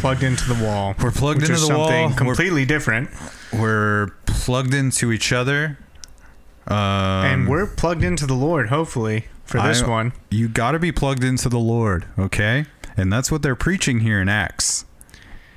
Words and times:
plugged 0.00 0.22
into 0.22 0.52
the 0.52 0.64
wall. 0.64 0.94
We're 1.00 1.10
plugged 1.10 1.40
into 1.42 1.52
the 1.52 1.58
something 1.58 1.76
wall. 1.78 1.88
We're- 2.06 2.14
completely 2.16 2.64
different. 2.64 3.10
We're 3.52 4.08
plugged 4.26 4.74
into 4.74 5.12
each 5.12 5.32
other. 5.32 5.78
Um, 6.66 6.76
and 6.76 7.48
we're 7.48 7.66
plugged 7.66 8.04
into 8.04 8.26
the 8.26 8.34
Lord, 8.34 8.68
hopefully, 8.68 9.26
for 9.44 9.60
this 9.62 9.82
I- 9.82 9.88
one. 9.88 10.12
You 10.30 10.48
got 10.48 10.72
to 10.72 10.78
be 10.78 10.92
plugged 10.92 11.24
into 11.24 11.48
the 11.48 11.58
Lord, 11.58 12.06
okay? 12.18 12.66
And 12.96 13.12
that's 13.12 13.30
what 13.30 13.42
they're 13.42 13.56
preaching 13.56 14.00
here 14.00 14.20
in 14.20 14.28
Acts, 14.28 14.84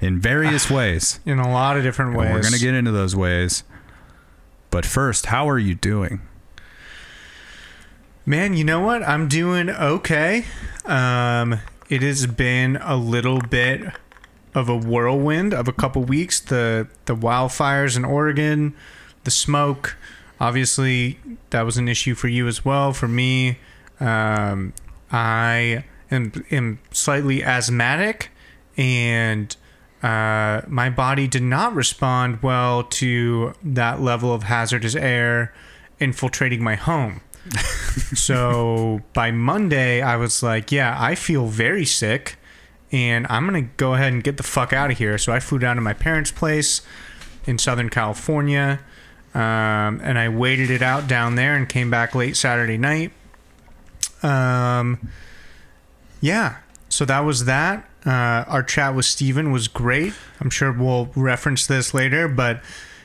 in 0.02 0.20
various 0.20 0.70
ways. 0.71 1.20
In 1.26 1.40
a 1.40 1.52
lot 1.52 1.77
of 1.77 1.84
different 1.84 2.12
And 2.12 2.20
ways. 2.20 2.34
we're 2.34 2.41
gonna 2.41 2.57
get 2.60 2.73
into 2.73 2.91
those 2.91 3.16
ways. 3.16 3.63
But 4.71 4.85
first, 4.85 5.27
how 5.27 5.48
are 5.49 5.60
you 5.60 5.76
doing? 5.76 6.21
Man, 8.26 8.54
you 8.55 8.63
know 8.63 8.80
what? 8.80 9.04
I'm 9.04 9.27
doing 9.27 9.70
okay. 9.70 10.46
Um, 10.85 11.60
it 11.90 12.02
has 12.02 12.26
been 12.26 12.77
a 12.77 12.96
little 12.96 13.40
bit 13.41 13.82
of 14.55 14.70
a 14.70 14.75
whirlwind 14.75 15.53
of 15.53 15.67
a 15.67 15.73
couple 15.73 16.03
weeks. 16.03 16.39
The 16.39 16.88
the 17.05 17.16
wildfires 17.16 17.98
in 17.98 18.05
Oregon, 18.05 18.73
the 19.23 19.31
smoke. 19.31 19.98
Obviously, 20.39 21.20
that 21.52 21.62
was 21.62 21.77
an 21.77 21.88
issue 21.88 22.16
for 22.16 22.27
you 22.27 22.48
as 22.48 22.66
well. 22.66 22.91
For 22.91 23.07
me, 23.07 23.59
um, 23.99 24.73
I 25.12 25.85
am, 26.12 26.45
am 26.52 26.79
slightly 26.91 27.43
asthmatic, 27.43 28.29
and 28.76 29.55
uh, 30.02 30.62
my 30.67 30.90
body 30.90 31.27
did 31.27 31.43
not 31.43 31.73
respond 31.73 32.43
well 32.43 32.84
to 32.84 33.54
that 33.63 34.01
level 34.01 34.34
of 34.34 34.43
hazardous 34.43 34.95
air 34.95 35.54
infiltrating 35.99 36.62
my 36.62 36.76
home. 36.76 37.21
so 38.13 39.01
by 39.13 39.32
Monday, 39.32 40.01
I 40.01 40.17
was 40.17 40.43
like, 40.43 40.71
yeah, 40.71 40.95
I 40.99 41.15
feel 41.15 41.48
very 41.48 41.85
sick 41.85 42.38
and 42.94 43.27
I'm 43.30 43.46
going 43.49 43.66
to 43.66 43.70
go 43.76 43.96
ahead 43.96 44.13
and 44.13 44.24
get 44.24 44.38
the 44.38 44.44
fuck 44.44 44.72
out 44.72 44.90
of 44.91 44.98
here. 44.99 45.18
So 45.18 45.34
I 45.34 45.40
flew 45.41 45.60
down 45.60 45.76
to 45.76 45.82
my 45.82 45.94
parents' 45.94 46.32
place 46.32 46.82
in 47.46 47.58
Southern 47.58 47.90
California 47.90 48.80
um, 49.34 50.00
and 50.04 50.18
I 50.20 50.30
waited 50.30 50.70
it 50.70 50.82
out 50.84 51.08
down 51.08 51.35
there 51.35 51.55
and 51.55 51.68
came 51.68 51.90
back 51.90 52.13
late 52.13 52.38
Saturday 52.38 52.77
night. 52.77 53.12
Um, 54.22 55.10
yeah, 56.22 56.58
so 56.90 57.04
that 57.05 57.22
was 57.22 57.46
that. 57.46 57.90
Uh, 58.05 58.44
our 58.48 58.63
chat 58.63 58.96
with 58.96 59.05
Steven 59.05 59.52
was 59.52 59.68
great. 59.68 60.13
I'm 60.40 60.50
sure 60.50 60.72
we'll 60.72 61.10
reference 61.16 61.66
this 61.68 61.94
later, 61.94 62.28
but 62.28 62.62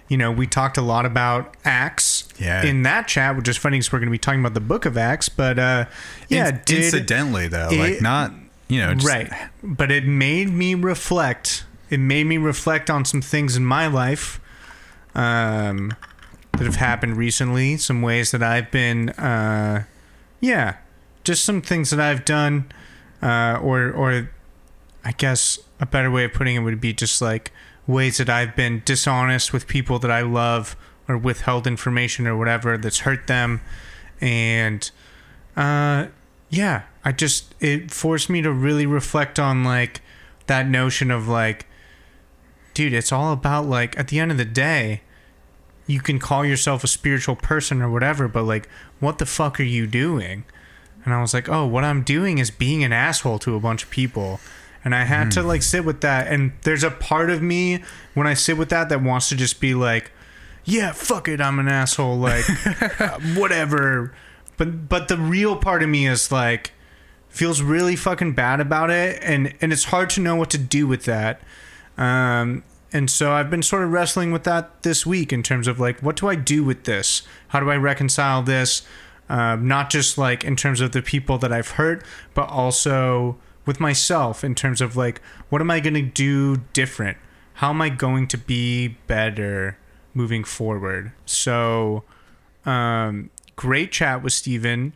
you 0.09 0.17
know, 0.17 0.33
we 0.33 0.47
talked 0.47 0.77
a 0.79 0.83
lot 0.83 1.05
about 1.07 1.55
Acts 1.65 2.29
Yeah. 2.39 2.65
in 2.65 2.83
that 2.83 3.09
chat, 3.09 3.37
which 3.37 3.47
is 3.49 3.57
funny 3.57 3.77
because 3.79 3.93
we're 3.93 3.99
going 3.99 4.09
to 4.09 4.13
be 4.13 4.19
talking 4.19 4.41
about 4.41 4.55
the 4.55 4.61
book 4.61 4.87
of 4.87 4.97
Acts. 4.97 5.29
But 5.29 5.59
uh, 5.59 5.85
yeah, 6.29 6.49
In- 6.49 6.61
did, 6.65 6.85
incidentally 6.85 7.49
though, 7.49 7.69
it- 7.71 7.79
like 7.79 8.03
not 8.03 8.33
you 8.69 8.81
know, 8.81 8.95
just, 8.95 9.07
right. 9.07 9.31
But 9.63 9.91
it 9.91 10.05
made 10.05 10.51
me 10.51 10.75
reflect. 10.75 11.65
It 11.91 12.01
made 12.01 12.25
me 12.25 12.37
reflect 12.37 12.91
on 12.91 13.05
some 13.05 13.23
things 13.23 13.57
in 13.57 13.65
my 13.65 13.87
life 13.87 14.41
um, 15.15 15.95
that 16.53 16.65
have 16.65 16.77
happened 16.77 17.17
recently. 17.17 17.77
Some 17.79 18.03
ways 18.03 18.31
that 18.31 18.43
I've 18.43 18.71
been, 18.71 19.11
uh, 19.11 19.85
yeah, 20.41 20.77
just 21.25 21.45
some 21.45 21.63
things 21.63 21.91
that 21.91 22.01
I've 22.01 22.25
done, 22.25 22.71
uh, 23.23 23.59
or 23.63 23.91
or 23.91 24.31
I 25.05 25.13
guess 25.13 25.59
a 25.81 25.87
better 25.87 26.11
way 26.11 26.25
of 26.25 26.33
putting 26.33 26.57
it 26.57 26.61
would 26.61 26.81
be 26.81 26.93
just 26.93 27.23
like 27.23 27.53
ways 27.87 28.19
that 28.19 28.29
I've 28.29 28.55
been 28.55 28.83
dishonest 28.85 29.53
with 29.53 29.67
people 29.67 29.99
that 30.01 30.11
I 30.11 30.21
love 30.21 30.77
or 31.09 31.17
withheld 31.17 31.67
information 31.67 32.27
or 32.27 32.37
whatever 32.37 32.77
that's 32.77 33.01
hurt 33.01 33.27
them, 33.29 33.63
and 34.21 34.91
uh, 35.57 36.09
yeah, 36.51 36.83
I 37.09 37.13
just 37.13 37.55
it 37.59 37.91
forced 37.91 38.29
me 38.29 38.43
to 38.43 38.53
really 38.53 38.85
reflect 38.85 39.39
on 39.39 39.65
like 39.65 40.03
that 40.47 40.69
notion 40.69 41.11
of 41.11 41.27
like, 41.27 41.65
dude, 42.75 42.93
it's 42.93 43.13
all 43.13 43.33
about 43.33 43.65
like 43.65 43.99
at 43.99 44.09
the 44.09 44.21
end 44.21 44.31
of 44.31 44.37
the 44.37 44.45
day, 44.45 45.01
you 45.87 46.01
can 46.01 46.19
call 46.19 46.45
yourself 46.45 46.85
a 46.85 46.87
spiritual 46.87 47.35
person 47.35 47.81
or 47.81 47.91
whatever, 47.91 48.29
but 48.29 48.43
like, 48.43 48.69
what 49.01 49.17
the 49.17 49.25
fuck 49.25 49.59
are 49.59 49.63
you 49.63 49.87
doing? 49.87 50.45
And 51.03 51.15
I 51.15 51.23
was 51.23 51.33
like, 51.33 51.49
oh, 51.49 51.67
what 51.67 51.83
I'm 51.83 52.03
doing 52.03 52.37
is 52.37 52.51
being 52.51 52.85
an 52.85 52.93
asshole 52.93 53.39
to 53.39 53.57
a 53.57 53.61
bunch 53.61 53.85
of 53.85 53.89
people. 53.89 54.39
And 54.85 54.95
I 54.95 55.05
had 55.05 55.31
to 55.31 55.43
like 55.43 55.63
sit 55.63 55.87
with 55.87 56.03
that. 56.03 56.27
And 56.27 56.53
there's 56.65 56.85
a 56.85 56.91
part 56.91 57.31
of 57.31 57.41
me 57.41 57.83
when 58.13 58.27
I 58.27 58.35
sit 58.35 58.59
with 58.59 58.69
that 58.69 58.91
that 58.91 59.03
wants 59.03 59.31
to 59.31 59.35
just 59.35 59.63
be 59.63 59.73
like, 59.73 60.11
yeah, 60.63 60.93
fuck 60.93 61.27
it, 61.27 61.41
I'm 61.41 61.59
an 61.59 61.69
asshole. 61.69 62.19
Like, 62.19 62.45
uh, 63.01 63.19
whatever. 63.35 64.13
But 64.59 64.91
but 64.91 65.09
the 65.09 65.17
real 65.17 65.57
part 65.57 65.83
of 65.83 65.89
me 65.89 66.07
is 66.07 66.31
like, 66.31 66.73
feels 67.39 67.63
really 67.63 67.95
fucking 67.95 68.33
bad 68.33 68.61
about 68.61 68.91
it, 68.91 69.21
and 69.23 69.55
and 69.61 69.73
it's 69.73 69.85
hard 69.85 70.11
to 70.11 70.21
know 70.21 70.35
what 70.35 70.51
to 70.51 70.59
do 70.59 70.89
with 70.89 71.05
that. 71.05 71.41
Um, 71.97 72.65
and 72.93 73.09
so 73.09 73.31
I've 73.33 73.49
been 73.49 73.63
sort 73.63 73.85
of 73.85 73.93
wrestling 73.93 74.33
with 74.33 74.43
that 74.43 74.83
this 74.83 75.07
week 75.07 75.33
in 75.33 75.45
terms 75.45 75.69
of 75.69 75.79
like, 75.79 76.01
what 76.01 76.17
do 76.17 76.27
I 76.27 76.35
do 76.35 76.65
with 76.65 76.85
this? 76.85 77.23
How 77.49 77.61
do 77.61 77.71
I 77.71 77.77
reconcile 77.77 78.43
this? 78.43 78.83
Um, 79.29 79.69
not 79.69 79.89
just 79.91 80.19
like 80.19 80.43
in 80.43 80.57
terms 80.57 80.81
of 80.81 80.93
the 80.93 81.03
people 81.03 81.39
that 81.39 81.53
I've 81.53 81.73
hurt, 81.73 82.03
but 82.35 82.49
also 82.49 83.37
with 83.67 83.79
myself 83.79 84.43
in 84.43 84.55
terms 84.55 84.81
of 84.81 84.97
like, 84.97 85.21
what 85.49 85.61
am 85.61 85.71
I 85.71 85.79
going 85.81 85.95
to 85.95 86.03
do 86.03 86.57
different? 86.73 87.19
How 87.55 87.71
am 87.71 87.81
I 87.83 87.89
going 87.89 88.27
to 88.29 88.39
be 88.39 88.97
better 89.07 89.79
moving 90.13 90.43
forward? 90.43 91.13
So, 91.27 92.05
um, 92.65 93.31
great 93.55 93.93
chat 93.93 94.23
with 94.23 94.33
Steven. 94.33 94.95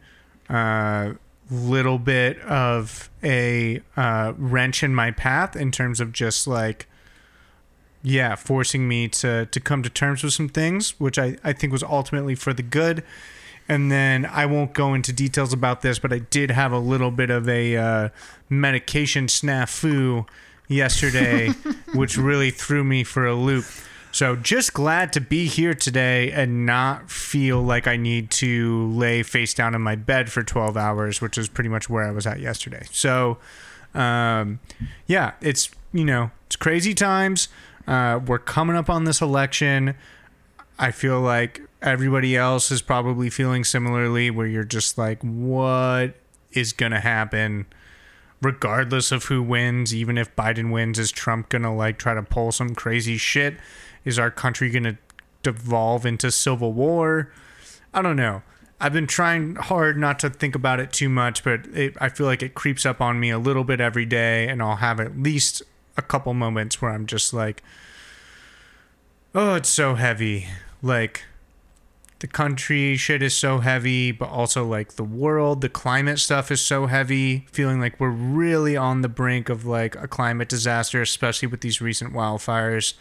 Uh, 0.48 1.12
little 1.50 1.98
bit 1.98 2.40
of 2.40 3.10
a 3.22 3.80
uh, 3.96 4.32
wrench 4.36 4.82
in 4.82 4.94
my 4.94 5.10
path 5.10 5.56
in 5.56 5.70
terms 5.70 6.00
of 6.00 6.12
just 6.12 6.46
like 6.46 6.86
yeah 8.02 8.34
forcing 8.34 8.88
me 8.88 9.06
to 9.06 9.46
to 9.46 9.60
come 9.60 9.82
to 9.82 9.90
terms 9.90 10.24
with 10.24 10.32
some 10.32 10.48
things 10.48 10.98
which 10.98 11.18
i 11.18 11.36
i 11.44 11.52
think 11.52 11.72
was 11.72 11.82
ultimately 11.82 12.34
for 12.34 12.52
the 12.52 12.62
good. 12.62 13.04
And 13.68 13.92
then 13.92 14.26
i 14.26 14.44
won't 14.44 14.72
go 14.74 14.92
into 14.92 15.12
details 15.12 15.52
about 15.52 15.82
this 15.82 15.98
but 15.98 16.12
i 16.12 16.18
did 16.18 16.50
have 16.50 16.72
a 16.72 16.78
little 16.78 17.12
bit 17.12 17.30
of 17.30 17.48
a 17.48 17.76
uh, 17.76 18.08
medication 18.50 19.28
snafu 19.28 20.26
yesterday 20.68 21.48
which 21.94 22.18
really 22.18 22.50
threw 22.50 22.82
me 22.82 23.04
for 23.04 23.24
a 23.24 23.34
loop 23.34 23.64
so 24.12 24.36
just 24.36 24.74
glad 24.74 25.12
to 25.14 25.20
be 25.20 25.46
here 25.46 25.72
today 25.72 26.30
and 26.30 26.66
not 26.66 27.10
feel 27.10 27.62
like 27.62 27.86
I 27.86 27.96
need 27.96 28.30
to 28.32 28.86
lay 28.92 29.22
face 29.22 29.54
down 29.54 29.74
in 29.74 29.80
my 29.80 29.96
bed 29.96 30.30
for 30.30 30.42
12 30.42 30.76
hours, 30.76 31.22
which 31.22 31.38
is 31.38 31.48
pretty 31.48 31.70
much 31.70 31.88
where 31.88 32.04
I 32.04 32.10
was 32.10 32.26
at 32.26 32.38
yesterday. 32.38 32.86
So, 32.92 33.38
um, 33.94 34.60
yeah, 35.06 35.32
it's, 35.40 35.70
you 35.94 36.04
know, 36.04 36.30
it's 36.46 36.56
crazy 36.56 36.92
times. 36.92 37.48
Uh, 37.86 38.20
we're 38.24 38.38
coming 38.38 38.76
up 38.76 38.90
on 38.90 39.04
this 39.04 39.22
election. 39.22 39.94
I 40.78 40.90
feel 40.90 41.18
like 41.20 41.62
everybody 41.80 42.36
else 42.36 42.70
is 42.70 42.82
probably 42.82 43.30
feeling 43.30 43.64
similarly, 43.64 44.30
where 44.30 44.46
you're 44.46 44.62
just 44.64 44.98
like, 44.98 45.22
what 45.22 46.14
is 46.52 46.74
going 46.74 46.92
to 46.92 47.00
happen? 47.00 47.66
Regardless 48.42 49.10
of 49.10 49.24
who 49.24 49.42
wins, 49.42 49.94
even 49.94 50.18
if 50.18 50.34
Biden 50.36 50.70
wins, 50.70 50.98
is 50.98 51.10
Trump 51.12 51.48
going 51.48 51.62
to 51.62 51.70
like 51.70 51.98
try 51.98 52.12
to 52.12 52.22
pull 52.22 52.52
some 52.52 52.74
crazy 52.74 53.16
shit? 53.16 53.54
Is 54.04 54.18
our 54.18 54.30
country 54.30 54.70
going 54.70 54.84
to 54.84 54.98
devolve 55.42 56.06
into 56.06 56.30
civil 56.30 56.72
war? 56.72 57.32
I 57.94 58.02
don't 58.02 58.16
know. 58.16 58.42
I've 58.80 58.92
been 58.92 59.06
trying 59.06 59.54
hard 59.54 59.96
not 59.96 60.18
to 60.20 60.30
think 60.30 60.54
about 60.54 60.80
it 60.80 60.92
too 60.92 61.08
much, 61.08 61.44
but 61.44 61.66
it, 61.66 61.96
I 62.00 62.08
feel 62.08 62.26
like 62.26 62.42
it 62.42 62.54
creeps 62.54 62.84
up 62.84 63.00
on 63.00 63.20
me 63.20 63.30
a 63.30 63.38
little 63.38 63.64
bit 63.64 63.80
every 63.80 64.04
day, 64.04 64.48
and 64.48 64.60
I'll 64.60 64.76
have 64.76 64.98
at 64.98 65.16
least 65.16 65.62
a 65.96 66.02
couple 66.02 66.34
moments 66.34 66.82
where 66.82 66.90
I'm 66.90 67.06
just 67.06 67.32
like, 67.32 67.62
oh, 69.34 69.54
it's 69.54 69.68
so 69.68 69.94
heavy. 69.94 70.48
Like, 70.82 71.24
the 72.22 72.26
country 72.28 72.96
shit 72.96 73.20
is 73.20 73.34
so 73.34 73.58
heavy, 73.58 74.12
but 74.12 74.28
also 74.28 74.64
like 74.64 74.92
the 74.94 75.02
world, 75.02 75.60
the 75.60 75.68
climate 75.68 76.20
stuff 76.20 76.52
is 76.52 76.60
so 76.60 76.86
heavy. 76.86 77.46
Feeling 77.50 77.80
like 77.80 77.98
we're 77.98 78.10
really 78.10 78.76
on 78.76 79.02
the 79.02 79.08
brink 79.08 79.48
of 79.48 79.64
like 79.64 79.96
a 79.96 80.06
climate 80.06 80.48
disaster, 80.48 81.02
especially 81.02 81.48
with 81.48 81.62
these 81.62 81.80
recent 81.80 82.12
wildfires. 82.12 82.94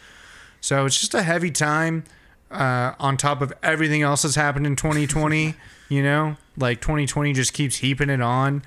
So 0.62 0.86
it's 0.86 0.98
just 0.98 1.12
a 1.12 1.22
heavy 1.22 1.50
time 1.50 2.04
uh, 2.50 2.94
on 2.98 3.18
top 3.18 3.42
of 3.42 3.52
everything 3.62 4.00
else 4.00 4.22
that's 4.22 4.36
happened 4.36 4.66
in 4.66 4.76
2020. 4.76 5.54
you 5.92 6.02
know, 6.02 6.36
like 6.56 6.80
2020 6.80 7.34
just 7.34 7.52
keeps 7.52 7.76
heaping 7.76 8.08
it 8.08 8.22
on. 8.22 8.62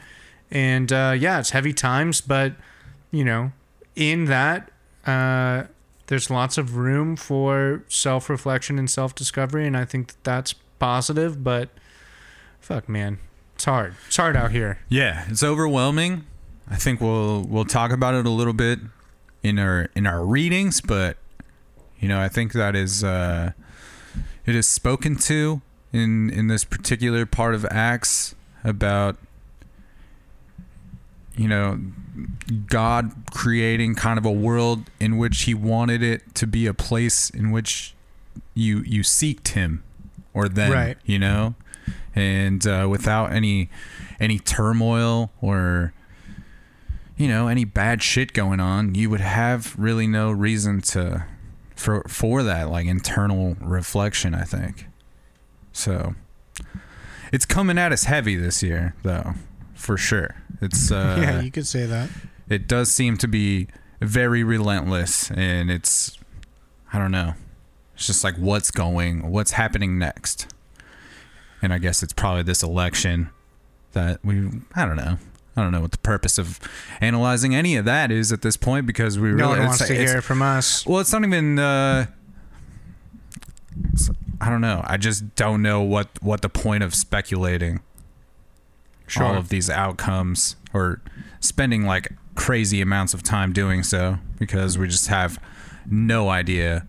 And 0.51 0.93
uh, 0.93 1.15
yeah, 1.17 1.39
it's 1.39 1.49
heavy 1.49 1.73
times, 1.73 2.21
but 2.21 2.53
you 3.09 3.25
know, 3.25 3.51
in 3.95 4.25
that, 4.25 4.69
uh, 5.07 5.63
there's 6.05 6.29
lots 6.29 6.59
of 6.59 6.75
room 6.75 7.15
for 7.15 7.83
self 7.87 8.29
reflection 8.29 8.77
and 8.77 8.87
self 8.87 9.15
discovery. 9.15 9.65
And 9.65 9.75
I 9.75 9.85
think 9.85 10.09
that 10.09 10.23
that's 10.23 10.53
positive, 10.77 11.43
but 11.43 11.69
fuck, 12.59 12.87
man, 12.87 13.17
it's 13.55 13.65
hard. 13.65 13.95
It's 14.05 14.17
hard 14.17 14.35
out 14.35 14.51
here. 14.51 14.79
Yeah, 14.87 15.25
it's 15.27 15.43
overwhelming. 15.43 16.25
I 16.69 16.75
think 16.75 17.01
we'll 17.01 17.43
we'll 17.43 17.65
talk 17.65 17.91
about 17.91 18.13
it 18.13 18.27
a 18.27 18.29
little 18.29 18.53
bit 18.53 18.79
in 19.41 19.57
our 19.57 19.89
in 19.95 20.05
our 20.05 20.23
readings, 20.23 20.79
but 20.79 21.17
you 21.99 22.07
know, 22.07 22.19
I 22.19 22.27
think 22.27 22.53
that 22.53 22.75
is 22.75 23.03
uh, 23.03 23.51
it 24.45 24.55
is 24.55 24.67
spoken 24.67 25.15
to 25.17 25.61
in 25.93 26.29
in 26.29 26.47
this 26.47 26.63
particular 26.63 27.25
part 27.25 27.55
of 27.55 27.65
Acts 27.71 28.35
about 28.63 29.17
you 31.35 31.47
know 31.47 31.79
God 32.67 33.11
creating 33.31 33.95
kind 33.95 34.17
of 34.17 34.25
a 34.25 34.31
world 34.31 34.89
in 34.99 35.17
which 35.17 35.43
He 35.43 35.53
wanted 35.53 36.01
it 36.03 36.33
to 36.35 36.47
be 36.47 36.65
a 36.67 36.73
place 36.73 37.29
in 37.29 37.51
which 37.51 37.93
you 38.53 38.79
you 38.85 39.01
seeked 39.01 39.49
Him 39.49 39.83
or 40.33 40.47
them, 40.49 40.71
Right. 40.71 40.97
you 41.05 41.17
know, 41.19 41.55
and 42.13 42.65
uh, 42.67 42.87
without 42.89 43.31
any 43.31 43.69
any 44.19 44.39
turmoil 44.39 45.31
or 45.41 45.93
you 47.17 47.27
know 47.27 47.47
any 47.47 47.63
bad 47.65 48.01
shit 48.03 48.33
going 48.33 48.59
on, 48.59 48.95
you 48.95 49.09
would 49.09 49.21
have 49.21 49.75
really 49.77 50.07
no 50.07 50.31
reason 50.31 50.81
to 50.81 51.25
for 51.75 52.03
for 52.07 52.43
that 52.43 52.69
like 52.69 52.85
internal 52.87 53.55
reflection. 53.59 54.33
I 54.33 54.43
think 54.43 54.85
so. 55.73 56.15
It's 57.31 57.45
coming 57.45 57.77
at 57.77 57.91
us 57.91 58.05
heavy 58.05 58.35
this 58.35 58.63
year, 58.63 58.95
though, 59.03 59.33
for 59.73 59.97
sure. 59.97 60.35
It's 60.61 60.91
uh, 60.91 61.17
yeah, 61.19 61.41
you 61.41 61.51
could 61.51 61.67
say 61.67 61.85
that. 61.85 62.09
it 62.49 62.67
does 62.67 62.91
seem 62.91 63.17
to 63.17 63.27
be 63.27 63.67
very 64.01 64.43
relentless, 64.43 65.31
and 65.31 65.69
it's 65.69 66.17
I 66.93 66.99
don't 66.99 67.11
know. 67.11 67.33
It's 67.95 68.07
just 68.07 68.23
like 68.23 68.35
what's 68.37 68.71
going, 68.71 69.31
what's 69.31 69.51
happening 69.51 69.97
next, 69.97 70.53
and 71.61 71.73
I 71.73 71.77
guess 71.77 72.03
it's 72.03 72.13
probably 72.13 72.43
this 72.43 72.63
election 72.63 73.29
that 73.93 74.19
we. 74.23 74.49
I 74.75 74.85
don't 74.85 74.97
know. 74.97 75.17
I 75.57 75.61
don't 75.63 75.71
know 75.71 75.81
what 75.81 75.91
the 75.91 75.97
purpose 75.99 76.37
of 76.37 76.59
analyzing 77.01 77.55
any 77.55 77.75
of 77.77 77.85
that 77.85 78.11
is 78.11 78.31
at 78.33 78.41
this 78.41 78.57
point 78.57 78.85
because 78.85 79.17
we 79.17 79.29
No 79.29 79.47
really 79.47 79.59
one 79.59 79.67
wants 79.67 79.87
to 79.87 79.93
hear 79.95 80.17
it 80.17 80.21
from 80.23 80.41
us. 80.41 80.85
well, 80.85 80.99
it's 80.99 81.13
not 81.13 81.23
even. 81.23 81.57
Uh, 81.59 82.07
I 84.41 84.49
don't 84.49 84.61
know. 84.61 84.81
I 84.85 84.97
just 84.97 85.35
don't 85.35 85.61
know 85.61 85.81
what 85.81 86.09
what 86.21 86.41
the 86.41 86.49
point 86.49 86.83
of 86.83 86.93
speculating 86.93 87.81
Sure. 89.07 89.23
all 89.23 89.35
of 89.37 89.49
these 89.49 89.69
outcomes 89.69 90.55
or 90.73 90.99
spending 91.39 91.85
like 91.85 92.11
crazy 92.33 92.81
amounts 92.81 93.13
of 93.13 93.21
time 93.21 93.53
doing 93.53 93.83
so 93.83 94.17
because 94.39 94.77
we 94.79 94.87
just 94.87 95.07
have 95.07 95.39
no 95.89 96.29
idea 96.29 96.87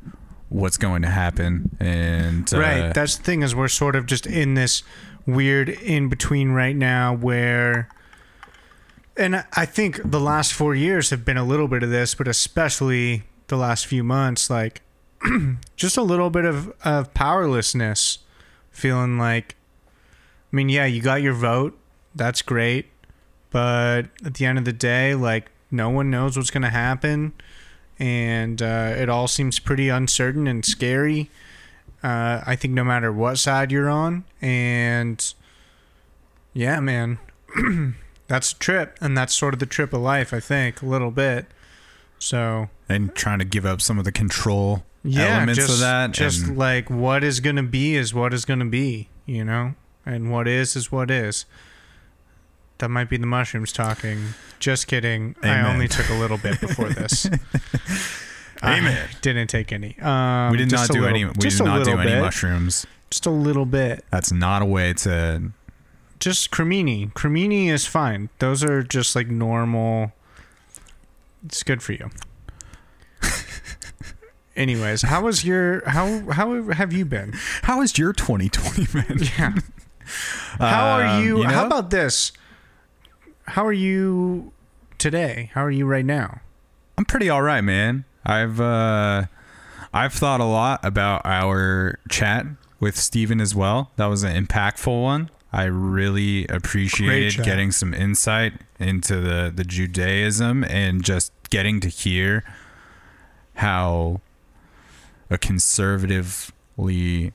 what's 0.48 0.78
going 0.78 1.02
to 1.02 1.08
happen 1.08 1.76
and 1.78 2.52
uh, 2.54 2.58
right. 2.58 2.94
That's 2.94 3.16
the 3.16 3.22
thing 3.22 3.42
is 3.42 3.54
we're 3.54 3.68
sort 3.68 3.94
of 3.96 4.06
just 4.06 4.26
in 4.26 4.54
this 4.54 4.82
weird 5.26 5.68
in 5.68 6.08
between 6.08 6.50
right 6.52 6.74
now 6.74 7.14
where 7.14 7.88
and 9.16 9.44
I- 9.54 9.66
think 9.66 10.00
the 10.04 10.20
last 10.20 10.52
4 10.52 10.74
years 10.74 11.10
have 11.10 11.24
been 11.24 11.36
a 11.36 11.44
little 11.44 11.68
bit 11.68 11.82
of 11.82 11.90
this, 11.90 12.14
but 12.14 12.28
especially 12.28 13.24
the 13.48 13.56
last 13.56 13.86
few 13.86 14.02
months 14.02 14.50
like 14.50 14.82
just 15.76 15.96
a 15.96 16.02
little 16.02 16.30
bit 16.30 16.44
of 16.44 16.72
of 16.84 17.12
powerlessness 17.14 18.18
feeling 18.70 19.18
like 19.18 19.54
I 20.52 20.56
mean, 20.56 20.68
yeah, 20.68 20.86
you 20.86 21.02
got 21.02 21.22
your 21.22 21.34
vote. 21.34 21.76
That's 22.14 22.40
great. 22.40 22.86
But 23.50 24.06
at 24.24 24.34
the 24.34 24.46
end 24.46 24.58
of 24.58 24.64
the 24.64 24.72
day, 24.72 25.14
like 25.14 25.50
no 25.70 25.90
one 25.90 26.10
knows 26.10 26.36
what's 26.36 26.50
going 26.50 26.62
to 26.62 26.70
happen 26.70 27.32
and 27.98 28.60
uh, 28.60 28.94
it 28.96 29.08
all 29.08 29.26
seems 29.28 29.58
pretty 29.58 29.88
uncertain 29.88 30.46
and 30.46 30.64
scary. 30.64 31.30
Uh, 32.02 32.42
I 32.46 32.56
think 32.56 32.74
no 32.74 32.84
matter 32.84 33.10
what 33.12 33.38
side 33.38 33.72
you're 33.72 33.88
on, 33.88 34.24
and 34.40 35.32
yeah, 36.52 36.78
man, 36.80 37.18
that's 38.28 38.52
a 38.52 38.58
trip, 38.58 38.96
and 39.00 39.17
that's 39.17 39.34
sort 39.34 39.55
of 39.55 39.61
the 39.61 39.67
trip 39.67 39.93
of 39.93 40.00
life. 40.00 40.32
I 40.34 40.40
think 40.40 40.82
a 40.82 40.87
little 40.87 41.11
bit. 41.11 41.46
So 42.19 42.69
and 42.88 43.14
trying 43.14 43.38
to 43.40 43.44
give 43.44 43.67
up 43.67 43.81
some 43.81 43.99
of 43.99 44.05
the 44.05 44.12
control 44.12 44.84
yeah, 45.05 45.37
elements 45.37 45.56
just, 45.61 45.73
of 45.75 45.78
that 45.81 46.12
just 46.12 46.46
and- 46.46 46.56
like 46.58 46.88
what 46.90 47.23
is 47.23 47.40
gonna 47.40 47.62
be 47.62 47.94
is 47.94 48.14
what 48.14 48.32
is 48.34 48.44
gonna 48.44 48.64
be, 48.64 49.08
you 49.26 49.44
know, 49.44 49.75
and 50.05 50.31
what 50.32 50.49
is 50.49 50.76
is 50.76 50.90
what 50.90 51.11
is. 51.11 51.44
That 52.78 52.90
might 52.90 53.08
be 53.08 53.17
the 53.17 53.26
mushrooms 53.26 53.73
talking. 53.73 54.19
Just 54.58 54.87
kidding. 54.87 55.34
I 55.43 55.73
only 55.73 55.88
took 55.88 56.11
a 56.11 56.14
little 56.14 56.37
bit 56.37 56.61
before 56.61 56.90
this. 56.90 57.26
Amen. 58.62 59.08
I 59.11 59.20
didn't 59.20 59.49
take 59.49 59.73
any. 59.73 59.96
Um, 60.00 60.50
we 60.50 60.56
did 60.58 60.70
not 60.73 60.88
do 60.88 61.00
little- 61.00 61.08
any 61.08 61.25
we 61.25 61.32
did 61.34 61.58
not 61.58 61.84
do 61.84 61.90
little 61.90 62.00
any 62.00 62.11
bit. 62.12 62.20
mushrooms 62.20 62.87
Just 63.11 63.26
a 63.26 63.31
little 63.31 63.67
bit. 63.67 64.05
that's 64.11 64.32
not 64.32 64.62
a 64.62 64.64
way 64.64 64.93
to 64.94 65.52
Just 66.18 66.50
cremini. 66.50 67.12
Cremini 67.12 67.68
is 67.68 67.86
fine. 67.86 68.30
Those 68.38 68.64
are 68.64 68.82
just 68.82 69.14
like 69.14 69.28
normal. 69.28 70.12
It's 71.44 71.62
good 71.62 71.82
for 71.82 71.92
you. 71.92 72.10
Anyways, 74.56 75.02
how 75.02 75.22
was 75.22 75.44
your 75.44 75.86
how 75.88 76.30
how 76.30 76.62
have 76.72 76.92
you 76.92 77.04
been? 77.04 77.32
how 77.62 77.82
is 77.82 77.98
your 77.98 78.12
2020 78.12 78.86
man 78.94 79.18
Yeah. 79.38 79.52
How 80.60 80.98
are 81.00 81.04
Um, 81.04 81.24
you? 81.24 81.38
you 81.38 81.44
How 81.44 81.66
about 81.66 81.90
this? 81.90 82.30
How 83.48 83.66
are 83.66 83.72
you 83.72 84.52
today? 84.98 85.50
How 85.52 85.62
are 85.64 85.70
you 85.70 85.84
right 85.84 86.04
now? 86.04 86.40
I'm 86.96 87.04
pretty 87.04 87.28
all 87.28 87.42
right, 87.42 87.60
man. 87.62 88.04
I've 88.24 88.60
uh, 88.60 89.24
I've 89.92 90.12
thought 90.14 90.40
a 90.40 90.44
lot 90.44 90.80
about 90.84 91.22
our 91.26 91.98
chat 92.08 92.46
with 92.80 92.96
Steven 92.96 93.40
as 93.40 93.52
well. 93.54 93.90
That 93.96 94.06
was 94.06 94.22
an 94.22 94.46
impactful 94.46 95.02
one. 95.02 95.28
I 95.52 95.64
really 95.64 96.46
appreciated 96.48 97.43
getting 97.44 97.70
some 97.72 97.94
insight 97.94 98.54
into 98.78 99.20
the 99.20 99.52
the 99.54 99.64
Judaism 99.64 100.64
and 100.64 101.02
just 101.04 101.32
getting 101.50 101.81
to 101.81 101.88
hear 101.88 102.44
how 103.54 104.20
a 105.31 105.38
conservatively 105.38 107.32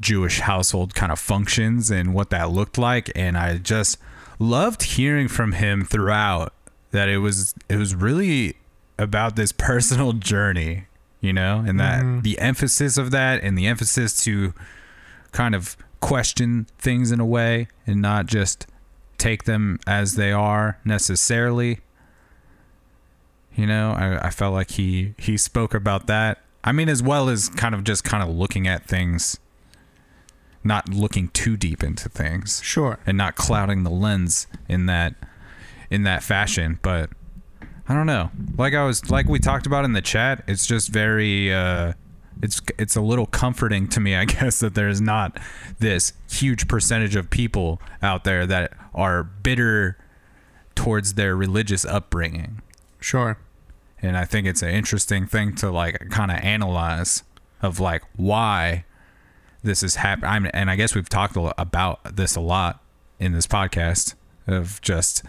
Jewish 0.00 0.40
household 0.40 0.94
kind 0.94 1.12
of 1.12 1.18
functions 1.18 1.90
and 1.90 2.14
what 2.14 2.30
that 2.30 2.50
looked 2.50 2.78
like 2.78 3.10
and 3.14 3.36
I 3.36 3.58
just 3.58 3.98
loved 4.38 4.82
hearing 4.82 5.28
from 5.28 5.52
him 5.52 5.84
throughout 5.84 6.52
that 6.92 7.08
it 7.10 7.18
was 7.18 7.54
it 7.68 7.76
was 7.76 7.94
really 7.94 8.56
about 8.98 9.36
this 9.36 9.52
personal 9.52 10.12
journey, 10.14 10.86
you 11.20 11.32
know, 11.34 11.62
and 11.66 11.78
that 11.78 12.02
Mhm. 12.02 12.22
the 12.22 12.38
emphasis 12.38 12.96
of 12.96 13.10
that 13.10 13.42
and 13.42 13.58
the 13.58 13.66
emphasis 13.66 14.22
to 14.24 14.54
kind 15.32 15.54
of 15.54 15.76
question 16.00 16.66
things 16.78 17.10
in 17.10 17.20
a 17.20 17.26
way 17.26 17.68
and 17.86 18.00
not 18.02 18.26
just 18.26 18.66
take 19.18 19.44
them 19.44 19.78
as 19.86 20.14
they 20.16 20.32
are 20.32 20.78
necessarily. 20.84 21.80
You 23.54 23.66
know, 23.66 23.92
I, 23.92 24.26
I 24.26 24.30
felt 24.30 24.52
like 24.54 24.72
he 24.72 25.14
he 25.18 25.36
spoke 25.36 25.72
about 25.74 26.06
that. 26.08 26.42
I 26.62 26.72
mean, 26.72 26.88
as 26.88 27.02
well 27.02 27.28
as 27.28 27.48
kind 27.48 27.74
of 27.74 27.84
just 27.84 28.04
kind 28.04 28.22
of 28.22 28.28
looking 28.28 28.66
at 28.66 28.84
things, 28.84 29.38
not 30.64 30.88
looking 30.88 31.28
too 31.28 31.56
deep 31.56 31.82
into 31.82 32.08
things 32.08 32.60
Sure. 32.62 32.98
and 33.06 33.16
not 33.16 33.36
clouding 33.36 33.84
the 33.84 33.90
lens 33.90 34.46
in 34.68 34.86
that 34.86 35.14
in 35.90 36.02
that 36.02 36.20
fashion 36.24 36.80
but 36.82 37.08
i 37.88 37.94
don't 37.94 38.06
know 38.06 38.28
like 38.58 38.74
i 38.74 38.84
was 38.84 39.08
like 39.08 39.28
we 39.28 39.38
talked 39.38 39.64
about 39.66 39.84
in 39.84 39.92
the 39.92 40.02
chat 40.02 40.42
it's 40.48 40.66
just 40.66 40.88
very 40.88 41.54
uh 41.54 41.92
it's 42.42 42.60
it's 42.78 42.96
a 42.96 43.00
little 43.00 43.26
comforting 43.26 43.88
to 43.88 44.00
me 44.00 44.14
i 44.14 44.24
guess 44.26 44.60
that 44.60 44.74
there's 44.74 45.00
not 45.00 45.38
this 45.78 46.12
huge 46.30 46.68
percentage 46.68 47.16
of 47.16 47.30
people 47.30 47.80
out 48.02 48.24
there 48.24 48.46
that 48.46 48.72
are 48.94 49.22
bitter 49.22 49.96
towards 50.74 51.14
their 51.14 51.34
religious 51.36 51.84
upbringing 51.84 52.60
Sure. 53.00 53.38
and 54.02 54.16
i 54.16 54.24
think 54.24 54.46
it's 54.46 54.62
an 54.62 54.70
interesting 54.70 55.26
thing 55.26 55.54
to 55.56 55.70
like 55.70 56.10
kind 56.10 56.30
of 56.30 56.38
analyze 56.38 57.22
of 57.62 57.80
like 57.80 58.02
why 58.16 58.84
this 59.62 59.82
is 59.82 59.96
happening 59.96 60.50
and 60.52 60.70
i 60.70 60.76
guess 60.76 60.94
we've 60.94 61.08
talked 61.08 61.36
about 61.36 62.16
this 62.16 62.36
a 62.36 62.40
lot 62.40 62.82
in 63.18 63.32
this 63.32 63.46
podcast 63.46 64.14
of 64.46 64.80
just 64.82 65.22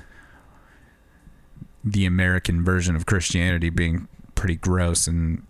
the 1.83 2.05
american 2.05 2.63
version 2.65 2.95
of 2.95 3.05
christianity 3.05 3.69
being 3.69 4.07
pretty 4.35 4.55
gross 4.55 5.07
and 5.07 5.41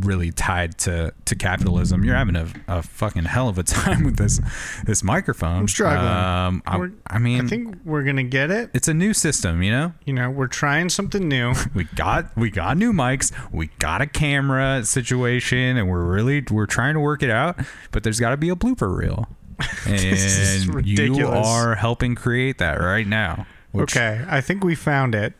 really 0.00 0.30
tied 0.32 0.76
to 0.78 1.12
to 1.24 1.34
capitalism 1.34 2.04
you're 2.04 2.14
having 2.14 2.36
a, 2.36 2.46
a 2.68 2.82
fucking 2.82 3.24
hell 3.24 3.48
of 3.48 3.58
a 3.58 3.62
time 3.78 4.04
with 4.04 4.16
this 4.16 4.40
this 4.84 5.02
microphone 5.02 5.60
I'm 5.60 5.68
struggling. 5.68 6.06
um 6.06 6.62
I, 6.66 7.14
I 7.14 7.18
mean 7.18 7.44
I 7.44 7.48
think 7.48 7.76
we're 7.84 8.02
gonna 8.04 8.22
get 8.24 8.50
it. 8.50 8.70
it's 8.74 8.88
a 8.88 8.94
new 8.94 9.14
system 9.14 9.62
you 9.62 9.70
know 9.70 9.92
You 10.04 10.12
know, 10.14 10.30
we're 10.30 10.46
trying 10.48 10.88
something 10.88 11.26
new. 11.28 11.54
we 11.74 11.84
got 11.84 12.36
we 12.36 12.50
got 12.50 12.76
new 12.76 12.92
mics 12.92 13.32
we 13.52 13.68
got 13.78 14.00
a 14.02 14.06
camera 14.06 14.84
situation 14.84 15.76
and 15.76 15.88
we're 15.88 16.04
really 16.04 16.44
we're 16.50 16.66
trying 16.66 16.94
to 16.94 17.00
work 17.00 17.22
it 17.22 17.30
out 17.30 17.58
but 17.92 18.02
there's 18.02 18.20
got 18.20 18.30
to 18.30 18.36
be 18.36 18.48
a 18.50 18.56
blooper 18.56 18.94
reel 18.96 19.28
and 19.86 20.86
you 20.86 21.26
are 21.26 21.74
helping 21.74 22.14
create 22.14 22.58
that 22.58 22.80
right 22.80 23.06
now 23.06 23.46
which- 23.72 23.94
Okay, 23.96 24.24
I 24.28 24.40
think 24.40 24.64
we 24.64 24.74
found 24.74 25.14
it. 25.14 25.34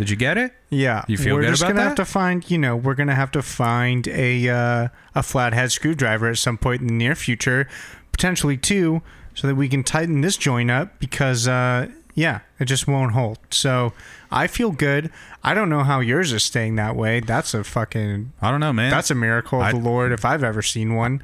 Did 0.00 0.10
you 0.10 0.16
get 0.16 0.36
it 0.38 0.52
Yeah, 0.70 1.04
You 1.06 1.16
feel 1.16 1.36
we're 1.36 1.42
good 1.42 1.50
just 1.50 1.62
about 1.62 1.74
gonna 1.76 1.82
have 1.88 1.94
to 1.96 2.04
find. 2.04 2.50
You 2.50 2.58
know, 2.58 2.74
we're 2.76 2.94
gonna 2.94 3.14
have 3.14 3.30
to 3.32 3.42
find 3.42 4.08
a 4.08 4.48
uh, 4.48 4.88
a 5.14 5.22
flathead 5.22 5.70
screwdriver 5.72 6.28
at 6.28 6.38
some 6.38 6.58
point 6.58 6.80
in 6.80 6.88
the 6.88 6.94
near 6.94 7.14
future, 7.14 7.68
potentially 8.12 8.56
two, 8.56 9.02
so 9.34 9.46
that 9.46 9.54
we 9.54 9.68
can 9.68 9.84
tighten 9.84 10.20
this 10.20 10.36
joint 10.36 10.70
up 10.70 10.98
because 10.98 11.46
uh, 11.46 11.86
yeah, 12.14 12.40
it 12.58 12.64
just 12.64 12.88
won't 12.88 13.12
hold. 13.12 13.38
So 13.50 13.92
I 14.30 14.46
feel 14.46 14.72
good. 14.72 15.10
I 15.44 15.54
don't 15.54 15.68
know 15.70 15.82
how 15.84 16.00
yours 16.00 16.32
is 16.32 16.42
staying 16.44 16.76
that 16.76 16.96
way. 16.96 17.20
That's 17.20 17.54
a 17.54 17.64
fucking 17.64 18.32
i 18.42 18.50
don't 18.50 18.60
know 18.60 18.72
man 18.72 18.90
that's 18.90 19.10
a 19.10 19.14
miracle 19.14 19.60
of 19.60 19.66
I- 19.68 19.72
the 19.72 19.78
Lord 19.78 20.12
if 20.12 20.24
I've 20.24 20.42
ever 20.44 20.62
seen 20.62 20.94
one. 20.94 21.22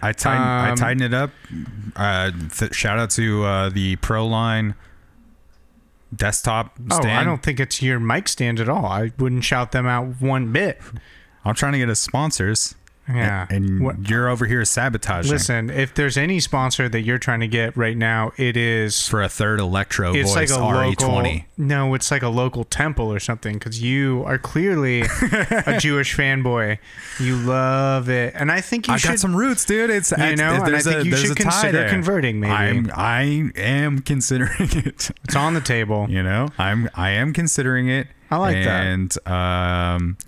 i 0.00 0.12
tighten 0.12 0.42
i 0.42 0.70
um, 0.70 0.76
tightened 0.76 1.02
it 1.02 1.12
up 1.14 1.30
uh 1.96 2.30
th- 2.56 2.72
shout 2.74 2.98
out 3.00 3.10
to 3.10 3.44
uh 3.44 3.68
the 3.68 3.96
pro 3.96 4.24
line 4.26 4.74
desktop 6.14 6.78
Oh. 6.90 7.00
I 7.06 7.24
don't 7.24 7.42
think 7.42 7.60
it's 7.60 7.82
your 7.82 8.00
mic 8.00 8.28
stand 8.28 8.60
at 8.60 8.68
all. 8.68 8.86
I 8.86 9.12
wouldn't 9.18 9.44
shout 9.44 9.72
them 9.72 9.86
out 9.86 10.20
one 10.20 10.52
bit. 10.52 10.80
I'm 11.44 11.54
trying 11.54 11.72
to 11.72 11.78
get 11.78 11.88
us 11.88 12.00
sponsors. 12.00 12.74
Yeah. 13.08 13.46
And 13.48 13.80
What- 13.80 14.08
you're 14.08 14.28
over 14.28 14.44
here 14.46 14.64
sabotaging 14.64 15.30
Listen, 15.32 15.70
if 15.70 15.94
there's 15.94 16.16
any 16.16 16.40
sponsor 16.40 16.88
that 16.88 17.00
you're 17.02 17.18
trying 17.18 17.40
to 17.40 17.48
get 17.48 17.76
right 17.76 17.96
now, 17.96 18.32
it 18.36 18.56
is 18.56 19.08
for 19.08 19.22
a 19.22 19.28
third 19.28 19.60
electro 19.60 20.14
it's 20.14 20.34
voice 20.34 20.50
like 20.50 20.60
a 20.60 20.62
local 20.62 21.08
RE20. 21.08 21.44
no 21.56 21.94
it's 21.94 22.10
like 22.10 22.22
a 22.22 22.28
local 22.28 22.64
temple 22.64 23.12
or 23.12 23.18
something 23.20 23.54
because 23.54 23.82
you 23.82 24.22
are 24.26 24.38
clearly 24.38 25.02
a 25.02 25.76
jewish 25.80 26.16
fanboy 26.16 26.78
you 27.18 27.36
love 27.36 28.08
it 28.08 28.34
and 28.36 28.52
i 28.52 28.60
think 28.60 28.86
you 28.88 28.94
I 28.94 28.96
should 28.98 29.08
got 29.08 29.18
some 29.18 29.34
roots, 29.34 29.64
dude. 29.64 29.90
It's 29.90 30.10
You 30.12 30.36
know, 30.36 30.62
and 30.64 30.76
I 30.76 30.80
think 30.80 31.04
a, 31.04 31.04
you 31.06 31.16
should 31.16 31.36
consider 31.36 31.88
converting, 31.88 32.40
maybe. 32.40 32.52
I'm 32.52 32.90
I 32.94 33.22
am 33.56 34.00
considering 34.00 34.50
it. 34.58 35.10
it's 35.24 35.36
on 35.36 35.54
the 35.54 35.60
table 35.60 36.06
You 36.08 36.22
know, 36.22 36.48
I'm 36.58 36.88
I 36.94 37.10
am 37.10 37.32
considering 37.32 37.88
it. 37.88 38.08
I 38.30 38.36
like 38.36 38.62
that. 38.64 38.84
and, 38.86 39.16
um, 39.26 40.18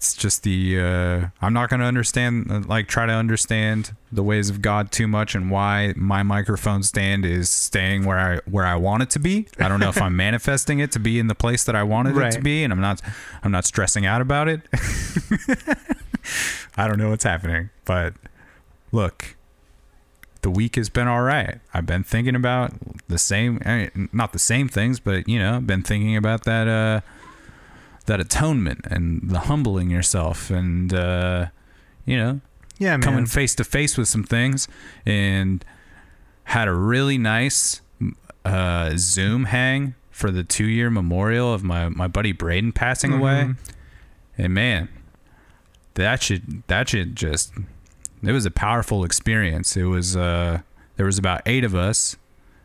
it's 0.00 0.14
just 0.14 0.44
the 0.44 0.80
uh, 0.80 1.26
I'm 1.42 1.52
not 1.52 1.68
going 1.68 1.80
to 1.80 1.86
understand 1.86 2.50
uh, 2.50 2.60
like 2.60 2.88
try 2.88 3.04
to 3.04 3.12
understand 3.12 3.94
the 4.10 4.22
ways 4.22 4.48
of 4.48 4.62
God 4.62 4.90
too 4.90 5.06
much 5.06 5.34
and 5.34 5.50
why 5.50 5.92
my 5.94 6.22
microphone 6.22 6.82
stand 6.82 7.26
is 7.26 7.50
staying 7.50 8.06
where 8.06 8.18
I 8.18 8.38
where 8.50 8.64
I 8.64 8.76
want 8.76 9.02
it 9.02 9.10
to 9.10 9.18
be. 9.18 9.46
I 9.58 9.68
don't 9.68 9.78
know 9.78 9.90
if 9.90 10.00
I'm 10.00 10.16
manifesting 10.28 10.78
it 10.78 10.90
to 10.92 10.98
be 10.98 11.18
in 11.18 11.26
the 11.26 11.34
place 11.34 11.64
that 11.64 11.76
I 11.76 11.82
wanted 11.82 12.16
it 12.16 12.32
to 12.32 12.40
be, 12.40 12.64
and 12.64 12.72
I'm 12.72 12.80
not 12.80 13.02
I'm 13.42 13.52
not 13.52 13.66
stressing 13.66 14.06
out 14.06 14.22
about 14.22 14.48
it. 14.48 14.62
I 16.78 16.88
don't 16.88 16.96
know 16.96 17.10
what's 17.10 17.24
happening, 17.24 17.68
but 17.84 18.14
look, 18.92 19.36
the 20.40 20.50
week 20.50 20.76
has 20.76 20.88
been 20.88 21.08
all 21.08 21.20
right. 21.20 21.60
I've 21.74 21.84
been 21.84 22.04
thinking 22.04 22.34
about 22.34 22.72
the 23.08 23.18
same, 23.18 23.60
not 24.14 24.32
the 24.32 24.38
same 24.38 24.66
things, 24.66 24.98
but 24.98 25.28
you 25.28 25.38
know, 25.38 25.60
been 25.60 25.82
thinking 25.82 26.16
about 26.16 26.44
that, 26.44 26.68
uh, 26.68 27.02
that 28.06 28.20
atonement 28.20 28.86
and 28.90 29.20
the 29.30 29.40
humbling 29.40 29.90
yourself 29.90 30.50
and, 30.50 30.92
uh, 30.92 31.46
you 32.06 32.16
know, 32.16 32.40
yeah 32.78 32.92
man 32.96 33.02
coming 33.02 33.26
face 33.26 33.54
to 33.54 33.64
face 33.64 33.96
with 33.98 34.08
some 34.08 34.24
things 34.24 34.66
and 35.04 35.64
had 36.44 36.66
a 36.68 36.72
really 36.74 37.18
nice, 37.18 37.80
uh, 38.44 38.92
Zoom 38.96 39.44
hang 39.44 39.94
for 40.10 40.30
the 40.30 40.42
two 40.42 40.64
year 40.66 40.90
memorial 40.90 41.52
of 41.54 41.62
my, 41.62 41.88
my 41.88 42.08
buddy 42.08 42.32
Braden 42.32 42.72
passing 42.72 43.12
away. 43.12 43.44
Mhm. 43.48 43.56
And 44.38 44.54
man, 44.54 44.88
that 45.94 46.22
should 46.22 46.62
that 46.68 46.88
should 46.88 47.14
just 47.16 47.52
it 48.22 48.32
was 48.32 48.46
a 48.46 48.50
powerful 48.50 49.04
experience. 49.04 49.76
It 49.76 49.84
was 49.84 50.16
uh 50.16 50.60
there 50.96 51.06
was 51.06 51.18
about 51.18 51.42
8 51.46 51.64
of 51.64 51.74
us 51.74 52.16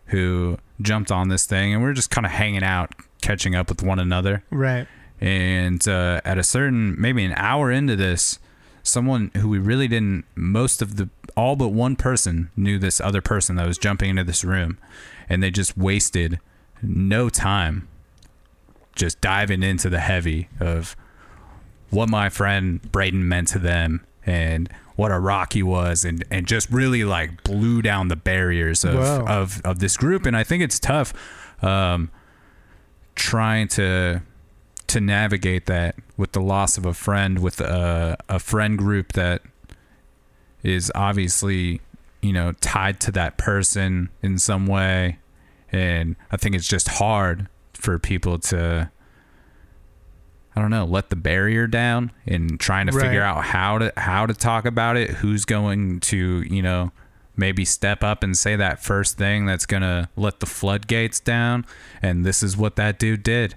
who 0.08 0.58
jumped 0.82 1.12
on 1.12 1.30
this 1.30 1.46
thing 1.46 1.74
and 1.74 1.84
we 1.84 1.90
are 1.90 1.94
just 1.94 2.10
kind 2.12 2.26
of 2.26 2.32
hanging 2.32 2.64
out, 2.64 2.94
catching 3.22 3.56
up 3.56 3.70
with 3.70 3.82
one 3.84 4.00
another. 4.00 4.44
right 4.52 4.88
And 5.22 5.86
uh, 5.88 6.22
at 6.26 6.38
a 6.38 6.44
certain 6.44 7.00
maybe 7.00 7.24
an 7.24 7.34
hour 7.36 7.72
into 7.72 7.96
this, 7.96 8.40
someone 8.84 9.32
who 9.38 9.50
we 9.50 9.58
really 9.58 9.88
didn't 9.88 10.26
most 10.36 10.82
of 10.82 10.98
the 10.98 11.10
all 11.36 11.56
but 11.56 11.70
one 11.70 11.96
person 11.96 12.50
knew 12.56 12.78
this 12.78 13.02
other 13.02 13.22
person 13.22 13.56
that 13.56 13.68
was 13.68 13.78
jumping 13.78 14.12
into 14.12 14.24
this 14.24 14.44
room 14.44 14.78
and 15.28 15.42
they 15.42 15.50
just 15.52 15.76
wasted 15.78 16.40
no 16.84 17.28
time 17.28 17.88
just 18.96 19.20
diving 19.22 19.64
into 19.64 19.90
the 19.90 20.00
heavy 20.00 20.48
of 20.60 20.96
what 21.90 22.08
my 22.08 22.30
friend 22.30 22.80
Braden 22.92 23.28
meant 23.28 23.48
to 23.50 23.60
them 23.60 24.06
and 24.26 24.70
what 24.96 25.12
a 25.12 25.20
rock 25.20 25.54
he 25.54 25.64
was 25.64 26.06
and, 26.06 26.24
and 26.30 26.46
just 26.48 26.70
really 26.70 27.04
like 27.04 27.44
blew 27.44 27.82
down 27.82 28.08
the 28.08 28.16
barriers 28.16 28.86
of, 28.86 28.96
Wow. 28.96 29.26
of, 29.26 29.62
of 29.66 29.80
this 29.80 29.98
group 29.98 30.26
and 30.28 30.38
I 30.38 30.44
think 30.44 30.62
it's 30.64 30.80
tough 30.80 31.12
um, 31.64 32.12
trying 33.16 33.68
to 33.70 34.22
to 34.88 35.02
navigate 35.02 35.66
that 35.66 35.96
with 36.18 36.32
the 36.34 36.42
loss 36.42 36.78
of 36.78 36.86
a 36.86 36.94
friend 36.94 37.40
with 37.40 37.60
a, 37.62 38.18
a 38.30 38.40
friend 38.40 38.78
group 38.78 39.14
that 39.14 39.42
is 40.64 40.92
obviously 40.96 41.82
you 42.22 42.34
know 42.34 42.52
tied 42.62 43.00
to 43.00 43.12
that 43.12 43.38
person 43.38 44.10
in 44.22 44.38
some 44.40 44.66
way. 44.68 45.20
And 45.72 46.16
i 46.32 46.38
think 46.38 46.56
it's 46.56 46.68
just 46.68 46.88
hard 46.88 47.48
for 47.74 48.00
people 48.00 48.40
to 48.40 48.90
i 50.56 50.62
don't 50.62 50.72
know 50.72 50.86
let 50.86 51.10
the 51.10 51.16
barrier 51.18 51.68
down 51.68 52.12
and 52.26 52.60
trying 52.60 52.88
to 52.88 52.94
Right. 52.94 53.06
figure 53.08 53.22
out 53.22 53.44
how 53.44 53.80
to 53.80 53.92
how 53.98 54.26
to 54.26 54.34
talk 54.34 54.66
about 54.66 54.96
it 54.96 55.10
who's 55.10 55.44
going 55.44 56.00
to 56.02 56.44
you 56.50 56.62
know 56.62 56.92
maybe 57.36 57.66
step 57.66 58.04
up 58.04 58.24
and 58.24 58.38
say 58.38 58.56
that 58.56 58.82
first 58.82 59.18
thing 59.18 59.46
that's 59.46 59.66
going 59.66 59.82
to 59.84 60.08
let 60.16 60.40
the 60.40 60.46
floodgates 60.46 61.20
down. 61.20 61.66
And 62.02 62.26
this 62.26 62.42
is 62.42 62.56
what 62.56 62.78
that 62.78 62.98
dude 62.98 63.24
did 63.24 63.56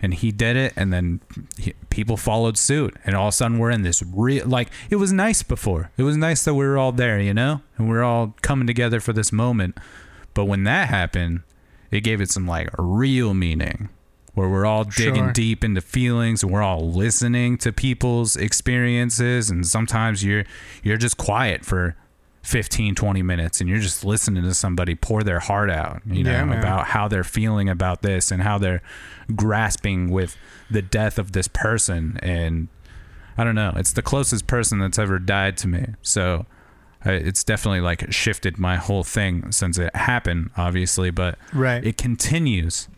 and 0.00 0.14
he 0.14 0.30
did 0.30 0.56
it 0.56 0.72
and 0.76 0.92
then 0.92 1.20
he, 1.58 1.72
people 1.90 2.16
followed 2.16 2.56
suit 2.56 2.94
and 3.04 3.14
all 3.16 3.26
of 3.28 3.32
a 3.32 3.36
sudden 3.36 3.58
we're 3.58 3.70
in 3.70 3.82
this 3.82 4.02
real 4.14 4.46
like 4.46 4.68
it 4.90 4.96
was 4.96 5.12
nice 5.12 5.42
before 5.42 5.90
it 5.96 6.02
was 6.04 6.16
nice 6.16 6.44
that 6.44 6.54
we 6.54 6.64
were 6.64 6.78
all 6.78 6.92
there 6.92 7.20
you 7.20 7.34
know 7.34 7.60
and 7.76 7.88
we 7.90 7.96
are 7.96 8.04
all 8.04 8.34
coming 8.42 8.66
together 8.66 9.00
for 9.00 9.12
this 9.12 9.32
moment 9.32 9.76
but 10.34 10.44
when 10.44 10.64
that 10.64 10.88
happened 10.88 11.40
it 11.90 12.00
gave 12.02 12.20
it 12.20 12.30
some 12.30 12.46
like 12.46 12.68
real 12.78 13.34
meaning 13.34 13.88
where 14.34 14.48
we're 14.48 14.66
all 14.66 14.84
digging 14.84 15.24
Sure. 15.24 15.32
deep 15.32 15.64
into 15.64 15.80
feelings 15.80 16.44
and 16.44 16.52
we're 16.52 16.62
all 16.62 16.92
listening 16.92 17.58
to 17.58 17.72
people's 17.72 18.36
experiences 18.36 19.50
and 19.50 19.66
sometimes 19.66 20.22
you're 20.24 20.44
you're 20.84 20.96
just 20.96 21.16
quiet 21.16 21.64
for 21.64 21.96
15 22.48 22.94
20 22.94 23.22
minutes 23.22 23.60
and 23.60 23.68
you're 23.68 23.78
just 23.78 24.06
listening 24.06 24.42
to 24.42 24.54
somebody 24.54 24.94
pour 24.94 25.22
their 25.22 25.38
heart 25.38 25.68
out 25.70 26.00
you 26.06 26.24
know 26.24 26.30
Yeah, 26.30 26.58
about 26.58 26.86
how 26.86 27.06
they're 27.06 27.22
feeling 27.22 27.68
about 27.68 28.00
this 28.00 28.30
and 28.30 28.42
how 28.42 28.56
they're 28.56 28.80
grasping 29.36 30.10
with 30.10 30.34
the 30.70 30.80
death 30.80 31.18
of 31.18 31.32
this 31.32 31.46
person. 31.46 32.18
And 32.22 32.68
I 33.36 33.44
don't 33.44 33.54
know 33.54 33.74
it's 33.76 33.92
the 33.92 34.00
closest 34.00 34.46
person 34.46 34.78
that's 34.78 34.98
ever 34.98 35.18
died 35.18 35.58
to 35.58 35.68
me. 35.68 35.88
So 36.00 36.46
it's 37.04 37.44
definitely 37.44 37.82
like 37.82 38.10
shifted 38.10 38.56
my 38.58 38.76
whole 38.76 39.04
thing 39.04 39.52
since 39.52 39.76
it 39.78 39.94
happened 39.94 40.50
obviously 40.56 41.10
but 41.10 41.38
right. 41.52 41.84
it 41.84 41.96
continues 41.98 42.88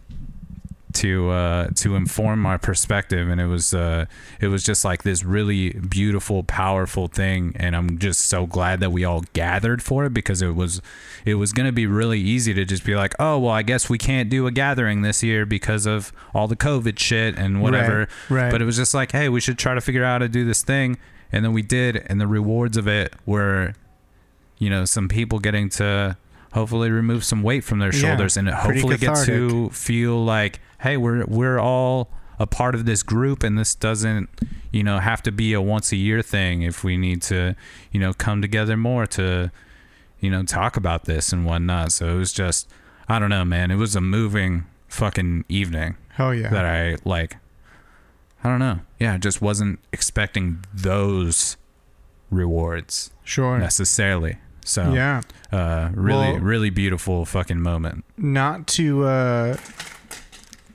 to 0.95 1.31
uh, 1.31 1.69
to 1.77 1.97
inform 1.97 2.41
my 2.41 2.57
perspective, 2.57 3.29
and 3.29 3.41
it 3.41 3.47
was 3.47 3.73
uh, 3.75 4.07
it 4.41 4.49
was 4.49 4.65
just 4.65 4.85
like 4.85 5.03
this 5.03 5.25
really 5.25 5.71
beautiful, 5.71 6.43
powerful 6.43 7.09
thing, 7.09 7.55
and 7.57 7.75
I'm 7.77 7.99
just 7.99 8.21
so 8.23 8.47
glad 8.47 8.81
that 8.81 8.91
we 8.93 9.05
all 9.05 9.23
gathered 9.33 9.83
for 9.83 10.05
it 10.05 10.15
because 10.15 10.43
it 10.43 10.55
was 10.55 10.81
it 11.25 11.35
was 11.35 11.53
gonna 11.53 11.73
be 11.73 11.87
really 11.87 12.21
easy 12.21 12.55
to 12.55 12.65
just 12.65 12.85
be 12.85 12.95
like, 12.95 13.15
oh 13.19 13.39
well, 13.39 13.53
I 13.53 13.63
guess 13.63 13.89
we 13.89 13.99
can't 13.99 14.29
do 14.29 14.47
a 14.47 14.51
gathering 14.51 15.03
this 15.03 15.23
year 15.23 15.47
because 15.47 15.87
of 15.87 16.13
all 16.35 16.49
the 16.49 16.57
COVID 16.57 16.99
shit 16.99 17.37
and 17.37 17.61
whatever. 17.63 18.09
Right, 18.29 18.43
right. 18.43 18.51
But 18.53 18.63
it 18.63 18.65
was 18.65 18.77
just 18.77 18.95
like, 18.95 19.13
hey, 19.13 19.29
we 19.29 19.41
should 19.41 19.59
try 19.59 19.75
to 19.75 19.81
figure 19.81 20.05
out 20.05 20.13
how 20.13 20.19
to 20.19 20.29
do 20.29 20.45
this 20.45 20.63
thing, 20.63 20.99
and 21.33 21.45
then 21.45 21.53
we 21.53 21.63
did, 21.63 22.05
and 22.07 22.21
the 22.21 22.27
rewards 22.27 22.77
of 22.77 22.87
it 22.89 23.15
were 23.27 23.75
you 24.59 24.69
know, 24.69 24.85
some 24.85 25.09
people 25.09 25.39
getting 25.39 25.71
to 25.71 26.15
hopefully 26.53 26.91
remove 26.91 27.25
some 27.25 27.43
weight 27.43 27.65
from 27.65 27.79
their 27.79 27.95
Yeah, 27.95 28.01
shoulders 28.01 28.37
and 28.37 28.47
pretty 28.49 28.81
hopefully 28.81 28.97
get 28.99 29.25
to 29.25 29.71
feel 29.71 30.23
like, 30.23 30.61
hey, 30.81 30.97
we're 30.97 31.25
we're 31.27 31.59
all 31.59 32.11
a 32.39 32.47
part 32.47 32.75
of 32.75 32.87
this 32.87 33.03
group 33.03 33.43
and 33.43 33.59
this 33.59 33.75
doesn't, 33.75 34.29
you 34.73 34.83
know, 34.83 34.99
have 34.99 35.23
to 35.23 35.31
be 35.33 35.53
a 35.53 35.61
once 35.61 35.93
a 35.93 35.97
year 35.97 36.23
thing 36.23 36.63
if 36.63 36.83
we 36.83 36.97
need 36.97 37.21
to, 37.21 37.55
you 37.93 38.01
know, 38.01 38.15
come 38.15 38.41
together 38.41 38.77
more 38.79 39.07
to, 39.07 39.51
you 40.21 40.31
know, 40.31 40.43
talk 40.43 40.77
about 40.79 41.05
this 41.05 41.33
and 41.35 41.45
whatnot. 41.45 41.93
So 41.93 42.09
it 42.09 42.19
was 42.19 42.33
just 42.33 42.69
I 43.09 43.19
don't 43.19 43.29
know, 43.31 43.45
man. 43.45 43.71
It 43.71 43.77
was 43.77 43.95
a 43.97 44.01
moving 44.01 44.65
fucking 44.89 45.45
evening 45.49 45.97
hell 46.15 46.35
yeah 46.35 46.49
that 46.49 46.65
I 46.65 46.97
like 47.05 47.37
I 48.43 48.49
don't 48.49 48.59
know. 48.59 48.81
Yeah, 48.99 49.15
I 49.15 49.19
just 49.19 49.41
wasn't 49.43 49.79
expecting 49.93 50.65
those 50.73 51.57
rewards 52.31 53.11
sure 53.25 53.59
necessarily. 53.59 54.39
So 54.65 54.93
yeah 54.93 55.23
uh, 55.53 55.91
really, 55.95 56.33
Well- 56.33 56.39
really 56.39 56.71
beautiful 56.71 57.25
fucking 57.25 57.61
moment. 57.61 58.05
not 58.17 58.67
to 58.69 59.05
uh 59.05 59.57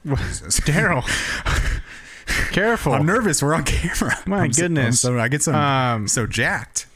daryl 0.66 1.04
careful 2.52 2.94
I'm 2.94 3.06
nervous. 3.06 3.42
We're 3.42 3.54
on 3.54 3.64
camera. 3.64 4.16
My 4.26 4.42
I'm 4.44 4.54
so- 4.54 4.64
goodness. 4.64 5.04
I'm 5.06 5.14
so, 5.14 5.20
I 5.20 5.28
get 5.28 5.42
some 5.44 5.56
um 5.56 6.08
so 6.08 6.26
jacked. 6.28 6.88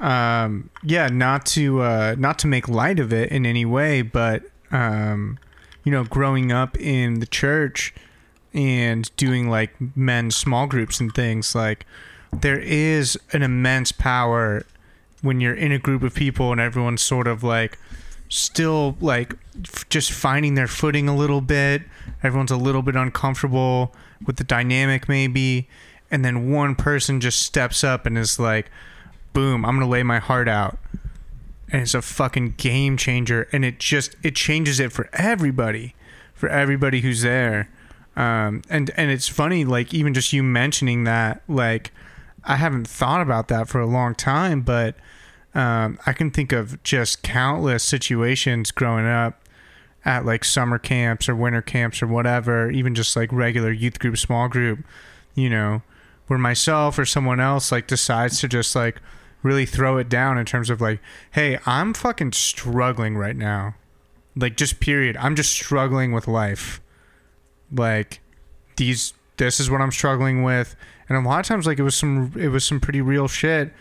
um 0.00 0.70
yeah 0.82 1.08
not 1.08 1.44
to 1.46 1.80
uh 1.82 2.14
not 2.18 2.38
to 2.40 2.46
make 2.46 2.68
light 2.68 2.98
of 3.00 3.12
it 3.12 3.30
in 3.32 3.44
any 3.44 3.64
way 3.64 4.00
but 4.02 4.42
um 4.70 5.38
you 5.84 5.90
know 5.92 6.04
growing 6.04 6.52
up 6.52 6.78
in 6.80 7.20
the 7.20 7.26
church 7.26 7.92
and 8.54 9.14
doing 9.16 9.50
like 9.50 9.74
men's 9.96 10.36
small 10.36 10.66
groups 10.66 11.00
and 11.00 11.12
things 11.14 11.54
like 11.54 11.84
there 12.32 12.58
is 12.58 13.18
an 13.32 13.42
immense 13.42 13.90
power 13.92 14.64
when 15.22 15.40
you're 15.40 15.54
in 15.54 15.72
a 15.72 15.78
group 15.78 16.02
of 16.02 16.14
people 16.14 16.52
and 16.52 16.60
everyone's 16.60 17.02
sort 17.02 17.26
of 17.26 17.42
like 17.42 17.78
still 18.28 18.96
like 19.00 19.34
f- 19.64 19.88
just 19.88 20.12
finding 20.12 20.54
their 20.54 20.66
footing 20.66 21.08
a 21.08 21.16
little 21.16 21.40
bit. 21.40 21.82
Everyone's 22.22 22.50
a 22.50 22.56
little 22.56 22.82
bit 22.82 22.96
uncomfortable 22.96 23.94
with 24.26 24.36
the 24.36 24.44
dynamic 24.44 25.08
maybe. 25.08 25.68
And 26.10 26.24
then 26.24 26.50
one 26.50 26.74
person 26.74 27.20
just 27.20 27.42
steps 27.42 27.84
up 27.84 28.06
and 28.06 28.16
is 28.16 28.38
like 28.38 28.70
boom 29.34 29.64
i'm 29.64 29.78
gonna 29.78 29.90
lay 29.90 30.02
my 30.02 30.18
heart 30.18 30.48
out. 30.48 30.78
And 31.70 31.82
it's 31.82 31.94
a 31.94 32.02
fucking 32.02 32.54
game 32.56 32.96
changer. 32.96 33.48
And 33.52 33.64
it 33.64 33.78
just 33.78 34.16
it 34.22 34.34
changes 34.34 34.80
it 34.80 34.92
for 34.92 35.08
everybody 35.12 35.94
for 36.34 36.48
everybody 36.48 37.00
who's 37.00 37.22
there. 37.22 37.68
Um 38.16 38.62
and 38.68 38.90
and 38.96 39.10
it's 39.10 39.28
funny 39.28 39.64
like 39.64 39.92
even 39.94 40.14
just 40.14 40.32
you 40.32 40.42
mentioning 40.42 41.04
that 41.04 41.42
like 41.48 41.92
i 42.44 42.56
haven't 42.56 42.86
thought 42.88 43.20
about 43.20 43.48
that 43.48 43.68
for 43.68 43.80
a 43.80 43.86
long 43.86 44.14
time 44.14 44.62
but 44.62 44.94
um 45.54 45.98
i 46.06 46.12
can 46.12 46.30
think 46.30 46.52
of 46.52 46.82
just 46.82 47.22
countless 47.22 47.82
situations 47.82 48.70
growing 48.70 49.06
up 49.06 49.42
at 50.04 50.24
like 50.24 50.44
summer 50.44 50.78
camps 50.78 51.28
or 51.28 51.34
winter 51.34 51.62
camps 51.62 52.02
or 52.02 52.06
whatever 52.06 52.70
even 52.70 52.94
just 52.94 53.16
like 53.16 53.32
regular 53.32 53.72
youth 53.72 53.98
group 53.98 54.16
small 54.16 54.48
group 54.48 54.80
you 55.34 55.50
know 55.50 55.82
where 56.28 56.38
myself 56.38 56.98
or 56.98 57.04
someone 57.04 57.40
else 57.40 57.72
like 57.72 57.86
decides 57.86 58.40
to 58.40 58.48
just 58.48 58.76
like 58.76 59.00
really 59.42 59.66
throw 59.66 59.98
it 59.98 60.08
down 60.08 60.38
in 60.38 60.44
terms 60.44 60.70
of 60.70 60.80
like, 60.80 61.00
hey, 61.32 61.58
I'm 61.66 61.94
fucking 61.94 62.32
struggling 62.32 63.16
right 63.16 63.36
now. 63.36 63.74
Like 64.36 64.56
just 64.56 64.80
period. 64.80 65.16
I'm 65.16 65.34
just 65.34 65.52
struggling 65.52 66.12
with 66.12 66.28
life. 66.28 66.80
Like 67.72 68.20
these 68.76 69.14
this 69.36 69.60
is 69.60 69.70
what 69.70 69.80
I'm 69.80 69.92
struggling 69.92 70.42
with. 70.42 70.76
And 71.08 71.16
a 71.16 71.28
lot 71.28 71.40
of 71.40 71.46
times 71.46 71.66
like 71.66 71.78
it 71.78 71.82
was 71.82 71.94
some 71.94 72.32
it 72.36 72.48
was 72.48 72.64
some 72.64 72.80
pretty 72.80 73.00
real 73.00 73.28
shit. 73.28 73.72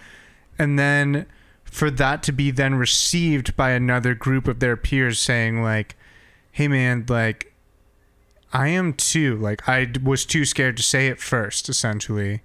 And 0.58 0.78
then 0.80 1.26
for 1.72 1.92
that 1.92 2.24
to 2.24 2.32
be 2.32 2.52
then 2.52 2.76
received 2.76 3.56
by 3.56 3.72
another 3.72 4.14
group 4.14 4.48
of 4.48 4.60
their 4.60 4.78
peers 4.78 5.20
saying 5.20 5.62
like, 5.62 5.96
"Hey 6.52 6.68
man, 6.68 7.06
like 7.08 7.54
I 8.54 8.70
am 8.70 8.94
too. 8.94 9.36
Like 9.36 9.68
I 9.68 9.92
was 10.04 10.26
too 10.26 10.46
scared 10.46 10.78
to 10.78 10.84
say 10.84 11.08
it 11.08 11.20
first 11.20 11.70
essentially, 11.70 12.42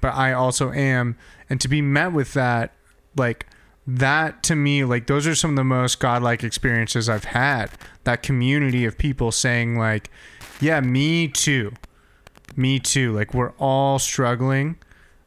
but 0.00 0.14
I 0.14 0.32
also 0.32 0.72
am. 0.72 1.16
And 1.48 1.60
to 1.60 1.68
be 1.68 1.80
met 1.80 2.12
with 2.12 2.34
that 2.34 2.72
like 3.16 3.46
that 3.86 4.42
to 4.42 4.56
me 4.56 4.84
like 4.84 5.06
those 5.06 5.26
are 5.28 5.34
some 5.34 5.50
of 5.50 5.56
the 5.56 5.64
most 5.64 6.00
godlike 6.00 6.44
experiences 6.44 7.08
i've 7.08 7.24
had. 7.24 7.70
That 8.04 8.22
community 8.22 8.84
of 8.84 8.98
people 8.98 9.32
saying 9.32 9.78
like 9.78 10.10
yeah 10.60 10.80
me 10.80 11.28
too. 11.28 11.72
Me 12.54 12.78
too. 12.78 13.12
Like 13.12 13.32
we're 13.32 13.52
all 13.58 13.98
struggling 13.98 14.76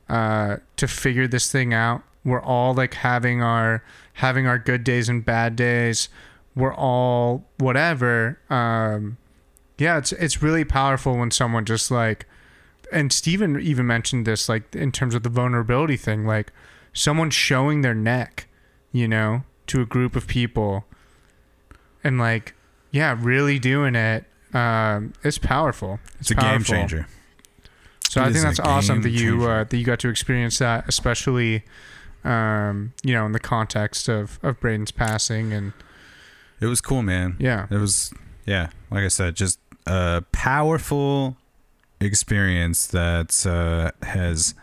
uh 0.07 0.57
to 0.77 0.87
figure 0.87 1.27
this 1.27 1.51
thing 1.51 1.73
out 1.73 2.03
we're 2.29 2.41
all 2.41 2.73
like 2.73 2.93
having 2.95 3.41
our 3.41 3.83
having 4.13 4.47
our 4.47 4.57
good 4.57 4.83
days 4.83 5.09
and 5.09 5.25
bad 5.25 5.55
days 5.55 6.09
we're 6.55 6.73
all 6.73 7.45
whatever 7.57 8.39
um 8.49 9.17
yeah 9.77 9.97
it's 9.97 10.11
it's 10.13 10.41
really 10.41 10.65
powerful 10.65 11.17
when 11.17 11.31
someone 11.31 11.65
just 11.65 11.89
like 11.89 12.25
and 12.91 13.13
Stephen 13.13 13.59
even 13.59 13.85
mentioned 13.87 14.25
this, 14.25 14.49
like 14.49 14.75
in 14.75 14.91
terms 14.91 15.15
of 15.15 15.23
the 15.23 15.29
vulnerability 15.29 15.97
thing, 15.97 16.25
like 16.25 16.51
someone 16.93 17.29
showing 17.29 17.81
their 17.81 17.93
neck, 17.93 18.47
you 18.91 19.07
know, 19.07 19.43
to 19.67 19.81
a 19.81 19.85
group 19.85 20.15
of 20.15 20.27
people, 20.27 20.85
and 22.03 22.17
like, 22.17 22.55
yeah, 22.91 23.15
really 23.19 23.59
doing 23.59 23.95
it. 23.95 24.25
Um, 24.53 25.13
it's 25.23 25.37
powerful. 25.37 25.99
It's, 26.19 26.31
it's 26.31 26.31
a 26.31 26.35
powerful. 26.35 26.57
game 26.57 26.63
changer. 26.63 27.07
So 28.09 28.21
it 28.21 28.25
I 28.25 28.33
think 28.33 28.43
that's 28.43 28.59
awesome 28.59 29.03
that 29.03 29.11
you 29.11 29.43
uh, 29.43 29.65
that 29.65 29.77
you 29.77 29.85
got 29.85 29.99
to 29.99 30.09
experience 30.09 30.57
that, 30.59 30.85
especially, 30.87 31.63
um, 32.23 32.93
you 33.03 33.13
know, 33.13 33.25
in 33.25 33.31
the 33.31 33.39
context 33.39 34.07
of 34.07 34.39
of 34.43 34.59
Braden's 34.59 34.91
passing, 34.91 35.53
and 35.53 35.73
it 36.59 36.67
was 36.67 36.81
cool, 36.81 37.01
man. 37.01 37.35
Yeah, 37.39 37.67
it 37.69 37.77
was. 37.77 38.13
Yeah, 38.45 38.69
like 38.89 39.03
I 39.03 39.09
said, 39.09 39.35
just 39.35 39.59
a 39.85 40.23
powerful 40.31 41.37
experience 41.99 42.87
that 42.87 43.45
uh, 43.45 43.91
has 44.05 44.55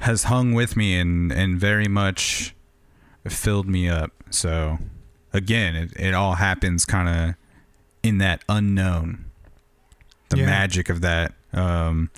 has 0.00 0.24
hung 0.24 0.52
with 0.54 0.76
me 0.76 0.98
and 0.98 1.32
and 1.32 1.58
very 1.58 1.88
much 1.88 2.54
filled 3.28 3.68
me 3.68 3.88
up. 3.88 4.12
So 4.30 4.78
again, 5.32 5.76
it, 5.76 5.92
it 5.96 6.14
all 6.14 6.34
happens 6.34 6.84
kind 6.84 7.08
of 7.08 7.34
in 8.02 8.18
that 8.18 8.42
unknown, 8.48 9.26
the 10.28 10.38
yeah. 10.38 10.46
magic 10.46 10.88
of 10.88 11.00
that. 11.00 11.32
Um, 11.52 12.10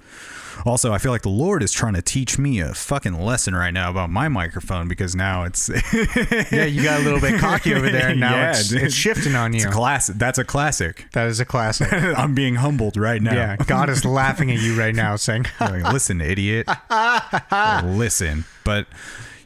also, 0.69 0.93
I 0.93 0.99
feel 0.99 1.13
like 1.13 1.23
the 1.23 1.29
Lord 1.29 1.63
is 1.63 1.73
trying 1.73 1.95
to 1.95 2.03
teach 2.03 2.39
me 2.39 2.61
a 2.61 2.75
fucking 2.75 3.21
lesson 3.21 3.55
right 3.55 3.73
now 3.73 3.91
about 3.91 4.11
my 4.11 4.29
microphone 4.29 4.89
because 4.89 5.17
now 5.17 5.45
it's 5.45 5.69
yeah, 6.53 6.65
you 6.65 6.83
got 6.83 7.01
a 7.01 7.05
little 7.05 7.21
bit 7.21 7.41
cocky 7.41 7.75
over 7.75 7.91
there, 7.91 8.09
and 8.11 8.21
now 8.21 8.35
yeah, 8.35 8.51
it's, 8.51 8.73
it's, 8.73 8.95
shifting 8.95 9.35
on 9.35 9.53
you. 9.53 9.59
It's 9.59 9.67
a 9.67 9.71
classic. 9.71 10.17
That's 10.17 10.39
a 10.39 10.45
classic. 10.45 11.07
That 11.13 11.29
is 11.29 11.41
a 11.41 11.45
classic. 11.45 11.93
I'm 11.93 12.35
being 12.35 12.57
humbled 12.57 12.97
right 12.97 13.21
now. 13.21 13.35
Yeah, 13.35 13.57
God 13.57 13.89
is 13.89 14.05
laughing 14.05 14.51
at 14.51 14.61
you 14.61 14.79
right 14.79 14.95
now, 14.95 15.17
saying, 15.17 15.47
"Listen, 15.61 16.21
idiot, 16.21 16.69
listen." 17.85 18.45
But 18.65 18.87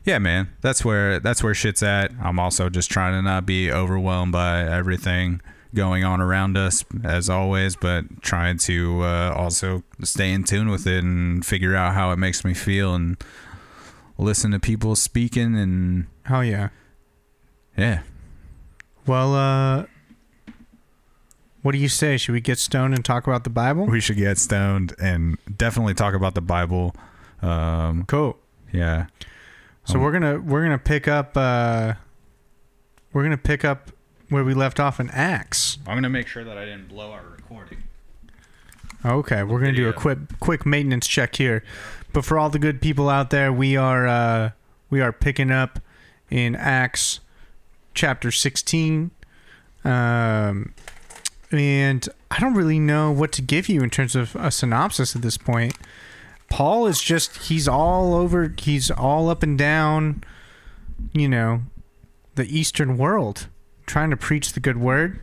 yeah, 0.04 0.18
man, 0.18 0.48
that's 0.61 0.85
where 0.85 1.20
that's 1.20 1.42
where 1.42 1.54
shit's 1.54 1.82
at. 1.82 2.11
I'm 2.20 2.38
also 2.38 2.68
just 2.68 2.90
trying 2.90 3.14
to 3.14 3.22
not 3.22 3.46
be 3.46 3.70
overwhelmed 3.70 4.32
by 4.32 4.62
everything 4.62 5.40
going 5.74 6.04
on 6.04 6.20
around 6.20 6.56
us 6.56 6.85
as 7.04 7.30
always, 7.30 7.76
but 7.76 8.22
trying 8.22 8.58
to 8.58 9.02
uh, 9.02 9.35
also 9.37 9.82
stay 10.02 10.32
in 10.32 10.44
tune 10.44 10.68
with 10.68 10.87
it 10.87 11.02
and 11.02 11.44
figure 11.44 11.74
out 11.74 11.94
how 11.94 12.11
it 12.12 12.18
makes 12.18 12.44
me 12.44 12.54
feel 12.54 12.94
and 12.94 13.22
listen 14.18 14.50
to 14.50 14.61
people 14.61 14.94
speaking 14.96 15.56
and 15.56 16.06
hell 16.24 16.44
yeah, 16.44 16.68
yeah. 17.76 18.02
Well, 19.06 19.35
uh, 19.35 19.87
what 21.62 21.72
do 21.72 21.78
you 21.78 21.88
say? 21.88 22.16
Should 22.16 22.32
we 22.32 22.40
get 22.40 22.58
stoned 22.58 22.92
and 22.92 23.04
talk 23.04 23.26
about 23.26 23.44
the 23.44 23.50
Bible? 23.50 23.87
We 23.87 24.00
should 24.00 24.16
get 24.16 24.38
stoned 24.38 24.94
and 25.00 25.38
definitely 25.56 25.94
talk 25.94 26.14
about 26.14 26.35
the 26.35 26.40
Bible. 26.40 26.94
Um, 27.40 28.04
cool. 28.06 28.37
Yeah. 28.72 29.06
So 29.85 29.96
um, 29.96 30.02
we're 30.02 30.12
gonna 30.12 30.40
we're 30.40 30.62
gonna 30.62 30.78
pick 30.78 31.06
up 31.06 31.37
uh, 31.37 31.94
we're 33.12 33.22
gonna 33.22 33.37
pick 33.38 33.64
up 33.64 33.91
where 34.33 34.45
we 34.45 34.55
left 34.55 34.81
off 34.81 34.99
in 34.99 35.11
Acts. 35.11 35.79
I'm 35.87 35.97
gonna 35.97 36.09
make 36.09 36.27
sure 36.27 36.42
that 36.45 36.59
I 36.59 36.64
didn't 36.64 36.88
blow 36.88 37.12
our 37.12 37.25
recording. 37.25 37.85
Okay, 39.05 39.42
we're 39.42 39.61
gonna 39.61 39.73
do 39.73 39.88
a 39.88 39.92
quick 39.92 40.18
quick 40.40 40.66
maintenance 40.66 41.07
check 41.07 41.37
here. 41.37 41.62
But 42.12 42.25
for 42.25 42.38
all 42.38 42.51
the 42.51 42.59
good 42.59 42.81
people 42.81 43.09
out 43.09 43.31
there, 43.31 43.53
we 43.53 43.77
are 43.77 44.07
uh, 44.07 44.51
we 44.90 45.01
are 45.01 45.12
picking 45.12 45.51
up 45.51 45.79
in 46.31 46.55
Acts 46.57 47.21
chapter 47.95 48.31
16. 48.31 49.11
Um, 49.85 50.75
and 51.51 52.09
I 52.31 52.40
don't 52.40 52.55
really 52.55 52.79
know 52.79 53.11
what 53.11 53.33
to 53.33 53.42
give 53.42 53.68
you 53.68 53.83
in 53.83 53.90
terms 53.90 54.16
of 54.16 54.35
a 54.37 54.51
synopsis 54.51 55.14
at 55.14 55.23
this 55.23 55.37
point. 55.37 55.75
Paul 56.49 56.87
is 56.87 57.01
just 57.01 57.49
he's 57.49 57.66
all 57.66 58.14
over 58.14 58.55
he's 58.59 58.90
all 58.90 59.29
up 59.29 59.42
and 59.42 59.59
down, 59.59 60.23
you 61.12 61.29
know, 61.29 61.62
the 62.35 62.45
eastern 62.45 62.97
world 62.97 63.49
trying 63.87 64.11
to 64.11 64.16
preach 64.16 64.53
the 64.53 64.61
good 64.61 64.79
word. 64.79 65.21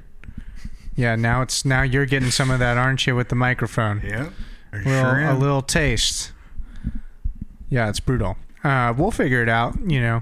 Yeah, 0.96 1.16
now 1.16 1.42
it's 1.42 1.64
now 1.64 1.82
you're 1.82 2.06
getting 2.06 2.32
some 2.32 2.52
of 2.52 2.60
that, 2.60 2.78
aren't 2.78 3.08
you, 3.08 3.16
with 3.16 3.30
the 3.30 3.36
microphone? 3.36 4.02
Yeah, 4.04 4.30
little, 4.74 4.92
sure 4.92 5.22
a 5.22 5.34
little 5.34 5.62
taste. 5.62 6.34
Yeah, 7.70 7.90
it's 7.90 8.00
brutal. 8.00 8.38
Uh, 8.64 8.94
we'll 8.98 9.12
figure 9.12 9.42
it 9.42 9.50
out. 9.50 9.80
You 9.80 10.02
know, 10.02 10.22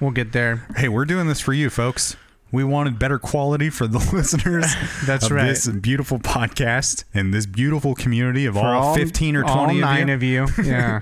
we'll 0.00 0.12
get 0.12 0.32
there. 0.32 0.66
Hey, 0.76 0.88
we're 0.88 1.04
doing 1.04 1.26
this 1.26 1.40
for 1.40 1.52
you, 1.52 1.68
folks. 1.68 2.16
We 2.52 2.64
wanted 2.64 2.98
better 2.98 3.18
quality 3.18 3.68
for 3.70 3.86
the 3.86 3.98
listeners. 4.12 4.64
That's 5.06 5.30
right. 5.30 5.48
This 5.48 5.68
beautiful 5.68 6.18
podcast 6.18 7.04
and 7.12 7.34
this 7.34 7.44
beautiful 7.44 7.94
community 7.94 8.46
of 8.46 8.56
all, 8.56 8.64
all, 8.64 8.94
fifteen 8.94 9.36
or 9.36 9.42
twenty, 9.42 9.74
all 9.74 9.80
nine 9.80 10.08
of 10.08 10.22
you. 10.22 10.44
Of 10.44 10.58
you 10.58 10.64
yeah, 10.64 11.00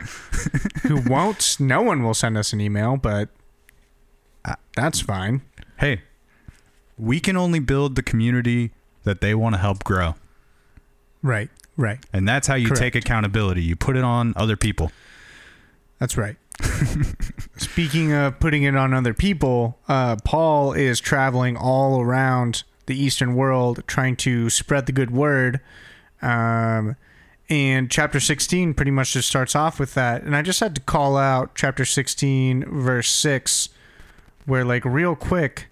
who 0.83 1.01
won't? 1.09 1.59
No 1.61 1.83
one 1.83 2.03
will 2.03 2.15
send 2.15 2.37
us 2.37 2.53
an 2.53 2.61
email, 2.61 2.97
but 2.97 3.29
uh, 4.45 4.57
that's 4.75 5.01
fine. 5.01 5.43
Hey, 5.79 6.03
we 6.99 7.21
can 7.21 7.37
only 7.37 7.59
build 7.59 7.97
the 7.97 8.03
community 8.03 8.73
that 9.05 9.21
they 9.21 9.35
want 9.35 9.55
to 9.55 9.59
help 9.61 9.85
grow. 9.85 10.15
Right, 11.23 11.51
right. 11.77 11.99
And 12.13 12.29
that's 12.29 12.47
how 12.47 12.55
you 12.55 12.69
Correct. 12.69 12.81
take 12.81 12.95
accountability. 12.95 13.63
You 13.63 13.77
put 13.77 13.97
it 13.97 14.05
on 14.05 14.33
other 14.37 14.57
people. 14.57 14.93
That's 15.99 16.17
right. 16.17 16.37
Speaking 17.57 18.13
of 18.13 18.39
putting 18.39 18.63
it 18.63 18.77
on 18.77 18.93
other 18.95 19.15
people, 19.15 19.79
uh, 19.89 20.17
Paul 20.25 20.73
is 20.73 21.01
traveling 21.01 21.57
all 21.57 22.01
around 22.01 22.63
the 22.87 22.97
Eastern 22.97 23.35
world 23.35 23.83
trying 23.87 24.17
to 24.17 24.51
spread 24.51 24.87
the 24.87 24.93
good 24.93 25.11
word. 25.11 25.61
Um, 26.23 26.97
and 27.49 27.91
chapter 27.91 28.21
16 28.21 28.75
pretty 28.75 28.91
much 28.91 29.13
just 29.13 29.29
starts 29.29 29.55
off 29.55 29.79
with 29.79 29.95
that. 29.95 30.23
And 30.23 30.35
I 30.37 30.43
just 30.43 30.61
had 30.61 30.75
to 30.77 30.81
call 30.81 31.17
out 31.17 31.55
chapter 31.55 31.85
16, 31.85 32.65
verse 32.65 33.09
6, 33.09 33.69
where, 34.47 34.65
like, 34.65 34.85
real 34.85 35.15
quick, 35.15 35.69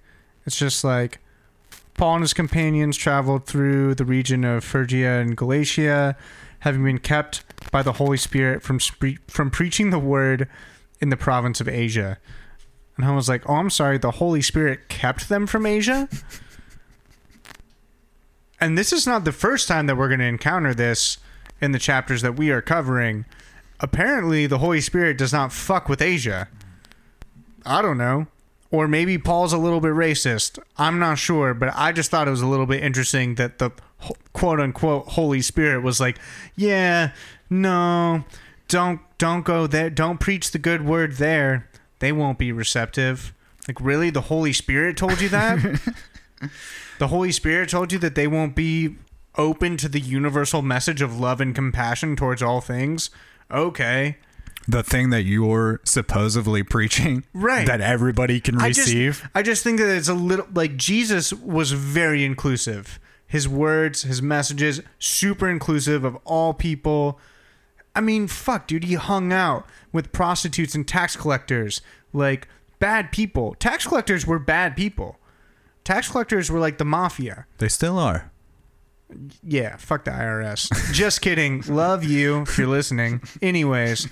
it's 0.47 0.59
just 0.59 0.85
like 0.85 1.19
Paul 1.95 2.15
and 2.17 2.23
his 2.23 2.35
companions 2.35 2.97
traveled 2.97 3.47
through 3.47 3.95
the 3.95 4.05
region 4.05 4.45
of 4.45 4.65
Phrygia 4.65 5.21
and 5.21 5.37
Galatia, 5.37 6.17
having 6.61 6.85
been 6.85 6.99
kept 6.99 7.45
by 7.71 7.83
the 7.83 7.93
Holy 7.93 8.17
Spirit 8.17 8.63
from 8.63 8.79
from 8.79 9.51
preaching 9.51 9.91
the 9.91 9.99
word 9.99 10.49
in 11.01 11.11
the 11.11 11.17
province 11.17 11.61
of 11.61 11.69
Asia. 11.69 12.19
And 12.97 13.07
I 13.07 13.15
was 13.15 13.29
like, 13.29 13.49
"Oh, 13.49 13.55
I'm 13.55 13.71
sorry, 13.71 13.99
the 13.99 14.13
Holy 14.13 14.43
Spirit 14.43 14.89
kept 14.89 15.29
them 15.29 15.47
from 15.47 15.67
Asia?" 15.67 16.09
and 18.61 18.77
this 18.77 18.93
is 18.93 19.07
not 19.07 19.25
the 19.25 19.33
first 19.33 19.69
time 19.69 19.87
that 19.87 19.97
we're 19.97 20.09
going 20.09 20.21
to 20.21 20.27
encounter 20.27 20.75
this 20.75 21.19
in 21.61 21.73
the 21.73 21.79
chapters 21.79 22.23
that 22.23 22.37
we 22.37 22.51
are 22.51 22.63
covering. 22.63 23.25
Apparently, 23.81 24.47
the 24.47 24.59
Holy 24.59 24.81
Spirit 24.81 25.19
does 25.19 25.33
not 25.33 25.53
fuck 25.53 25.89
with 25.89 26.01
Asia. 26.01 26.49
I 27.65 27.83
don't 27.83 27.99
know 27.99 28.27
or 28.73 28.89
maybe 28.89 29.19
Paul's 29.19 29.53
a 29.53 29.59
little 29.59 29.81
bit 29.81 29.93
racist. 29.93 30.59
I'm 30.79 30.99
not 30.99 31.19
sure, 31.19 31.53
but 31.53 31.73
I 31.77 31.93
just 31.93 32.11
thought 32.11 32.27
it 32.27 32.33
was 32.33 32.41
a 32.41 32.47
little 32.47 32.67
bit 32.67 32.83
interesting 32.83 33.37
that 33.37 33.59
the 33.59 33.71
quote 34.33 34.59
unquote 34.59 35.09
Holy 35.09 35.43
Spirit 35.43 35.83
was 35.83 36.01
like, 36.01 36.19
"Yeah, 36.57 37.13
no, 37.49 38.25
don't 38.67 39.01
don't 39.19 39.45
go 39.45 39.67
there. 39.67 39.91
Don't 39.91 40.19
preach 40.19 40.51
the 40.51 40.59
good 40.59 40.85
word 40.85 41.17
there. 41.17 41.69
They 42.01 42.11
won't 42.11 42.39
be 42.39 42.51
receptive." 42.51 43.33
Like, 43.69 43.81
really, 43.81 44.11
the 44.11 44.23
Holy 44.23 44.53
Spirit 44.53 44.97
told 44.97 45.21
you 45.21 45.29
that? 45.29 45.81
the 46.99 47.09
Holy 47.09 47.31
Spirit 47.31 47.69
told 47.69 47.93
you 47.93 47.99
that 48.01 48.17
they 48.17 48.27
won't 48.27 48.57
be 48.57 48.97
open 49.37 49.77
to 49.77 49.89
the 49.89 50.01
universal 50.01 50.63
message 50.63 51.01
of 51.01 51.21
love 51.21 51.41
and 51.41 51.55
compassion 51.55 52.17
towards 52.17 52.43
all 52.43 52.61
things. 52.61 53.11
Okay. 53.51 54.17
The 54.69 54.83
thing 54.83 55.11
that 55.11 55.23
you're 55.23 55.81
supposedly 55.85 56.63
preaching, 56.63 57.25
Right. 57.35 57.67
That 57.67 57.81
everybody 57.81 58.41
can 58.41 58.61
I 58.61 58.69
receive. 58.69 59.21
just, 59.21 59.31
I 59.35 59.43
just 59.43 59.65
think 59.65 59.79
that 59.79 59.89
it's 59.95 60.09
a 60.09 60.15
little 60.15 60.47
like 60.55 60.77
Jesus 60.77 61.33
was 61.33 61.73
very 61.73 62.25
inclusive. 62.25 62.99
His 63.27 63.49
words, 63.49 64.03
his 64.03 64.21
messages, 64.21 64.83
super 64.99 65.49
inclusive 65.49 66.05
of 66.05 66.17
all 66.25 66.53
people. 66.55 67.19
I 67.95 68.01
mean, 68.01 68.27
fuck, 68.27 68.67
dude, 68.67 68.85
he 68.85 68.95
hung 68.95 69.33
out 69.33 69.67
with 69.93 70.13
prostitutes 70.13 70.75
and 70.75 70.87
tax 70.87 71.17
collectors, 71.17 71.81
like 72.13 72.49
bad 72.79 73.13
people. 73.13 73.55
Tax 73.59 73.87
collectors 73.87 74.27
were 74.27 74.39
bad 74.39 74.77
people. 74.77 75.19
Tax 75.85 76.09
collectors 76.09 76.51
were 76.51 76.59
like 76.61 76.79
the 76.79 76.85
mafia. 76.85 77.47
they 77.59 77.69
still 77.69 77.99
are. 77.99 78.31
Yeah, 79.43 79.77
fuck 79.77 80.05
the 80.05 80.11
IRS. 80.11 80.93
Just 80.93 81.21
kidding. 81.21 81.63
Love 81.69 82.05
you 82.05 82.43
if 82.43 82.59
you're 82.59 82.67
listening. 82.69 83.21
Anyways, 83.41 84.07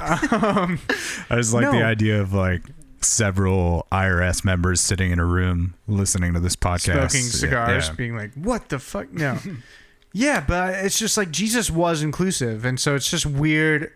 um, 0.00 0.78
I 1.28 1.36
just 1.36 1.52
like 1.54 1.62
No. 1.62 1.72
the 1.72 1.82
idea 1.84 2.20
of 2.20 2.32
like 2.32 2.62
several 3.02 3.86
IRS 3.90 4.44
members 4.44 4.80
sitting 4.80 5.10
in 5.10 5.18
a 5.18 5.24
room 5.24 5.74
listening 5.88 6.34
to 6.34 6.40
this 6.40 6.56
podcast, 6.56 7.10
smoking 7.10 7.22
cigars, 7.26 7.88
yeah. 7.88 7.94
being 7.94 8.16
like, 8.16 8.32
"What 8.34 8.68
the 8.68 8.78
fuck?" 8.78 9.12
No. 9.12 9.38
yeah, 10.12 10.44
but 10.46 10.74
it's 10.84 10.98
just 10.98 11.16
like 11.16 11.30
Jesus 11.30 11.70
was 11.70 12.02
inclusive, 12.02 12.64
and 12.64 12.78
so 12.78 12.94
it's 12.94 13.10
just 13.10 13.26
weird. 13.26 13.92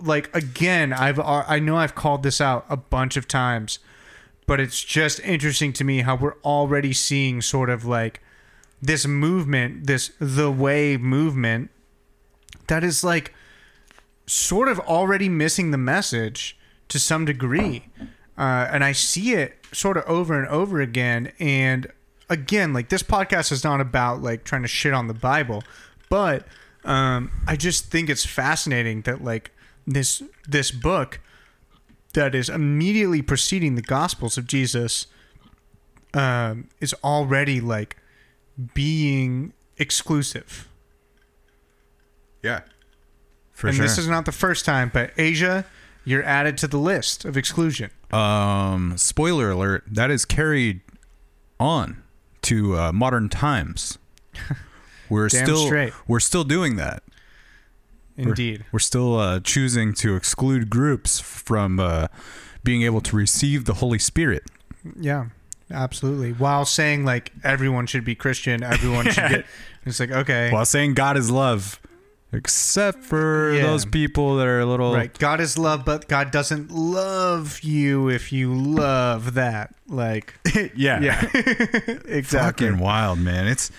Like 0.00 0.34
again, 0.34 0.92
I've 0.92 1.20
I 1.20 1.58
know 1.58 1.76
I've 1.76 1.94
called 1.94 2.22
this 2.22 2.40
out 2.40 2.66
a 2.68 2.76
bunch 2.76 3.16
of 3.16 3.28
times, 3.28 3.78
but 4.46 4.58
it's 4.60 4.82
just 4.82 5.20
interesting 5.20 5.72
to 5.74 5.84
me 5.84 6.00
how 6.00 6.16
we're 6.16 6.36
already 6.42 6.92
seeing 6.92 7.40
sort 7.40 7.70
of 7.70 7.84
like 7.84 8.20
this 8.82 9.06
movement, 9.06 9.86
this 9.86 10.12
the 10.18 10.50
way 10.50 10.96
movement, 10.96 11.70
that 12.68 12.82
is 12.82 13.04
like 13.04 13.34
sort 14.26 14.68
of 14.68 14.78
already 14.80 15.28
missing 15.28 15.70
the 15.70 15.78
message 15.78 16.56
to 16.88 16.98
some 16.98 17.24
degree. 17.24 17.86
Uh, 18.38 18.68
and 18.70 18.82
I 18.84 18.92
see 18.92 19.34
it 19.34 19.66
sort 19.72 19.96
of 19.96 20.04
over 20.04 20.38
and 20.38 20.48
over 20.48 20.80
again. 20.80 21.32
And 21.38 21.86
again, 22.28 22.72
like 22.72 22.88
this 22.88 23.02
podcast 23.02 23.52
is 23.52 23.64
not 23.64 23.80
about 23.80 24.22
like 24.22 24.44
trying 24.44 24.62
to 24.62 24.68
shit 24.68 24.94
on 24.94 25.08
the 25.08 25.14
Bible, 25.14 25.62
but 26.08 26.46
um, 26.84 27.30
I 27.46 27.56
just 27.56 27.86
think 27.90 28.08
it's 28.08 28.24
fascinating 28.24 29.02
that 29.02 29.22
like 29.22 29.50
this 29.86 30.22
this 30.48 30.70
book 30.70 31.20
that 32.14 32.34
is 32.34 32.48
immediately 32.48 33.22
preceding 33.22 33.74
the 33.74 33.82
Gospels 33.82 34.38
of 34.38 34.46
Jesus 34.46 35.06
um, 36.14 36.68
is 36.80 36.94
already 37.04 37.60
like 37.60 37.96
being 38.74 39.52
exclusive. 39.78 40.68
yeah, 42.42 42.60
for 43.52 43.68
and 43.68 43.76
sure. 43.76 43.86
this 43.86 43.98
is 43.98 44.08
not 44.08 44.24
the 44.24 44.32
first 44.32 44.64
time, 44.64 44.90
but 44.92 45.12
Asia, 45.16 45.64
you're 46.04 46.24
added 46.24 46.56
to 46.58 46.66
the 46.66 46.78
list 46.78 47.24
of 47.24 47.36
exclusion. 47.36 47.90
um, 48.12 48.94
spoiler 48.96 49.50
alert: 49.50 49.84
that 49.86 50.10
is 50.10 50.24
carried 50.24 50.80
on 51.58 52.02
to 52.42 52.76
uh, 52.76 52.92
modern 52.92 53.28
times. 53.28 53.98
We're 55.10 55.28
Damn 55.28 55.44
still 55.44 55.66
straight. 55.66 55.92
we're 56.06 56.20
still 56.20 56.44
doing 56.44 56.76
that. 56.76 57.02
We're- 58.16 58.28
Indeed. 58.30 58.64
We're, 58.70 58.78
still 58.78 59.18
uh, 59.18 59.40
choosing 59.40 59.92
to 59.94 60.14
exclude 60.14 60.70
groups 60.70 61.18
from 61.18 61.80
uh, 61.80 62.06
being 62.62 62.82
able 62.82 63.00
to 63.00 63.16
receive 63.16 63.64
the 63.64 63.74
Holy 63.74 63.98
Spirit. 63.98 64.44
Yeah, 64.96 65.26
absolutely. 65.70 66.32
While 66.32 66.64
saying 66.64 67.04
like 67.04 67.32
everyone 67.44 67.86
should 67.86 68.04
be 68.04 68.14
Christian, 68.14 68.62
everyone 68.62 69.06
should 69.10 69.28
get. 69.28 69.44
It's 69.86 69.98
like 69.98 70.10
okay, 70.10 70.50
While 70.52 70.66
saying 70.66 70.92
God 70.92 71.16
is 71.16 71.30
love, 71.30 71.80
except 72.32 73.02
for 73.02 73.50
Yeah. 73.54 73.62
those 73.62 73.86
people 73.86 74.36
that 74.36 74.46
are 74.46 74.60
a 74.60 74.66
little 74.66 74.92
right? 74.94 75.16
God 75.18 75.40
is 75.40 75.56
love, 75.56 75.86
but 75.86 76.06
God 76.06 76.30
doesn't 76.30 76.70
love 76.70 77.60
you 77.60 78.10
if 78.10 78.30
you 78.30 78.52
love 78.54 79.32
that. 79.34 79.74
Like, 79.88 80.34
yeah, 80.76 81.00
yeah, 81.00 81.30
exactly. 82.04 82.66
fucking 82.66 82.78
wild, 82.78 83.20
man. 83.20 83.46
It's 83.48 83.70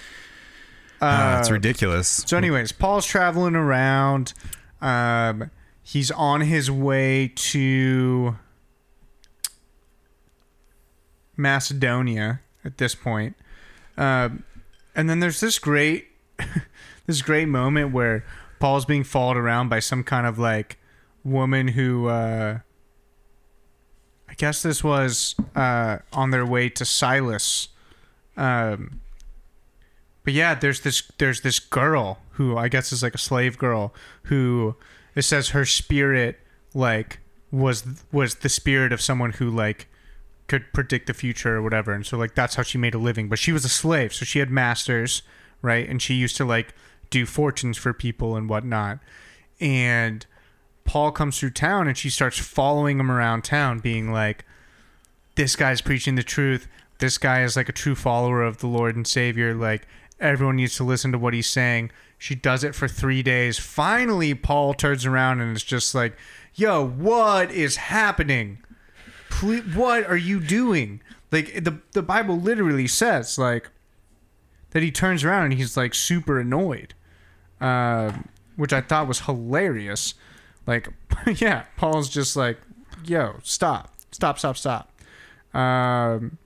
uh, 1.02 1.38
it's 1.40 1.52
ridiculous. 1.52 2.08
So, 2.26 2.36
anyways, 2.38 2.72
Paul's 2.72 3.06
traveling 3.06 3.56
around. 3.56 4.34
Um, 4.82 5.52
he's 5.84 6.10
on 6.12 6.42
his 6.42 6.70
way 6.72 7.32
to 7.36 8.38
Macedonia 11.42 12.42
at 12.64 12.78
this 12.78 12.96
point. 12.96 13.36
Um, 13.98 14.44
and 14.96 15.10
then 15.10 15.20
there's 15.20 15.40
this 15.40 15.60
great, 15.60 16.08
this 17.08 17.22
great 17.22 17.48
moment 17.48 17.92
where 17.94 18.26
Paul's 18.60 18.86
being 18.86 19.04
followed 19.04 19.38
around 19.38 19.70
by 19.70 19.80
some 19.80 20.04
kind 20.04 20.28
of 20.28 20.38
like 20.38 20.78
woman 21.24 21.70
who, 21.70 22.08
uh, 22.08 22.60
I 24.30 24.34
guess 24.36 24.62
this 24.62 24.84
was 24.84 25.36
uh, 25.56 26.00
on 26.14 26.32
their 26.32 26.46
way 26.46 26.70
to 26.70 26.86
Silas. 26.86 27.70
Um, 28.38 29.02
but 30.24 30.34
yeah, 30.34 30.56
there's 30.56 30.82
this 30.82 31.04
there's 31.18 31.42
this 31.42 31.60
girl 31.60 32.20
who 32.32 32.58
I 32.58 32.68
guess 32.68 32.92
is 32.92 33.04
like 33.04 33.16
a 33.16 33.20
slave 33.20 33.58
girl 33.58 33.94
who 34.24 34.76
it 35.16 35.24
says 35.24 35.50
her 35.50 35.66
spirit 35.66 36.40
like 36.74 37.20
was 37.52 37.84
was 38.12 38.36
the 38.36 38.50
spirit 38.50 38.94
of 38.94 39.02
someone 39.02 39.32
who 39.34 39.50
like 39.50 39.88
could 40.52 40.74
predict 40.74 41.08
the 41.08 41.14
future 41.14 41.56
or 41.56 41.62
whatever, 41.62 41.94
and 41.94 42.06
so 42.06 42.18
like 42.18 42.36
that's 42.36 42.56
how 42.56 42.64
she 42.64 42.78
made 42.78 42.94
a 42.94 42.98
living. 42.98 43.30
But 43.30 43.40
she 43.40 43.54
was 43.54 43.64
a 43.64 43.70
slave, 43.70 44.14
so 44.14 44.26
she 44.26 44.40
had 44.40 44.52
masters, 44.52 45.22
right? 45.62 45.88
And 45.88 46.02
she 46.02 46.14
used 46.14 46.36
to 46.36 46.46
like 46.46 46.76
do 47.10 47.26
fortunes 47.26 47.78
for 47.78 47.94
people 47.94 48.36
and 48.36 48.50
whatnot. 48.50 49.00
And 49.62 50.26
Paul 50.84 51.14
comes 51.14 51.40
through 51.40 51.52
town 51.52 51.88
and 51.88 51.98
she 51.98 52.10
starts 52.10 52.38
following 52.38 53.00
him 53.00 53.10
around 53.10 53.46
town, 53.46 53.80
being 53.80 54.12
like, 54.12 54.44
this 55.36 55.56
guy's 55.56 55.80
preaching 55.80 56.16
the 56.16 56.24
truth. 56.24 56.68
This 57.00 57.18
guy 57.18 57.44
is 57.44 57.56
like 57.56 57.70
a 57.70 57.74
true 57.74 57.96
follower 57.96 58.44
of 58.44 58.58
the 58.58 58.68
Lord 58.68 58.98
and 58.98 59.08
Savior. 59.08 59.54
Like 59.54 59.88
everyone 60.20 60.58
needs 60.58 60.76
to 60.76 60.84
listen 60.84 61.14
to 61.14 61.18
what 61.18 61.34
he's 61.34 61.50
saying. 61.50 61.92
She 62.18 62.36
does 62.36 62.66
it 62.66 62.76
for 62.76 62.90
three 62.90 63.24
days. 63.24 63.58
Finally, 63.58 64.34
Paul 64.34 64.74
turns 64.74 65.06
around 65.06 65.40
and 65.40 65.56
is 65.56 65.64
just 65.64 65.96
like, 65.96 66.18
"Yo, 66.56 66.86
what 66.86 67.52
is 67.52 67.78
happening? 67.78 68.58
Ple- 69.32 69.64
what 69.74 70.06
are 70.06 70.18
you 70.18 70.40
doing?" 70.40 71.02
Like 71.32 71.64
the 71.64 71.80
the 71.94 72.04
Bible 72.04 72.40
literally 72.40 72.88
says 72.88 73.38
like 73.38 73.70
that 74.72 74.84
he 74.84 74.92
turns 74.92 75.24
around 75.24 75.46
and 75.46 75.54
he's 75.54 75.76
like 75.76 75.94
super 75.96 76.40
annoyed, 76.40 76.94
um, 77.60 78.30
which 78.56 78.74
I 78.74 78.82
thought 78.82 79.08
was 79.08 79.22
hilarious. 79.22 80.14
Like, 80.68 80.90
yeah, 81.38 81.64
Paul's 81.78 82.10
just 82.10 82.36
like, 82.36 82.60
"Yo, 83.04 83.38
stop, 83.44 83.96
stop, 84.12 84.38
stop, 84.38 84.58
stop." 84.58 84.92
Um, 85.54 86.38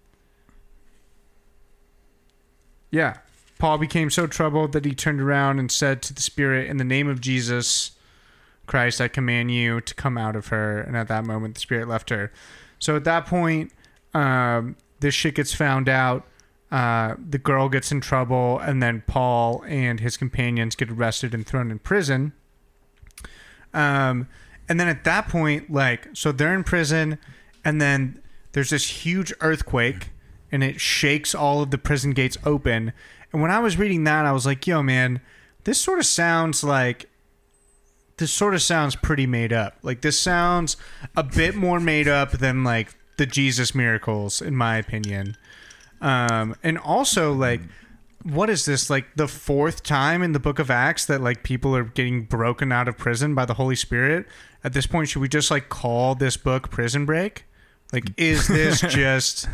yeah. 2.92 3.18
Paul 3.58 3.78
became 3.78 4.10
so 4.10 4.28
troubled 4.28 4.74
that 4.74 4.86
he 4.86 4.94
turned 4.94 5.22
around 5.22 5.60
and 5.60 5.72
said 5.72 6.02
to 6.04 6.14
the 6.14 6.22
Spirit, 6.22 6.70
In 6.70 6.78
the 6.78 6.84
name 6.84 7.08
of 7.08 7.22
Jesus 7.22 7.92
Christ, 8.68 9.00
I 9.00 9.08
command 9.08 9.52
you 9.52 9.82
to 9.82 9.96
come 9.96 10.18
out 10.18 10.36
of 10.36 10.48
her. 10.48 10.82
And 10.82 10.98
at 10.98 11.08
that 11.08 11.26
moment, 11.26 11.56
the 11.56 11.62
Spirit 11.62 11.88
left 11.88 12.10
her. 12.10 12.32
So 12.80 12.96
at 12.96 13.04
that 13.06 13.26
point, 13.26 13.72
um, 14.14 14.76
this 15.00 15.14
shit 15.14 15.36
gets 15.36 15.54
found 15.54 15.90
out. 15.90 16.26
Uh, 16.72 17.16
the 17.30 17.38
girl 17.38 17.70
gets 17.70 17.92
in 17.92 18.02
trouble, 18.02 18.60
and 18.60 18.82
then 18.82 19.04
Paul 19.08 19.64
and 19.68 20.00
his 20.00 20.18
companions 20.18 20.76
get 20.76 20.90
arrested 20.90 21.34
and 21.34 21.46
thrown 21.46 21.72
in 21.72 21.80
prison. 21.80 22.34
Um, 23.74 24.28
and 24.68 24.80
then 24.80 24.88
at 24.88 25.04
that 25.04 25.28
point, 25.28 25.72
like, 25.72 26.10
so 26.14 26.32
they're 26.32 26.54
in 26.54 26.64
prison, 26.64 27.20
and 27.64 27.80
then 27.80 28.22
there's 28.54 28.72
this 28.72 29.06
huge 29.06 29.32
earthquake, 29.42 30.10
and 30.52 30.64
it 30.64 30.82
shakes 30.82 31.36
all 31.36 31.62
of 31.62 31.72
the 31.72 31.78
prison 31.78 32.12
gates 32.12 32.38
open. 32.46 32.94
And 33.32 33.42
when 33.42 33.52
I 33.52 33.60
was 33.60 33.78
reading 33.78 34.04
that, 34.06 34.26
I 34.26 34.32
was 34.32 34.46
like, 34.46 34.66
yo, 34.66 34.82
man, 34.82 35.22
this 35.64 35.80
sort 35.80 36.00
of 36.00 36.06
sounds 36.06 36.64
like. 36.64 37.10
This 38.18 38.32
sort 38.32 38.54
of 38.56 38.62
sounds 38.62 38.96
pretty 38.96 39.28
made 39.28 39.52
up. 39.52 39.76
Like, 39.82 40.02
this 40.02 40.20
sounds 40.20 40.78
a 41.18 41.24
bit 41.24 41.56
more 41.56 41.80
made 41.80 42.08
up 42.08 42.32
than, 42.32 42.64
like, 42.64 42.96
the 43.18 43.26
Jesus 43.26 43.76
miracles, 43.76 44.42
in 44.42 44.56
my 44.56 44.78
opinion. 44.78 45.38
Um, 46.02 46.56
and 46.64 46.78
also, 46.78 47.34
like, 47.34 47.62
what 48.24 48.50
is 48.50 48.66
this 48.66 48.90
like 48.90 49.06
the 49.16 49.28
fourth 49.28 49.84
time 49.84 50.24
in 50.24 50.32
the 50.32 50.40
book 50.40 50.58
of 50.58 50.72
acts 50.72 51.06
that 51.06 51.22
like 51.22 51.44
people 51.44 51.76
are 51.76 51.84
getting 51.84 52.24
broken 52.24 52.72
out 52.72 52.88
of 52.88 52.98
prison 52.98 53.36
by 53.36 53.46
the 53.46 53.54
holy 53.54 53.76
spirit 53.76 54.26
at 54.64 54.74
this 54.74 54.88
point 54.88 55.08
should 55.08 55.22
we 55.22 55.28
just 55.28 55.52
like 55.52 55.70
call 55.70 56.16
this 56.16 56.36
book 56.36 56.72
prison 56.72 57.06
break 57.06 57.46
Like, 57.94 58.12
is 58.18 58.48
this 58.48 58.82
just 58.90 59.48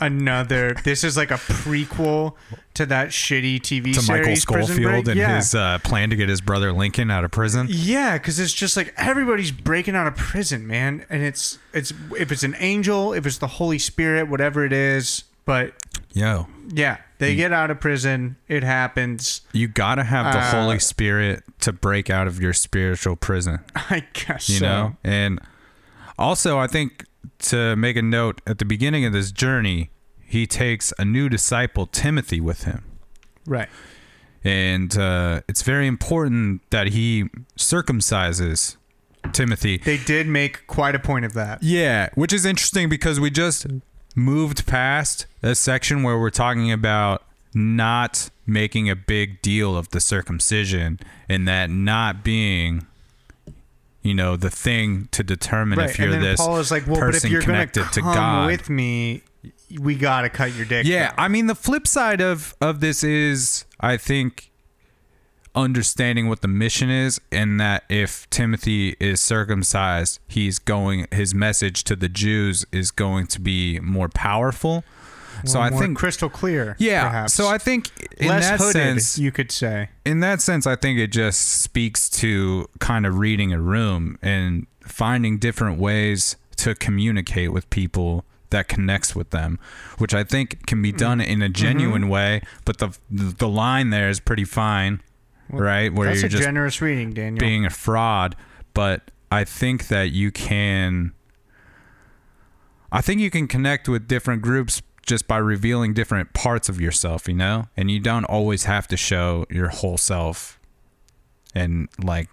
another? 0.00 0.74
This 0.84 1.04
is 1.04 1.16
like 1.16 1.30
a 1.30 1.34
prequel 1.34 2.34
to 2.74 2.86
that 2.86 3.08
shitty 3.08 3.60
TV 3.60 3.94
To 3.94 4.02
Michael 4.12 4.24
series, 4.24 4.44
Prison 4.44 4.74
Scofield 4.76 5.08
and 5.08 5.18
yeah. 5.18 5.36
his 5.36 5.54
uh, 5.54 5.78
plan 5.82 6.10
to 6.10 6.16
get 6.16 6.28
his 6.28 6.40
brother 6.40 6.72
Lincoln 6.72 7.10
out 7.10 7.24
of 7.24 7.30
prison. 7.30 7.66
Yeah, 7.70 8.18
because 8.18 8.38
it's 8.38 8.52
just 8.52 8.76
like 8.76 8.92
everybody's 8.96 9.50
breaking 9.52 9.96
out 9.96 10.06
of 10.06 10.16
prison, 10.16 10.66
man, 10.66 11.04
and 11.08 11.22
it's 11.22 11.58
it's 11.72 11.92
if 12.18 12.30
it's 12.32 12.42
an 12.42 12.54
angel, 12.58 13.12
if 13.12 13.26
it's 13.26 13.38
the 13.38 13.46
Holy 13.46 13.78
Spirit, 13.78 14.28
whatever 14.28 14.64
it 14.64 14.72
is, 14.72 15.24
but 15.44 15.72
Yo, 16.12 16.46
yeah, 16.68 16.96
they 17.18 17.32
Hmm. 17.32 17.36
get 17.36 17.52
out 17.52 17.70
of 17.70 17.78
prison. 17.80 18.36
It 18.48 18.62
happens. 18.62 19.42
you 19.52 19.68
gotta 19.68 20.02
have 20.04 20.32
the 20.32 20.38
Uh, 20.40 20.62
Holy 20.62 20.78
Spirit 20.78 21.42
to 21.60 21.72
break 21.72 22.10
out 22.10 22.26
of 22.26 22.40
your 22.40 22.52
spiritual 22.52 23.16
prison. 23.16 23.58
I 23.76 24.04
guess 24.12 24.48
you 24.48 24.58
so. 24.58 24.66
know 24.66 24.96
and 25.04 25.40
also 26.18 26.58
i 26.58 26.66
think 26.66 27.04
to 27.38 27.76
make 27.76 27.96
a 27.96 28.02
note 28.02 28.40
at 28.46 28.58
the 28.58 28.64
beginning 28.64 29.04
of 29.04 29.12
this 29.12 29.30
journey 29.32 29.90
he 30.24 30.46
takes 30.46 30.92
a 30.98 31.04
new 31.04 31.28
disciple 31.28 31.86
timothy 31.86 32.40
with 32.40 32.64
him 32.64 32.84
right? 33.46 33.68
and 34.44 34.96
uh, 34.98 35.40
it's 35.48 35.62
very 35.62 35.86
important 35.86 36.62
that 36.70 36.88
he 36.88 37.24
circumcises 37.58 38.76
timothy 39.32 39.78
They 39.78 39.98
did 39.98 40.26
make 40.28 40.66
quite 40.66 40.94
a 40.94 40.98
point 40.98 41.24
of 41.24 41.32
that. 41.34 41.62
yeah 41.62 42.08
which 42.14 42.32
is 42.32 42.44
interesting 42.46 42.88
because 42.88 43.18
we 43.20 43.30
just 43.30 43.66
moved 44.14 44.66
past 44.66 45.26
a 45.42 45.54
section 45.54 46.02
where 46.02 46.18
we're 46.18 46.30
talking 46.30 46.72
about 46.72 47.22
not 47.52 48.30
making 48.46 48.88
a 48.88 48.96
big 48.96 49.42
deal 49.42 49.76
of 49.76 49.88
the 49.90 50.00
circumcision 50.00 50.98
and 51.28 51.46
that 51.48 51.70
not 51.70 52.22
being 52.22 52.86
you 54.06 54.14
know 54.14 54.36
the 54.36 54.50
thing 54.50 55.08
to 55.12 55.22
determine 55.22 55.78
Right, 55.78 55.90
if 55.90 55.98
you're 55.98 56.12
and 56.12 56.22
then 56.22 56.22
this 56.22 56.40
Paul 56.40 56.58
is 56.58 56.70
like, 56.70 56.86
"Well, 56.86 57.00
but 57.00 57.08
if 57.08 57.14
person 57.14 57.30
you're 57.30 57.40
gonna 57.40 57.52
connected 57.52 57.92
to 57.92 58.00
come 58.00 58.14
God. 58.14 58.46
with 58.46 58.70
me, 58.70 59.22
we 59.80 59.94
gotta 59.96 60.28
cut 60.28 60.54
your 60.54 60.66
dick." 60.66 60.86
yeah 60.86 61.10
though." 61.10 61.22
i 61.22 61.28
mean 61.28 61.46
the 61.46 61.54
flip 61.54 61.86
side 61.86 62.20
of 62.20 62.54
of 62.60 62.80
this 62.80 63.02
is 63.02 63.64
i 63.80 63.96
think 63.96 64.50
understanding 65.54 66.28
what 66.28 66.42
the 66.42 66.48
mission 66.48 66.90
is 66.90 67.18
and 67.32 67.58
that 67.58 67.82
if 67.88 68.28
timothy 68.28 68.94
is 69.00 69.20
circumcised 69.20 70.20
he's 70.28 70.58
going 70.58 71.06
his 71.10 71.34
message 71.34 71.82
to 71.82 71.96
the 71.96 72.10
jews 72.10 72.66
is 72.72 72.90
going 72.90 73.26
to 73.26 73.40
be 73.40 73.80
more 73.80 74.08
powerful 74.10 74.84
so 75.44 75.58
Well, 75.60 75.74
i 75.74 75.78
think 75.78 75.98
crystal 75.98 76.28
clear. 76.30 76.76
yeah 76.78 77.08
perhaps. 77.08 77.32
so 77.34 77.48
i 77.48 77.58
think 77.58 77.90
in 78.18 78.28
less 78.28 78.48
that 78.48 78.58
hooded, 78.58 78.72
sense 78.72 79.18
you 79.18 79.30
could 79.32 79.50
say. 79.52 79.90
in 80.04 80.20
that 80.20 80.40
sense, 80.40 80.66
I 80.66 80.76
think 80.76 80.98
it 80.98 81.08
just 81.12 81.40
speaks 81.62 82.08
to 82.20 82.68
kind 82.78 83.04
of 83.06 83.18
reading 83.18 83.52
a 83.52 83.60
room 83.60 84.18
and 84.22 84.66
finding 84.80 85.38
different 85.38 85.78
ways 85.78 86.36
to 86.56 86.74
communicate 86.74 87.52
with 87.52 87.68
people 87.70 88.24
that 88.50 88.68
connects 88.68 89.14
with 89.16 89.30
them, 89.30 89.58
which 89.98 90.14
I 90.14 90.22
think 90.24 90.66
can 90.66 90.80
be 90.80 90.92
done 90.92 91.20
in 91.20 91.42
a 91.42 91.48
genuine 91.48 92.02
Mm-hmm. 92.02 92.10
way. 92.10 92.40
But 92.64 92.78
the 92.78 92.96
the 93.10 93.48
line 93.48 93.90
there 93.90 94.08
is 94.08 94.20
pretty 94.20 94.44
fine, 94.44 95.02
right? 95.50 95.92
Where 95.92 96.08
That's 96.08 96.20
you're 96.20 96.28
a 96.28 96.30
just 96.30 96.42
generous 96.44 96.80
reading, 96.80 97.12
Daniel. 97.12 97.40
being 97.40 97.66
a 97.66 97.70
fraud. 97.70 98.36
But 98.72 99.10
I 99.30 99.44
think 99.44 99.88
that 99.88 100.12
you 100.12 100.30
can. 100.30 101.12
I 102.92 103.00
think 103.02 103.20
you 103.20 103.30
can 103.30 103.48
connect 103.48 103.88
with 103.88 104.06
different 104.08 104.42
groups 104.42 104.80
just 105.06 105.28
by 105.28 105.38
revealing 105.38 105.94
different 105.94 106.32
parts 106.32 106.68
of 106.68 106.80
yourself, 106.80 107.28
you 107.28 107.34
know? 107.34 107.68
And 107.76 107.90
you 107.90 108.00
don't 108.00 108.24
always 108.24 108.64
have 108.64 108.88
to 108.88 108.96
show 108.96 109.46
your 109.48 109.68
whole 109.68 109.96
self. 109.96 110.58
And 111.54 111.88
like 112.02 112.28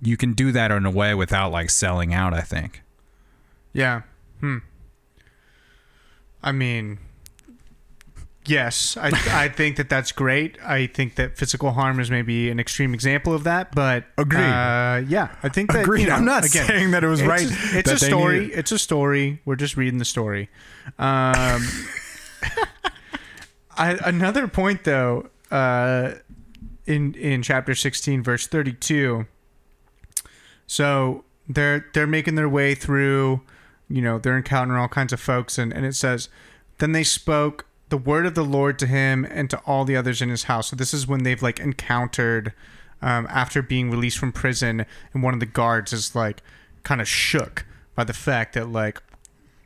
you 0.00 0.16
can 0.16 0.32
do 0.32 0.52
that 0.52 0.70
in 0.70 0.86
a 0.86 0.90
way 0.90 1.14
without 1.14 1.52
like 1.52 1.70
selling 1.70 2.14
out, 2.14 2.34
I 2.34 2.40
think. 2.40 2.82
Yeah. 3.72 4.02
Hmm. 4.40 4.58
I 6.42 6.52
mean, 6.52 6.98
yes, 8.46 8.96
I 8.96 9.08
I 9.44 9.48
think 9.48 9.76
that 9.76 9.88
that's 9.88 10.12
great. 10.12 10.58
I 10.62 10.86
think 10.86 11.16
that 11.16 11.36
physical 11.36 11.72
harm 11.72 12.00
is 12.00 12.10
maybe 12.10 12.50
an 12.50 12.60
extreme 12.60 12.94
example 12.94 13.34
of 13.34 13.44
that, 13.44 13.74
but 13.74 14.04
Agreed. 14.16 14.40
Uh, 14.40 15.02
yeah, 15.08 15.34
I 15.42 15.48
think 15.48 15.72
that. 15.72 15.82
Agreed. 15.82 16.02
you 16.02 16.08
know, 16.08 16.14
I'm 16.14 16.24
not 16.24 16.44
again, 16.44 16.66
saying 16.66 16.90
that 16.92 17.04
it 17.04 17.08
was 17.08 17.20
it's, 17.20 17.28
right 17.28 17.48
It's 17.50 17.90
a 17.90 17.98
story. 17.98 18.52
It's 18.52 18.72
a 18.72 18.78
story. 18.78 19.40
We're 19.44 19.56
just 19.56 19.76
reading 19.76 19.98
the 19.98 20.04
story. 20.04 20.50
Um, 20.98 21.66
I, 23.76 23.98
another 24.04 24.48
point 24.48 24.84
though, 24.84 25.30
uh, 25.50 26.14
in 26.86 27.14
in 27.14 27.42
chapter 27.42 27.74
16, 27.74 28.22
verse 28.22 28.46
32. 28.46 29.26
So 30.66 31.24
they're 31.48 31.86
they're 31.92 32.06
making 32.06 32.34
their 32.34 32.48
way 32.48 32.74
through, 32.74 33.42
you 33.88 34.02
know, 34.02 34.18
they're 34.18 34.36
encountering 34.36 34.80
all 34.80 34.88
kinds 34.88 35.12
of 35.12 35.20
folks, 35.20 35.58
and, 35.58 35.72
and 35.72 35.84
it 35.84 35.94
says, 35.94 36.28
then 36.78 36.92
they 36.92 37.04
spoke 37.04 37.66
the 37.88 37.98
word 37.98 38.26
of 38.26 38.34
the 38.34 38.44
Lord 38.44 38.78
to 38.80 38.86
him 38.86 39.24
and 39.30 39.48
to 39.50 39.58
all 39.58 39.84
the 39.84 39.96
others 39.96 40.20
in 40.22 40.28
his 40.28 40.44
house. 40.44 40.68
So 40.68 40.76
this 40.76 40.94
is 40.94 41.06
when 41.06 41.22
they've 41.22 41.42
like 41.42 41.60
encountered 41.60 42.52
um, 43.02 43.26
after 43.30 43.62
being 43.62 43.90
released 43.90 44.18
from 44.18 44.32
prison, 44.32 44.86
and 45.12 45.22
one 45.22 45.34
of 45.34 45.40
the 45.40 45.46
guards 45.46 45.92
is 45.92 46.14
like 46.14 46.42
kind 46.82 47.00
of 47.00 47.08
shook 47.08 47.66
by 47.94 48.04
the 48.04 48.12
fact 48.12 48.54
that 48.54 48.70
like 48.70 49.02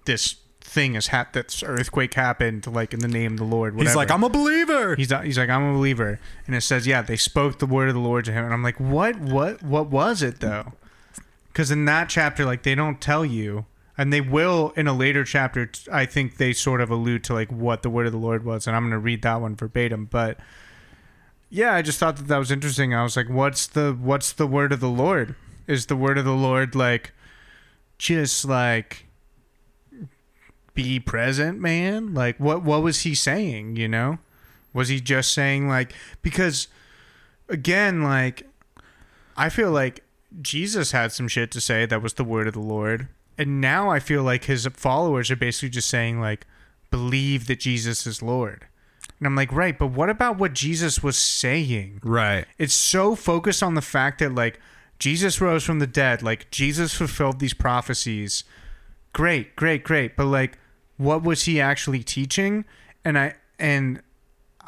this 0.05 0.37
thing 0.69 0.95
has 0.95 1.09
happened, 1.09 1.47
this 1.47 1.63
earthquake 1.63 2.15
happened, 2.15 2.67
like 2.67 2.93
in 2.93 3.01
the 3.01 3.09
name 3.09 3.33
of 3.33 3.39
the 3.39 3.45
Lord. 3.45 3.75
Whatever. 3.75 3.91
He's 3.91 3.97
like, 3.97 4.11
I'm 4.11 4.23
a 4.23 4.29
believer. 4.29 4.95
He's 4.97 5.11
uh, 5.11 5.23
he's 5.23 5.39
like 5.39 5.49
I'm 5.49 5.65
a 5.65 5.73
believer, 5.73 6.21
and 6.47 6.55
it 6.55 6.61
says 6.61 6.87
yeah 6.87 7.03
they 7.03 7.17
spoke 7.17 7.59
the 7.59 7.67
word 7.67 7.89
of 7.89 7.95
the 7.95 8.01
Lord 8.01 8.25
to 8.27 8.33
him, 8.33 8.45
and 8.45 8.53
I'm 8.53 8.63
like 8.63 8.79
what 8.79 9.19
what 9.19 9.63
what 9.63 9.89
was 9.89 10.23
it 10.23 10.41
though? 10.41 10.75
Because 11.49 11.71
in 11.71 11.87
that 11.87 12.09
chapter, 12.09 12.45
like 12.45 12.63
they 12.63 12.75
don't 12.75 13.01
tell 13.01 13.25
you, 13.25 13.67
and 13.97 14.13
they 14.13 14.21
will 14.21 14.73
in 14.77 14.87
a 14.87 14.93
later 14.93 15.25
chapter. 15.25 15.71
I 15.91 16.07
think 16.07 16.37
they 16.37 16.53
sort 16.53 16.81
of 16.81 16.91
allude 16.91 17.25
to 17.25 17.35
like 17.35 17.51
what 17.51 17.83
the 17.83 17.91
word 17.91 18.07
of 18.07 18.13
the 18.13 18.19
Lord 18.19 18.45
was, 18.45 18.67
and 18.67 18.77
I'm 18.77 18.85
gonna 18.85 18.99
read 18.99 19.23
that 19.23 19.41
one 19.41 19.57
verbatim. 19.57 20.05
But 20.05 20.39
yeah, 21.51 21.75
I 21.75 21.83
just 21.83 21.99
thought 21.99 22.17
that 22.17 22.29
that 22.29 22.39
was 22.39 22.51
interesting. 22.51 22.95
I 22.95 23.03
was 23.03 23.17
like, 23.17 23.29
what's 23.29 23.67
the 23.67 23.97
what's 23.99 24.33
the 24.33 24.47
word 24.47 24.73
of 24.73 24.81
the 24.81 24.89
Lord? 24.89 25.35
Is 25.67 25.87
the 25.87 25.97
word 25.97 26.17
of 26.17 26.25
the 26.25 26.33
Lord 26.33 26.75
like 26.75 27.13
just 27.99 28.45
like 28.45 29.08
be 30.79 31.01
present, 31.01 31.59
man? 31.59 32.15
Like 32.15 32.39
what 32.39 32.63
what 32.63 32.85
was 32.85 33.01
he 33.01 33.13
saying, 33.13 33.75
you 33.75 33.89
know? 33.89 34.19
Was 34.73 34.87
he 34.87 35.01
just 35.01 35.33
saying 35.33 35.69
like 35.69 35.93
because 36.23 36.69
again, 37.49 38.05
like 38.05 38.47
I 39.37 39.49
feel 39.49 39.73
like 39.73 40.05
Jesus 40.41 40.93
had 40.93 41.11
some 41.11 41.27
shit 41.27 41.51
to 41.51 41.61
say 41.61 41.85
that 41.85 42.01
was 42.01 42.15
the 42.15 42.23
word 42.23 42.47
of 42.47 42.55
the 42.55 42.61
Lord. 42.61 43.09
And 43.37 43.61
now 43.61 43.91
I 43.91 43.99
feel 43.99 44.23
like 44.23 44.45
his 44.45 44.67
followers 44.67 45.33
are 45.33 45.37
basically 45.37 45.71
just 45.71 45.89
saying 45.89 46.21
like 46.21 46.47
believe 46.93 47.49
that 47.49 47.59
Jesus 47.59 48.07
is 48.07 48.23
Lord. 48.23 48.67
And 49.19 49.27
I'm 49.27 49.35
like, 49.35 49.51
right, 49.51 49.77
but 49.77 49.89
what 49.89 50.09
about 50.09 50.39
what 50.39 50.53
Jesus 50.53 51.03
was 51.03 51.19
saying? 51.19 52.01
right. 52.05 52.47
it's 52.57 52.75
so 52.75 53.17
focused 53.17 53.65
on 53.65 53.75
the 53.75 53.83
fact 53.83 54.21
that 54.21 54.33
like 54.33 54.61
Jesus 55.01 55.41
rose 55.41 55.65
from 55.65 55.81
the 55.81 55.89
dead, 55.89 56.23
like 56.23 56.53
Jesus 56.53 56.95
fulfilled 56.95 57.41
these 57.41 57.55
prophecies. 57.55 58.45
Great, 59.13 59.57
great, 59.57 59.83
great. 59.83 60.17
But 60.17 60.27
like 60.27 60.57
what 60.99 61.23
was 61.23 61.45
he 61.45 61.61
actually 61.61 62.03
teaching? 62.03 62.65
And 63.05 63.19
I 63.19 63.35
and 63.59 64.03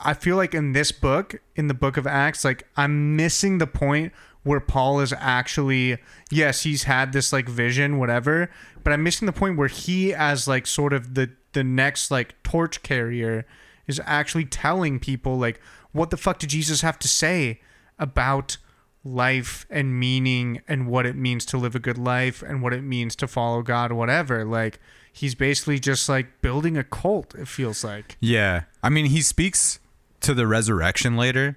I 0.02 0.14
feel 0.14 0.36
like 0.36 0.54
in 0.54 0.72
this 0.72 0.92
book, 0.92 1.42
in 1.54 1.68
the 1.68 1.74
book 1.74 1.96
of 1.98 2.06
Acts, 2.06 2.44
like 2.44 2.66
I'm 2.76 3.14
missing 3.16 3.58
the 3.58 3.66
point 3.66 4.12
where 4.42 4.60
Paul 4.60 5.00
is 5.00 5.12
actually 5.12 5.98
yes, 6.30 6.62
he's 6.62 6.84
had 6.84 7.12
this 7.12 7.32
like 7.32 7.48
vision, 7.48 7.98
whatever, 7.98 8.50
but 8.82 8.92
I'm 8.92 9.02
missing 9.02 9.26
the 9.26 9.32
point 9.32 9.58
where 9.58 9.68
he 9.68 10.14
as 10.14 10.48
like 10.48 10.66
sort 10.66 10.94
of 10.94 11.14
the 11.14 11.30
the 11.52 11.64
next 11.64 12.10
like 12.10 12.40
torch 12.42 12.82
carrier 12.82 13.44
is 13.86 14.00
actually 14.06 14.44
telling 14.44 15.00
people 15.00 15.36
like 15.36 15.60
what 15.92 16.10
the 16.10 16.16
fuck 16.16 16.38
did 16.38 16.50
Jesus 16.50 16.80
have 16.82 16.98
to 17.00 17.08
say 17.08 17.60
about 17.98 18.56
life 19.02 19.66
and 19.68 19.98
meaning 19.98 20.60
and 20.68 20.86
what 20.86 21.06
it 21.06 21.16
means 21.16 21.44
to 21.46 21.56
live 21.56 21.74
a 21.74 21.80
good 21.80 21.98
life 21.98 22.42
and 22.42 22.62
what 22.62 22.72
it 22.72 22.82
means 22.82 23.16
to 23.16 23.26
follow 23.26 23.62
God 23.62 23.90
whatever 23.92 24.44
like 24.44 24.78
he's 25.12 25.34
basically 25.34 25.78
just 25.78 26.08
like 26.08 26.40
building 26.42 26.76
a 26.76 26.84
cult 26.84 27.34
it 27.34 27.48
feels 27.48 27.82
like 27.84 28.16
Yeah. 28.20 28.62
I 28.82 28.88
mean, 28.88 29.06
he 29.06 29.20
speaks 29.20 29.78
to 30.20 30.34
the 30.34 30.46
resurrection 30.46 31.16
later 31.16 31.56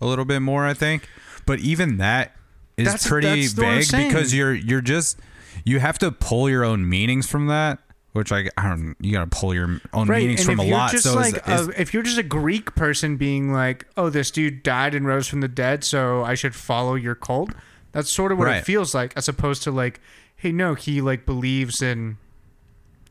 a 0.00 0.06
little 0.06 0.24
bit 0.24 0.40
more, 0.40 0.64
I 0.66 0.74
think. 0.74 1.08
But 1.46 1.60
even 1.60 1.98
that 1.98 2.34
is 2.76 2.86
That's- 2.86 3.06
pretty 3.08 3.46
that's 3.46 3.90
vague 3.90 4.08
because 4.08 4.34
you're 4.34 4.52
you're 4.54 4.80
just 4.80 5.18
you 5.64 5.78
have 5.80 5.98
to 6.00 6.12
pull 6.12 6.50
your 6.50 6.64
own 6.64 6.88
meanings 6.88 7.26
from 7.28 7.46
that, 7.46 7.78
which 8.12 8.30
I, 8.32 8.50
I 8.58 8.68
don't 8.68 8.94
you 9.00 9.12
got 9.12 9.30
to 9.30 9.36
pull 9.38 9.54
your 9.54 9.80
own 9.92 10.08
meanings 10.08 10.40
and 10.46 10.58
from 10.58 10.60
a 10.60 10.68
lot. 10.70 10.90
just 10.90 11.04
So 11.04 11.10
is- 11.18 11.32
like 11.32 11.48
is- 11.48 11.68
a, 11.68 11.80
if 11.80 11.94
you're 11.94 12.02
just 12.02 12.18
a 12.18 12.22
Greek 12.22 12.74
person 12.74 13.16
being 13.16 13.52
like, 13.52 13.86
"Oh, 13.96 14.10
this 14.10 14.30
dude 14.30 14.62
died 14.62 14.94
and 14.94 15.06
rose 15.06 15.26
from 15.28 15.40
the 15.40 15.48
dead, 15.48 15.84
so 15.84 16.24
I 16.24 16.34
should 16.34 16.54
follow 16.54 16.94
your 16.94 17.14
cult," 17.14 17.50
that's 17.92 18.10
sort 18.10 18.32
of 18.32 18.38
what 18.38 18.48
Right. 18.48 18.58
it 18.58 18.64
feels 18.64 18.94
like, 18.94 19.12
as 19.16 19.28
opposed 19.28 19.62
to 19.62 19.70
like, 19.70 20.00
"Hey, 20.36 20.52
no, 20.52 20.74
he 20.74 21.00
like 21.00 21.24
believes 21.24 21.80
in, 21.80 22.18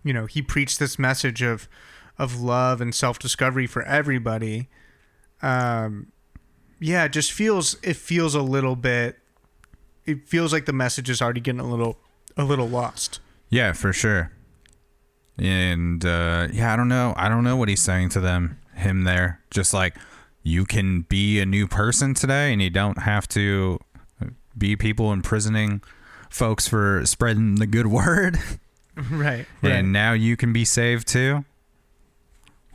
you 0.05 0.13
know, 0.13 0.25
he 0.25 0.41
preached 0.41 0.79
this 0.79 0.97
message 0.97 1.41
of, 1.41 1.67
of 2.17 2.39
love 2.39 2.79
and 2.79 2.95
self 2.95 3.19
discovery 3.19 3.67
for 3.67 3.83
everybody." 3.83 4.69
Um, 5.41 6.13
yeah, 6.79 7.03
it 7.03 7.11
just 7.11 7.33
feels 7.33 7.75
it 7.83 7.97
feels 7.97 8.33
a 8.35 8.41
little 8.41 8.77
bit. 8.77 9.19
It 10.05 10.27
feels 10.29 10.53
like 10.53 10.65
the 10.65 10.73
message 10.73 11.09
is 11.09 11.21
already 11.21 11.41
getting 11.41 11.59
a 11.59 11.67
little 11.69 11.97
a 12.37 12.45
little 12.45 12.67
lost. 12.69 13.19
yeah, 13.49 13.73
for 13.73 13.91
sure. 13.91 14.31
and 15.37 16.05
uh, 16.05 16.47
yeah, 16.53 16.71
I 16.71 16.75
don't 16.75 16.87
know. 16.87 17.13
I 17.17 17.27
don't 17.27 17.43
know 17.43 17.57
what 17.57 17.67
he's 17.69 17.81
saying 17.81 18.09
to 18.09 18.19
them. 18.21 18.59
Him 18.75 19.03
there, 19.05 19.41
just 19.51 19.73
like 19.73 19.95
you 20.43 20.65
can 20.65 21.01
be 21.01 21.39
a 21.39 21.45
new 21.45 21.67
person 21.67 22.13
today, 22.13 22.51
and 22.53 22.61
you 22.61 22.69
don't 22.69 22.99
have 22.99 23.27
to 23.29 23.79
be 24.57 24.75
people 24.75 25.11
imprisoning 25.11 25.81
folks 26.29 26.67
for 26.67 27.01
spreading 27.05 27.55
the 27.55 27.67
good 27.67 27.87
word. 27.99 28.37
right. 29.11 29.45
and 29.61 29.91
now 29.91 30.13
you 30.13 30.37
can 30.37 30.53
be 30.53 30.63
saved 30.65 31.07
too 31.07 31.43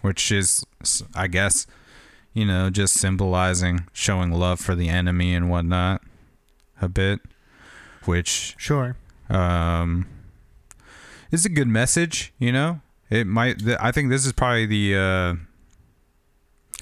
which 0.03 0.31
is 0.33 0.65
i 1.15 1.27
guess 1.27 1.67
you 2.35 2.45
know 2.45 2.71
just 2.71 2.95
symbolizing 2.95 3.87
showing 3.93 4.31
love 4.31 4.61
for 4.61 4.75
the 4.75 4.89
enemy 4.89 5.35
and 5.35 5.51
whatnot 5.51 6.03
a 6.81 6.89
bit 6.89 7.21
which 8.05 8.55
Sure. 8.59 8.97
um 9.29 10.07
is 11.31 11.45
a 11.45 11.49
good 11.49 11.69
message 11.69 12.33
you 12.39 12.53
know 12.53 12.81
it 13.09 13.27
might 13.27 13.59
th- 13.61 13.79
i 13.81 13.91
think 13.93 14.11
this 14.11 14.25
is 14.27 14.33
probably 14.33 14.67
the 14.67 14.97
uh 14.97 15.35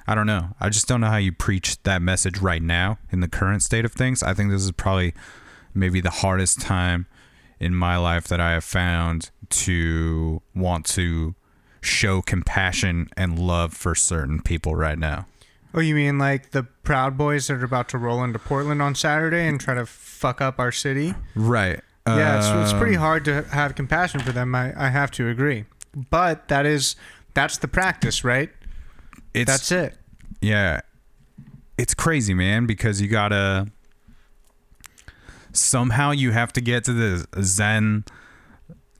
i 0.07 0.15
don't 0.15 0.27
know 0.27 0.49
i 0.61 0.69
just 0.69 0.87
don't 0.89 1.01
know 1.01 1.09
how 1.11 1.17
you 1.17 1.33
preach 1.33 1.83
that 1.83 2.01
message 2.03 2.39
right 2.39 2.63
now 2.63 2.99
in 3.11 3.21
the 3.21 3.29
current 3.29 3.63
state 3.63 3.85
of 3.85 3.93
things 3.93 4.23
i 4.23 4.33
think 4.35 4.51
this 4.51 4.63
is 4.63 4.73
probably 4.73 5.13
maybe 5.75 6.01
the 6.01 6.11
hardest 6.11 6.61
time 6.61 7.07
in 7.61 7.75
my 7.75 7.97
life 7.97 8.27
that 8.29 8.41
i 8.41 8.53
have 8.53 8.65
found 8.65 9.31
to 9.51 10.41
want 10.55 10.85
to 10.87 11.35
show 11.81 12.21
compassion 12.23 13.09
and 13.17 13.39
love 13.39 13.73
for 13.73 13.95
certain 13.95 14.41
people 14.43 14.75
right 14.77 14.99
now 14.99 15.27
Oh, 15.75 15.81
you 15.81 15.95
mean 15.95 16.17
like 16.19 16.53
the 16.53 16.63
Proud 16.63 17.19
Boys 17.19 17.47
that 17.47 17.59
are 17.61 17.65
about 17.65 17.91
to 17.91 17.99
roll 17.99 18.25
into 18.25 18.39
Portland 18.39 18.81
on 18.81 18.95
Saturday 18.95 19.47
and 19.47 19.61
try 19.61 19.75
to 19.75 19.85
fuck 19.85 20.41
up 20.41 20.59
our 20.59 20.73
city? 20.73 21.15
right 21.35 21.81
Yeah, 22.07 22.39
it's, 22.63 22.73
it's 22.73 22.79
pretty 22.81 22.97
Um, 22.97 23.03
hard 23.03 23.25
to 23.27 23.43
have 23.43 23.75
compassion 23.75 24.21
for 24.21 24.33
them. 24.33 24.55
I, 24.55 24.73
I 24.87 24.89
have 24.89 25.11
to 25.13 25.29
agree. 25.29 25.67
But 26.11 26.49
that 26.49 26.65
is 26.65 26.97
that's 27.35 27.59
the 27.59 27.69
practice, 27.69 28.25
right? 28.25 28.51
it's 29.35 29.51
That's 29.51 29.71
it. 29.71 29.95
Yeah. 30.41 30.81
It's 31.77 31.93
crazy, 31.93 32.33
man, 32.33 32.65
because 32.65 33.03
you 33.03 33.09
gotta 33.09 33.69
somehow 35.59 36.11
you 36.13 36.31
have 36.33 36.53
to 36.55 36.61
get 36.61 36.85
to 36.85 36.93
the 36.93 37.27
Zen 37.43 38.05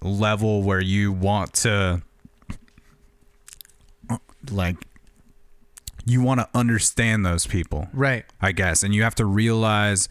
level 0.03 0.63
where 0.63 0.81
you 0.81 1.13
want 1.13 1.53
to 1.55 2.03
like 4.51 4.77
you 6.05 6.23
want 6.23 6.41
to 6.41 6.49
understand 6.55 7.27
those 7.27 7.47
people, 7.47 7.89
Right. 7.93 8.25
I 8.41 8.53
guess. 8.53 8.83
And 8.83 8.95
you 8.95 9.03
have 9.03 9.15
to 9.17 9.27
realize 9.27 10.09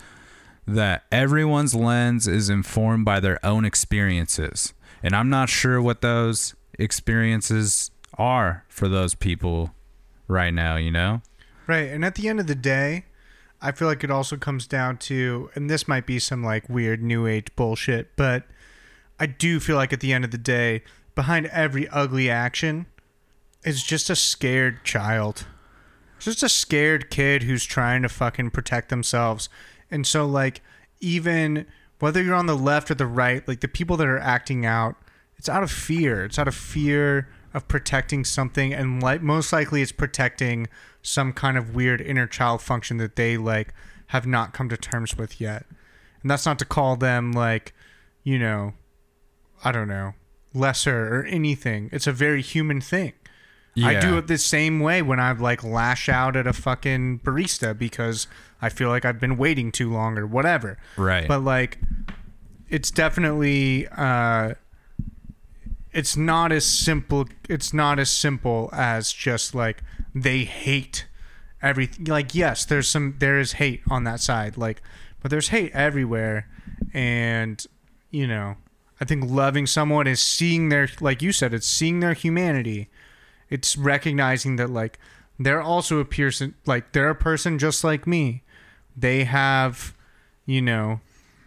that 0.68 1.04
everyone's 1.12 1.74
lens 1.74 2.28
is 2.28 2.50
informed 2.50 3.04
by 3.04 3.20
their 3.20 3.44
own 3.44 3.66
experiences. 3.66 4.74
And 5.02 5.16
I'm 5.16 5.30
not 5.30 5.50
sure 5.50 5.82
what 5.82 6.02
those 6.02 6.54
experiences 6.78 7.90
are 8.16 8.64
for 8.70 8.88
those 8.88 9.16
people 9.16 9.74
right 10.28 10.54
now, 10.54 10.76
you 10.76 10.92
know? 10.92 11.22
Right. 11.66 11.90
And 11.90 12.06
at 12.06 12.14
the 12.16 12.28
end 12.28 12.40
of 12.40 12.46
the 12.48 12.56
day, 12.56 13.06
I 13.62 13.72
feel 13.72 13.88
like 13.88 14.04
it 14.04 14.12
also 14.12 14.38
comes 14.38 14.68
down 14.68 14.98
to, 14.98 15.50
and 15.56 15.70
this 15.70 15.88
might 15.88 16.06
be 16.06 16.20
some 16.20 16.44
like 16.44 16.70
weird 16.70 17.02
new 17.02 17.26
age 17.26 17.56
bullshit, 17.56 18.16
but 18.16 18.44
I 19.20 19.26
do 19.26 19.60
feel 19.60 19.76
like 19.76 19.94
at 19.94 20.00
the 20.00 20.14
end 20.14 20.24
of 20.24 20.32
the 20.32 20.38
day, 20.38 20.84
behind 21.16 21.48
every 21.48 21.88
ugly 21.90 22.30
action 22.30 22.86
is 23.64 23.84
just 23.84 24.10
a 24.10 24.16
scared 24.16 24.84
child. 24.84 25.48
Just 26.20 26.44
a 26.44 26.50
scared 26.50 27.10
kid 27.10 27.44
who's 27.44 27.64
trying 27.66 28.04
to 28.04 28.10
fucking 28.10 28.52
protect 28.52 28.90
themselves. 28.90 29.50
And 29.90 30.06
so, 30.06 30.26
like, 30.26 30.62
even 31.00 31.66
whether 32.00 32.22
you're 32.22 32.36
on 32.36 32.46
the 32.46 32.58
left 32.58 32.92
or 32.92 32.96
the 32.96 33.08
right, 33.08 33.48
like 33.48 33.62
the 33.62 33.68
people 33.68 33.98
that 33.98 34.08
are 34.08 34.20
acting 34.20 34.66
out, 34.66 34.96
it's 35.38 35.50
out 35.50 35.64
of 35.64 35.72
fear. 35.72 36.26
It's 36.26 36.40
out 36.40 36.48
of 36.48 36.56
fear 36.56 37.28
of 37.58 37.68
protecting 37.68 38.24
something, 38.24 38.74
and 38.74 39.02
like 39.04 39.22
most 39.22 39.52
likely, 39.52 39.82
it's 39.82 39.92
protecting 39.92 40.68
some 41.02 41.34
kind 41.34 41.58
of 41.58 41.76
weird 41.76 42.00
inner 42.00 42.28
child 42.28 42.62
function 42.62 42.98
that 42.98 43.16
they 43.16 43.36
like 43.36 43.74
have 44.08 44.26
not 44.26 44.54
come 44.54 44.70
to 44.70 44.78
terms 44.78 45.18
with 45.18 45.42
yet. 45.42 45.66
And 46.22 46.32
that's 46.32 46.46
not 46.46 46.60
to 46.60 46.66
call 46.66 46.96
them 46.96 47.32
like, 47.32 47.74
you 48.24 48.40
know, 48.40 48.74
I 49.66 49.72
don't 49.72 49.88
know, 49.88 50.14
lesser 50.54 51.20
or 51.20 51.26
anything. 51.26 51.90
It's 51.92 52.08
a 52.08 52.12
very 52.12 52.42
human 52.42 52.80
thing. 52.80 53.14
I 53.86 54.00
do 54.00 54.18
it 54.18 54.26
the 54.26 54.40
same 54.40 54.80
way 54.80 55.04
when 55.04 55.20
I 55.20 55.32
like 55.34 55.64
lash 55.64 56.10
out 56.10 56.36
at 56.36 56.48
a 56.48 56.54
fucking 56.54 57.20
barista 57.20 57.78
because 57.78 58.26
I 58.60 58.70
feel 58.70 58.90
like 58.90 59.06
I've 59.06 59.20
been 59.20 59.38
waiting 59.38 59.72
too 59.72 59.92
long 59.92 60.18
or 60.18 60.26
whatever. 60.26 60.80
Right. 60.98 61.28
But 61.28 61.44
like, 61.44 61.78
it's 62.70 62.90
definitely 62.90 63.88
uh, 63.90 64.56
it's 65.92 66.18
not 66.18 66.52
as 66.52 66.66
simple. 66.66 67.26
It's 67.50 67.74
not 67.74 68.00
as 68.00 68.10
simple 68.10 68.70
as 68.74 69.12
just 69.12 69.56
like 69.56 69.84
they 70.14 70.44
hate 70.44 71.08
everything. 71.62 72.06
Like, 72.06 72.36
yes, 72.36 72.66
there's 72.66 72.88
some 72.88 73.16
there 73.20 73.40
is 73.40 73.54
hate 73.54 73.82
on 73.90 74.04
that 74.04 74.20
side. 74.20 74.58
Like, 74.58 74.82
but 75.22 75.32
there's 75.32 75.50
hate 75.50 75.72
everywhere, 75.74 76.48
and 76.94 77.66
you 78.12 78.28
know, 78.28 78.58
I 79.00 79.06
think 79.06 79.30
loving 79.30 79.68
someone 79.68 80.08
is 80.08 80.22
seeing 80.22 80.70
their 80.70 80.90
like 81.00 81.22
you 81.22 81.32
said, 81.32 81.54
it's 81.54 81.68
seeing 81.68 82.00
their 82.00 82.14
humanity. 82.14 82.90
It's 83.50 83.78
recognizing 83.78 84.58
that 84.58 84.70
like 84.70 85.00
they're 85.40 85.62
also 85.62 86.00
a 86.00 86.06
person 86.06 86.56
like 86.66 86.92
they're 86.92 87.10
a 87.10 87.16
person 87.16 87.60
just 87.60 87.84
like 87.84 88.08
me. 88.08 88.44
They 88.96 89.26
have, 89.26 89.96
you 90.46 90.62
know, 90.62 91.02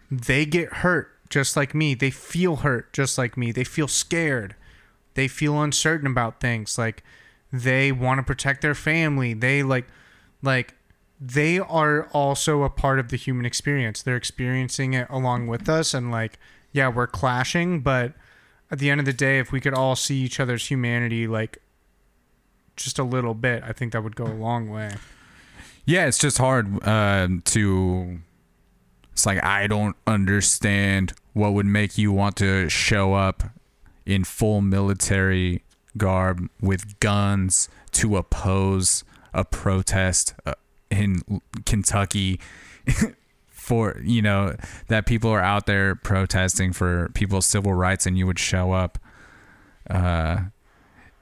they 0.09 0.45
get 0.45 0.73
hurt 0.75 1.10
just 1.31 1.55
like 1.57 1.73
me. 1.73 1.93
They 1.95 2.11
feel 2.11 2.57
hurt 2.57 2.93
just 2.93 3.17
like 3.17 3.35
me. 3.37 3.51
They 3.51 3.63
feel 3.63 3.87
scared. 3.87 4.55
They 5.15 5.27
feel 5.27 5.61
uncertain 5.61 6.07
about 6.07 6.39
things. 6.39 6.77
Like 6.77 7.03
they 7.51 7.91
want 7.91 8.19
to 8.19 8.23
protect 8.23 8.61
their 8.61 8.75
family. 8.75 9.33
They 9.33 9.63
like 9.63 9.87
like 10.41 10.75
they 11.19 11.59
are 11.59 12.07
also 12.13 12.63
a 12.63 12.69
part 12.69 12.99
of 12.99 13.09
the 13.09 13.17
human 13.17 13.45
experience. 13.45 14.01
They're 14.01 14.15
experiencing 14.15 14.93
it 14.93 15.07
along 15.09 15.47
with 15.47 15.67
us 15.67 15.93
and 15.93 16.11
like 16.11 16.37
yeah, 16.71 16.87
we're 16.87 17.07
clashing, 17.07 17.81
but 17.81 18.13
at 18.69 18.79
the 18.79 18.89
end 18.89 18.99
of 18.99 19.05
the 19.05 19.13
day 19.13 19.39
if 19.39 19.51
we 19.51 19.59
could 19.59 19.73
all 19.73 19.95
see 19.95 20.17
each 20.21 20.39
other's 20.39 20.67
humanity 20.67 21.27
like 21.27 21.57
just 22.75 22.99
a 22.99 23.03
little 23.03 23.33
bit, 23.33 23.63
I 23.65 23.73
think 23.73 23.93
that 23.93 24.03
would 24.03 24.15
go 24.15 24.25
a 24.25 24.33
long 24.33 24.69
way. 24.69 24.95
Yeah, 25.85 26.05
it's 26.05 26.17
just 26.17 26.37
hard 26.37 26.83
uh, 26.87 27.27
to. 27.45 28.19
It's 29.11 29.25
like 29.25 29.43
I 29.43 29.67
don't 29.67 29.95
understand 30.07 31.13
what 31.33 31.53
would 31.53 31.65
make 31.65 31.97
you 31.97 32.11
want 32.11 32.35
to 32.37 32.69
show 32.69 33.13
up 33.13 33.43
in 34.05 34.23
full 34.23 34.61
military 34.61 35.63
garb 35.97 36.47
with 36.61 36.99
guns 36.99 37.69
to 37.91 38.17
oppose 38.17 39.03
a 39.33 39.43
protest 39.45 40.33
uh, 40.45 40.53
in 40.89 41.21
Kentucky 41.65 42.39
for 43.49 43.97
you 44.03 44.21
know 44.21 44.55
that 44.87 45.05
people 45.05 45.29
are 45.29 45.41
out 45.41 45.65
there 45.65 45.95
protesting 45.95 46.73
for 46.73 47.09
people's 47.13 47.45
civil 47.45 47.73
rights 47.73 48.05
and 48.05 48.17
you 48.17 48.25
would 48.25 48.39
show 48.39 48.71
up 48.71 48.97
uh 49.89 50.39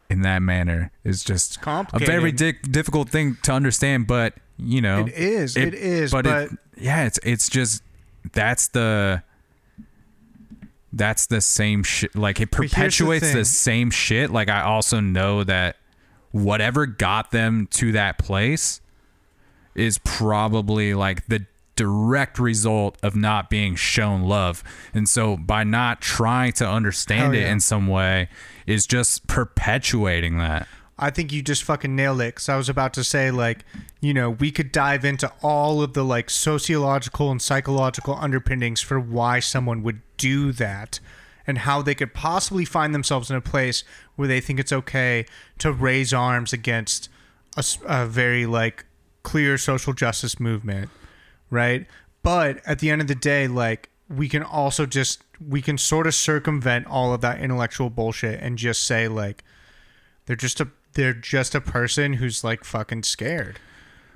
in 0.09 0.21
that 0.21 0.41
manner 0.41 0.91
is 1.03 1.23
just 1.23 1.59
a 1.93 1.99
very 1.99 2.31
di- 2.31 2.53
difficult 2.71 3.09
thing 3.09 3.37
to 3.43 3.51
understand 3.51 4.07
but 4.07 4.33
you 4.57 4.81
know 4.81 5.05
It 5.05 5.13
is. 5.13 5.57
it 5.57 5.73
is. 5.73 6.11
But, 6.11 6.25
it, 6.25 6.51
yeah 6.79 7.05
it's 7.05 7.19
it's 7.23 7.49
just 7.49 7.83
that's 8.33 8.69
the 8.69 9.21
that's 10.93 11.27
the 11.27 11.41
same 11.41 11.83
shit 11.83 12.15
like 12.15 12.39
it 12.39 12.49
here's 12.53 12.71
the 12.71 12.75
perpetuates 12.75 13.33
the, 13.33 13.45
same 13.45 13.91
shit. 13.91 14.31
Like 14.31 14.49
i 14.49 14.61
also 14.61 14.99
know 14.99 15.43
that 15.43 15.75
whatever 16.31 16.85
got 16.85 17.31
them 17.31 17.67
to 17.71 17.91
that 17.91 18.17
place 18.17 18.81
is 19.75 19.99
probably 19.99 20.93
like 20.93 21.25
the 21.27 21.45
direct 21.75 22.37
result 22.39 22.97
of 23.01 23.15
not 23.15 23.49
being 23.49 23.73
shown 23.73 24.23
love. 24.23 24.61
And 24.93 25.07
so 25.07 25.37
by 25.37 25.63
not 25.63 26.01
trying 26.01 26.51
to 26.53 26.67
understand 26.67 27.33
it 27.35 27.43
yeah. 27.43 27.53
in 27.53 27.61
some 27.61 27.87
way 27.87 28.27
is 28.67 28.85
just 28.85 29.27
perpetuating 29.27 30.37
that 30.39 30.67
I 30.99 31.09
think 31.09 31.31
you 31.31 31.41
just 31.41 31.63
fucking 31.63 31.95
nailed 31.95 32.21
it. 32.21 32.35
Cause 32.35 32.49
I 32.49 32.57
was 32.57 32.69
about 32.69 32.93
to 32.95 33.03
say, 33.03 33.31
like, 33.31 33.65
you 34.01 34.13
know, 34.13 34.29
we 34.29 34.51
could 34.51 34.71
dive 34.71 35.05
into 35.05 35.31
all 35.41 35.81
of 35.81 35.93
the 35.93 36.03
like 36.03 36.29
sociological 36.29 37.31
and 37.31 37.41
psychological 37.41 38.15
underpinnings 38.15 38.81
for 38.81 38.99
why 38.99 39.39
someone 39.39 39.81
would 39.83 40.01
do 40.17 40.51
that 40.51 40.99
and 41.47 41.59
how 41.59 41.81
they 41.81 41.95
could 41.95 42.13
possibly 42.13 42.65
find 42.65 42.93
themselves 42.93 43.31
in 43.31 43.37
a 43.37 43.41
place 43.41 43.83
where 44.17 44.27
they 44.27 44.41
think 44.41 44.59
it's 44.59 44.73
okay 44.73 45.25
to 45.57 45.71
raise 45.71 46.13
arms 46.13 46.53
against 46.53 47.09
a 47.87 48.05
very 48.05 48.45
like 48.45 48.85
clear 49.23 49.57
social 49.57 49.93
justice 49.93 50.39
movement, 50.39 50.89
right? 51.49 51.87
But 52.21 52.61
at 52.65 52.79
the 52.79 52.91
end 52.91 53.01
of 53.01 53.07
the 53.07 53.15
day, 53.15 53.47
like, 53.47 53.89
we 54.09 54.27
can 54.27 54.43
also 54.43 54.85
just, 54.85 55.23
we 55.45 55.61
can 55.61 55.77
sort 55.77 56.07
of 56.07 56.15
circumvent 56.15 56.87
all 56.87 57.13
of 57.13 57.21
that 57.21 57.39
intellectual 57.39 57.89
bullshit 57.89 58.41
and 58.41 58.57
just 58.57 58.83
say, 58.83 59.07
like, 59.07 59.43
they're 60.25 60.35
just 60.35 60.59
a 60.59 60.67
they're 60.93 61.13
just 61.13 61.55
a 61.55 61.61
person 61.61 62.13
who's 62.13 62.43
like 62.43 62.63
fucking 62.63 63.03
scared. 63.03 63.59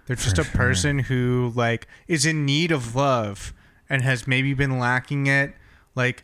They're 0.06 0.16
just 0.16 0.38
a 0.38 0.44
person 0.44 1.00
who 1.00 1.54
like 1.56 1.88
is 2.08 2.26
in 2.26 2.46
need 2.46 2.72
of 2.72 2.96
love 2.96 3.54
and 3.90 4.02
has 4.02 4.28
maybe 4.28 4.54
been 4.54 4.78
lacking 4.78 5.28
it 5.28 5.54
like 5.96 6.24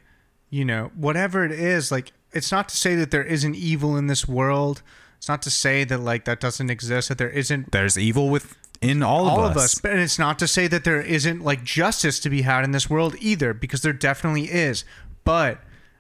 you 0.49 0.65
know 0.65 0.91
whatever 0.95 1.45
it 1.45 1.51
is 1.51 1.91
like 1.91 2.11
it's 2.31 2.51
not 2.51 2.69
to 2.69 2.77
say 2.77 2.95
that 2.95 3.11
there 3.11 3.23
isn't 3.23 3.55
evil 3.55 3.97
in 3.97 4.07
this 4.07 4.27
world. 4.27 4.81
It's 5.17 5.27
not 5.27 5.41
to 5.43 5.49
say 5.49 5.83
that 5.83 5.99
like 5.99 6.25
that 6.25 6.39
doesn't 6.39 6.69
exist. 6.69 7.09
That 7.09 7.17
there 7.17 7.29
isn't 7.29 7.71
There's 7.71 7.97
evil 7.97 8.29
within 8.29 9.03
all, 9.03 9.27
all 9.27 9.45
of, 9.45 9.51
of 9.51 9.57
us. 9.57 9.75
us. 9.75 9.79
But 9.79 9.93
it's 9.93 10.19
not 10.19 10.39
to 10.39 10.47
say 10.47 10.67
that 10.67 10.83
there 10.83 11.01
isn't 11.01 11.41
like 11.43 11.63
justice 11.63 12.19
to 12.21 12.29
be 12.29 12.43
had 12.43 12.63
in 12.63 12.71
this 12.71 12.89
world 12.89 13.15
either, 13.19 13.53
because 13.53 13.81
there 13.81 13.93
definitely 13.93 14.45
is. 14.45 14.85
But 15.23 15.59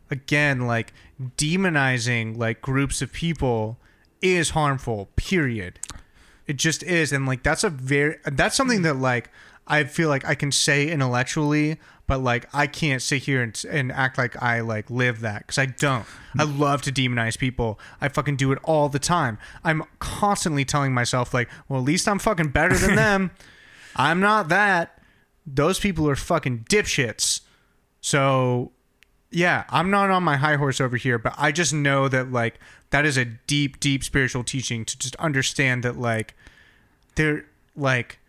again, 0.09 0.67
like 0.67 0.93
demonizing 1.37 2.37
like 2.37 2.61
groups 2.61 3.01
of 3.01 3.11
people 3.11 3.77
is 4.21 4.51
harmful. 4.51 5.09
Period. 5.15 5.79
It 6.47 6.57
just 6.57 6.81
is, 6.83 7.11
and 7.11 7.27
like 7.27 7.43
that's 7.43 7.63
a 7.63 7.69
very 7.69 8.15
that's 8.25 8.55
something 8.55 8.81
that 8.81 8.95
like 8.95 9.29
I 9.67 9.83
feel 9.83 10.09
like 10.09 10.25
I 10.25 10.33
can 10.33 10.51
say 10.51 10.89
intellectually, 10.89 11.77
but 12.07 12.23
like 12.23 12.49
I 12.53 12.65
can't 12.65 13.03
sit 13.03 13.23
here 13.23 13.43
and, 13.43 13.63
and 13.69 13.91
act 13.91 14.17
like 14.17 14.41
I 14.41 14.61
like 14.61 14.89
live 14.89 15.21
that 15.21 15.45
because 15.45 15.59
I 15.59 15.67
don't. 15.67 16.07
I 16.39 16.43
love 16.43 16.81
to 16.83 16.91
demonize 16.91 17.37
people. 17.37 17.79
I 18.01 18.07
fucking 18.09 18.35
do 18.35 18.51
it 18.51 18.57
all 18.63 18.89
the 18.89 18.97
time. 18.97 19.37
I'm 19.63 19.83
constantly 19.99 20.65
telling 20.65 20.91
myself 20.91 21.35
like, 21.35 21.49
well, 21.67 21.79
at 21.79 21.85
least 21.85 22.07
I'm 22.07 22.17
fucking 22.17 22.49
better 22.49 22.75
than 22.75 22.95
them. 22.95 23.29
I'm 23.95 24.19
not 24.19 24.49
that. 24.49 24.99
Those 25.45 25.79
people 25.79 26.09
are 26.09 26.15
fucking 26.15 26.65
dipshits. 26.67 27.41
So 28.01 28.71
yeah, 29.31 29.63
I'm 29.69 29.89
not 29.91 30.09
on 30.09 30.23
my 30.23 30.37
high 30.37 30.55
horse 30.55 30.81
over 30.81 30.97
here, 30.97 31.17
but 31.19 31.33
I 31.37 31.51
just 31.51 31.73
know 31.73 32.07
that 32.07 32.31
like 32.31 32.59
that 32.89 33.05
is 33.05 33.17
a 33.17 33.25
deep, 33.25 33.79
deep 33.79 34.03
spiritual 34.03 34.43
teaching 34.43 34.85
to 34.85 34.97
just 34.97 35.15
understand 35.17 35.83
that 35.83 35.97
like 35.97 36.35
they're 37.15 37.45
like 37.75 38.19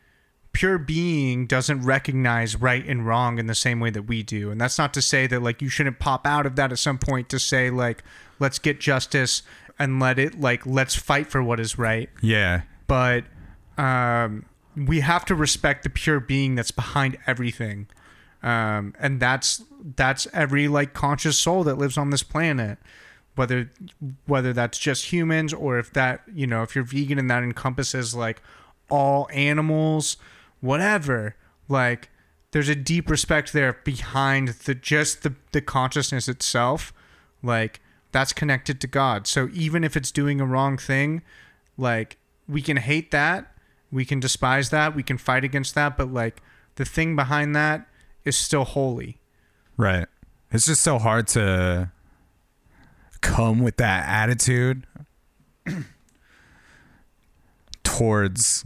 pure 0.52 0.78
being 0.78 1.46
doesn't 1.46 1.82
recognize 1.82 2.56
right 2.56 2.84
and 2.86 3.06
wrong 3.06 3.38
in 3.38 3.46
the 3.46 3.54
same 3.54 3.78
way 3.80 3.88
that 3.90 4.02
we 4.02 4.22
do. 4.22 4.50
And 4.50 4.60
that's 4.60 4.78
not 4.78 4.92
to 4.94 5.02
say 5.02 5.26
that 5.28 5.40
like 5.42 5.62
you 5.62 5.68
shouldn't 5.68 5.98
pop 5.98 6.26
out 6.26 6.44
of 6.44 6.56
that 6.56 6.72
at 6.72 6.78
some 6.78 6.98
point 6.98 7.28
to 7.30 7.38
say 7.38 7.70
like 7.70 8.02
let's 8.38 8.58
get 8.58 8.80
justice 8.80 9.42
and 9.78 10.00
let 10.00 10.18
it 10.18 10.40
like 10.40 10.66
let's 10.66 10.94
fight 10.94 11.28
for 11.28 11.42
what 11.42 11.58
is 11.60 11.78
right 11.78 12.10
Yeah. 12.20 12.62
but 12.86 13.24
um, 13.78 14.44
we 14.76 15.00
have 15.00 15.24
to 15.26 15.34
respect 15.34 15.84
the 15.84 15.90
pure 15.90 16.20
being 16.20 16.54
that's 16.56 16.70
behind 16.70 17.16
everything 17.26 17.86
um, 18.42 18.94
and 18.98 19.20
that's 19.20 19.62
that's 19.96 20.26
every 20.32 20.68
like 20.68 20.92
conscious 20.92 21.38
soul 21.38 21.64
that 21.64 21.76
lives 21.78 21.98
on 21.98 22.10
this 22.10 22.22
planet 22.22 22.78
whether 23.36 23.70
whether 24.26 24.52
that's 24.52 24.78
just 24.78 25.06
humans 25.06 25.52
or 25.52 25.78
if 25.78 25.92
that 25.92 26.22
you 26.34 26.46
know 26.46 26.62
if 26.62 26.74
you're 26.74 26.84
vegan 26.84 27.18
and 27.18 27.30
that 27.30 27.42
encompasses 27.42 28.14
like 28.14 28.42
all 28.90 29.28
animals 29.32 30.16
whatever 30.60 31.36
like 31.68 32.10
there's 32.52 32.68
a 32.68 32.74
deep 32.74 33.08
respect 33.08 33.52
there 33.52 33.78
behind 33.84 34.48
the 34.48 34.74
just 34.74 35.22
the, 35.22 35.34
the 35.52 35.60
consciousness 35.60 36.28
itself. 36.28 36.92
Like 37.42 37.80
that's 38.12 38.32
connected 38.32 38.80
to 38.80 38.86
god. 38.86 39.26
So 39.26 39.48
even 39.52 39.84
if 39.84 39.96
it's 39.96 40.10
doing 40.10 40.40
a 40.40 40.46
wrong 40.46 40.76
thing 40.76 41.22
like 41.78 42.18
we 42.48 42.60
can 42.60 42.76
hate 42.76 43.10
that 43.12 43.54
we 43.92 44.04
can 44.04 44.20
despise 44.20 44.70
that 44.70 44.94
we 44.94 45.02
can 45.02 45.16
fight 45.16 45.44
against 45.44 45.74
that 45.74 45.96
but 45.96 46.12
like 46.12 46.42
the 46.74 46.84
thing 46.84 47.16
behind 47.16 47.54
that 47.56 47.86
is 48.24 48.36
still 48.36 48.64
holy 48.64 49.18
Right. 49.76 50.06
It's 50.52 50.66
just 50.66 50.82
so 50.82 50.98
hard 50.98 51.26
to 51.28 51.90
come 53.22 53.60
with 53.60 53.76
that 53.78 54.06
attitude 54.08 54.86
towards 57.84 58.64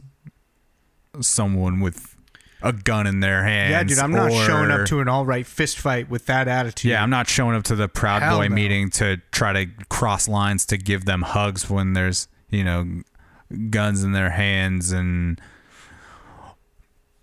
someone 1.21 1.81
with 1.81 2.17
a 2.63 2.73
gun 2.73 3.07
in 3.07 3.21
their 3.21 3.45
hands. 3.45 3.71
yeah 3.71 3.85
dude 3.85 3.99
i'm 3.99 4.11
not 4.11 4.33
showing 4.33 4.71
up 4.71 4.87
to 4.87 5.01
an 5.01 5.07
alt-right 5.09 5.47
fist 5.47 5.79
fight 5.79 6.09
with 6.09 6.25
that 6.27 6.49
attitude 6.49 6.91
Yeah, 6.91 7.03
I'm 7.03 7.11
not 7.11 7.29
showing 7.29 7.55
up 7.55 7.63
to 7.65 7.77
the 7.77 7.89
Proud 7.89 8.23
Hell 8.23 8.39
Boy 8.39 8.49
no. 8.49 8.55
meeting 8.55 8.91
to 8.91 9.19
try 9.33 9.53
to 9.53 9.67
cross 9.91 10.27
lines 10.29 10.65
to 10.67 10.79
give 10.79 11.05
them 11.05 11.23
hugs 11.23 11.69
when 11.69 11.93
there's, 11.93 12.27
you 12.51 12.65
know, 12.65 13.03
guns 13.71 14.03
in 14.03 14.13
their 14.13 14.31
hands 14.31 14.93
and 14.93 15.39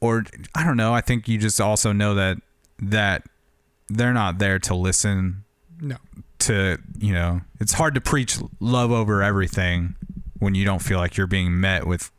or 0.02 0.26
I 0.56 0.64
don't 0.66 0.78
know, 0.78 0.94
I 0.94 1.02
think 1.02 1.28
you 1.28 1.38
just 1.38 1.62
also 1.62 1.92
know 1.94 2.16
that 2.16 2.38
that 2.80 3.24
they're 3.90 4.14
not 4.14 4.40
there 4.40 4.58
to 4.60 4.76
listen 4.76 5.44
no 5.80 5.98
to, 6.40 6.78
you 6.98 7.14
know, 7.14 7.42
it's 7.60 7.74
hard 7.74 7.94
to 7.96 8.02
preach 8.02 8.38
love 8.60 8.92
over 8.92 9.22
everything 9.22 9.96
when 10.40 10.56
you 10.56 10.66
don't 10.66 10.82
feel 10.82 10.98
like 10.98 11.16
you're 11.16 11.28
being 11.28 11.60
met 11.62 11.86
with 11.86 12.10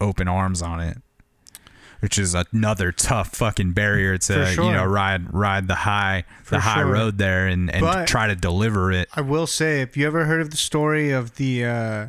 open 0.00 0.28
arms 0.28 0.60
on 0.60 0.80
it. 0.80 0.98
Which 2.00 2.18
is 2.18 2.34
another 2.34 2.92
tough 2.92 3.28
fucking 3.36 3.72
barrier 3.72 4.16
to 4.16 4.46
sure. 4.46 4.64
you 4.64 4.72
know 4.72 4.84
ride 4.86 5.34
ride 5.34 5.68
the 5.68 5.74
high 5.74 6.24
For 6.44 6.54
the 6.54 6.60
high 6.62 6.76
sure. 6.80 6.86
road 6.92 7.18
there 7.18 7.46
and, 7.46 7.70
and 7.70 7.82
But- 7.82 8.06
try 8.08 8.26
to 8.26 8.34
deliver 8.34 8.90
it. 8.90 9.08
i 9.14 9.20
will 9.20 9.46
say 9.46 9.82
if 9.82 9.98
you 9.98 10.06
ever 10.06 10.24
heard 10.24 10.40
of 10.40 10.48
the 10.50 10.56
story 10.56 11.10
of 11.10 11.36
the 11.36 11.66
uh 11.66 12.06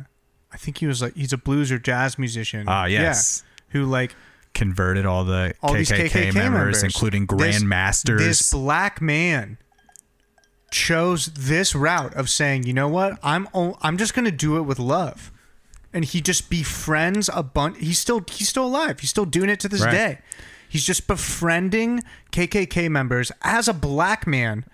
i 0.50 0.56
think 0.56 0.78
he 0.78 0.86
was 0.86 1.02
like 1.02 1.14
he's 1.14 1.34
a 1.34 1.36
blues 1.36 1.70
or 1.70 1.78
jazz 1.78 2.18
musician 2.18 2.64
Ah, 2.68 2.86
yes. 2.86 3.44
yeah, 3.44 3.72
who 3.78 3.84
like 3.84 4.14
Converted 4.54 5.06
all 5.06 5.24
the 5.24 5.54
all 5.62 5.70
KKK, 5.70 5.78
these 5.78 5.90
KKK 5.90 6.14
members, 6.34 6.36
members, 6.36 6.82
including 6.82 7.26
This- 7.26 7.62
grandmasters. 7.62 8.18
This 8.18 8.50
black 8.52 9.00
man 9.00 9.56
chose 10.70 11.26
this 11.26 11.74
route 11.74 12.14
of 12.14 12.30
saying, 12.30 12.64
you 12.64 12.72
know 12.72 12.88
what, 12.88 13.18
I'm 13.22 13.48
o- 13.54 13.76
I'm 13.82 13.96
just 13.98 14.14
gonna 14.14 14.30
do 14.30 14.56
it 14.56 14.62
with 14.62 14.78
love, 14.78 15.30
and 15.92 16.04
he 16.04 16.20
just 16.20 16.48
befriends 16.50 17.28
a 17.34 17.42
bunch. 17.42 17.78
He's 17.78 17.98
still 17.98 18.24
he's 18.30 18.48
still 18.48 18.66
alive. 18.66 19.00
He's 19.00 19.10
still 19.10 19.26
doing 19.26 19.50
it 19.50 19.60
to 19.60 19.68
this 19.68 19.82
Right. 19.82 19.90
day. 19.92 20.18
He's 20.68 20.84
just 20.84 21.06
befriending 21.06 22.02
KKK 22.30 22.88
members 22.88 23.30
as 23.42 23.68
a 23.68 23.74
black 23.74 24.26
man, 24.26 24.64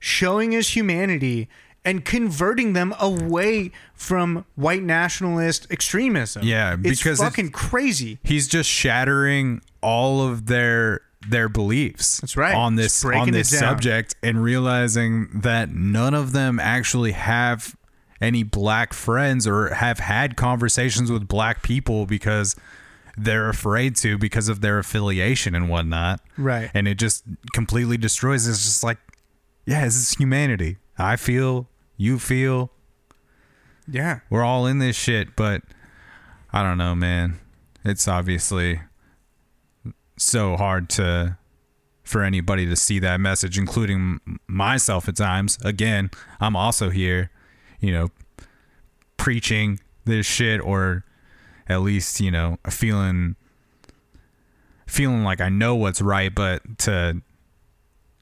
showing 0.00 0.50
his 0.52 0.70
humanity 0.70 1.48
and 1.84 2.04
converting 2.04 2.72
them 2.72 2.94
away 3.00 3.70
from 3.94 4.44
white 4.54 4.82
nationalist 4.82 5.66
extremism. 5.70 6.42
Yeah, 6.42 6.76
it's 6.82 7.00
because 7.02 7.18
fucking 7.18 7.50
crazy. 7.50 8.18
He's 8.22 8.46
just 8.48 8.68
shattering 8.68 9.62
all 9.82 10.26
of 10.26 10.46
their 10.46 11.02
their 11.28 11.48
beliefs. 11.48 12.20
That's 12.20 12.36
right. 12.36 12.54
On 12.54 12.76
this 12.76 13.04
on 13.04 13.30
this 13.30 13.56
subject 13.56 14.14
and 14.22 14.42
realizing 14.42 15.40
that 15.40 15.70
none 15.70 16.14
of 16.14 16.32
them 16.32 16.58
actually 16.58 17.12
have 17.12 17.76
any 18.20 18.42
black 18.42 18.92
friends 18.92 19.46
or 19.46 19.74
have 19.74 19.98
had 19.98 20.36
conversations 20.36 21.10
with 21.10 21.26
black 21.26 21.62
people 21.62 22.04
because 22.04 22.54
they're 23.16 23.48
afraid 23.48 23.96
to 23.96 24.18
because 24.18 24.48
of 24.48 24.60
their 24.60 24.78
affiliation 24.78 25.54
and 25.54 25.68
whatnot. 25.68 26.20
Right. 26.36 26.70
And 26.74 26.86
it 26.86 26.96
just 26.96 27.24
completely 27.54 27.96
destroys. 27.96 28.46
It's 28.46 28.64
just 28.64 28.82
like, 28.82 28.98
yeah, 29.66 29.84
this 29.84 29.96
is 29.96 30.12
humanity. 30.12 30.76
I 30.98 31.16
feel, 31.16 31.68
you 32.00 32.18
feel, 32.18 32.70
Yeah. 33.86 34.20
we're 34.30 34.42
all 34.42 34.66
in 34.66 34.78
this 34.78 34.96
shit, 34.96 35.36
but 35.36 35.62
I 36.50 36.62
don't 36.62 36.78
know, 36.78 36.94
man. 36.94 37.38
It's 37.84 38.08
obviously 38.08 38.80
so 40.16 40.56
hard 40.56 40.88
to 40.90 41.36
for 42.02 42.22
anybody 42.24 42.64
to 42.64 42.74
see 42.74 42.98
that 43.00 43.20
message, 43.20 43.58
including 43.58 44.18
myself 44.48 45.08
at 45.08 45.16
times. 45.16 45.58
Again, 45.62 46.10
I'm 46.40 46.56
also 46.56 46.88
here, 46.88 47.30
you 47.80 47.92
know, 47.92 48.08
preaching 49.18 49.78
this 50.06 50.24
shit, 50.26 50.60
or 50.62 51.04
at 51.68 51.82
least 51.82 52.18
you 52.18 52.30
know, 52.30 52.56
feeling 52.70 53.36
feeling 54.86 55.22
like 55.22 55.42
I 55.42 55.50
know 55.50 55.74
what's 55.74 56.00
right, 56.00 56.34
but 56.34 56.62
to 56.78 57.20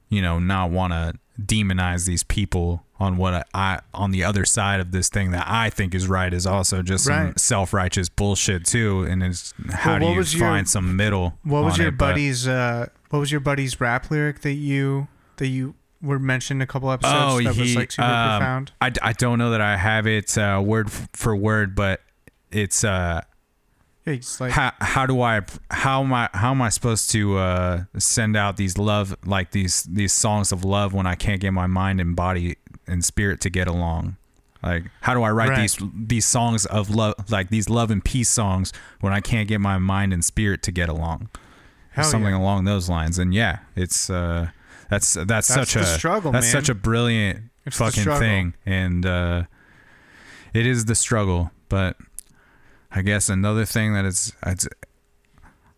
you 0.09 0.21
know, 0.21 0.41
not 0.41 0.71
want 0.73 0.93
to 0.93 1.15
demonize 1.41 2.07
these 2.07 2.23
people 2.25 2.85
on 3.01 3.17
what 3.17 3.47
I 3.55 3.81
on 3.95 4.11
the 4.11 4.25
other 4.25 4.45
side 4.45 4.81
of 4.81 4.91
this 4.91 5.09
thing 5.09 5.31
that 5.31 5.45
I 5.47 5.71
think 5.71 5.95
is 5.95 6.09
right 6.09 6.33
is 6.35 6.47
also 6.47 6.83
just 6.83 7.05
some 7.05 7.35
self-righteous 7.37 8.09
bullshit 8.09 8.65
too. 8.65 9.05
And 9.05 9.23
it's 9.23 9.55
how 9.73 9.93
Well, 9.93 10.01
do 10.01 10.07
you 10.07 10.17
was 10.17 10.35
your- 10.35 10.49
find 10.49 10.69
some 10.69 10.97
middle 10.97 11.39
What 11.45 11.63
was 11.65 11.79
your 11.79 11.89
it, 11.89 11.99
but- 11.99 12.09
buddy's 12.11 12.49
uh 12.49 12.87
what 13.11 13.21
was 13.21 13.31
your 13.31 13.41
buddy's 13.41 13.81
rap 13.81 14.11
lyric 14.11 14.41
that 14.41 14.53
you 14.55 15.07
that 15.37 15.47
you 15.47 15.75
were 16.03 16.19
mentioned 16.19 16.63
a 16.63 16.67
couple 16.67 16.91
episodes 16.91 17.17
oh 17.35 17.43
that 17.43 17.55
he 17.55 17.61
was 17.63 17.77
like 17.77 17.93
super 17.93 18.07
um, 18.07 18.39
profound? 18.41 18.73
I, 18.81 18.93
I 19.03 19.13
don't 19.13 19.39
know 19.39 19.51
that 19.51 19.61
I 19.61 19.77
have 19.77 20.07
it 20.07 20.37
uh, 20.37 20.61
word 20.65 20.91
for 20.91 21.35
word 21.37 21.75
but 21.77 22.01
it's 22.51 22.83
uh 22.83 23.21
He's 24.15 24.41
like 24.41 24.53
how 24.53 24.73
how 24.81 25.07
do 25.07 25.21
I 25.21 25.43
how 25.71 26.03
am 26.03 26.13
I 26.13 26.29
how 26.33 26.51
am 26.51 26.63
I 26.63 26.69
supposed 26.71 27.11
to 27.11 27.37
uh, 27.39 27.85
send 27.99 28.37
out 28.37 28.57
these 28.57 28.79
love 28.79 29.17
like 29.25 29.51
these 29.51 29.83
these 29.85 30.13
songs 30.13 30.53
of 30.53 30.65
love 30.65 30.95
when 30.95 31.07
I 31.07 31.15
can't 31.15 31.41
get 31.41 31.53
my 31.53 31.67
mind 31.67 32.01
and 32.01 32.17
body 32.17 32.57
and 32.87 33.05
spirit 33.05 33.41
to 33.43 33.51
get 33.51 33.69
along? 33.69 34.17
Like 34.63 34.85
how 35.03 35.15
do 35.15 35.23
I 35.23 35.31
write 35.31 35.51
Right. 35.51 35.61
these 35.61 35.79
these 35.95 36.27
songs 36.27 36.67
of 36.67 36.91
love 36.91 37.15
like 37.31 37.51
these 37.51 37.69
love 37.69 37.91
and 37.91 38.05
peace 38.05 38.29
songs 38.29 38.73
when 39.01 39.13
I 39.13 39.21
can't 39.21 39.47
get 39.49 39.61
my 39.61 39.79
mind 39.79 40.13
and 40.13 40.25
spirit 40.25 40.63
to 40.65 40.73
get 40.73 40.89
along? 40.89 41.29
Hell 41.91 42.05
Something 42.05 42.33
yeah. 42.33 42.39
along 42.41 42.65
those 42.65 42.89
lines. 42.89 43.19
And 43.19 43.35
yeah, 43.35 43.59
it's 43.77 44.09
uh 44.11 44.49
that's 44.89 45.15
that's, 45.15 45.47
such 45.47 45.77
a 45.77 45.85
struggle, 45.85 46.33
that's 46.33 46.47
man. 46.47 46.63
such 46.63 46.69
a 46.71 46.75
brilliant 46.75 47.51
It's 47.67 47.77
fucking 47.77 48.05
thing 48.05 48.55
and 48.65 49.05
uh 49.05 49.43
it 50.55 50.67
is 50.67 50.87
the 50.87 50.95
struggle, 50.95 51.51
but 51.69 51.97
I 52.91 53.03
guess 53.03 53.29
another 53.29 53.65
thing 53.65 53.93
that 53.95 54.05
is 54.05 54.33
it's, 54.47 54.69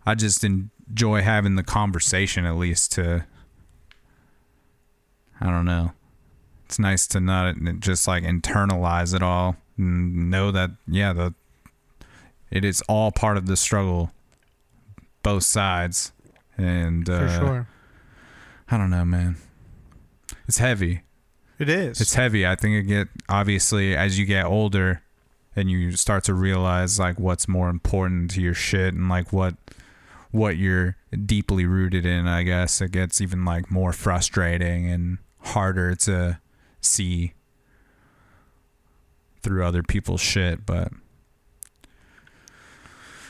I 0.07 0.15
just 0.15 0.45
enjoy 0.45 1.23
having 1.23 1.57
the 1.57 1.63
conversation 1.63 2.45
at 2.45 2.57
least 2.57 2.93
to 2.93 3.27
I 5.41 5.47
don't 5.47 5.65
know. 5.65 5.93
It's 6.67 6.79
nice 6.79 7.07
to 7.09 7.21
not 7.21 7.57
just 7.81 8.07
like 8.07 8.23
internalize 8.23 9.15
it 9.15 9.23
all 9.23 9.57
and 9.77 10.31
know 10.31 10.51
that 10.53 10.71
yeah 10.87 11.13
the 11.13 11.35
it 12.51 12.65
is 12.65 12.83
all 12.89 13.11
part 13.11 13.37
of 13.37 13.47
the 13.47 13.57
struggle 13.57 14.13
both 15.23 15.45
sides. 15.45 16.13
And 16.57 17.07
For 17.07 17.15
uh, 17.15 17.39
sure. 17.39 17.69
i 18.71 18.77
don't 18.77 18.91
know 18.91 19.05
man. 19.05 19.37
It's 20.47 20.59
heavy. 20.59 21.03
It 21.59 21.69
is. 21.69 22.01
it's 22.01 22.15
heavy. 22.15 22.47
I 22.47 22.55
think 22.55 22.75
it 22.77 22.83
get 22.85 23.09
obviously 23.29 23.97
as 23.97 24.19
you 24.19 24.27
get 24.27 24.47
older 24.47 25.03
and 25.61 25.71
you 25.71 25.93
start 25.93 26.25
to 26.25 26.35
realize 26.35 26.99
like 26.99 27.21
what's 27.21 27.47
more 27.47 27.69
important 27.69 28.31
to 28.33 28.41
your 28.41 28.55
shit 28.55 28.95
and 28.95 29.09
like 29.09 29.33
what 29.33 29.55
what 30.33 30.57
you're 30.57 30.97
deeply 31.27 31.65
rooted 31.67 32.07
in 32.07 32.27
i 32.27 32.43
guess. 32.43 32.81
It 32.81 32.93
gets 32.93 33.21
even 33.21 33.45
like 33.45 33.71
more 33.71 33.93
frustrating 33.93 34.91
and 34.91 35.19
harder 35.41 35.95
to 35.95 36.41
see 36.81 37.35
through 39.43 39.65
other 39.65 39.83
people's 39.83 40.21
shit 40.21 40.67
but 40.67 40.93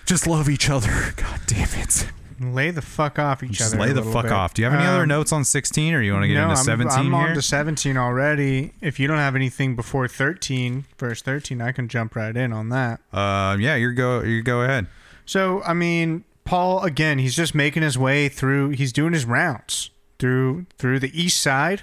just 0.06 0.26
love 0.26 0.48
each 0.48 0.68
other. 0.68 1.12
God 1.16 1.40
damn 1.46 1.68
it 1.78 2.10
lay 2.40 2.70
the 2.70 2.82
fuck 2.82 3.18
off 3.18 3.42
each 3.42 3.52
just 3.52 3.74
other. 3.74 3.82
lay 3.86 3.92
the 3.92 4.02
fuck 4.02 4.24
bit. 4.24 4.32
off 4.32 4.54
do 4.54 4.62
you 4.62 4.68
have 4.70 4.78
any 4.78 4.88
other 4.88 5.02
Um, 5.02 5.08
notes 5.08 5.30
on 5.32 5.44
16 5.44 5.92
or 5.94 6.00
you 6.02 6.12
want 6.12 6.22
to 6.24 6.28
get 6.28 6.34
no, 6.34 6.44
into 6.44 6.56
I'm, 6.58 6.64
17 6.64 6.98
I'm 6.98 7.12
here 7.12 7.28
on 7.28 7.34
to 7.34 7.42
17 7.42 7.96
already. 7.96 8.72
If 8.80 8.98
you 8.98 9.06
don't 9.06 9.18
have 9.18 9.36
anything 9.36 9.76
before 9.76 10.08
13, 10.08 10.84
verse 10.98 11.20
13, 11.22 11.60
I 11.60 11.72
can 11.72 11.86
jump 11.88 12.16
right 12.16 12.34
in 12.36 12.52
on 12.52 12.70
that. 12.70 13.00
uh 13.12 13.56
yeah 13.60 13.74
you 13.76 13.92
go 13.92 14.22
you 14.22 14.42
go 14.42 14.62
ahead 14.62 14.86
So, 15.26 15.62
I 15.64 15.74
mean, 15.74 16.24
Paul 16.44 16.82
again, 16.82 17.18
he's 17.18 17.36
just 17.36 17.54
making 17.54 17.82
his 17.82 17.96
way 17.98 18.28
through. 18.28 18.70
He's 18.70 18.92
doing 18.92 19.12
his 19.12 19.24
rounds 19.26 19.90
through 20.18 20.66
through 20.78 20.98
the 21.00 21.12
east 21.22 21.40
side 21.40 21.82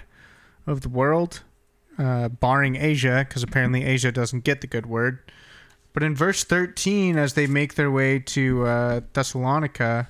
of 0.65 0.81
the 0.81 0.89
world, 0.89 1.43
uh, 1.97 2.27
barring 2.29 2.75
Asia, 2.75 3.25
because 3.27 3.43
apparently 3.43 3.83
Asia 3.85 4.11
doesn't 4.11 4.43
get 4.43 4.59
the 4.61 4.67
good 4.67 4.85
word. 4.85 5.19
But 5.93 6.03
in 6.03 6.13
verse 6.15 6.43
13, 6.43 7.17
as 7.17 7.33
they 7.33 7.47
make 7.47 7.75
their 7.75 7.89
way 7.89 8.19
to 8.19 8.65
uh, 8.67 9.01
Thessalonica, 9.13 10.09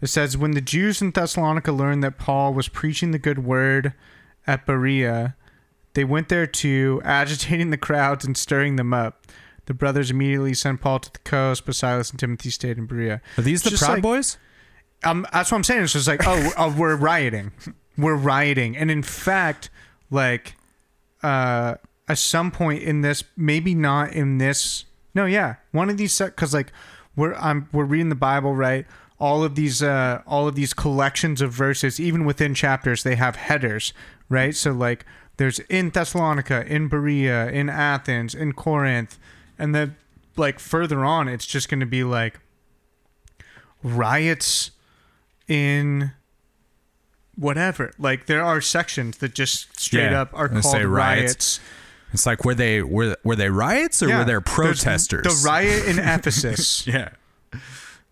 it 0.00 0.06
says, 0.08 0.36
When 0.36 0.52
the 0.52 0.60
Jews 0.60 1.02
in 1.02 1.10
Thessalonica 1.10 1.72
learned 1.72 2.02
that 2.04 2.18
Paul 2.18 2.54
was 2.54 2.68
preaching 2.68 3.10
the 3.10 3.18
good 3.18 3.44
word 3.44 3.92
at 4.46 4.66
Berea, 4.66 5.34
they 5.94 6.04
went 6.04 6.28
there 6.28 6.46
too, 6.46 7.00
agitating 7.04 7.70
the 7.70 7.76
crowds 7.76 8.24
and 8.24 8.36
stirring 8.36 8.76
them 8.76 8.94
up. 8.94 9.26
The 9.66 9.74
brothers 9.74 10.10
immediately 10.10 10.54
sent 10.54 10.80
Paul 10.80 10.98
to 11.00 11.12
the 11.12 11.18
coast, 11.20 11.66
but 11.66 11.74
Silas 11.76 12.10
and 12.10 12.18
Timothy 12.18 12.50
stayed 12.50 12.78
in 12.78 12.86
Berea. 12.86 13.20
are 13.38 13.42
these 13.42 13.62
the 13.62 13.70
Just 13.70 13.82
proud 13.82 13.94
like- 13.94 14.02
boys 14.02 14.36
Um, 15.04 15.26
that's 15.32 15.50
what 15.52 15.56
I'm 15.58 15.64
saying. 15.64 15.82
It's 15.84 15.92
just 15.92 16.08
like, 16.08 16.22
oh, 16.26 16.50
oh, 16.58 16.74
we're 16.76 16.96
rioting, 16.96 17.52
we're 17.96 18.16
rioting, 18.16 18.76
and 18.76 18.90
in 18.90 19.02
fact, 19.02 19.70
like, 20.10 20.56
uh, 21.22 21.74
at 22.08 22.18
some 22.18 22.50
point 22.50 22.82
in 22.82 23.02
this, 23.02 23.22
maybe 23.36 23.74
not 23.74 24.12
in 24.12 24.38
this. 24.38 24.84
No, 25.14 25.26
yeah, 25.26 25.56
one 25.70 25.88
of 25.90 25.96
these 25.96 26.18
because 26.18 26.52
like 26.54 26.72
we're 27.16 27.34
I'm 27.34 27.68
we're 27.72 27.84
reading 27.84 28.08
the 28.08 28.14
Bible, 28.16 28.54
right? 28.54 28.86
All 29.22 29.44
of 29.44 29.54
these, 29.54 29.82
uh, 29.84 30.20
all 30.26 30.48
of 30.48 30.54
these 30.56 30.74
collections 30.74 31.40
of 31.40 31.52
verses, 31.52 32.00
even 32.00 32.24
within 32.24 32.54
chapters, 32.54 33.04
they 33.04 33.14
have 33.14 33.36
headers, 33.36 33.92
right? 34.28 34.54
So 34.54 34.72
like, 34.72 35.06
there's 35.36 35.60
in 35.68 35.90
Thessalonica, 35.90 36.66
in 36.66 36.88
Berea, 36.88 37.48
in 37.50 37.68
Athens, 37.68 38.34
in 38.34 38.52
Corinth, 38.52 39.18
and 39.58 39.74
then 39.74 39.94
like 40.36 40.58
further 40.58 41.04
on, 41.04 41.28
it's 41.28 41.46
just 41.46 41.68
going 41.68 41.78
to 41.80 41.86
be 41.86 42.02
like 42.04 42.40
riots 43.82 44.70
in 45.48 46.12
whatever. 47.36 47.92
Like 47.98 48.26
there 48.26 48.42
are 48.44 48.60
sections 48.60 49.18
that 49.18 49.34
just 49.34 49.78
straight 49.80 50.10
Yeah, 50.10 50.22
up 50.22 50.30
are 50.32 50.48
called 50.48 50.64
riots. 50.84 50.86
riots. 50.86 51.60
It's 52.12 52.26
like 52.26 52.44
were 52.44 52.54
they 52.54 52.82
were 52.82 53.16
were 53.24 53.36
they 53.36 53.48
riots 53.48 54.02
or 54.02 54.08
Yeah, 54.08 54.18
were 54.18 54.24
there 54.24 54.40
protesters? 54.40 55.22
The 55.24 55.48
riot 55.48 55.86
in 55.86 55.98
Ephesus 56.16 56.86
yeah. 56.86 57.10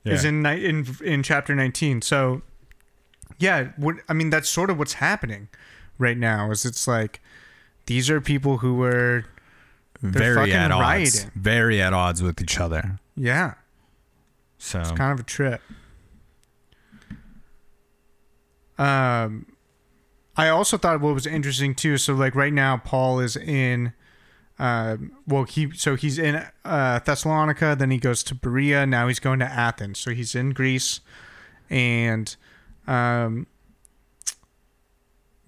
Is 0.04 0.24
in 0.24 0.44
in 0.46 0.86
in 1.04 1.22
chapter 1.22 1.54
19. 1.54 2.02
So 2.02 2.42
yeah, 3.38 3.68
what 3.76 3.96
I 4.08 4.12
mean 4.12 4.30
that's 4.30 4.48
sort 4.48 4.70
of 4.70 4.78
what's 4.78 4.94
happening 4.94 5.48
right 5.98 6.16
now 6.16 6.50
is 6.50 6.64
it's 6.64 6.88
like 6.88 7.20
these 7.86 8.08
are 8.10 8.20
people 8.20 8.58
who 8.58 8.74
were 8.74 9.24
very 10.00 10.52
at 10.52 10.70
odds. 10.72 11.26
Very 11.34 11.80
at 11.80 11.92
odds 11.92 12.22
with 12.22 12.40
each 12.40 12.58
other. 12.58 12.98
yeah, 13.16 13.54
So 14.58 14.80
it's 14.80 14.92
kind 14.92 15.12
of 15.12 15.20
a 15.20 15.28
trip. 15.28 15.60
Um, 18.78 19.46
I 20.36 20.48
also 20.48 20.78
thought 20.78 21.00
what 21.00 21.12
was 21.12 21.26
interesting 21.26 21.74
too. 21.74 21.98
So 21.98 22.14
like 22.14 22.34
right 22.34 22.52
now, 22.52 22.78
Paul 22.78 23.20
is 23.20 23.36
in. 23.36 23.92
Um, 24.60 25.12
well, 25.26 25.44
he 25.44 25.70
so 25.74 25.96
he's 25.96 26.18
in 26.18 26.44
uh, 26.66 26.98
Thessalonica, 26.98 27.74
then 27.78 27.90
he 27.90 27.96
goes 27.96 28.22
to 28.24 28.34
Berea. 28.34 28.84
Now 28.84 29.08
he's 29.08 29.18
going 29.18 29.38
to 29.38 29.46
Athens. 29.46 29.98
So 29.98 30.10
he's 30.10 30.34
in 30.34 30.50
Greece, 30.50 31.00
and 31.70 32.36
um, 32.86 33.46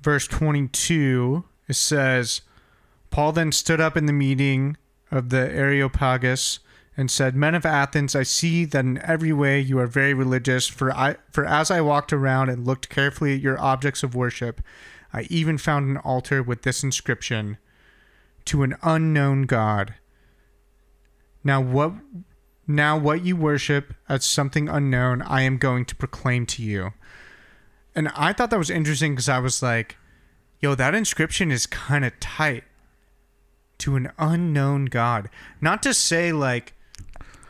verse 0.00 0.26
twenty-two 0.26 1.44
it 1.68 1.76
says, 1.76 2.40
Paul 3.10 3.32
then 3.32 3.52
stood 3.52 3.82
up 3.82 3.98
in 3.98 4.06
the 4.06 4.14
meeting 4.14 4.78
of 5.10 5.28
the 5.28 5.50
Areopagus 5.52 6.60
and 6.96 7.10
said, 7.10 7.36
Men 7.36 7.54
of 7.54 7.66
Athens, 7.66 8.16
I 8.16 8.22
see 8.22 8.64
that 8.64 8.84
in 8.84 8.98
every 9.02 9.32
way 9.32 9.60
you 9.60 9.78
are 9.78 9.86
very 9.86 10.14
religious, 10.14 10.68
for 10.68 10.90
I 10.90 11.16
for 11.30 11.44
as 11.44 11.70
I 11.70 11.82
walked 11.82 12.14
around 12.14 12.48
and 12.48 12.66
looked 12.66 12.88
carefully 12.88 13.34
at 13.34 13.42
your 13.42 13.60
objects 13.60 14.02
of 14.02 14.14
worship, 14.14 14.62
I 15.12 15.26
even 15.28 15.58
found 15.58 15.90
an 15.90 15.98
altar 15.98 16.42
with 16.42 16.62
this 16.62 16.82
inscription 16.82 17.58
to 18.46 18.62
an 18.62 18.76
unknown 18.82 19.42
God. 19.42 19.94
Now 21.44 21.60
what 21.60 21.92
now 22.66 22.96
what 22.96 23.24
you 23.24 23.36
worship 23.36 23.94
as 24.08 24.24
something 24.24 24.68
unknown, 24.68 25.22
I 25.22 25.42
am 25.42 25.58
going 25.58 25.84
to 25.86 25.96
proclaim 25.96 26.46
to 26.46 26.62
you. 26.62 26.92
And 27.94 28.08
I 28.14 28.32
thought 28.32 28.50
that 28.50 28.58
was 28.58 28.70
interesting 28.70 29.12
because 29.12 29.28
I 29.28 29.38
was 29.38 29.62
like, 29.62 29.96
yo, 30.60 30.74
that 30.74 30.94
inscription 30.94 31.50
is 31.50 31.66
kind 31.66 32.04
of 32.04 32.18
tight 32.20 32.64
to 33.78 33.96
an 33.96 34.12
unknown 34.18 34.86
God. 34.86 35.28
Not 35.60 35.82
to 35.82 35.92
say 35.92 36.32
like 36.32 36.74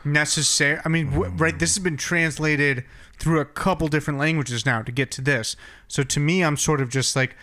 necessary. 0.03 0.79
I 0.83 0.89
mean, 0.89 1.11
w- 1.11 1.31
right? 1.31 1.57
This 1.57 1.75
has 1.75 1.83
been 1.83 1.97
translated 1.97 2.83
through 3.17 3.39
a 3.39 3.45
couple 3.45 3.87
different 3.87 4.19
languages 4.19 4.65
now 4.65 4.81
to 4.81 4.91
get 4.91 5.11
to 5.11 5.21
this. 5.21 5.55
So 5.87 6.03
to 6.03 6.19
me, 6.19 6.43
I'm 6.43 6.57
sort 6.57 6.81
of 6.81 6.89
just 6.89 7.15
like, 7.15 7.35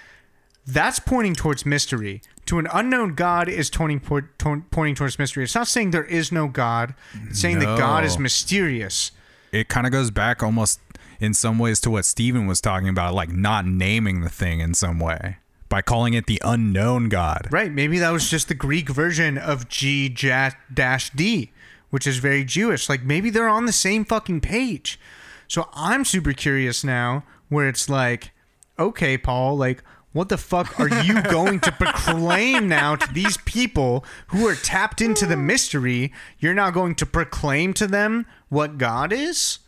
that's 0.66 0.98
pointing 1.00 1.34
towards 1.34 1.64
mystery. 1.66 2.22
To 2.46 2.58
an 2.58 2.66
unknown 2.72 3.14
God 3.14 3.48
is 3.48 3.70
pointing, 3.70 4.00
pointing 4.00 4.94
towards 4.94 5.18
mystery. 5.18 5.44
It's 5.44 5.54
not 5.54 5.68
saying 5.68 5.92
there 5.92 6.04
is 6.04 6.32
no 6.32 6.48
God. 6.48 6.94
It's 7.28 7.40
saying 7.40 7.60
that 7.60 7.78
God 7.78 8.04
is 8.04 8.18
mysterious. 8.18 9.12
it 9.52 9.68
kind 9.68 9.86
of 9.86 9.92
goes 9.92 10.10
back 10.10 10.42
almost 10.42 10.80
in 11.20 11.34
some 11.34 11.58
ways 11.58 11.80
to 11.80 11.90
what 11.90 12.04
Stephen 12.04 12.46
was 12.46 12.60
talking 12.60 12.88
about, 12.88 13.14
like 13.14 13.30
not 13.30 13.66
naming 13.66 14.22
the 14.22 14.28
thing 14.28 14.60
in 14.60 14.74
some 14.74 14.98
way 14.98 15.36
by 15.68 15.80
calling 15.80 16.14
it 16.14 16.26
the 16.26 16.42
unknown 16.44 17.08
God. 17.08 17.46
Right. 17.50 17.70
Maybe 17.70 17.98
that 18.00 18.10
was 18.10 18.28
just 18.28 18.48
the 18.48 18.54
Greek 18.54 18.88
version 18.88 19.38
of 19.38 19.68
G 19.68 20.08
dash 20.08 21.10
D, 21.10 21.52
which 21.90 22.06
is 22.06 22.18
very 22.18 22.44
Jewish. 22.44 22.88
Like 22.88 23.04
maybe 23.04 23.30
they're 23.30 23.48
on 23.48 23.66
the 23.66 23.72
same 23.72 24.04
fucking 24.04 24.40
page. 24.40 24.98
So 25.46 25.68
I'm 25.72 26.04
super 26.04 26.32
curious 26.32 26.82
now 26.82 27.24
where 27.48 27.68
it's 27.68 27.88
like, 27.88 28.32
okay, 28.78 29.16
Paul, 29.18 29.56
like, 29.56 29.82
what 30.12 30.28
the 30.28 30.38
fuck 30.38 30.78
are 30.80 31.02
you 31.02 31.22
going 31.30 31.60
to 31.60 31.72
proclaim 31.72 32.68
now 32.68 32.96
to 32.96 33.12
these 33.12 33.36
people 33.38 34.04
who 34.28 34.46
are 34.46 34.54
tapped 34.54 35.00
into 35.00 35.26
the 35.26 35.36
mystery? 35.36 36.12
You're 36.38 36.54
now 36.54 36.70
going 36.70 36.94
to 36.96 37.06
proclaim 37.06 37.74
to 37.74 37.86
them 37.86 38.26
what 38.48 38.78
God 38.78 39.12
is? 39.12 39.60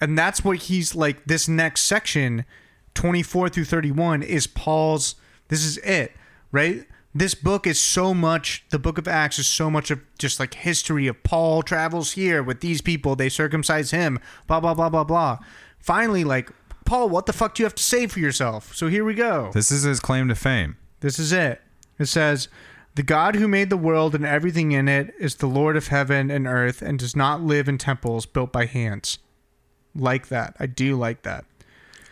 And 0.00 0.18
that's 0.18 0.44
what 0.44 0.58
he's 0.58 0.94
like. 0.94 1.24
This 1.26 1.48
next 1.48 1.82
section, 1.82 2.44
24 2.94 3.50
through 3.50 3.64
31, 3.64 4.22
is 4.22 4.46
Paul's. 4.46 5.14
This 5.48 5.64
is 5.64 5.78
it, 5.78 6.12
right? 6.50 6.86
This 7.14 7.34
book 7.34 7.66
is 7.66 7.78
so 7.78 8.12
much, 8.12 8.64
the 8.70 8.78
book 8.78 8.98
of 8.98 9.06
Acts 9.06 9.38
is 9.38 9.46
so 9.46 9.70
much 9.70 9.92
of 9.92 10.00
just 10.18 10.40
like 10.40 10.54
history 10.54 11.06
of 11.06 11.22
Paul 11.22 11.62
travels 11.62 12.12
here 12.12 12.42
with 12.42 12.60
these 12.60 12.80
people, 12.80 13.14
they 13.14 13.28
circumcise 13.28 13.92
him, 13.92 14.18
blah, 14.48 14.58
blah, 14.58 14.74
blah, 14.74 14.88
blah, 14.88 15.04
blah. 15.04 15.38
Finally, 15.78 16.24
like, 16.24 16.50
Paul, 16.84 17.08
what 17.08 17.26
the 17.26 17.32
fuck 17.32 17.54
do 17.54 17.62
you 17.62 17.64
have 17.64 17.74
to 17.74 17.82
say 17.82 18.06
for 18.06 18.20
yourself? 18.20 18.74
So 18.74 18.88
here 18.88 19.04
we 19.04 19.14
go. 19.14 19.50
This 19.52 19.70
is 19.70 19.82
his 19.84 20.00
claim 20.00 20.28
to 20.28 20.34
fame. 20.34 20.76
This 21.00 21.18
is 21.18 21.32
it. 21.32 21.62
It 21.98 22.06
says, 22.06 22.48
The 22.94 23.02
God 23.02 23.36
who 23.36 23.48
made 23.48 23.70
the 23.70 23.76
world 23.76 24.14
and 24.14 24.24
everything 24.24 24.72
in 24.72 24.88
it 24.88 25.14
is 25.18 25.36
the 25.36 25.46
Lord 25.46 25.76
of 25.76 25.88
heaven 25.88 26.30
and 26.30 26.46
earth 26.46 26.82
and 26.82 26.98
does 26.98 27.16
not 27.16 27.42
live 27.42 27.68
in 27.68 27.78
temples 27.78 28.26
built 28.26 28.52
by 28.52 28.66
hands. 28.66 29.18
Like 29.94 30.28
that. 30.28 30.56
I 30.58 30.66
do 30.66 30.96
like 30.96 31.22
that. 31.22 31.44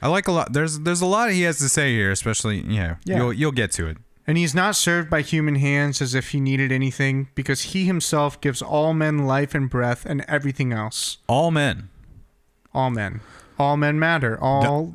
I 0.01 0.09
like 0.09 0.27
a 0.27 0.33
lot. 0.33 0.53
There's 0.53 0.81
there's 0.81 1.01
a 1.01 1.07
lot 1.07 1.31
he 1.31 1.43
has 1.43 1.59
to 1.59 1.69
say 1.69 1.93
here, 1.93 2.11
especially 2.11 2.61
yeah. 2.61 2.97
Yeah. 3.05 3.19
You'll 3.19 3.33
you'll 3.33 3.53
get 3.53 3.71
to 3.73 3.87
it. 3.87 3.99
And 4.27 4.39
he's 4.39 4.55
not 4.55 4.77
served 4.77 5.11
by 5.11 5.23
human 5.23 5.57
hands 5.57 6.01
as 6.01 6.15
if 6.15 6.31
he 6.31 6.41
needed 6.41 6.71
anything, 6.71 7.29
because 7.35 7.63
he 7.63 7.87
himself 7.87 8.41
gives 8.41 8.63
all 8.63 8.95
men 8.95 9.27
life 9.27 9.55
and 9.55 9.69
breath 9.69 10.07
and 10.07 10.25
everything 10.29 10.73
else. 10.73 11.19
All 11.29 11.51
men. 11.51 11.89
All 12.73 12.91
men. 12.91 13.21
All 13.59 13.77
men 13.77 13.99
matter. 13.99 14.39
All 14.41 14.95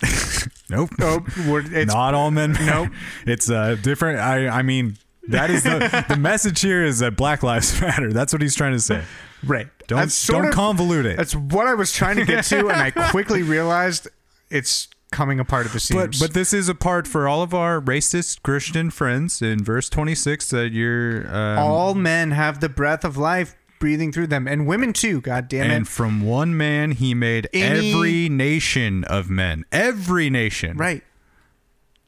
Nope. 0.70 0.90
Nope. 0.98 1.24
It's 1.36 1.92
Not 1.92 2.14
all 2.14 2.30
men. 2.30 2.52
Nope. 2.60 2.90
it's 3.26 3.50
uh, 3.50 3.76
different. 3.82 4.18
I 4.20 4.48
I 4.48 4.62
mean 4.62 4.96
that 5.28 5.50
is 5.50 5.62
the 5.62 6.04
the 6.08 6.16
message 6.16 6.60
here 6.60 6.84
is 6.84 6.98
that 7.00 7.16
Black 7.16 7.42
Lives 7.42 7.80
Matter. 7.80 8.12
That's 8.12 8.32
what 8.32 8.42
he's 8.42 8.54
trying 8.54 8.72
to 8.72 8.80
say. 8.80 9.02
right. 9.44 9.68
Don't 9.86 10.24
don't 10.26 10.46
of- 10.48 10.54
convolute 10.54 11.04
it. 11.06 11.16
That's 11.16 11.34
what 11.34 11.66
I 11.66 11.74
was 11.74 11.92
trying 11.92 12.16
to 12.16 12.24
get 12.24 12.44
to, 12.44 12.68
and 12.68 12.76
I 12.76 12.90
quickly 13.10 13.42
realized 13.42 14.08
it's 14.50 14.88
coming 15.10 15.40
apart 15.40 15.64
at 15.66 15.72
the 15.72 15.80
seams. 15.80 16.18
But 16.20 16.28
but 16.28 16.34
this 16.34 16.52
is 16.52 16.68
a 16.68 16.74
part 16.74 17.08
for 17.08 17.26
all 17.26 17.42
of 17.42 17.54
our 17.54 17.80
racist 17.80 18.42
Christian 18.42 18.90
friends 18.90 19.40
in 19.40 19.64
verse 19.64 19.88
26 19.88 20.50
that 20.50 20.72
you're 20.72 21.26
um, 21.34 21.58
all 21.58 21.94
men 21.94 22.32
have 22.32 22.60
the 22.60 22.68
breath 22.68 23.04
of 23.04 23.16
life 23.16 23.56
breathing 23.78 24.12
through 24.12 24.28
them, 24.28 24.46
and 24.48 24.66
women 24.66 24.92
too. 24.92 25.20
God 25.20 25.48
damn 25.48 25.70
and 25.70 25.82
it! 25.86 25.88
from 25.88 26.20
one 26.20 26.56
man 26.56 26.92
he 26.92 27.14
made 27.14 27.48
Any- 27.52 27.92
every 27.92 28.28
nation 28.28 29.04
of 29.04 29.28
men. 29.30 29.64
Every 29.72 30.30
nation. 30.30 30.76
Right. 30.76 31.02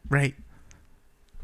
Right. 0.08 0.34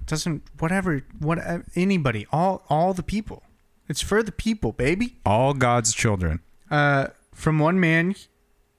Doesn't 0.07 0.43
whatever 0.59 1.03
what 1.19 1.39
uh, 1.39 1.59
anybody 1.75 2.27
all 2.31 2.63
all 2.69 2.95
the 2.95 3.03
people. 3.03 3.43
It's 3.89 4.01
for 4.01 4.23
the 4.23 4.33
people, 4.33 4.73
baby. 4.73 5.17
All 5.25 5.53
God's 5.55 5.95
children. 5.95 6.41
Uh, 6.71 7.09
from 7.33 7.59
one 7.59 7.79
man, 7.79 8.15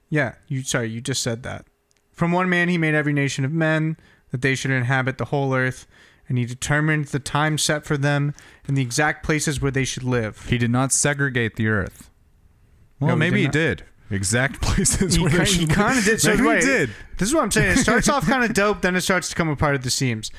yeah. 0.10 0.36
You 0.48 0.64
sorry, 0.64 0.90
you 0.90 1.02
just 1.02 1.22
said 1.24 1.44
that. 1.44 1.66
From 2.12 2.32
one 2.32 2.50
man, 2.50 2.70
he 2.70 2.78
made 2.78 2.96
every 2.96 3.14
nation 3.14 3.46
of 3.46 3.52
men 3.52 3.98
that 4.32 4.42
they 4.42 4.56
should 4.56 4.72
inhabit 4.72 5.18
the 5.18 5.26
whole 5.26 5.54
earth, 5.54 5.86
and 6.30 6.38
he 6.38 6.46
determined 6.46 7.06
the 7.06 7.20
time 7.20 7.58
set 7.58 7.86
for 7.86 7.98
them 7.98 8.34
and 8.68 8.76
the 8.78 8.82
exact 8.82 9.24
places 9.26 9.62
where 9.62 9.72
they 9.72 9.86
should 9.86 10.04
live. 10.04 10.46
He 10.48 10.58
did 10.58 10.72
not 10.72 10.92
segregate 10.92 11.56
the 11.56 11.68
earth. 11.68 12.10
Well, 13.00 13.10
No, 13.10 13.14
he 13.16 13.20
maybe 13.20 13.36
did 13.36 13.40
he 13.42 13.46
not. 13.46 13.54
did. 13.54 13.84
Exact 14.10 14.62
places 14.62 15.16
He 15.16 15.22
where 15.22 15.32
they 15.32 15.46
should 15.46 15.60
he 15.62 15.68
kind 15.68 15.98
of 16.00 16.06
did. 16.06 16.22
So 16.22 16.32
Maybe 16.32 16.44
wait, 16.48 16.64
he 16.64 16.66
did. 16.66 16.90
This 17.18 17.30
is 17.30 17.36
what 17.36 17.44
I'm 17.44 17.52
saying. 17.52 17.72
It 17.78 17.78
starts 17.80 18.08
off 18.10 18.26
kind 18.26 18.44
of 18.44 18.54
dope, 18.56 18.82
then 18.82 18.96
it 18.96 19.02
starts 19.02 19.30
to 19.30 19.36
come 19.36 19.50
apart 19.50 19.76
at 19.76 19.84
the 19.84 19.90
seams. 19.90 20.32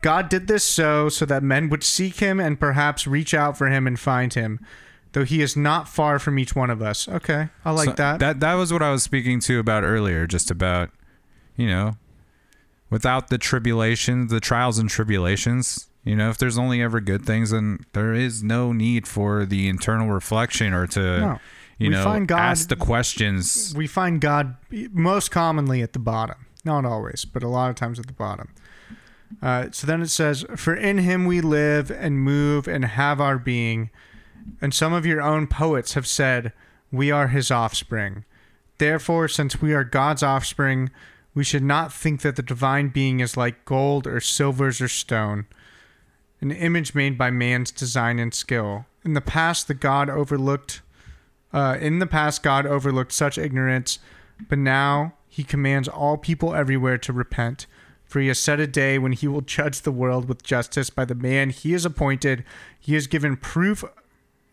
God 0.00 0.28
did 0.28 0.48
this 0.48 0.64
so 0.64 1.08
so 1.08 1.24
that 1.26 1.42
men 1.44 1.68
would 1.70 1.84
seek 1.84 2.16
him 2.16 2.40
and 2.40 2.58
perhaps 2.58 3.06
reach 3.06 3.32
out 3.34 3.56
for 3.56 3.68
him 3.68 3.86
and 3.86 3.98
find 3.98 4.34
him, 4.34 4.58
though 5.12 5.24
he 5.24 5.40
is 5.40 5.56
not 5.56 5.88
far 5.88 6.18
from 6.18 6.40
each 6.40 6.56
one 6.56 6.70
of 6.70 6.82
us. 6.82 7.08
Okay, 7.08 7.48
I 7.64 7.70
like 7.70 7.90
So 7.90 7.94
that. 7.94 8.18
That 8.18 8.40
that 8.40 8.54
was 8.54 8.72
what 8.72 8.82
I 8.82 8.90
was 8.90 9.04
speaking 9.04 9.38
to 9.40 9.60
about 9.60 9.84
earlier, 9.84 10.26
just 10.26 10.50
about, 10.50 10.90
you 11.56 11.68
know, 11.68 11.96
without 12.92 13.28
the 13.28 13.38
tribulations, 13.38 14.30
the 14.30 14.38
trials 14.40 14.78
and 14.78 14.88
tribulations. 14.88 15.88
You 16.04 16.14
know, 16.16 16.30
if 16.30 16.38
there's 16.38 16.58
only 16.58 16.82
ever 16.82 17.00
good 17.00 17.24
things, 17.24 17.50
then 17.50 17.84
there 17.92 18.12
is 18.12 18.42
no 18.42 18.72
need 18.72 19.06
for 19.08 19.44
the 19.46 19.68
internal 19.68 20.08
reflection 20.08 20.72
or 20.72 20.86
to, 20.88 21.00
No. 21.20 21.40
you 21.78 21.88
We 21.90 21.94
know, 21.94 22.04
find 22.04 22.28
God- 22.28 22.38
ask 22.40 22.68
the 22.68 22.76
questions. 22.76 23.72
we 23.76 23.86
find 23.86 24.20
God 24.20 24.56
most 24.92 25.30
commonly 25.30 25.80
at 25.82 25.92
the 25.92 25.98
bottom. 25.98 26.36
Not 26.64 26.84
always, 26.84 27.24
but 27.24 27.42
a 27.42 27.48
lot 27.48 27.70
of 27.70 27.76
times 27.76 27.98
at 27.98 28.06
the 28.06 28.12
bottom. 28.12 28.48
Uh, 29.40 29.66
so 29.72 29.86
then 29.86 30.02
it 30.02 30.08
says, 30.08 30.44
For 30.56 30.74
in 30.74 30.98
him 30.98 31.24
we 31.24 31.40
live 31.40 31.90
and 31.90 32.20
move 32.20 32.68
and 32.68 32.84
have 32.84 33.20
our 33.20 33.38
being. 33.38 33.90
And 34.60 34.74
some 34.74 34.92
of 34.92 35.06
your 35.06 35.22
own 35.22 35.46
poets 35.46 35.94
have 35.94 36.06
said, 36.06 36.52
We 36.90 37.10
are 37.10 37.28
his 37.28 37.50
offspring. 37.50 38.24
Therefore, 38.78 39.28
since 39.28 39.62
we 39.62 39.72
are 39.72 39.84
God's 39.84 40.22
offspring, 40.22 40.90
we 41.34 41.44
should 41.44 41.62
not 41.62 41.92
think 41.92 42.20
that 42.22 42.36
the 42.36 42.42
divine 42.42 42.88
being 42.88 43.20
is 43.20 43.36
like 43.36 43.64
gold 43.64 44.06
or 44.06 44.20
silvers 44.20 44.80
or 44.80 44.88
stone, 44.88 45.46
an 46.40 46.50
image 46.50 46.94
made 46.94 47.16
by 47.16 47.30
man's 47.30 47.70
design 47.70 48.18
and 48.18 48.34
skill. 48.34 48.86
In 49.04 49.14
the 49.14 49.20
past, 49.20 49.68
the 49.68 49.74
God 49.74 50.10
overlooked 50.10 50.82
uh, 51.52 51.76
in 51.80 51.98
the 51.98 52.06
past, 52.06 52.42
God 52.42 52.66
overlooked 52.66 53.12
such 53.12 53.36
ignorance, 53.36 53.98
but 54.48 54.58
now 54.58 55.14
he 55.28 55.44
commands 55.44 55.88
all 55.88 56.16
people 56.16 56.54
everywhere 56.54 56.98
to 56.98 57.12
repent. 57.12 57.66
For 58.04 58.20
he 58.20 58.28
has 58.28 58.38
set 58.38 58.60
a 58.60 58.66
day 58.66 58.98
when 58.98 59.12
he 59.12 59.26
will 59.26 59.40
judge 59.40 59.80
the 59.80 59.92
world 59.92 60.28
with 60.28 60.42
justice 60.42 60.90
by 60.90 61.04
the 61.04 61.14
man 61.14 61.50
he 61.50 61.72
has 61.72 61.84
appointed. 61.84 62.44
He 62.78 62.94
has 62.94 63.06
given 63.06 63.36
proof 63.36 63.84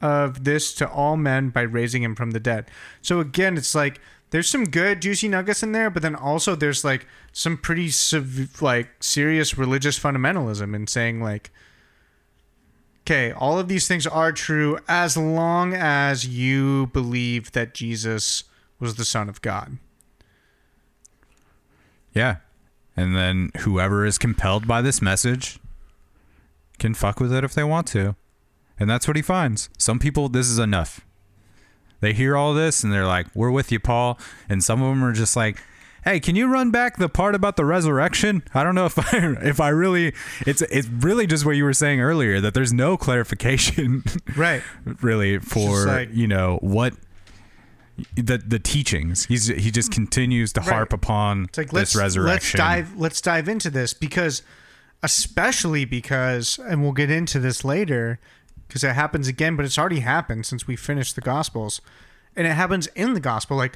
of 0.02 0.46
this 0.46 0.74
to 0.76 0.90
all 0.90 1.18
men 1.18 1.50
by 1.50 1.62
raising 1.62 2.04
him 2.04 2.16
from 2.16 2.32
the 2.32 2.40
dead. 2.40 2.70
So 3.02 3.20
again, 3.20 3.58
it's 3.58 3.76
like 3.76 4.00
there's 4.32 4.50
some 4.50 4.66
good 4.66 5.02
juicy 5.02 5.28
nuggets 5.28 5.64
in 5.64 5.72
there, 5.72 5.90
but 5.90 6.02
then 6.02 6.16
also 6.16 6.56
there's 6.56 6.84
like 6.84 7.08
some 7.32 7.58
pretty 7.58 7.90
sev- 7.90 8.62
like 8.62 8.90
serious 9.00 9.58
religious 9.58 9.98
fundamentalism 9.98 10.76
in 10.76 10.88
saying 10.88 11.22
like 11.22 11.52
okay, 13.10 13.32
all 13.32 13.58
of 13.58 13.68
these 13.68 13.88
things 13.88 14.06
are 14.06 14.32
true 14.32 14.78
as 14.88 15.18
long 15.18 15.74
as 15.74 16.28
you 16.28 16.88
believe 16.94 17.54
that 17.54 17.74
Jesus 17.74 18.44
was 18.80 18.96
the 18.96 19.06
Son 19.06 19.28
of 19.28 19.42
God. 19.42 19.80
Yeah. 22.14 22.38
And 22.96 23.16
then 23.16 23.50
whoever 23.62 24.06
is 24.06 24.20
compelled 24.20 24.68
by 24.68 24.84
this 24.84 25.02
message 25.02 25.58
can 26.78 26.94
fuck 26.94 27.20
with 27.20 27.34
it 27.34 27.44
if 27.44 27.56
they 27.56 27.64
want 27.64 27.88
to. 27.88 28.16
And 28.80 28.88
that's 28.88 29.08
what 29.08 29.18
he 29.18 29.24
finds. 29.24 29.70
Some 29.80 29.98
people, 29.98 30.30
this 30.30 30.48
is 30.48 30.60
enough. 30.60 31.02
They 32.02 32.14
hear 32.14 32.36
all 32.38 32.54
this 32.54 32.84
and 32.84 32.92
they're 32.94 33.06
like, 33.08 33.28
we're 33.36 33.52
with 33.52 33.72
you, 33.72 33.80
Paul. 33.80 34.18
And 34.48 34.64
some 34.64 34.82
of 34.82 34.90
them 34.90 35.04
are 35.04 35.12
just 35.14 35.36
like, 35.36 35.62
hey, 36.06 36.20
can 36.20 36.36
you 36.36 36.48
run 36.48 36.72
back 36.72 36.98
the 36.98 37.10
part 37.10 37.36
about 37.36 37.58
the 37.58 37.66
resurrection? 37.66 38.42
I 38.54 38.64
don't 38.64 38.74
know 38.76 38.86
if 38.86 38.98
I 39.14 39.36
if 39.42 39.60
I 39.60 39.70
really 39.70 40.14
it's 40.48 40.62
it's 40.64 40.88
really 40.88 41.28
just 41.28 41.46
what 41.46 41.56
you 41.58 41.64
were 41.66 41.74
saying 41.74 42.00
earlier 42.02 42.40
that 42.42 42.54
there's 42.54 42.72
no 42.74 42.96
clarification 42.98 44.04
Right. 44.38 44.64
really 45.02 45.40
for 45.40 45.86
like- 45.86 46.10
you 46.14 46.28
know 46.28 46.58
what 46.62 46.94
the 48.16 48.38
the 48.38 48.60
teachings. 48.60 49.26
He's 49.26 49.48
he 49.48 49.72
just 49.72 49.92
continues 49.92 50.54
to 50.54 50.62
Right. 50.62 50.70
harp 50.70 50.94
upon 50.94 51.46
It's 51.46 51.58
like 51.58 51.68
this 51.68 51.74
let's 51.74 51.96
resurrection. 51.98 52.58
let's 52.58 52.70
dive 52.70 52.96
let's 52.98 53.20
dive 53.22 53.50
into 53.50 53.70
this 53.70 53.94
because 53.94 54.42
especially 55.04 55.84
because 55.86 56.60
and 56.60 56.82
we'll 56.82 56.94
get 56.94 57.12
into 57.12 57.40
this 57.40 57.64
later 57.66 58.20
because 58.70 58.84
it 58.86 58.94
happens 58.94 59.28
again 59.28 59.56
but 59.58 59.66
it's 59.66 59.78
already 59.78 60.00
happened 60.00 60.46
since 60.46 60.66
we 60.66 60.76
finished 60.78 61.16
the 61.16 61.22
gospels 61.22 61.82
and 62.38 62.48
it 62.48 62.54
happens 62.54 62.88
in 62.96 63.14
the 63.14 63.20
gospel 63.20 63.58
like 63.58 63.76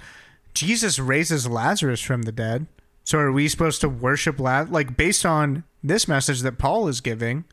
Jesus 0.53 0.97
raises 0.99 1.47
Lazarus 1.49 1.99
from 1.99 2.21
the 2.21 2.31
dead 2.31 2.67
so 3.03 3.17
are 3.19 3.31
we 3.33 3.49
supposed 3.49 3.81
to 3.81 3.89
worship 3.89 4.39
La- 4.39 4.65
like 4.69 4.95
based 4.95 5.25
on 5.25 5.65
this 5.83 6.07
message 6.07 6.41
that 6.43 6.57
Paul 6.57 6.87
is 6.87 7.01
giving 7.01 7.43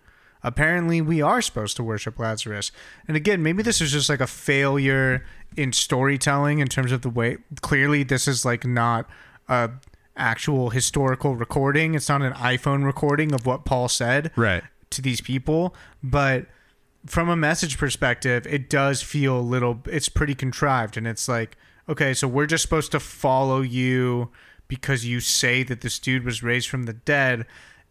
apparently 0.43 1.01
we 1.01 1.20
are 1.20 1.43
supposed 1.43 1.76
to 1.76 1.82
worship 1.82 2.18
Lazarus. 2.18 2.72
And 3.07 3.14
again, 3.14 3.43
maybe 3.43 3.62
this 3.62 3.82
is 3.82 3.93
just 3.93 4.09
like 4.09 4.20
a 4.22 4.26
failure 4.26 5.22
in 5.55 5.72
storytelling 5.72 6.61
in 6.61 6.68
terms 6.68 6.93
of 6.93 7.03
the 7.03 7.11
way 7.11 7.36
clearly 7.61 8.05
this 8.05 8.26
is 8.26 8.43
like 8.45 8.64
not 8.64 9.07
a 9.49 9.70
actual 10.16 10.70
historical 10.70 11.36
recording. 11.36 11.95
It's 11.95 12.09
not 12.09 12.22
an 12.22 12.32
iPhone 12.34 12.84
recording 12.84 13.34
of 13.34 13.45
what 13.45 13.64
Paul 13.66 13.88
said 13.88 14.30
Right. 14.36 14.62
to 14.91 15.03
these 15.03 15.20
people, 15.20 15.74
but 16.03 16.47
from 17.07 17.28
a 17.28 17.36
message 17.36 17.78
perspective, 17.78 18.46
it 18.46 18.68
does 18.68 19.03
feel 19.03 19.38
a 19.38 19.40
little 19.40 19.80
it's 19.86 20.09
pretty 20.09 20.34
contrived 20.34 20.96
and 20.96 21.07
it's 21.07 21.28
like, 21.28 21.57
okay, 21.88 22.14
so 22.14 22.28
we're 22.28 22.46
just 22.46 22.62
supposed 22.62 22.92
to 22.92 23.01
follow 23.01 23.61
you 23.61 24.30
because 24.68 25.05
you 25.05 25.20
say 25.20 25.62
that 25.64 25.80
this 25.80 25.98
dude 25.98 26.24
was 26.24 26.42
raised 26.42 26.68
from 26.68 26.84
the 26.84 26.92
dead. 26.92 27.46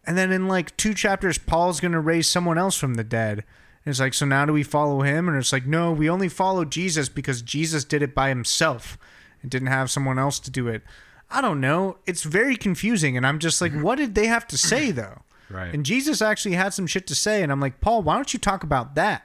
And 0.06 0.18
then 0.18 0.32
in 0.32 0.48
like 0.48 0.76
two 0.78 0.94
chapters, 0.94 1.38
Paul's 1.38 1.80
going 1.80 1.92
to 1.92 2.00
raise 2.00 2.28
someone 2.28 2.58
else 2.58 2.78
from 2.78 2.94
the 2.94 3.04
dead. 3.04 3.44
And 3.86 3.92
it's 3.92 4.00
like, 4.00 4.14
so 4.14 4.26
now 4.26 4.46
do 4.46 4.54
we 4.54 4.64
follow 4.64 5.02
him? 5.02 5.28
And 5.28 5.38
it's 5.38 5.52
like, 5.52 5.66
no, 5.66 5.92
we 5.92 6.10
only 6.10 6.30
follow 6.30 6.64
Jesus 6.64 7.10
because 7.10 7.42
Jesus 7.42 7.84
did 7.84 8.02
it 8.02 8.16
by 8.16 8.30
himself 8.30 8.98
and 9.42 9.52
didn't 9.52 9.68
have 9.68 9.92
someone 9.92 10.18
else 10.18 10.40
to 10.40 10.52
do 10.52 10.68
it. 10.68 10.84
I 11.30 11.42
don't 11.42 11.60
know. 11.60 11.98
It's 12.06 12.24
very 12.24 12.56
confusing. 12.56 13.18
And 13.18 13.28
I'm 13.28 13.40
just 13.40 13.62
like, 13.62 13.72
mm-hmm. 13.72 13.82
what 13.82 13.98
did 13.98 14.16
they 14.16 14.28
have 14.28 14.48
to 14.48 14.58
say 14.58 14.92
though? 14.92 15.22
Right. 15.50 15.74
And 15.74 15.86
Jesus 15.86 16.22
actually 16.22 16.56
had 16.56 16.74
some 16.74 16.88
shit 16.88 17.08
to 17.08 17.16
say. 17.16 17.42
And 17.44 17.52
I'm 17.52 17.60
like, 17.60 17.82
Paul, 17.82 18.04
why 18.04 18.16
don't 18.16 18.34
you 18.34 18.40
talk 18.40 18.64
about 18.64 18.96
that? 18.96 19.24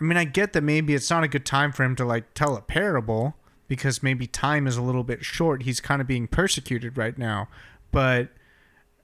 I 0.00 0.04
mean, 0.04 0.16
I 0.16 0.24
get 0.24 0.52
that 0.52 0.62
maybe 0.62 0.94
it's 0.94 1.10
not 1.10 1.24
a 1.24 1.28
good 1.28 1.46
time 1.46 1.72
for 1.72 1.82
him 1.82 1.96
to 1.96 2.04
like 2.04 2.34
tell 2.34 2.56
a 2.56 2.60
parable 2.60 3.34
because 3.68 4.02
maybe 4.02 4.26
time 4.26 4.66
is 4.66 4.76
a 4.76 4.82
little 4.82 5.04
bit 5.04 5.24
short. 5.24 5.62
He's 5.62 5.80
kind 5.80 6.00
of 6.00 6.06
being 6.06 6.26
persecuted 6.26 6.96
right 6.98 7.16
now. 7.16 7.48
But 7.90 8.28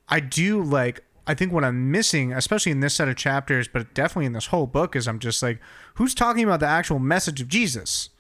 I 0.09 0.21
do 0.21 0.63
like 0.63 1.03
I 1.27 1.35
think 1.35 1.53
what 1.53 1.65
I'm 1.65 1.91
missing, 1.91 2.33
especially 2.33 2.73
in 2.73 2.81
this 2.81 2.95
set 2.95 3.09
of 3.09 3.17
chapters, 3.17 3.69
but 3.69 3.95
definitely 3.95 4.27
in 4.27 4.33
this 4.33 4.47
whole 4.47 4.67
book, 4.67 4.97
is 4.97 5.07
I'm 5.07 5.21
just 5.21 5.43
like, 5.43 5.61
who's 5.95 6.15
talking 6.15 6.43
about 6.43 6.61
the 6.61 6.67
actual 6.67 6.99
message 6.99 7.41
of 7.41 7.49
Jesus? 7.49 8.11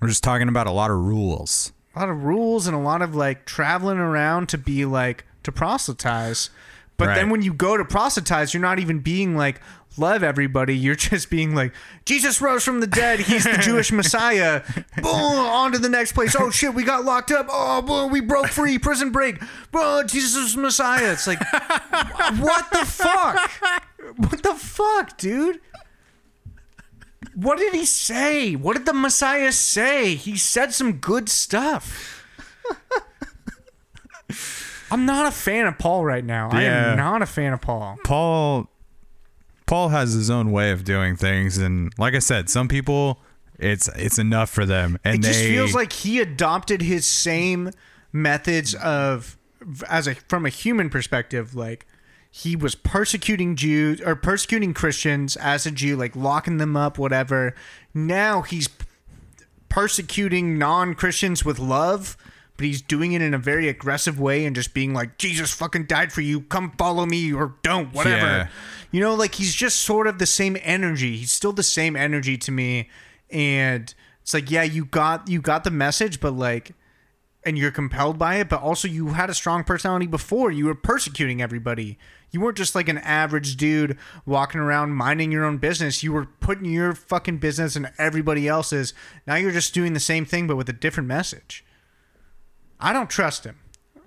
We're 0.00 0.08
just 0.08 0.24
talking 0.24 0.48
about 0.48 0.66
a 0.66 0.72
lot 0.72 0.90
of 0.90 0.98
rules. 0.98 1.72
A 1.94 2.00
lot 2.00 2.08
of 2.08 2.24
rules 2.24 2.66
and 2.66 2.74
a 2.74 2.80
lot 2.80 3.02
of 3.02 3.14
like 3.14 3.46
traveling 3.46 3.98
around 3.98 4.48
to 4.48 4.58
be 4.58 4.84
like 4.84 5.24
to 5.50 5.56
proselytize. 5.58 6.50
But 6.96 7.08
Right. 7.08 7.14
then 7.14 7.30
when 7.30 7.40
you 7.42 7.54
go 7.54 7.76
to 7.78 7.84
proselytize, 7.84 8.52
you're 8.52 8.60
not 8.60 8.78
even 8.78 8.98
being 8.98 9.34
like, 9.34 9.60
love 9.96 10.22
everybody. 10.22 10.76
You're 10.76 10.94
just 11.10 11.30
being 11.30 11.54
like, 11.54 11.72
Jesus 12.04 12.42
rose 12.42 12.62
from 12.62 12.80
the 12.80 12.86
dead. 12.86 13.20
He's 13.20 13.44
the 13.44 13.56
Jewish 13.56 13.90
Messiah. 14.00 14.62
Boom, 14.96 15.06
on 15.06 15.72
to 15.72 15.78
the 15.78 15.88
next 15.88 16.12
place. 16.12 16.36
Oh 16.38 16.50
shit, 16.50 16.74
we 16.74 16.84
got 16.84 17.04
locked 17.06 17.30
up. 17.30 17.46
Oh, 17.50 17.80
boom, 17.80 18.10
we 18.12 18.20
broke 18.20 18.48
free. 18.48 18.78
Prison 18.78 19.12
break. 19.12 19.40
Bro, 19.72 20.04
Jesus 20.08 20.36
is 20.50 20.56
Messiah. 20.58 21.12
It's 21.12 21.26
like, 21.26 21.40
what 22.38 22.70
the 22.70 22.84
fuck? 22.84 23.50
What 24.16 24.42
the 24.42 24.54
fuck, 24.54 25.16
dude? 25.16 25.60
What 27.34 27.58
did 27.58 27.72
he 27.74 27.86
say? 27.86 28.56
What 28.56 28.76
did 28.76 28.84
the 28.86 28.92
Messiah 28.92 29.52
say? 29.52 30.16
He 30.16 30.36
said 30.36 30.74
some 30.74 30.94
good 30.94 31.28
stuff. 31.30 32.26
I'm 34.90 35.06
not 35.06 35.26
a 35.26 35.30
fan 35.30 35.66
of 35.66 35.78
Paul 35.78 36.04
right 36.04 36.24
now. 36.24 36.48
I 36.50 36.62
Yeah. 36.62 36.90
am 36.92 36.96
not 36.96 37.22
a 37.22 37.26
fan 37.26 37.52
of 37.52 37.60
Paul. 37.60 37.98
Paul 38.04 38.68
Paul 39.66 39.90
has 39.90 40.14
his 40.14 40.30
own 40.30 40.50
way 40.50 40.72
of 40.72 40.82
doing 40.84 41.14
things 41.16 41.56
and 41.58 41.92
like 41.98 42.14
I 42.14 42.18
said, 42.18 42.50
some 42.50 42.66
people 42.68 43.20
it's 43.58 43.88
it's 43.96 44.18
enough 44.18 44.50
for 44.50 44.64
them 44.66 44.98
and 45.04 45.16
It 45.16 45.22
they 45.22 45.28
just 45.28 45.40
feels 45.44 45.74
like 45.74 45.92
he 45.92 46.18
adopted 46.20 46.80
his 46.82 47.06
same 47.06 47.70
methods 48.12 48.74
of 48.74 49.36
as 49.88 50.06
a 50.08 50.14
from 50.14 50.46
a 50.46 50.48
human 50.48 50.88
perspective 50.90 51.54
like 51.54 51.86
he 52.32 52.56
was 52.56 52.74
persecuting 52.74 53.54
Jews 53.56 54.00
or 54.00 54.16
persecuting 54.16 54.72
Christians 54.72 55.36
as 55.36 55.66
a 55.66 55.70
Jew 55.70 55.94
like 55.96 56.16
locking 56.16 56.56
them 56.56 56.76
up 56.76 56.96
whatever 56.98 57.54
now 57.92 58.42
he's 58.42 58.68
persecuting 59.68 60.58
non-Christians 60.58 61.44
with 61.44 61.58
love 61.58 62.16
but 62.60 62.66
he's 62.66 62.82
doing 62.82 63.12
it 63.12 63.22
in 63.22 63.32
a 63.32 63.38
very 63.38 63.70
aggressive 63.70 64.20
way 64.20 64.44
and 64.44 64.54
just 64.54 64.74
being 64.74 64.92
like 64.92 65.16
Jesus 65.16 65.50
fucking 65.50 65.86
died 65.86 66.12
for 66.12 66.20
you. 66.20 66.42
Come 66.42 66.72
follow 66.72 67.06
me 67.06 67.32
or 67.32 67.54
don't 67.62 67.94
whatever. 67.94 68.26
Yeah. 68.26 68.48
you 68.90 69.00
know 69.00 69.14
like 69.14 69.36
he's 69.36 69.54
just 69.54 69.80
sort 69.80 70.06
of 70.06 70.18
the 70.18 70.26
same 70.26 70.58
energy. 70.60 71.16
He's 71.16 71.32
still 71.32 71.54
the 71.54 71.62
same 71.62 71.96
energy 71.96 72.36
to 72.36 72.52
me. 72.52 72.90
And 73.30 73.94
it's 74.20 74.34
like 74.34 74.50
yeah 74.50 74.62
you 74.62 74.84
got 74.84 75.26
you 75.26 75.40
got 75.40 75.64
the 75.64 75.70
message 75.70 76.20
but 76.20 76.32
like 76.32 76.72
and 77.46 77.56
you're 77.56 77.70
compelled 77.70 78.18
by 78.18 78.34
it 78.34 78.50
but 78.50 78.60
also 78.60 78.86
you 78.86 79.14
had 79.14 79.30
a 79.30 79.34
strong 79.34 79.64
personality 79.64 80.06
before. 80.06 80.50
You 80.50 80.66
were 80.66 80.74
persecuting 80.74 81.40
everybody. 81.40 81.96
You 82.30 82.42
weren't 82.42 82.58
just 82.58 82.74
like 82.74 82.90
an 82.90 82.98
average 82.98 83.56
dude 83.56 83.96
walking 84.26 84.60
around 84.60 84.90
minding 84.96 85.32
your 85.32 85.46
own 85.46 85.56
business. 85.56 86.02
You 86.02 86.12
were 86.12 86.26
putting 86.26 86.66
your 86.66 86.92
fucking 86.94 87.38
business 87.38 87.74
in 87.74 87.88
everybody 87.96 88.46
else's. 88.46 88.92
Now 89.26 89.36
you're 89.36 89.50
just 89.50 89.72
doing 89.72 89.94
the 89.94 89.98
same 89.98 90.26
thing 90.26 90.46
but 90.46 90.56
with 90.56 90.68
a 90.68 90.74
different 90.74 91.08
message 91.08 91.64
i 92.80 92.92
don't 92.92 93.10
trust 93.10 93.44
him 93.44 93.56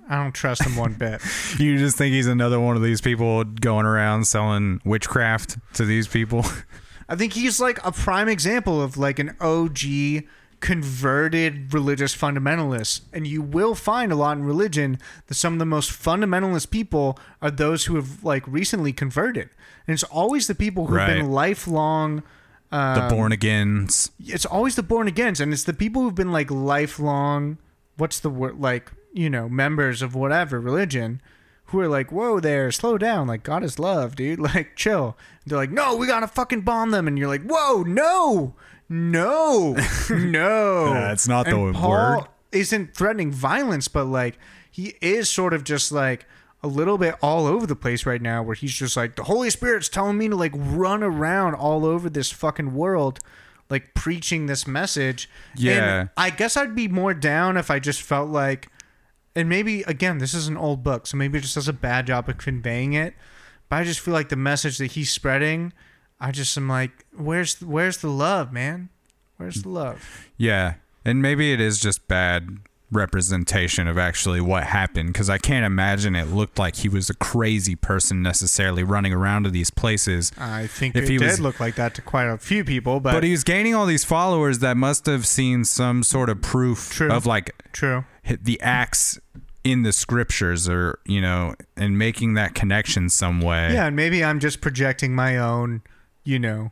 i 0.10 0.22
don't 0.22 0.34
trust 0.34 0.64
him 0.64 0.76
one 0.76 0.94
bit 0.94 1.22
you 1.60 1.78
just 1.78 1.98
think 1.98 2.14
he's 2.14 2.28
another 2.28 2.60
one 2.60 2.76
of 2.76 2.82
these 2.84 3.02
people 3.02 3.44
going 3.44 3.86
around 3.86 4.26
selling 4.26 4.82
witchcraft 4.86 5.58
to 5.76 5.86
these 5.86 6.08
people. 6.08 6.46
I 7.10 7.16
think 7.16 7.34
he's 7.34 7.60
like 7.60 7.86
a 7.86 7.92
prime 7.92 8.30
example 8.30 8.82
of 8.82 8.98
like 8.98 9.20
an 9.20 9.36
OG 9.42 9.80
converted 10.62 11.74
religious 11.74 12.16
fundamentalist. 12.16 13.02
And 13.12 13.28
you 13.28 13.42
will 13.42 13.76
find 13.76 14.12
a 14.12 14.16
lot 14.16 14.38
in 14.38 14.44
religion 14.46 14.98
that 15.28 15.34
some 15.36 15.54
of 15.54 15.60
the 15.60 15.66
most 15.66 15.92
fundamentalist 15.92 16.70
people 16.72 17.20
are 17.42 17.52
those 17.52 17.86
who 17.86 17.96
have 17.96 18.24
like 18.24 18.44
recently 18.48 18.94
converted. 18.94 19.50
And 19.86 19.94
it's 19.94 20.04
always 20.04 20.48
the 20.48 20.56
people 20.56 20.88
who've 20.88 20.96
Right. 20.98 21.14
been 21.18 21.30
lifelong 21.32 22.24
the 22.72 22.78
um, 23.04 23.10
born 23.10 23.32
agains. 23.32 24.10
it's 24.20 24.46
always 24.46 24.76
the 24.76 24.82
born 24.82 25.08
agains 25.08 25.40
and 25.40 25.54
it's 25.54 25.64
the 25.66 25.74
people 25.74 26.02
who've 26.02 26.16
been 26.16 26.32
like 26.32 26.50
lifelong 26.50 27.58
what's 27.98 28.20
the 28.20 28.30
word 28.30 28.60
like 28.60 28.92
you 29.14 29.30
know 29.30 29.48
members 29.48 30.02
of 30.02 30.16
whatever 30.16 30.60
religion 30.60 31.22
who 31.66 31.80
are 31.80 31.88
like 31.88 32.12
whoa 32.12 32.40
there 32.40 32.72
slow 32.72 32.98
down 32.98 33.28
like 33.28 33.44
god 33.44 33.64
is 33.64 33.80
love 33.80 34.16
dude 34.16 34.40
like 34.54 34.76
chill. 34.76 35.18
They're 35.46 35.58
like 35.58 35.72
no 35.72 35.96
we 35.96 36.08
gotta 36.08 36.28
fucking 36.28 36.62
bomb 36.62 36.92
them. 36.92 37.08
And 37.08 37.18
you're 37.18 37.28
like 37.28 37.44
whoa 37.44 37.84
no 37.84 38.56
no 38.90 39.76
no. 40.10 40.94
That's 40.94 41.28
not 41.28 41.46
the 41.46 41.58
And 41.58 41.76
Paul 41.76 42.18
word. 42.18 42.28
isn't 42.52 42.96
threatening 42.96 43.32
violence 43.32 43.88
but 43.88 44.06
like 44.06 44.38
he 44.70 44.96
is 45.02 45.30
sort 45.30 45.54
of 45.54 45.64
just 45.64 45.92
like 45.92 46.26
a 46.62 46.68
little 46.68 46.98
bit 46.98 47.16
all 47.22 47.46
over 47.46 47.66
the 47.68 47.76
place 47.76 48.06
right 48.06 48.22
now 48.22 48.42
where 48.42 48.56
he's 48.56 48.74
just 48.74 48.96
like 48.96 49.16
the 49.16 49.24
holy 49.24 49.50
spirit's 49.50 49.90
telling 49.90 50.18
me 50.18 50.30
to 50.30 50.36
like 50.36 50.54
run 50.56 51.04
around 51.04 51.56
all 51.56 51.86
over 51.86 52.10
this 52.10 52.32
fucking 52.32 52.74
world 52.74 53.20
like 53.74 53.94
preaching 53.94 54.46
this 54.46 54.66
message 54.66 55.30
Yeah. 55.56 56.00
and 56.02 56.10
i 56.16 56.30
guess 56.30 56.56
i'd 56.56 56.76
be 56.76 56.88
more 56.88 57.14
down 57.14 57.58
if 57.58 57.70
i 57.70 57.80
just 57.80 58.02
felt 58.02 58.30
like 58.30 58.70
and 59.36 59.50
maybe 59.50 59.82
again 59.84 60.20
this 60.20 60.34
is 60.34 60.48
an 60.48 60.56
old 60.58 60.84
book 60.84 61.06
so 61.08 61.18
maybe 61.18 61.38
it 61.40 61.42
just 61.42 61.56
does 61.56 61.68
a 61.68 61.74
bad 61.74 62.08
job 62.08 62.30
of 62.30 62.38
conveying 62.38 62.94
it 62.94 63.14
but 63.70 63.78
i 63.78 63.84
just 63.84 64.00
feel 64.00 64.14
like 64.14 64.30
the 64.30 64.36
message 64.36 64.78
that 64.78 64.92
he's 64.94 65.12
spreading 65.12 65.74
i 66.20 66.32
just 66.32 66.56
am 66.58 66.70
like 66.70 67.06
where's 67.18 67.60
where's 67.62 67.98
the 67.98 68.10
love 68.10 68.54
man 68.54 68.90
where's 69.38 69.64
the 69.64 69.70
love 69.70 70.30
Yeah. 70.38 70.76
And 71.06 71.22
maybe 71.22 71.52
it 71.52 71.60
is 71.60 71.80
just 71.82 72.08
bad 72.08 72.60
representation 72.96 73.88
of 73.88 73.98
actually 73.98 74.42
what 74.42 74.64
happened 74.64 75.14
because 75.14 75.30
I 75.30 75.38
can't 75.38 75.66
imagine 75.66 76.16
it 76.16 76.28
looked 76.30 76.58
like 76.60 76.78
he 76.78 76.90
was 76.90 77.10
a 77.10 77.14
crazy 77.14 77.76
person 77.76 78.22
necessarily 78.22 78.84
running 78.84 79.14
around 79.14 79.44
to 79.44 79.50
these 79.50 79.70
places. 79.70 80.32
i 80.38 80.68
think 80.68 80.96
If 80.96 81.04
it 81.06 81.10
he 81.10 81.18
did 81.18 81.26
was- 81.28 81.40
look 81.40 81.60
like 81.60 81.76
that 81.76 81.94
to 81.96 82.02
quite 82.02 82.26
a 82.28 82.38
few 82.38 82.64
people 82.64 83.00
but, 83.00 83.14
But 83.14 83.24
he 83.24 83.32
was 83.32 83.44
gaining 83.44 83.76
all 83.76 83.86
these 83.86 84.04
followers 84.04 84.60
that 84.60 84.78
must 84.78 85.06
have 85.06 85.26
seen 85.28 85.64
some 85.66 86.04
sort 86.04 86.30
of 86.30 86.42
proof 86.42 86.92
True. 86.92 87.12
of 87.12 87.26
like 87.26 87.56
true 87.74 88.06
the 88.42 88.60
acts 88.62 89.20
in 89.64 89.84
the 89.84 89.94
scriptures 89.94 90.68
or, 90.68 91.00
you 91.06 91.22
know, 91.22 91.56
and 91.78 91.98
making 91.98 92.34
that 92.34 92.54
connection 92.54 93.10
some 93.10 93.40
way. 93.42 93.74
Yeah, 93.74 93.88
and 93.88 93.96
maybe 93.96 94.24
I'm 94.24 94.40
just 94.40 94.60
projecting 94.62 95.16
my 95.16 95.38
own, 95.38 95.82
you 96.26 96.38
know, 96.38 96.72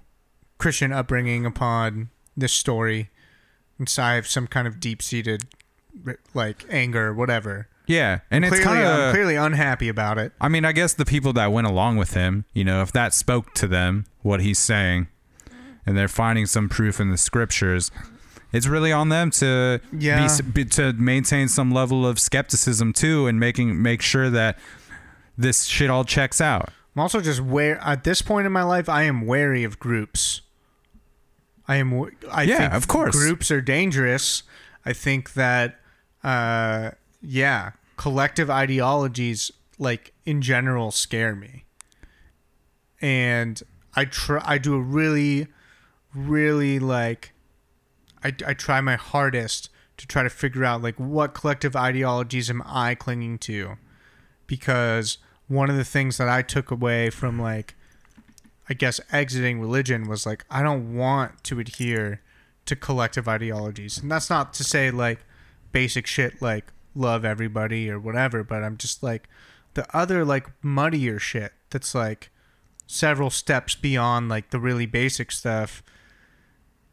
Christian 0.58 0.92
upbringing 0.92 1.46
upon 1.46 2.10
this 2.36 2.52
story. 2.54 3.10
And 3.80 3.88
so 3.88 4.04
I 4.04 4.14
have 4.16 4.28
some 4.28 4.46
kind 4.48 4.68
of 4.68 4.80
deep 4.80 5.02
seated, 5.02 5.44
like, 6.34 6.66
anger, 6.70 7.14
whatever. 7.14 7.68
Yeah. 7.88 8.20
And 8.30 8.46
it's 8.46 8.56
clearly, 8.60 8.82
kind 8.82 8.88
I'm 8.88 9.08
of. 9.10 9.14
clearly 9.14 9.36
unhappy 9.36 9.90
about 9.90 10.18
it. 10.18 10.32
I 10.40 10.48
mean, 10.50 10.64
I 10.66 10.72
guess 10.72 10.94
the 10.94 11.06
people 11.06 11.34
that 11.34 11.52
went 11.52 11.68
along 11.68 11.98
with 11.98 12.14
him, 12.14 12.46
you 12.54 12.64
know, 12.64 12.82
if 12.82 12.92
that 12.94 13.14
spoke 13.14 13.54
to 13.56 13.68
them, 13.68 14.06
what 14.22 14.40
he's 14.42 14.60
saying, 14.60 15.08
and 15.86 15.98
they're 15.98 16.08
finding 16.08 16.46
some 16.46 16.70
proof 16.70 17.00
in 17.00 17.10
the 17.10 17.18
scriptures, 17.18 17.92
it's 18.54 18.68
really 18.68 18.92
on 18.92 19.10
them 19.10 19.32
to 19.32 19.82
Yeah. 19.92 20.28
be, 20.54 20.64
to 20.66 20.94
maintain 20.94 21.48
some 21.48 21.72
level 21.72 22.06
of 22.06 22.20
skepticism 22.20 22.94
too, 22.94 23.28
and 23.28 23.40
making 23.40 23.82
make 23.82 24.02
sure 24.02 24.30
that 24.30 24.58
this 25.38 25.66
shit 25.66 25.90
all 25.90 26.04
checks 26.06 26.40
out. 26.40 26.70
I'm 26.96 27.02
also 27.02 27.20
just 27.22 27.40
where 27.42 27.80
at 27.80 28.04
this 28.04 28.22
point 28.22 28.46
in 28.46 28.52
my 28.52 28.64
life, 28.64 28.88
I 28.90 29.04
am 29.04 29.26
wary 29.26 29.64
of 29.64 29.80
groups. 29.80 30.42
I 31.68 31.78
am. 31.78 31.94
I 32.32 32.44
Yeah, 32.44 32.58
think 32.60 32.74
of 32.74 32.88
course. 32.88 33.16
groups 33.16 33.50
are 33.50 33.62
dangerous. 33.62 34.44
I 34.86 34.94
think 34.94 35.34
that, 35.34 35.80
uh, 36.24 36.92
yeah, 37.22 37.72
collective 37.98 38.50
ideologies, 38.50 39.52
like 39.78 40.14
in 40.26 40.42
general, 40.42 40.92
scare 40.92 41.36
me. 41.36 41.66
And 43.02 43.62
I 43.96 44.06
try. 44.06 44.42
I 44.46 44.58
do 44.58 44.76
a 44.76 44.80
really, 44.82 45.48
really 46.14 46.80
like. 46.80 47.34
I, 48.24 48.34
I 48.46 48.54
try 48.54 48.82
my 48.82 48.96
hardest 48.96 49.70
to 49.98 50.08
try 50.08 50.24
to 50.24 50.30
figure 50.30 50.64
out 50.64 50.82
like 50.82 50.96
what 50.96 51.34
collective 51.34 51.76
ideologies 51.76 52.50
am 52.50 52.64
I 52.66 52.96
clinging 52.96 53.38
to 53.40 53.78
because 54.48 55.18
one 55.48 55.70
of 55.70 55.76
the 55.76 55.84
things 55.84 56.18
that 56.18 56.28
I 56.28 56.42
took 56.42 56.72
away 56.72 57.10
from 57.10 57.40
like 57.40 57.76
I 58.70 58.74
guess 58.74 59.00
exiting 59.12 59.60
religion 59.60 60.08
was 60.08 60.26
like 60.26 60.46
I 60.50 60.64
don't 60.64 60.96
want 60.96 61.44
to 61.46 61.60
adhere 61.60 62.22
to 62.66 62.76
collective 62.76 63.28
ideologies. 63.28 63.98
And 63.98 64.12
that's 64.12 64.30
not 64.30 64.54
to 64.56 64.64
say 64.64 64.92
like 64.92 65.20
basic 65.72 66.08
shit 66.08 66.42
like 66.42 66.66
love 66.96 67.26
everybody 67.26 67.90
or 67.90 68.00
whatever, 68.00 68.44
but 68.44 68.64
I'm 68.64 68.78
just 68.78 69.02
like 69.04 69.28
the 69.74 69.86
other 69.96 70.26
like 70.26 70.48
muddier 70.62 71.20
shit 71.20 71.54
that's 71.70 71.96
like 71.96 72.30
several 72.88 73.30
steps 73.30 73.76
beyond 73.76 74.30
like 74.30 74.50
the 74.50 74.60
really 74.60 74.86
basic 74.86 75.32
stuff. 75.32 75.82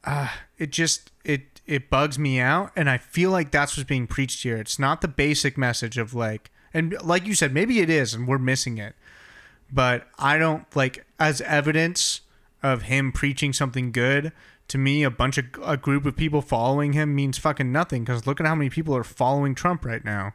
Uh, 0.05 0.29
it 0.57 0.71
just 0.71 1.11
it 1.25 1.61
it 1.67 1.91
bugs 1.91 2.19
me 2.19 2.41
out 2.41 2.71
and 2.77 2.89
I 2.89 2.99
feel 2.99 3.31
like 3.31 3.51
that's 3.51 3.77
what's 3.77 3.89
being 3.89 4.07
preached 4.07 4.43
here. 4.43 4.57
It's 4.57 4.79
not 4.79 5.01
the 5.01 5.09
basic 5.09 5.59
message 5.59 5.99
of 5.99 6.15
like 6.15 6.51
and 6.73 6.97
like 7.03 7.27
you 7.27 7.35
said, 7.35 7.53
maybe 7.53 7.81
it 7.81 7.91
is 7.91 8.15
and 8.15 8.29
we're 8.29 8.39
missing 8.39 8.79
it. 8.79 8.95
But 9.71 10.07
I 10.19 10.39
don't 10.39 10.65
like 10.75 11.05
as 11.19 11.41
evidence 11.43 12.23
of 12.63 12.83
him 12.83 13.13
preaching 13.13 13.53
something 13.53 13.93
good. 13.93 14.33
To 14.69 14.79
me, 14.79 15.03
a 15.03 15.11
bunch 15.11 15.39
of 15.39 15.47
a 15.65 15.77
group 15.77 16.05
of 16.05 16.15
people 16.17 16.43
following 16.43 16.93
him 16.93 17.15
means 17.15 17.39
fucking 17.39 17.73
nothing. 17.73 18.05
Because 18.05 18.27
look 18.27 18.39
at 18.41 18.47
how 18.47 18.55
many 18.55 18.69
people 18.71 18.95
are 18.95 19.05
following 19.05 19.55
Trump 19.55 19.85
right 19.85 20.05
now, 20.05 20.35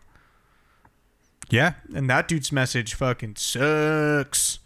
Yeah, 1.49 1.73
and 1.93 2.09
that 2.09 2.27
dude's 2.27 2.51
message 2.51 2.95
fucking 2.95 3.35
sucks. 3.35 4.59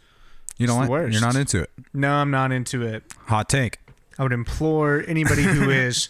you 0.57 0.67
know 0.67 0.85
what? 0.85 1.11
You're 1.11 1.21
not 1.21 1.35
into 1.35 1.61
it. 1.61 1.69
No, 1.93 2.13
I'm 2.13 2.31
not 2.31 2.51
into 2.53 2.81
it. 2.83 3.03
Hot 3.25 3.49
take. 3.49 3.79
I 4.17 4.23
would 4.23 4.31
implore 4.33 5.03
anybody 5.07 5.43
who 5.43 5.69
is 5.85 6.07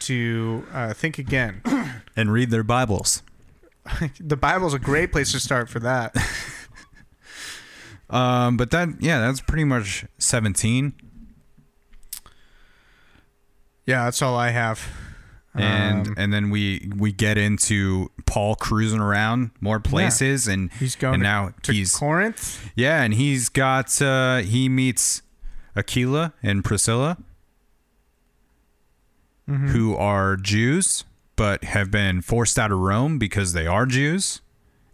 to 0.00 0.64
uh, 0.72 0.92
think 0.94 1.18
again. 1.18 1.62
And 2.16 2.32
read 2.32 2.50
their 2.50 2.64
Bibles. 2.64 3.22
the 4.20 4.36
Bible's 4.36 4.74
a 4.74 4.78
great 4.80 5.12
place 5.12 5.30
to 5.32 5.38
start 5.40 5.68
for 5.70 5.78
that. 5.80 6.16
Um, 8.10 8.56
but 8.56 8.70
that 8.70 8.88
yeah, 9.00 9.20
that's 9.20 9.40
pretty 9.42 9.64
much 9.64 10.06
17. 10.18 10.94
Yeah, 13.88 14.04
that's 14.04 14.20
all 14.22 14.36
I 14.36 14.50
have. 14.50 14.86
and 15.54 16.06
Um, 16.08 16.14
and 16.18 16.32
then 16.32 16.50
we 16.50 16.90
we 16.96 17.10
get 17.10 17.38
into 17.38 18.10
Paul 18.26 18.54
cruising 18.54 19.00
around 19.00 19.50
more 19.60 19.80
places 19.80 20.46
and 20.46 20.70
he's 20.78 20.94
going 20.94 21.14
and 21.14 21.22
to, 21.22 21.28
now 21.28 21.50
to 21.62 21.72
he's 21.72 21.96
Corinth. 21.96 22.70
yeah 22.76 23.02
and 23.02 23.14
he's 23.14 23.48
got 23.48 24.00
uh 24.02 24.36
he 24.38 24.68
meets 24.68 25.22
Aquila 25.74 26.32
and 26.42 26.62
Priscilla 26.64 27.16
Mm-hmm. 29.48 29.68
who 29.68 29.96
are 29.96 30.36
Jews 30.36 31.04
but 31.34 31.64
have 31.64 31.90
been 31.90 32.20
forced 32.20 32.58
out 32.58 32.70
of 32.70 32.78
Rome 32.78 33.18
because 33.18 33.54
they 33.54 33.66
are 33.66 33.86
Jews 33.86 34.42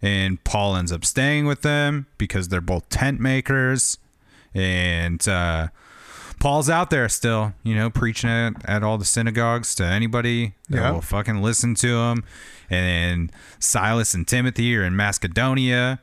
and 0.01 0.43
Paul 0.45 0.77
ends 0.77 0.93
up 0.93 1.05
staying 1.05 1.47
with 1.47 1.63
them 1.63 2.07
because 2.19 2.49
they're 2.49 2.61
both 2.61 2.89
tent 2.89 3.19
makers. 3.19 3.99
And 4.55 5.27
uh, 5.27 5.69
Paul's 6.45 6.69
out 6.69 6.91
there 6.91 7.09
still, 7.09 7.55
you 7.63 7.75
know, 7.75 7.89
preaching 7.89 8.29
at, 8.29 8.53
at 8.69 8.83
all 8.83 8.99
the 8.99 9.05
synagogues 9.07 9.75
to 9.77 9.85
anybody 9.85 10.53
that 10.69 10.77
Yeah. 10.83 10.91
will 10.91 11.01
fucking 11.01 11.41
listen 11.41 11.75
to 11.77 11.97
him. 11.97 12.23
And 12.69 13.33
Silas 13.59 14.13
and 14.13 14.29
Timothy 14.29 14.77
are 14.77 14.85
in 14.85 14.95
Macedonia. 14.95 16.01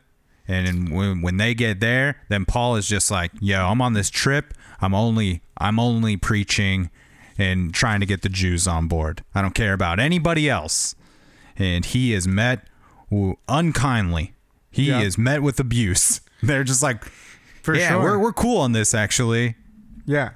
And 0.47 0.91
when, 0.91 1.21
when 1.21 1.37
they 1.37 1.53
get 1.53 1.79
there, 1.79 2.17
then 2.29 2.45
Paul 2.45 2.75
is 2.75 2.87
just 2.87 3.11
like, 3.11 3.31
"Yo, 3.39 3.67
I'm 3.67 3.83
on 3.83 3.93
this 3.93 4.09
trip. 4.09 4.55
I'm 4.81 4.95
only 4.95 5.43
I'm 5.59 5.79
only 5.79 6.17
preaching 6.17 6.89
and 7.37 7.71
trying 7.71 7.99
to 7.99 8.07
get 8.07 8.23
the 8.23 8.29
Jews 8.29 8.67
on 8.67 8.87
board. 8.87 9.23
I 9.35 9.43
don't 9.43 9.53
care 9.53 9.73
about 9.73 9.99
anybody 9.99 10.49
else." 10.49 10.95
And 11.55 11.85
he 11.85 12.13
is 12.13 12.27
met 12.27 12.67
unkindly. 13.47 14.33
He 14.71 14.85
Yeah. 14.89 15.01
is 15.01 15.17
met 15.19 15.43
with 15.43 15.59
abuse. 15.59 16.21
They're 16.41 16.63
just 16.63 16.81
like, 16.81 17.03
For 17.61 17.75
"Yeah, 17.75 17.89
sure. 17.89 18.01
we're 18.01 18.17
we're 18.19 18.33
cool 18.33 18.59
on 18.59 18.71
this 18.71 18.95
actually." 18.95 19.55
Yeah. 20.06 20.32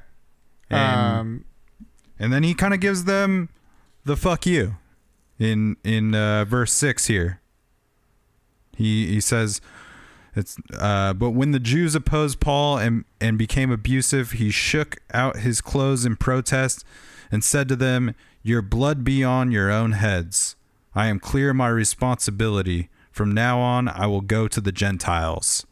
And- 0.70 1.20
um, 1.20 1.46
And 2.20 2.32
then 2.32 2.44
he 2.44 2.54
kind 2.54 2.74
of 2.74 2.80
gives 2.80 3.04
them 3.04 3.50
the 4.06 4.16
fuck 4.16 4.46
you 4.46 4.76
in 5.38 5.76
in 5.84 6.16
uh, 6.16 6.46
verse 6.46 6.72
six 6.72 7.08
here. 7.08 7.42
He 8.76 9.08
he 9.08 9.20
says 9.22 9.62
it's 10.36 10.58
uh, 10.78 11.14
but 11.14 11.32
when 11.32 11.52
the 11.52 11.60
Jews 11.60 11.94
opposed 11.96 12.40
Paul 12.40 12.78
and 12.78 13.04
and 13.20 13.38
became 13.38 13.72
abusive, 13.72 14.32
he 14.32 14.50
shook 14.52 14.98
out 15.14 15.38
his 15.38 15.62
clothes 15.62 16.06
in 16.06 16.16
protest 16.16 16.86
and 17.32 17.44
said 17.44 17.68
to 17.70 17.76
them, 17.76 18.16
"Your 18.44 18.62
blood 18.62 19.04
be 19.04 19.24
on 19.24 19.52
your 19.52 19.70
own 19.72 19.94
heads. 19.94 20.56
I 20.94 21.08
am 21.08 21.20
clear 21.20 21.50
of 21.52 21.56
my 21.58 21.68
responsibility. 21.68 22.90
From 23.12 23.34
now 23.34 23.60
on, 23.60 23.88
I 23.90 24.08
will 24.08 24.22
go 24.22 24.48
to 24.48 24.62
the 24.62 24.72
Gentiles." 24.72 25.66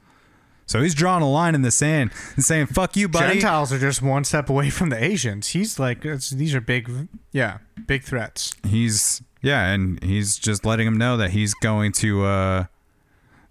So 0.65 0.81
he's 0.81 0.95
drawing 0.95 1.21
a 1.23 1.29
line 1.29 1.55
in 1.55 1.61
the 1.61 1.71
sand 1.71 2.11
and 2.35 2.43
saying, 2.43 2.67
"Fuck 2.67 2.95
you, 2.95 3.07
buddy." 3.09 3.33
Gentiles 3.35 3.71
are 3.73 3.79
just 3.79 4.01
one 4.01 4.23
step 4.23 4.49
away 4.49 4.69
from 4.69 4.89
the 4.89 5.03
Asians. 5.03 5.49
He's 5.49 5.77
like, 5.79 6.05
it's, 6.05 6.29
these 6.29 6.55
are 6.55 6.61
big, 6.61 6.89
yeah, 7.31 7.57
big 7.85 8.03
threats. 8.03 8.53
he's 8.65 9.21
yeah, 9.41 9.71
and 9.71 10.01
he's 10.03 10.37
just 10.37 10.65
letting 10.65 10.87
him 10.87 10.97
know 10.97 11.17
that 11.17 11.31
he's 11.31 11.53
going 11.55 11.91
to 11.93 12.25
uh 12.25 12.65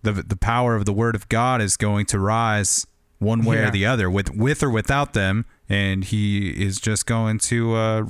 the 0.02 0.12
the 0.12 0.36
power 0.36 0.74
of 0.74 0.84
the 0.86 0.92
word 0.92 1.14
of 1.14 1.28
God 1.28 1.60
is 1.60 1.76
going 1.76 2.06
to 2.06 2.18
rise 2.18 2.86
one 3.18 3.44
way 3.44 3.56
Yeah. 3.56 3.68
or 3.68 3.70
the 3.70 3.86
other 3.86 4.10
with 4.10 4.34
with 4.34 4.62
or 4.62 4.70
without 4.70 5.12
them 5.12 5.44
and 5.68 6.02
he 6.02 6.48
is 6.50 6.80
just 6.80 7.06
going 7.06 7.38
to 7.40 7.74
uh 7.76 8.04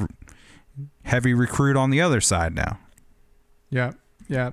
heavy 1.05 1.34
recruit 1.34 1.76
on 1.76 1.90
the 1.90 2.00
other 2.00 2.20
side 2.20 2.55
now. 2.55 2.78
Yeah, 3.68 3.92
yeah. 4.28 4.53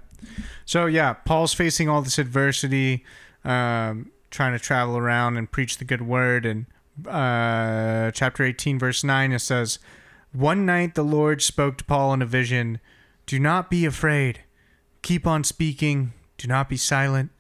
So 0.65 0.85
yeah, 0.87 1.13
Paul's 1.13 1.53
facing 1.53 1.87
all 1.87 2.01
this 2.01 2.17
adversity, 2.19 3.05
um, 3.45 4.11
trying 4.29 4.53
to 4.53 4.59
travel 4.59 4.97
around 4.97 5.37
and 5.37 5.51
preach 5.51 5.77
the 5.77 5.85
good 5.85 6.01
word. 6.01 6.45
And 6.45 6.65
uh, 7.07 8.11
chapter 8.11 8.43
eighteen, 8.43 8.79
verse 8.79 9.03
nine, 9.03 9.31
it 9.31 9.39
says, 9.39 9.79
"One 10.33 10.65
night 10.65 10.95
the 10.95 11.03
Lord 11.03 11.41
spoke 11.41 11.77
to 11.77 11.83
Paul 11.83 12.13
in 12.13 12.21
a 12.21 12.25
vision. 12.25 12.79
Do 13.25 13.39
not 13.39 13.69
be 13.69 13.85
afraid. 13.85 14.41
Keep 15.01 15.25
on 15.27 15.43
speaking. 15.43 16.13
Do 16.37 16.47
not 16.47 16.69
be 16.69 16.77
silent, 16.77 17.31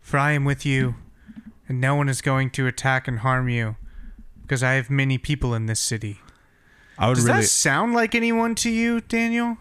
for 0.00 0.18
I 0.18 0.32
am 0.32 0.44
with 0.44 0.66
you, 0.66 0.96
and 1.68 1.80
no 1.80 1.94
one 1.94 2.08
is 2.08 2.20
going 2.20 2.50
to 2.50 2.66
attack 2.66 3.08
and 3.08 3.20
harm 3.20 3.48
you, 3.48 3.76
because 4.42 4.62
I 4.62 4.72
have 4.72 4.90
many 4.90 5.18
people 5.18 5.54
in 5.54 5.66
this 5.66 5.80
city." 5.80 6.20
I 6.96 7.08
would 7.08 7.16
Does 7.16 7.24
really 7.24 7.40
that 7.40 7.48
sound 7.48 7.94
like 7.94 8.14
anyone 8.14 8.54
to 8.56 8.70
you, 8.70 9.00
Daniel? 9.00 9.58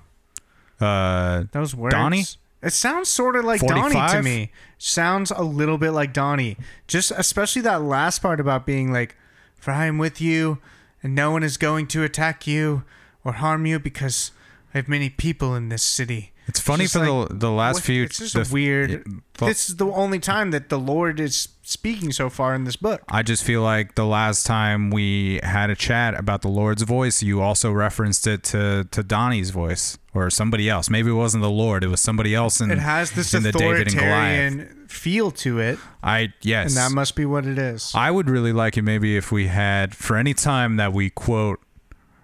uh 0.79 1.45
Those 1.51 1.73
words. 1.75 1.93
Donnie? 1.95 2.25
It 2.63 2.71
sounds 2.73 3.09
sort 3.09 3.35
of 3.35 3.43
like 3.43 3.61
Donnie 3.61 3.93
to 3.93 4.21
me. 4.23 4.51
Sounds 4.77 5.31
a 5.31 5.43
little 5.43 5.77
bit 5.77 5.91
like 5.91 6.13
Donnie. 6.13 6.57
Just 6.87 7.11
especially 7.11 7.61
that 7.63 7.81
last 7.81 8.19
part 8.19 8.39
about 8.39 8.65
being 8.65 8.91
like, 8.91 9.15
"For 9.59 9.71
I 9.71 9.85
am 9.85 9.97
with 9.97 10.21
you, 10.21 10.59
and 11.01 11.13
no 11.13 11.31
one 11.31 11.43
is 11.43 11.57
going 11.57 11.87
to 11.87 12.03
attack 12.03 12.47
you 12.47 12.83
or 13.23 13.33
harm 13.33 13.65
you 13.65 13.79
because 13.79 14.31
I 14.73 14.77
have 14.79 14.87
many 14.87 15.09
people 15.09 15.55
in 15.55 15.69
this 15.69 15.83
city." 15.83 16.32
It's 16.47 16.59
funny 16.59 16.87
for 16.87 16.99
like, 16.99 17.29
the 17.29 17.35
the 17.35 17.51
last 17.51 17.75
What- 17.75 17.83
few 17.83 18.03
It's 18.03 18.17
just 18.17 18.33
the- 18.33 18.47
weird. 18.53 18.91
it- 18.91 19.07
well, 19.39 19.47
this 19.49 19.69
is 19.69 19.77
the 19.77 19.87
only 19.87 20.19
time 20.19 20.51
that 20.51 20.69
the 20.69 20.77
Lord 20.79 21.19
is 21.19 21.49
speaking 21.63 22.11
so 22.11 22.29
far 22.29 22.53
in 22.53 22.65
this 22.65 22.75
book. 22.75 23.01
I 23.09 23.23
just 23.23 23.43
feel 23.43 23.61
like 23.61 23.95
the 23.95 24.05
last 24.05 24.45
time 24.45 24.89
we 24.91 25.39
had 25.43 25.69
a 25.69 25.75
chat 25.75 26.13
about 26.13 26.41
the 26.43 26.49
Lord's 26.49 26.83
voice, 26.83 27.23
you 27.23 27.41
also 27.41 27.71
referenced 27.71 28.27
it 28.27 28.43
to, 28.43 28.87
to 28.91 29.03
Donnie's 29.03 29.49
voice 29.49 29.97
or 30.13 30.29
somebody 30.29 30.69
else. 30.69 30.89
Maybe 30.89 31.09
it 31.09 31.13
wasn't 31.15 31.41
the 31.41 31.49
Lord; 31.49 31.83
it 31.83 31.87
was 31.87 31.99
somebody 32.01 32.35
else 32.35 32.61
in 32.61 32.69
It 32.71 32.77
has 32.79 33.11
this 33.11 33.33
in 33.33 33.43
the 33.43 33.51
David 33.51 33.87
and 33.87 33.97
Goliath. 33.97 34.53
authoritarian 34.53 34.87
feel 34.87 35.31
to 35.31 35.59
it, 35.59 35.79
I 36.03 36.33
yes, 36.41 36.67
and 36.67 36.77
that 36.77 36.91
must 36.95 37.15
be 37.15 37.25
what 37.25 37.45
it 37.47 37.57
is. 37.57 37.91
I 37.95 38.11
would 38.11 38.29
really 38.29 38.53
like 38.53 38.77
it 38.77 38.83
maybe 38.83 39.17
if 39.17 39.31
we 39.31 39.47
had 39.47 39.95
for 39.95 40.15
any 40.17 40.33
time 40.35 40.75
that 40.75 40.93
we 40.93 41.09
quote 41.09 41.59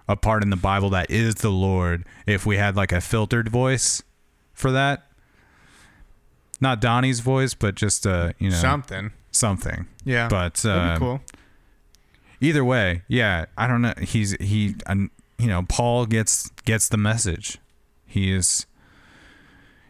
a 0.08 0.16
part 0.16 0.44
in 0.44 0.50
the 0.52 0.56
Bible 0.56 0.90
that 0.92 1.10
is 1.10 1.36
the 1.36 1.50
Lord, 1.50 2.06
if 2.28 2.46
we 2.46 2.58
had 2.58 2.76
like 2.76 2.92
a 2.92 3.02
filtered 3.02 3.50
voice 3.50 4.04
for 4.60 4.72
that. 4.72 5.06
Not 6.62 6.82
Donnie's 6.82 7.22
voice, 7.22 7.54
but 7.54 7.76
just 7.76 8.06
uh, 8.06 8.34
you 8.38 8.50
know, 8.50 8.56
Something. 8.58 9.12
something. 9.32 9.88
Yeah. 10.04 10.28
But 10.28 10.64
uh, 10.66 10.98
cool. 11.00 11.22
either 12.42 12.66
way, 12.66 13.04
yeah, 13.08 13.46
I 13.58 13.66
don't 13.68 13.82
know. 13.82 13.94
He's 14.02 14.32
he, 14.42 14.76
um, 14.86 15.10
you 15.38 15.48
know, 15.48 15.64
Paul 15.70 16.06
gets 16.06 16.50
gets 16.66 16.90
the 16.90 16.98
message. 16.98 17.58
He 18.06 18.32
is 18.32 18.66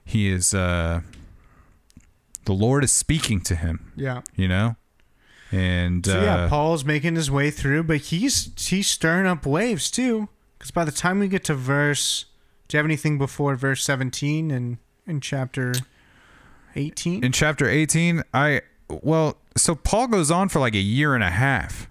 he 0.06 0.30
is 0.30 0.54
uh 0.54 1.02
the 2.46 2.54
Lord 2.54 2.84
is 2.84 2.92
speaking 2.92 3.42
to 3.42 3.56
him, 3.56 3.92
Yeah. 3.96 4.22
you 4.36 4.48
know? 4.48 4.76
And 5.52 6.06
So 6.06 6.20
uh 6.20 6.24
yeah, 6.24 6.48
Paul's 6.50 6.86
making 6.86 7.16
his 7.16 7.32
way 7.32 7.50
through, 7.50 7.84
but 7.84 7.98
he's 7.98 8.52
he's 8.70 8.88
stirring 8.88 9.26
up 9.26 9.46
waves 9.48 9.90
too. 9.90 10.30
Because 10.58 10.70
by 10.72 10.84
the 10.86 10.92
time 10.92 11.20
we 11.20 11.28
get 11.28 11.44
to 11.46 11.56
verse, 11.56 12.26
do 12.70 12.78
you 12.78 12.80
have 12.80 12.86
anything 12.86 13.18
before 13.18 13.56
verse 13.56 13.84
seventeen 13.84 14.50
and 14.52 14.78
in 15.06 15.20
chapter 15.20 15.74
eighteen? 16.76 17.24
in 17.24 17.32
chapter 17.34 17.68
18, 17.68 18.24
I 18.34 18.62
well, 19.02 19.38
so 19.58 19.76
Paul 19.76 20.08
goes 20.08 20.32
on 20.32 20.50
for 20.50 20.60
like 20.60 20.74
a 20.76 20.80
year 20.80 21.14
and 21.16 21.24
a 21.24 21.30
half 21.30 21.88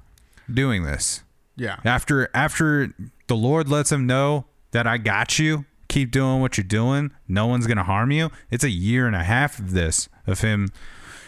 doing 0.53 0.83
this. 0.85 1.23
yeah, 1.57 1.77
After 1.85 2.29
after 2.35 2.93
the 3.27 3.37
Lord 3.37 3.69
lets 3.69 3.93
him 3.93 4.07
know 4.07 4.47
that 4.71 4.87
I 4.87 4.97
got 4.99 5.39
you, 5.39 5.65
keep 5.89 6.11
doing 6.11 6.41
what 6.41 6.57
you're 6.57 6.65
doing, 6.65 7.11
no 7.29 7.47
one's 7.47 7.67
going 7.67 7.77
to 7.77 7.85
harm 7.85 8.11
you. 8.11 8.31
It's 8.51 8.65
a 8.65 8.71
year 8.71 9.07
and 9.07 9.15
a 9.17 9.23
half 9.25 9.59
of 9.59 9.73
this 9.73 10.09
of 10.27 10.41
him 10.41 10.69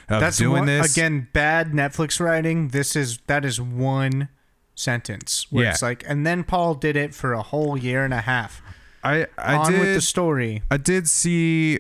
of 0.09 0.21
that's 0.21 0.39
doing 0.39 0.59
one, 0.61 0.67
this. 0.67 0.97
again. 0.97 1.29
Bad 1.33 1.73
Netflix 1.73 2.19
writing. 2.21 2.69
This 2.69 2.97
is 2.97 3.19
that 3.27 3.45
is 3.45 3.61
one 3.61 4.29
sentence 4.75 5.47
where 5.51 5.65
Yeah. 5.65 5.71
it's 5.73 5.83
like, 5.83 6.05
and 6.07 6.27
then 6.27 6.43
Paul 6.45 6.75
did 6.75 6.97
it 6.97 7.15
for 7.15 7.33
a 7.33 7.43
whole 7.43 7.77
year 7.77 8.05
and 8.05 8.15
a 8.15 8.23
half. 8.23 8.63
I 9.05 9.27
I 9.39 9.57
On 9.57 9.71
did 9.71 9.81
with 9.81 9.95
the 9.95 10.01
story. 10.01 10.63
I 10.71 10.77
did 10.77 11.09
see 11.09 11.79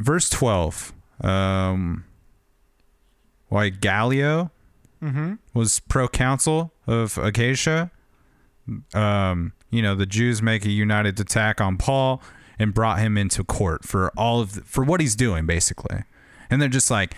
verse 0.00 0.28
12. 0.30 0.92
Um 1.22 2.04
why 3.48 3.68
Gallio 3.70 4.50
Mm-hmm. 5.02 5.34
was 5.52 5.78
proconsul 5.80 6.72
of 6.86 7.18
Achaia. 7.18 7.90
Um, 8.94 9.52
you 9.70 9.82
know, 9.82 9.94
the 9.94 10.06
Jews 10.06 10.40
make 10.42 10.64
a 10.64 10.70
united 10.70 11.20
attack 11.20 11.60
on 11.60 11.76
Paul 11.76 12.22
and 12.58 12.72
brought 12.72 12.98
him 12.98 13.18
into 13.18 13.44
court 13.44 13.84
for 13.84 14.10
all 14.16 14.40
of 14.40 14.54
the, 14.54 14.62
for 14.62 14.82
what 14.82 15.00
he's 15.02 15.14
doing 15.14 15.44
basically. 15.46 16.02
And 16.50 16.60
they're 16.62 16.70
just 16.70 16.90
like 16.90 17.14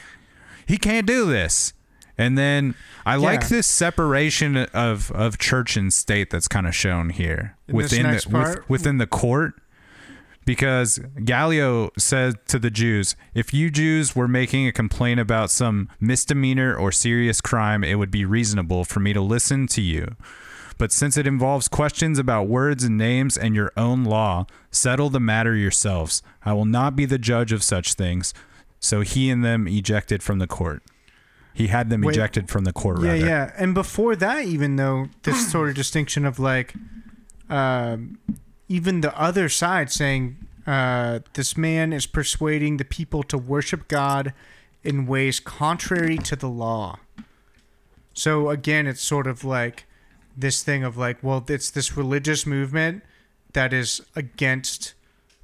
he 0.66 0.76
can't 0.76 1.06
do 1.06 1.24
this. 1.24 1.72
And 2.18 2.36
then 2.36 2.74
I 3.06 3.16
like 3.16 3.48
this 3.48 3.66
separation 3.66 4.56
of 4.56 5.10
of 5.12 5.38
church 5.38 5.76
and 5.76 5.92
state 5.92 6.30
that's 6.30 6.48
kind 6.48 6.66
of 6.66 6.74
shown 6.74 7.10
here 7.10 7.56
In 7.68 7.76
within 7.76 8.02
the 8.02 8.26
with- 8.30 8.68
within 8.68 8.98
the 8.98 9.06
court 9.06 9.54
because 10.44 10.98
Gallio 11.24 11.90
said 11.98 12.46
to 12.48 12.58
the 12.58 12.70
Jews, 12.70 13.14
if 13.34 13.52
you 13.52 13.70
Jews 13.70 14.16
were 14.16 14.26
making 14.26 14.66
a 14.66 14.72
complaint 14.72 15.20
about 15.20 15.50
some 15.50 15.90
misdemeanor 16.00 16.74
or 16.74 16.90
serious 16.90 17.42
crime, 17.42 17.84
it 17.84 17.96
would 17.96 18.10
be 18.10 18.24
reasonable 18.24 18.84
for 18.84 18.98
me 18.98 19.12
to 19.12 19.20
listen 19.20 19.66
to 19.68 19.82
you. 19.82 20.16
But 20.78 20.90
since 20.90 21.18
it 21.18 21.26
involves 21.26 21.68
questions 21.68 22.18
about 22.18 22.48
words 22.48 22.82
and 22.82 22.96
names 22.96 23.36
and 23.36 23.54
your 23.54 23.72
own 23.76 24.04
law, 24.04 24.46
settle 24.70 25.10
the 25.10 25.20
matter 25.20 25.54
yourselves. 25.54 26.22
I 26.44 26.54
will 26.54 26.64
not 26.64 26.96
be 26.96 27.04
the 27.04 27.18
judge 27.18 27.52
of 27.52 27.62
such 27.62 27.92
things. 27.94 28.32
So 28.80 29.02
he 29.02 29.28
and 29.28 29.44
them 29.44 29.68
ejected 29.68 30.22
from 30.22 30.38
the 30.38 30.46
court. 30.46 30.82
He 31.59 31.66
had 31.66 31.90
them 31.90 32.02
Wait. 32.02 32.14
ejected 32.14 32.48
from 32.48 32.64
the 32.64 32.72
court, 32.72 33.00
Yeah, 33.00 33.12
rather. 33.12 33.26
yeah. 33.26 33.52
And 33.59 33.74
before 33.74 34.14
that, 34.14 34.44
even 34.44 34.76
though 34.76 35.09
this 35.24 35.50
sort 35.52 35.68
of 35.70 35.74
distinction 35.74 36.24
of 36.24 36.38
like, 36.38 36.72
um, 37.50 38.18
even 38.68 39.00
the 39.00 39.18
other 39.20 39.48
side 39.48 39.90
saying 39.90 40.36
uh, 40.68 41.18
this 41.32 41.56
man 41.56 41.92
is 41.92 42.06
persuading 42.06 42.76
the 42.76 42.84
people 42.84 43.24
to 43.24 43.36
worship 43.36 43.88
God 43.88 44.32
in 44.84 45.04
ways 45.06 45.40
contrary 45.40 46.16
to 46.18 46.36
the 46.36 46.48
law. 46.48 47.00
So 48.14 48.50
again, 48.50 48.86
it's 48.86 49.02
sort 49.02 49.26
of 49.26 49.42
like 49.42 49.84
this 50.36 50.62
thing 50.62 50.84
of 50.84 50.96
like, 50.96 51.18
well, 51.22 51.44
it's 51.48 51.70
this 51.70 51.96
religious 51.96 52.46
movement 52.46 53.02
that 53.52 53.72
is 53.72 54.00
against 54.14 54.94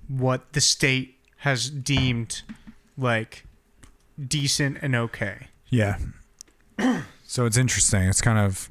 what 0.06 0.52
the 0.52 0.60
state 0.60 1.16
has 1.38 1.70
deemed 1.70 2.42
like 2.96 3.46
decent 4.28 4.78
and 4.80 4.94
okay. 4.94 5.48
Yeah. 5.74 5.98
so 7.26 7.46
it's 7.46 7.56
interesting. 7.56 8.02
It's 8.02 8.20
kind 8.20 8.38
of 8.38 8.70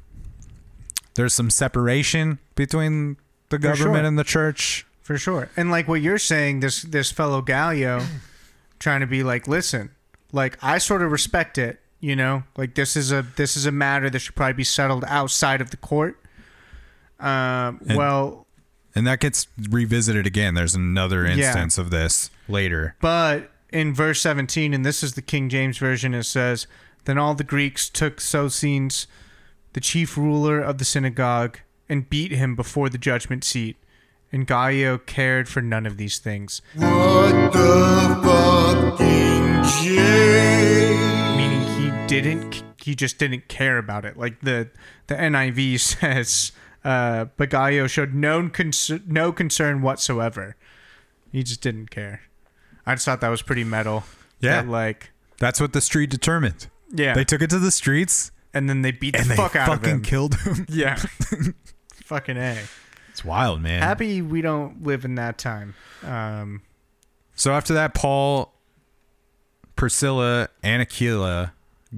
there's 1.16 1.34
some 1.34 1.50
separation 1.50 2.40
between 2.56 3.18
the 3.50 3.60
government 3.60 3.98
sure. 3.98 4.06
and 4.06 4.18
the 4.18 4.24
church. 4.24 4.86
For 5.02 5.18
sure. 5.18 5.50
And 5.58 5.70
like 5.70 5.88
what 5.88 6.02
you're 6.02 6.18
saying, 6.18 6.62
this 6.62 6.82
this 6.84 7.12
fellow 7.12 7.42
Gallio 7.42 8.02
trying 8.80 9.02
to 9.02 9.08
be 9.08 9.24
like, 9.24 9.48
listen, 9.48 9.92
like 10.32 10.58
I 10.64 10.78
sort 10.78 11.02
of 11.02 11.12
respect 11.12 11.58
it, 11.58 11.80
you 12.00 12.16
know? 12.16 12.44
Like 12.58 12.76
this 12.76 12.96
is 12.96 13.12
a 13.12 13.26
this 13.36 13.58
is 13.58 13.66
a 13.66 13.72
matter 13.72 14.10
that 14.10 14.20
should 14.20 14.36
probably 14.36 14.54
be 14.54 14.64
settled 14.64 15.04
outside 15.08 15.60
of 15.62 15.72
the 15.72 15.78
court. 15.78 16.18
Um 17.20 17.80
And- 17.88 17.98
well, 17.98 18.48
And 18.96 19.08
that 19.08 19.20
gets 19.20 19.48
revisited 19.70 20.26
again. 20.28 20.54
There's 20.54 20.76
another 20.76 21.26
Yeah. 21.26 21.34
instance 21.34 21.78
of 21.78 21.90
this 21.90 22.30
later. 22.48 22.96
but 23.02 23.50
in 23.72 23.92
verse 23.92 24.22
17, 24.22 24.72
and 24.72 24.86
this 24.86 25.02
is 25.02 25.14
the 25.16 25.22
King 25.24 25.50
James 25.50 25.80
version, 25.80 26.14
it 26.14 26.26
says, 26.26 26.68
Then 27.06 27.18
all 27.18 27.36
the 27.36 27.44
Greeks 27.44 27.90
took 27.90 28.22
Sosthenes, 28.22 29.08
the 29.74 29.82
chief 29.82 30.18
ruler 30.18 30.60
of 30.62 30.78
the 30.78 30.86
synagogue, 30.86 31.60
and 31.90 32.10
beat 32.10 32.32
him 32.32 32.56
before 32.56 32.90
the 32.90 32.98
judgment 32.98 33.44
seat. 33.44 33.78
And 34.32 34.48
Gallio 34.48 34.98
cared 34.98 35.48
for 35.48 35.62
none 35.62 35.86
of 35.86 35.98
these 35.98 36.18
things. 36.18 36.62
What 36.76 37.52
the 37.54 38.20
fucking 38.24 39.64
J? 39.84 40.96
meaning 41.38 41.62
he 41.78 42.08
didn't 42.08 42.64
he 42.82 42.96
just 42.96 43.18
didn't 43.18 43.48
care 43.48 43.78
about 43.78 44.04
it 44.06 44.18
like 44.18 44.42
the 44.42 44.70
the 45.08 45.16
niv 45.16 45.80
says 45.80 46.52
uh 46.84 47.26
but 47.38 47.50
Gallio 47.50 47.88
showed 47.88 48.14
no 48.14 48.50
concern 48.50 49.04
no 49.08 49.32
concern 49.32 49.82
whatsoever 49.82 50.56
he 51.32 51.44
just 51.44 51.62
didn't 51.62 51.90
care 51.90 52.22
i 52.86 52.94
just 52.94 53.06
thought 53.06 53.22
that 53.22 53.30
was 53.30 53.42
pretty 53.42 53.64
metal 53.64 54.04
Yeah. 54.42 54.62
That, 54.62 54.68
like 54.70 55.12
That's 55.40 55.62
what 55.62 55.74
the 55.74 55.82
street 55.82 56.10
determined. 56.10 56.68
Yeah 56.94 57.14
They 57.14 57.24
took 57.26 57.42
it 57.42 57.50
to 57.50 57.60
the 57.60 57.72
streets 57.72 58.32
and 58.54 58.70
then 58.70 58.82
they 58.84 58.92
beat 58.92 59.18
the 59.18 59.24
they 59.24 59.36
fuck 59.36 59.56
out 59.56 59.68
of 59.68 59.74
him. 59.76 59.80
fucking 59.80 59.94
him 59.96 60.02
killed 60.04 60.36
him. 60.36 60.66
yeah 60.70 60.96
fucking 62.06 62.38
a 62.38 62.60
It's 63.10 63.26
wild, 63.26 63.62
man. 63.62 63.82
happy 63.82 64.22
we 64.22 64.42
don't 64.42 64.84
live 64.84 65.04
in 65.06 65.16
that 65.16 65.38
time 65.38 65.74
um 66.04 66.62
So 67.36 67.52
after 67.52 67.74
that, 67.74 67.94
Paul, 67.96 68.54
Priscilla, 69.76 70.50
and 70.62 70.82
Aquila 70.84 71.54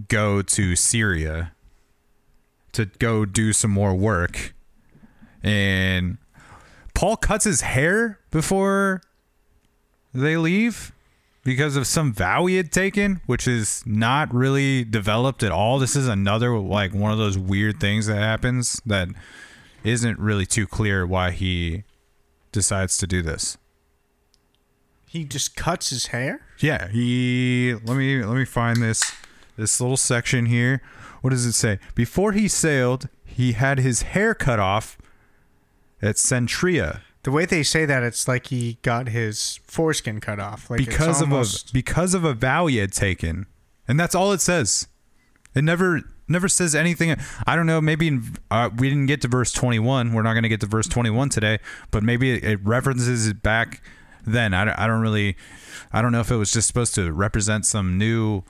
go 0.07 0.41
to 0.41 0.75
Syria 0.75 1.51
to 2.71 2.85
go 2.99 3.25
do 3.25 3.51
some 3.53 3.71
more 3.71 3.93
work. 3.93 4.53
And 5.43 6.17
Paul 6.93 7.17
cuts 7.17 7.43
his 7.45 7.61
hair 7.61 8.19
before 8.31 9.01
they 10.13 10.37
leave 10.37 10.91
because 11.45 11.77
of 11.77 11.87
some 11.87 12.11
vow 12.11 12.45
he 12.47 12.57
had 12.57 12.73
taken, 12.73 13.21
which 13.27 13.47
is 13.47 13.81
not 13.85 14.33
really 14.33 14.83
developed 14.83 15.43
at 15.43 15.51
all. 15.53 15.79
This 15.79 15.95
is 15.95 16.07
another, 16.09 16.57
like, 16.59 16.93
one 16.93 17.13
of 17.13 17.17
those 17.17 17.37
weird 17.37 17.79
things 17.79 18.07
that 18.07 18.17
happens 18.17 18.81
that 18.85 19.07
isn't 19.85 20.19
really 20.19 20.45
too 20.45 20.67
clear 20.67 21.05
why 21.05 21.31
he 21.31 21.83
decides 22.51 22.97
to 22.97 23.07
do 23.07 23.21
this. 23.21 23.57
he 25.07 25.23
just 25.23 25.55
cuts 25.55 25.91
his 25.91 26.07
hair 26.07 26.41
Yeah, 26.59 26.87
he 26.89 27.75
let 27.85 27.95
me 27.95 28.23
let 28.23 28.35
me 28.35 28.45
find 28.45 28.81
this 28.81 29.13
this 29.55 29.79
little 29.79 29.97
section 29.97 30.47
here. 30.47 30.81
What 31.21 31.29
does 31.29 31.45
it 31.45 31.53
say? 31.53 31.79
Before 31.93 32.31
he 32.33 32.47
sailed, 32.47 33.07
he 33.23 33.53
had 33.53 33.79
his 33.79 34.01
hair 34.01 34.33
cut 34.33 34.59
off 34.59 34.97
at 36.01 36.15
Cenchreae 36.15 37.01
the 37.25 37.31
way 37.31 37.43
they 37.45 37.61
say 37.61 37.85
that 37.85 38.01
it's 38.01 38.27
like 38.27 38.47
he 38.47 38.77
got 38.81 39.09
his 39.09 39.59
foreskin 39.67 40.21
cut 40.21 40.39
off 40.39 40.69
like 40.69 40.79
it's 40.79 40.89
because 40.89 41.21
of 41.21 41.31
a 41.31 41.45
because 41.73 42.13
of 42.13 42.23
a 42.23 42.33
vow 42.33 42.67
he 42.67 42.77
had 42.77 42.93
taken. 42.93 43.45
And 43.87 43.99
that's 43.99 44.15
all 44.15 44.31
it 44.31 44.41
says. 44.41 44.87
It 45.53 45.63
never 45.63 46.01
never 46.27 46.47
says 46.47 46.73
anything. 46.75 47.15
I 47.45 47.55
don't 47.55 47.65
know, 47.67 47.81
maybe 47.81 48.07
in, 48.07 48.23
uh, 48.49 48.69
we 48.77 48.89
didn't 48.89 49.05
get 49.07 49.21
to 49.21 49.27
verse 49.27 49.51
21. 49.51 50.13
We're 50.13 50.21
not 50.23 50.33
going 50.33 50.43
to 50.43 50.49
get 50.49 50.59
to 50.61 50.65
verse 50.67 50.87
21 50.87 51.29
today, 51.29 51.59
but 51.91 52.01
maybe 52.03 52.31
it, 52.31 52.43
it 52.43 52.59
references 52.63 53.27
it 53.27 53.43
back 53.43 53.81
then. 54.25 54.53
I, 54.55 54.65
don't- 54.65 54.79
I 54.79 54.87
don't 54.87 55.01
really 55.01 55.35
I 55.93 56.01
don't 56.01 56.11
know 56.11 56.21
if 56.21 56.31
it 56.31 56.35
was 56.37 56.51
just 56.51 56.67
supposed 56.67 56.95
to 56.95 57.11
represent 57.11 57.65
some 57.65 57.97
new 57.97 58.43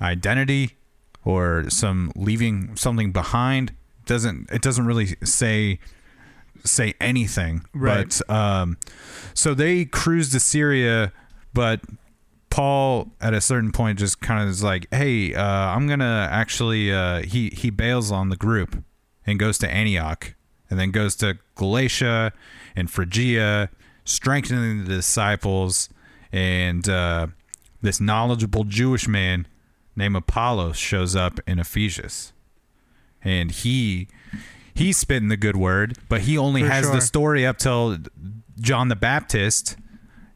identity 0.00 0.76
or 1.24 1.64
some 1.68 2.12
leaving 2.16 2.76
something 2.76 3.12
behind. 3.12 3.72
Doesn't 4.06 4.50
it 4.50 4.62
doesn't 4.62 4.86
really 4.86 5.16
say 5.24 5.78
say 6.64 6.94
anything. 7.00 7.64
Right. 7.74 8.20
But 8.26 8.34
um 8.34 8.78
so 9.34 9.54
they 9.54 9.84
cruise 9.84 10.30
to 10.30 10.40
Syria, 10.40 11.12
but 11.52 11.80
Paul 12.54 13.10
at 13.20 13.34
a 13.34 13.40
certain 13.40 13.72
point 13.72 13.98
just 13.98 14.20
kind 14.20 14.40
of 14.40 14.48
is 14.48 14.62
like, 14.62 14.86
"Hey, 14.92 15.34
uh, 15.34 15.42
I'm 15.42 15.88
gonna 15.88 16.28
actually." 16.30 16.92
Uh, 16.92 17.22
he 17.22 17.50
he 17.50 17.68
bails 17.68 18.12
on 18.12 18.28
the 18.28 18.36
group 18.36 18.84
and 19.26 19.40
goes 19.40 19.58
to 19.58 19.68
Antioch, 19.68 20.36
and 20.70 20.78
then 20.78 20.92
goes 20.92 21.16
to 21.16 21.38
Galatia 21.56 22.32
and 22.76 22.88
Phrygia, 22.88 23.70
strengthening 24.04 24.84
the 24.84 24.94
disciples. 24.94 25.88
And 26.30 26.88
uh, 26.88 27.26
this 27.82 28.00
knowledgeable 28.00 28.62
Jewish 28.62 29.08
man 29.08 29.48
named 29.96 30.14
Apollos 30.14 30.76
shows 30.76 31.16
up 31.16 31.40
in 31.48 31.58
Ephesus, 31.58 32.32
and 33.20 33.50
he 33.50 34.06
he's 34.74 34.96
spitting 34.98 35.28
the 35.28 35.36
good 35.36 35.56
word, 35.56 35.96
but 36.08 36.22
he 36.22 36.36
only 36.36 36.62
For 36.62 36.68
has 36.68 36.84
sure. 36.84 36.94
the 36.94 37.00
story 37.00 37.46
up 37.46 37.58
till 37.58 37.98
John 38.60 38.88
the 38.88 38.96
Baptist 38.96 39.76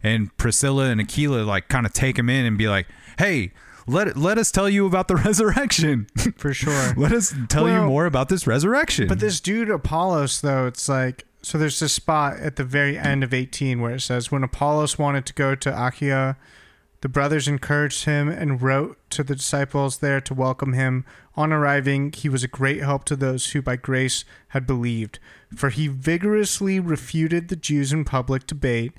and 0.03 0.35
Priscilla 0.37 0.91
and 0.91 1.01
Aquila 1.01 1.43
like 1.43 1.69
kind 1.69 1.85
of 1.87 1.93
take 1.93 2.19
him 2.19 2.29
in 2.31 2.45
and 2.47 2.57
be 2.57 2.69
like, 2.69 2.87
"Hey, 3.19 3.53
let 3.87 4.17
let 4.17 4.39
us 4.39 4.51
tell 4.51 4.69
you 4.69 4.87
about 4.87 5.09
the 5.09 5.17
resurrection. 5.27 6.07
for 6.37 6.55
sure 6.55 6.95
let 6.97 7.13
us 7.13 7.35
tell 7.49 7.69
you 7.69 7.83
more 7.83 8.07
about 8.07 8.29
this 8.29 8.47
resurrection." 8.47 9.09
But 9.09 9.21
this 9.21 9.41
dude 9.41 9.71
Apollos, 9.71 10.41
though, 10.41 10.67
it's 10.67 10.89
like 10.89 11.25
so. 11.43 11.59
There's 11.59 11.79
this 11.81 11.93
spot 11.93 12.39
at 12.39 12.57
the 12.57 12.65
very 12.65 12.97
end 12.99 13.25
of 13.25 13.35
18 13.35 13.81
where 13.81 13.95
it 13.95 14.01
says, 14.01 14.31
"When 14.31 14.43
Apollos 14.45 14.99
wanted 14.99 15.27
to 15.27 15.33
go 15.35 15.55
to 15.55 15.87
Achaia, 15.87 16.37
the 17.01 17.09
brothers 17.09 17.47
encouraged 17.49 18.05
him 18.05 18.29
and 18.29 18.61
wrote 18.61 18.99
to 19.11 19.23
the 19.23 19.37
disciples 19.37 19.99
there 19.99 20.21
to 20.21 20.35
welcome 20.35 20.73
him. 20.73 21.05
On 21.39 21.53
arriving, 21.53 22.13
he 22.13 22.29
was 22.29 22.43
a 22.43 22.49
great 22.49 22.81
help 22.83 23.05
to 23.05 23.15
those 23.15 23.53
who 23.53 23.63
by 23.63 23.77
grace 23.77 24.25
had 24.49 24.67
believed, 24.67 25.21
for 25.55 25.71
he 25.71 25.87
vigorously 25.87 26.81
refuted 26.81 27.47
the 27.47 27.55
Jews 27.55 27.93
in 27.93 28.05
public 28.05 28.45
debate, 28.45 28.93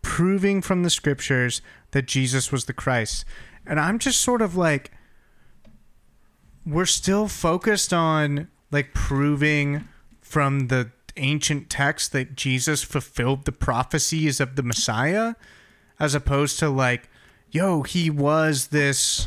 proving 0.00 0.62
from 0.62 0.84
the 0.84 0.88
scriptures 0.88 1.60
that 1.90 2.06
Jesus 2.06 2.52
was 2.52 2.66
the 2.66 2.72
Christ." 2.72 3.24
And 3.66 3.80
I'm 3.80 3.98
just 3.98 4.20
sort 4.20 4.40
of 4.40 4.54
like 4.54 4.92
we're 6.64 6.86
still 6.86 7.26
focused 7.26 7.92
on 7.92 8.46
like 8.70 8.94
proving 8.94 9.88
from 10.20 10.68
the 10.68 10.92
ancient 11.16 11.70
text 11.70 12.12
that 12.12 12.36
Jesus 12.36 12.84
fulfilled 12.84 13.46
the 13.46 13.52
prophecies 13.52 14.38
of 14.38 14.54
the 14.54 14.62
Messiah 14.62 15.34
as 15.98 16.14
opposed 16.14 16.60
to 16.60 16.70
like 16.70 17.10
yo 17.50 17.82
he 17.82 18.10
was 18.10 18.68
this 18.68 19.26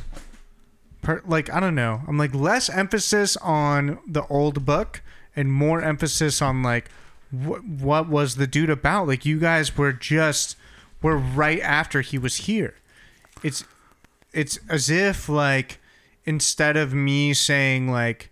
per, 1.03 1.21
like 1.25 1.53
I 1.53 1.59
don't 1.59 1.75
know. 1.75 2.01
I'm 2.07 2.17
like 2.17 2.33
less 2.33 2.69
emphasis 2.69 3.37
on 3.37 3.99
the 4.07 4.25
old 4.27 4.65
book 4.65 5.01
and 5.35 5.51
more 5.51 5.81
emphasis 5.81 6.41
on 6.41 6.63
like 6.63 6.89
what 7.29 7.63
what 7.63 8.09
was 8.09 8.35
the 8.35 8.47
dude 8.47 8.69
about? 8.69 9.07
Like 9.07 9.25
you 9.25 9.39
guys 9.39 9.77
were 9.77 9.93
just 9.93 10.55
were 11.01 11.17
right 11.17 11.59
after 11.61 12.01
he 12.01 12.17
was 12.17 12.37
here. 12.37 12.75
It's 13.43 13.63
it's 14.31 14.57
as 14.69 14.89
if 14.89 15.29
like 15.29 15.79
instead 16.25 16.77
of 16.77 16.93
me 16.93 17.33
saying 17.33 17.89
like 17.91 18.31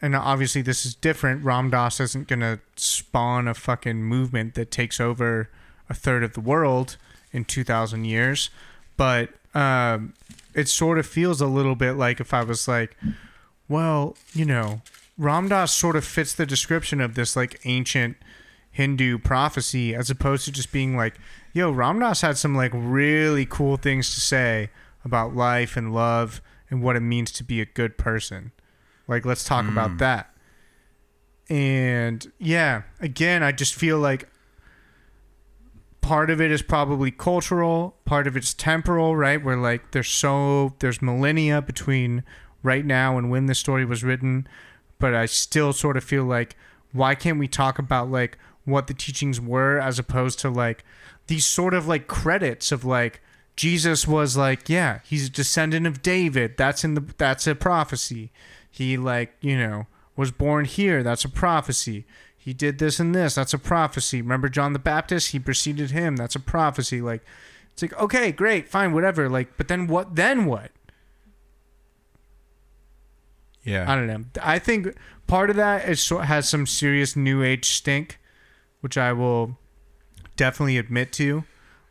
and 0.00 0.16
obviously 0.16 0.62
this 0.62 0.84
is 0.86 0.94
different 0.94 1.44
Ram 1.44 1.70
Dass 1.70 2.00
isn't 2.00 2.28
gonna 2.28 2.60
spawn 2.76 3.46
a 3.46 3.54
fucking 3.54 4.02
movement 4.02 4.54
that 4.54 4.70
takes 4.70 5.00
over 5.00 5.50
a 5.88 5.94
third 5.94 6.24
of 6.24 6.32
the 6.32 6.40
world 6.40 6.96
in 7.32 7.44
2000 7.44 8.04
years 8.04 8.50
but 8.96 9.30
um 9.54 10.14
it 10.56 10.68
sort 10.68 10.98
of 10.98 11.06
feels 11.06 11.40
a 11.40 11.46
little 11.46 11.76
bit 11.76 11.92
like 11.92 12.18
if 12.18 12.34
i 12.34 12.42
was 12.42 12.66
like 12.66 12.96
well 13.68 14.16
you 14.32 14.44
know 14.44 14.80
Ram 15.18 15.48
Dass 15.48 15.72
sort 15.72 15.96
of 15.96 16.04
fits 16.04 16.34
the 16.34 16.44
description 16.44 17.00
of 17.00 17.14
this 17.14 17.36
like 17.36 17.60
ancient 17.64 18.16
hindu 18.70 19.18
prophecy 19.18 19.94
as 19.94 20.10
opposed 20.10 20.44
to 20.44 20.52
just 20.52 20.72
being 20.72 20.96
like 20.96 21.14
yo 21.52 21.70
Ram 21.70 22.00
Dass 22.00 22.20
had 22.20 22.36
some 22.36 22.54
like 22.54 22.72
really 22.74 23.46
cool 23.46 23.76
things 23.76 24.14
to 24.14 24.20
say 24.20 24.70
about 25.04 25.34
life 25.34 25.76
and 25.76 25.94
love 25.94 26.42
and 26.68 26.82
what 26.82 26.96
it 26.96 27.00
means 27.00 27.30
to 27.30 27.44
be 27.44 27.60
a 27.60 27.64
good 27.64 27.96
person. 27.96 28.50
Like 29.06 29.24
let's 29.24 29.44
talk 29.44 29.68
about 29.68 29.92
hmm. 29.92 29.96
that. 29.98 30.30
And 31.48 32.30
yeah 32.38 32.82
again 33.00 33.44
i 33.44 33.52
just 33.52 33.74
feel 33.74 33.98
like 33.98 34.28
part 36.06 36.30
of 36.30 36.40
it 36.40 36.52
is 36.52 36.62
probably 36.62 37.10
cultural 37.10 37.96
part 38.04 38.28
of 38.28 38.36
it's 38.36 38.54
temporal 38.54 39.16
right 39.16 39.44
where 39.44 39.56
like 39.56 39.90
there's 39.90 40.08
so 40.08 40.72
there's 40.78 41.02
millennia 41.02 41.60
between 41.60 42.22
right 42.62 42.84
now 42.84 43.18
and 43.18 43.28
when 43.28 43.46
this 43.46 43.58
story 43.58 43.84
was 43.84 44.04
written 44.04 44.46
but 45.00 45.14
i 45.14 45.26
still 45.26 45.72
sort 45.72 45.96
of 45.96 46.04
feel 46.04 46.22
like 46.22 46.56
why 46.92 47.14
can't 47.14 47.40
we 47.40 47.48
talk 47.48 47.78
about 47.78 48.08
like 48.08 48.38
what 48.64 48.86
the 48.86 48.94
teachings 48.94 49.40
were 49.40 49.80
as 49.80 49.98
opposed 49.98 50.38
to 50.38 50.48
like 50.48 50.84
these 51.26 51.44
sort 51.44 51.74
of 51.74 51.88
like 51.88 52.06
credits 52.06 52.70
of 52.70 52.84
like 52.84 53.20
Jesus 53.56 54.06
was 54.06 54.36
like, 54.36 54.68
yeah, 54.68 55.00
he's 55.04 55.28
a 55.28 55.30
descendant 55.30 55.86
of 55.86 56.02
David. 56.02 56.56
That's 56.58 56.84
in 56.84 56.94
the 56.94 57.14
that's 57.16 57.46
a 57.46 57.54
prophecy. 57.54 58.30
He 58.70 58.98
like, 58.98 59.34
you 59.40 59.56
know, 59.56 59.86
was 60.14 60.30
born 60.30 60.66
here. 60.66 61.02
That's 61.02 61.24
a 61.24 61.30
prophecy. 61.30 62.04
He 62.46 62.54
did 62.54 62.78
this 62.78 63.00
and 63.00 63.12
this. 63.12 63.34
That's 63.34 63.54
a 63.54 63.58
prophecy. 63.58 64.22
Remember 64.22 64.48
John 64.48 64.72
the 64.72 64.78
Baptist? 64.78 65.32
He 65.32 65.40
preceded 65.40 65.90
him. 65.90 66.14
That's 66.14 66.36
a 66.36 66.40
prophecy. 66.40 67.00
Like 67.00 67.22
it's 67.72 67.82
like, 67.82 68.00
okay, 68.00 68.30
great, 68.30 68.68
fine, 68.68 68.92
whatever. 68.92 69.28
Like, 69.28 69.56
but 69.56 69.66
then 69.66 69.88
what 69.88 70.14
then 70.14 70.46
what? 70.46 70.70
Yeah. 73.64 73.90
I 73.90 73.96
don't 73.96 74.06
know. 74.06 74.24
I 74.40 74.60
think 74.60 74.94
part 75.26 75.50
of 75.50 75.56
that 75.56 75.88
is 75.88 76.08
has 76.08 76.48
some 76.48 76.68
serious 76.68 77.16
new 77.16 77.42
age 77.42 77.64
stink, 77.64 78.20
which 78.80 78.96
I 78.96 79.12
will 79.12 79.58
definitely 80.36 80.78
admit 80.78 81.12
to. 81.14 81.42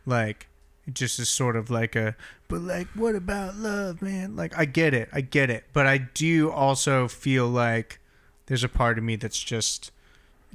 Like, 0.06 0.48
it 0.86 0.94
just 0.94 1.18
is 1.18 1.28
sort 1.28 1.56
of 1.56 1.68
like 1.68 1.94
a, 1.94 2.16
but 2.48 2.62
like, 2.62 2.86
what 2.94 3.14
about 3.14 3.56
love, 3.56 4.00
man? 4.00 4.36
Like, 4.36 4.56
I 4.56 4.64
get 4.64 4.94
it, 4.94 5.10
I 5.12 5.20
get 5.20 5.50
it, 5.50 5.64
but 5.74 5.86
I 5.86 5.98
do 5.98 6.50
also 6.50 7.08
feel 7.08 7.46
like 7.46 8.00
there's 8.46 8.64
a 8.64 8.70
part 8.70 8.96
of 8.96 9.04
me 9.04 9.16
that's 9.16 9.42
just 9.42 9.92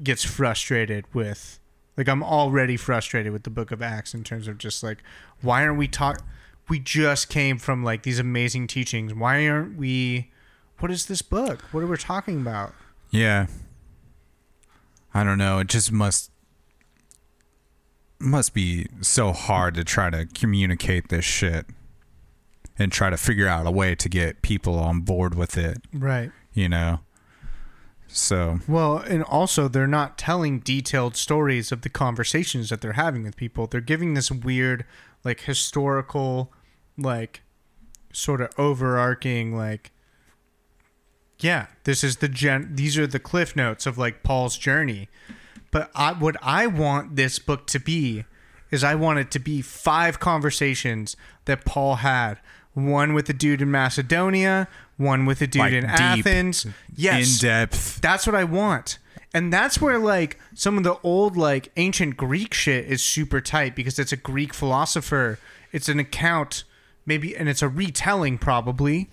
gets 0.04 0.24
frustrated 0.24 1.06
with, 1.14 1.60
like, 1.98 2.08
I'm 2.10 2.24
already 2.24 2.78
frustrated 2.78 3.32
with 3.34 3.44
the 3.44 3.50
Book 3.50 3.72
of 3.72 3.82
Acts 3.82 4.14
in 4.14 4.24
terms 4.24 4.48
of 4.48 4.58
just 4.58 4.82
like, 4.84 5.00
why 5.42 5.64
aren't 5.66 5.78
we 5.78 5.88
talk? 5.88 6.24
We 6.70 6.80
just 6.80 7.28
came 7.30 7.58
from 7.58 7.84
like 7.84 8.04
these 8.04 8.20
amazing 8.20 8.68
teachings. 8.68 9.14
Why 9.14 9.48
aren't 9.48 9.78
we? 9.78 10.32
What 10.80 10.89
is 10.92 11.06
this 11.08 11.22
book? 11.22 11.62
What 11.72 11.84
are 11.84 11.88
we 11.88 11.98
talking 11.98 12.39
about? 12.42 12.74
Yeah. 13.10 13.48
I 15.14 15.24
don't 15.24 15.38
know. 15.38 15.60
It 15.60 15.68
just 15.68 15.92
must 15.92 16.32
must 18.20 18.54
be 18.54 18.88
so 19.02 19.32
hard 19.34 19.74
to 19.76 19.84
try 19.84 20.10
to 20.10 20.26
communicate 20.28 21.10
this 21.10 21.26
shit 21.26 21.66
and 22.78 22.92
try 22.92 23.10
to 23.10 23.18
figure 23.18 23.48
out 23.48 23.66
a 23.66 23.72
way 23.72 23.96
to 23.96 24.08
get 24.08 24.42
people 24.42 24.80
on 24.80 25.02
board 25.02 25.36
with 25.36 25.58
it, 25.58 25.80
Right. 25.92 26.32
you 26.54 26.70
know. 26.70 27.00
So, 28.14 28.59
Well, 28.68 28.97
and 28.97 29.24
also 29.24 29.68
they're 29.68 29.88
not 29.88 30.18
telling 30.18 30.59
detailed 30.59 31.16
stories 31.16 31.72
of 31.72 31.82
the 31.82 31.89
conversations 31.89 32.70
that 32.70 32.82
they're 32.82 32.93
having 32.93 33.24
with 33.24 33.38
people. 33.38 33.68
They're 33.68 33.82
giving 33.82 34.14
this 34.14 34.30
weird, 34.30 34.86
like 35.24 35.41
historical, 35.41 36.51
like 36.97 37.41
sort 38.12 38.41
of 38.41 38.49
overarching, 38.57 39.55
like 39.55 39.91
yeah, 41.43 41.68
this 41.86 42.03
is 42.03 42.18
the 42.18 42.28
gen. 42.28 42.76
These 42.76 42.97
are 42.97 43.07
the 43.07 43.20
cliff 43.20 43.55
notes 43.55 43.86
of 43.86 43.97
like 43.97 44.24
Paul's 44.24 44.57
journey. 44.57 45.09
But 45.72 45.89
I, 45.95 46.14
what 46.14 46.36
I 46.41 46.68
want 46.68 47.16
this 47.16 47.39
book 47.39 47.66
to 47.68 47.80
be 47.80 48.26
is 48.70 48.84
I 48.84 48.95
want 48.95 49.20
it 49.20 49.32
to 49.32 49.39
be 49.39 49.62
five 49.62 50.20
conversations 50.20 51.16
that 51.45 51.66
Paul 51.66 51.95
had. 51.95 52.36
One 52.74 53.13
with 53.13 53.30
a 53.30 53.34
dude 53.34 53.61
in 53.61 53.69
Macedonia, 53.69 54.67
one 54.97 55.26
with 55.26 55.41
a 55.41 55.47
dude 55.47 55.59
Like 55.59 55.74
in 55.74 55.84
deep, 55.84 56.26
Athens. 56.26 56.65
Yes, 56.95 57.41
in 57.41 57.47
depth. 57.47 58.01
that's 58.01 58.26
what 58.26 58.36
I 58.36 58.43
want. 58.45 58.97
And 59.34 59.51
that's 59.51 59.80
where 59.80 59.97
like 59.99 60.39
some 60.53 60.78
of 60.78 60.84
the 60.84 60.97
old 61.03 61.38
like 61.38 61.72
ancient 61.78 62.17
Greek 62.17 62.53
shit 62.53 62.86
is 62.86 63.01
super 63.01 63.41
tight 63.41 63.76
because 63.76 63.99
it's 63.99 64.11
a 64.11 64.17
Greek 64.17 64.53
philosopher. 64.53 65.39
It's 65.72 65.89
an 65.89 65.99
account 65.99 66.63
maybe 67.05 67.36
and 67.36 67.49
it's 67.49 67.61
a 67.61 67.69
retelling 67.69 68.38
probably, 68.38 69.09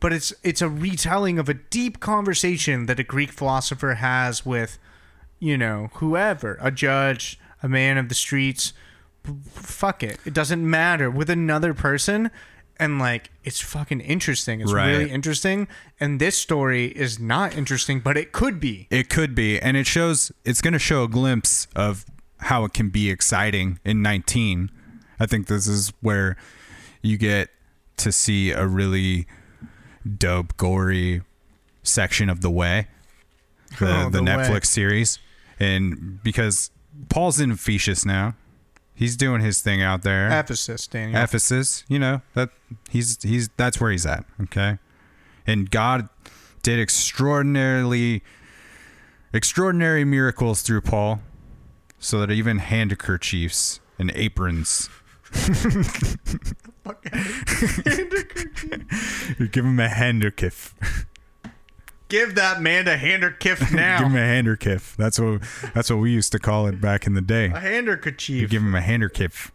but 0.00 0.12
it's 0.12 0.32
it's 0.42 0.62
a 0.62 0.68
retelling 0.68 1.38
of 1.38 1.48
a 1.48 1.54
deep 1.54 2.00
conversation 2.00 2.86
that 2.86 2.98
a 2.98 3.04
Greek 3.04 3.32
philosopher 3.32 3.94
has 3.94 4.44
with 4.44 4.78
you 5.40 5.58
know, 5.58 5.90
whoever, 5.94 6.56
a 6.60 6.70
judge, 6.70 7.38
a 7.62 7.68
man 7.68 7.98
of 7.98 8.08
the 8.08 8.14
streets, 8.14 8.72
fuck 9.52 10.02
it. 10.02 10.18
It 10.24 10.32
doesn't 10.32 10.68
matter 10.68 11.10
with 11.10 11.28
another 11.28 11.74
person 11.74 12.30
and 12.78 12.98
like 12.98 13.30
it's 13.44 13.60
fucking 13.60 14.00
interesting. 14.00 14.60
It's 14.60 14.72
Right. 14.72 14.88
really 14.90 15.10
interesting. 15.10 15.68
And 16.00 16.20
this 16.20 16.36
story 16.36 16.86
is 16.86 17.18
not 17.20 17.56
interesting, 17.56 18.00
but 18.00 18.16
it 18.16 18.32
could 18.32 18.58
be. 18.60 18.86
It 18.90 19.08
could 19.08 19.34
be, 19.34 19.60
and 19.60 19.76
it 19.76 19.86
shows. 19.86 20.32
It's 20.44 20.60
going 20.60 20.72
to 20.72 20.78
show 20.78 21.04
a 21.04 21.08
glimpse 21.08 21.66
of 21.76 22.04
how 22.38 22.64
it 22.64 22.72
can 22.74 22.88
be 22.90 23.10
exciting 23.10 23.78
in 23.84 24.02
19. 24.02 24.70
I 25.20 25.26
think 25.26 25.46
this 25.46 25.66
is 25.66 25.92
where 26.00 26.36
you 27.02 27.16
get 27.16 27.48
to 27.98 28.10
see 28.10 28.50
a 28.50 28.66
really 28.66 29.26
dope, 30.18 30.56
gory 30.56 31.22
section 31.82 32.28
of 32.28 32.40
the 32.40 32.50
way, 32.50 32.88
the 33.78 33.86
Oh, 33.86 34.04
the, 34.10 34.18
The 34.18 34.22
Way. 34.24 34.30
Netflix 34.30 34.66
series, 34.66 35.18
and 35.60 36.22
because 36.22 36.70
Paul's 37.08 37.40
in 37.40 37.52
Ephesus 37.52 38.04
now, 38.04 38.34
he's 38.94 39.16
doing 39.16 39.40
his 39.40 39.60
thing 39.60 39.82
out 39.82 40.02
there. 40.02 40.28
Ephesus, 40.28 40.86
Daniel. 40.86 41.22
Ephesus, 41.22 41.84
you 41.88 41.98
know 41.98 42.22
that 42.34 42.50
he's 42.90 43.22
he's 43.22 43.48
that's 43.56 43.80
where 43.80 43.90
he's 43.90 44.06
at. 44.06 44.24
Okay, 44.42 44.78
and 45.46 45.70
God 45.70 46.08
did 46.62 46.80
extraordinarily 46.80 48.22
extraordinary 49.32 50.04
miracles 50.04 50.62
through 50.62 50.80
Paul, 50.80 51.20
so 51.98 52.20
that 52.20 52.30
even 52.30 52.58
handkerchiefs 52.58 53.80
and 53.98 54.10
aprons. 54.14 54.88
you 59.38 59.48
give 59.48 59.64
him 59.64 59.80
a 59.80 59.88
handkerchief. 59.88 60.74
Give 62.08 62.34
that 62.34 62.60
man 62.60 62.86
a 62.86 62.96
handkerchief 62.96 63.72
now. 63.72 63.98
Give 63.98 64.08
him 64.08 64.16
a 64.16 64.20
handkerchief. 64.20 64.94
That's 64.96 65.18
what 65.18 65.42
that's 65.74 65.90
what 65.90 65.96
we 66.00 66.10
used 66.12 66.32
to 66.32 66.38
call 66.38 66.66
it 66.66 66.80
back 66.80 67.06
in 67.06 67.14
the 67.14 67.22
day. 67.22 67.46
a 67.46 67.60
handkerchief. 67.60 68.28
You 68.28 68.48
give 68.48 68.62
him 68.62 68.74
a 68.74 68.80
handkerchief. 68.80 69.52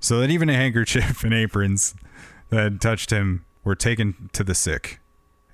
So 0.00 0.20
that 0.20 0.30
even 0.30 0.48
a 0.50 0.54
handkerchief 0.54 1.24
and 1.24 1.32
aprons 1.32 1.94
that 2.50 2.58
had 2.62 2.80
touched 2.80 3.10
him 3.10 3.44
were 3.64 3.74
taken 3.74 4.28
to 4.34 4.44
the 4.44 4.54
sick, 4.54 5.00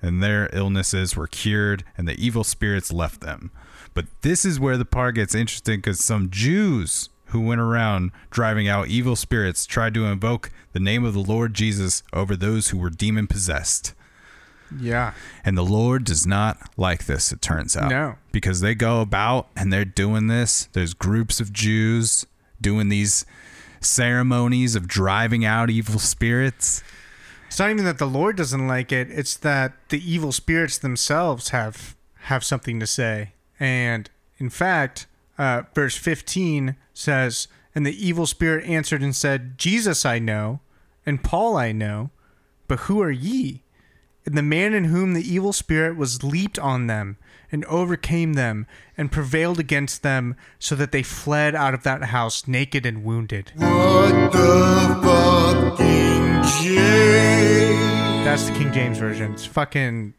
and 0.01 0.21
their 0.21 0.49
illnesses 0.51 1.15
were 1.15 1.27
cured, 1.27 1.83
and 1.97 2.07
the 2.07 2.21
evil 2.23 2.43
spirits 2.43 2.91
left 2.91 3.21
them. 3.21 3.49
But 3.93 4.05
this 4.21 4.43
is 4.45 4.59
where 4.59 4.77
the 4.77 4.85
part 4.85 5.15
gets 5.15 5.33
interesting 5.33 5.77
because 5.77 5.99
some 6.03 6.29
Jews 6.29 7.09
who 7.27 7.39
went 7.39 7.61
around 7.61 8.11
driving 8.29 8.67
out 8.67 8.89
evil 8.89 9.15
spirits 9.15 9.65
tried 9.65 9.93
to 9.93 10.05
invoke 10.05 10.51
the 10.73 10.81
name 10.81 11.05
of 11.05 11.13
the 11.13 11.19
Lord 11.21 11.53
Jesus 11.53 12.03
over 12.11 12.35
those 12.35 12.69
who 12.69 12.77
were 12.77 12.89
demon 12.89 13.27
possessed. 13.27 13.93
Yeah. 14.79 15.13
And 15.43 15.57
the 15.57 15.63
Lord 15.63 16.03
does 16.03 16.25
not 16.25 16.57
like 16.77 17.05
this, 17.05 17.31
it 17.31 17.41
turns 17.41 17.75
out. 17.75 17.89
No. 17.89 18.15
Because 18.31 18.61
they 18.61 18.75
go 18.75 19.01
about 19.01 19.47
and 19.55 19.71
they're 19.71 19.85
doing 19.85 20.27
this. 20.27 20.69
There's 20.73 20.93
groups 20.93 21.39
of 21.39 21.51
Jews 21.51 22.25
doing 22.59 22.89
these 22.89 23.25
ceremonies 23.81 24.75
of 24.75 24.87
driving 24.87 25.43
out 25.43 25.69
evil 25.69 25.99
spirits. 25.99 26.83
It's 27.47 27.59
not 27.59 27.69
even 27.69 27.83
that 27.85 27.97
the 27.97 28.05
Lord 28.05 28.37
doesn't 28.37 28.67
like 28.67 28.91
it. 28.91 29.09
It's 29.11 29.35
that 29.37 29.73
the 29.89 29.99
evil 30.09 30.31
spirits 30.31 30.77
themselves 30.77 31.49
have 31.49 31.95
have 32.25 32.43
something 32.43 32.79
to 32.79 32.87
say. 32.87 33.33
And 33.59 34.09
in 34.37 34.49
fact, 34.49 35.07
uh, 35.37 35.63
verse 35.73 35.97
15 35.97 36.75
says, 36.93 37.47
And 37.73 37.85
the 37.85 38.07
evil 38.07 38.25
spirit 38.25 38.65
answered 38.65 39.01
and 39.01 39.15
said, 39.15 39.57
Jesus 39.57 40.05
I 40.05 40.19
know, 40.19 40.59
and 41.05 41.23
Paul 41.23 41.57
I 41.57 41.71
know, 41.71 42.11
but 42.67 42.81
who 42.81 43.01
are 43.01 43.11
ye? 43.11 43.63
And 44.25 44.37
the 44.37 44.43
man 44.43 44.73
in 44.73 44.85
whom 44.85 45.13
the 45.13 45.27
evil 45.27 45.51
spirit 45.51 45.97
was 45.97 46.23
leaped 46.23 46.59
on 46.59 46.87
them 46.87 47.17
and 47.51 47.65
overcame 47.65 48.33
them 48.33 48.67
and 48.95 49.11
prevailed 49.11 49.59
against 49.59 50.03
them 50.03 50.35
so 50.59 50.75
that 50.75 50.91
they 50.91 51.03
fled 51.03 51.55
out 51.55 51.73
of 51.73 51.83
that 51.83 52.03
house 52.05 52.47
naked 52.47 52.85
and 52.85 53.03
wounded. 53.03 53.51
What 53.55 54.31
the 54.31 54.99
fucking 55.03 56.43
J? 56.63 56.75
That's 58.23 58.45
the 58.47 58.53
King 58.53 58.71
James 58.71 58.99
version. 58.99 59.33
It's 59.33 59.45
fucking. 59.45 60.13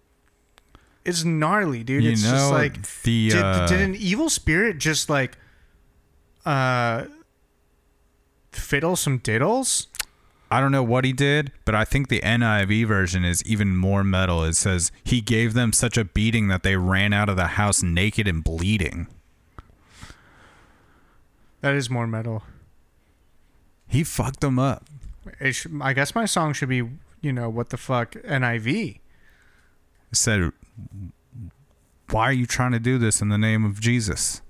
It's 1.04 1.24
gnarly, 1.24 1.84
dude. 1.84 2.04
You 2.04 2.10
it's 2.12 2.24
know, 2.24 2.30
just 2.32 2.50
like. 2.50 3.02
the, 3.02 3.30
did, 3.30 3.42
uh, 3.42 3.66
did 3.66 3.80
an 3.80 3.94
evil 3.94 4.28
spirit 4.28 4.78
just 4.78 5.08
like. 5.08 5.38
Uh. 6.44 7.04
Fiddle 8.50 8.96
some 8.96 9.18
diddles? 9.18 9.86
I 10.52 10.60
don't 10.60 10.70
know 10.70 10.82
what 10.82 11.06
he 11.06 11.14
did, 11.14 11.50
but 11.64 11.74
I 11.74 11.86
think 11.86 12.08
the 12.10 12.20
NIV 12.20 12.86
version 12.86 13.24
is 13.24 13.42
even 13.44 13.74
more 13.74 14.04
metal. 14.04 14.44
It 14.44 14.52
says 14.52 14.92
he 15.02 15.22
gave 15.22 15.54
them 15.54 15.72
such 15.72 15.96
a 15.96 16.04
beating 16.04 16.48
that 16.48 16.62
they 16.62 16.76
ran 16.76 17.14
out 17.14 17.30
of 17.30 17.36
the 17.36 17.46
house 17.46 17.82
naked 17.82 18.28
and 18.28 18.44
bleeding. 18.44 19.06
That 21.62 21.72
is 21.72 21.88
more 21.88 22.06
metal. 22.06 22.42
He 23.88 24.04
fucked 24.04 24.42
them 24.42 24.58
up. 24.58 24.84
It 25.40 25.64
I 25.80 25.94
guess 25.94 26.14
my 26.14 26.26
song 26.26 26.52
should 26.52 26.68
be, 26.68 26.82
you 27.22 27.32
know, 27.32 27.48
what 27.48 27.70
the 27.70 27.78
fuck, 27.78 28.12
NIV. 28.12 29.00
said, 30.12 30.52
Why 32.10 32.24
are 32.24 32.32
you 32.34 32.44
trying 32.44 32.72
to 32.72 32.78
do 32.78 32.98
this 32.98 33.22
in 33.22 33.30
the 33.30 33.38
name 33.38 33.64
of 33.64 33.80
Jesus? 33.80 34.41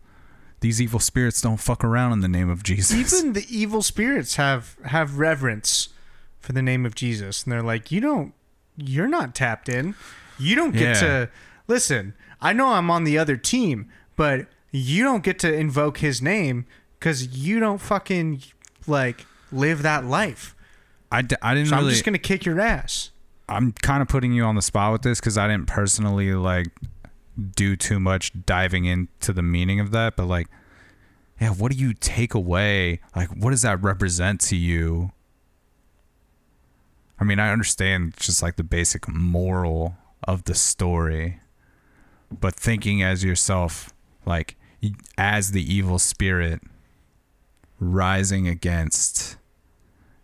These 0.62 0.80
evil 0.80 0.98
spirits 1.00 1.40
don't 1.42 1.58
fuck 1.58 1.84
around 1.84 2.12
in 2.12 2.20
the 2.20 2.28
name 2.28 2.48
of 2.48 2.62
Jesus. 2.62 3.14
Even 3.14 3.34
the 3.34 3.44
evil 3.54 3.82
spirits 3.82 4.36
have 4.36 4.76
have 4.86 5.18
reverence 5.18 5.90
for 6.40 6.52
the 6.52 6.62
name 6.62 6.86
of 6.86 6.94
Jesus, 6.94 7.44
and 7.44 7.52
they're 7.52 7.62
like, 7.62 7.92
you 7.92 8.00
don't, 8.00 8.32
you're 8.76 9.06
not 9.08 9.34
tapped 9.34 9.68
in. 9.68 9.94
You 10.38 10.56
don't 10.56 10.72
get 10.72 10.80
Yeah. 10.96 11.00
to 11.00 11.30
listen. 11.68 12.14
I 12.40 12.52
know 12.52 12.68
I'm 12.68 12.90
on 12.90 13.04
the 13.04 13.18
other 13.18 13.36
team, 13.36 13.88
but 14.16 14.46
you 14.70 15.04
don't 15.04 15.22
get 15.22 15.38
to 15.40 15.52
invoke 15.54 15.98
his 15.98 16.20
name 16.22 16.64
because 16.98 17.36
you 17.36 17.60
don't 17.60 17.78
fucking 17.78 18.42
like 18.86 19.26
live 19.52 19.82
that 19.82 20.04
life. 20.04 20.54
I, 21.12 21.22
d- 21.22 21.36
I 21.42 21.54
didn't 21.54 21.68
So 21.68 21.76
really. 21.76 21.88
I'm 21.88 21.92
just 21.92 22.04
gonna 22.04 22.18
kick 22.18 22.44
your 22.46 22.58
ass. 22.60 23.10
I'm 23.48 23.72
kind 23.72 24.00
of 24.00 24.08
putting 24.08 24.32
you 24.32 24.44
on 24.44 24.54
the 24.54 24.62
spot 24.62 24.92
with 24.92 25.02
this 25.02 25.20
because 25.20 25.36
I 25.36 25.46
didn't 25.46 25.66
personally 25.66 26.32
like 26.34 26.68
do 27.54 27.76
too 27.76 27.98
much 27.98 28.32
diving 28.46 28.84
into 28.84 29.32
the 29.32 29.42
meaning 29.42 29.80
of 29.80 29.90
that. 29.92 30.16
But 30.16 30.26
like, 30.26 30.48
yeah, 31.40 31.50
what 31.50 31.72
do 31.72 31.78
you 31.78 31.94
take 31.94 32.34
away? 32.34 33.00
Like, 33.16 33.28
what 33.30 33.50
does 33.50 33.62
that 33.62 33.82
represent 33.82 34.40
to 34.42 34.56
you? 34.56 35.12
I 37.18 37.24
mean, 37.24 37.38
I 37.38 37.52
understand 37.52 38.14
just 38.16 38.42
like 38.42 38.56
the 38.56 38.64
basic 38.64 39.08
moral 39.08 39.96
of 40.24 40.44
the 40.44 40.54
story, 40.54 41.40
but 42.30 42.54
thinking 42.54 43.02
as 43.02 43.24
yourself, 43.24 43.92
like 44.26 44.56
as 45.16 45.52
the 45.52 45.62
evil 45.62 45.98
spirit 45.98 46.60
rising 47.78 48.48
against 48.48 49.36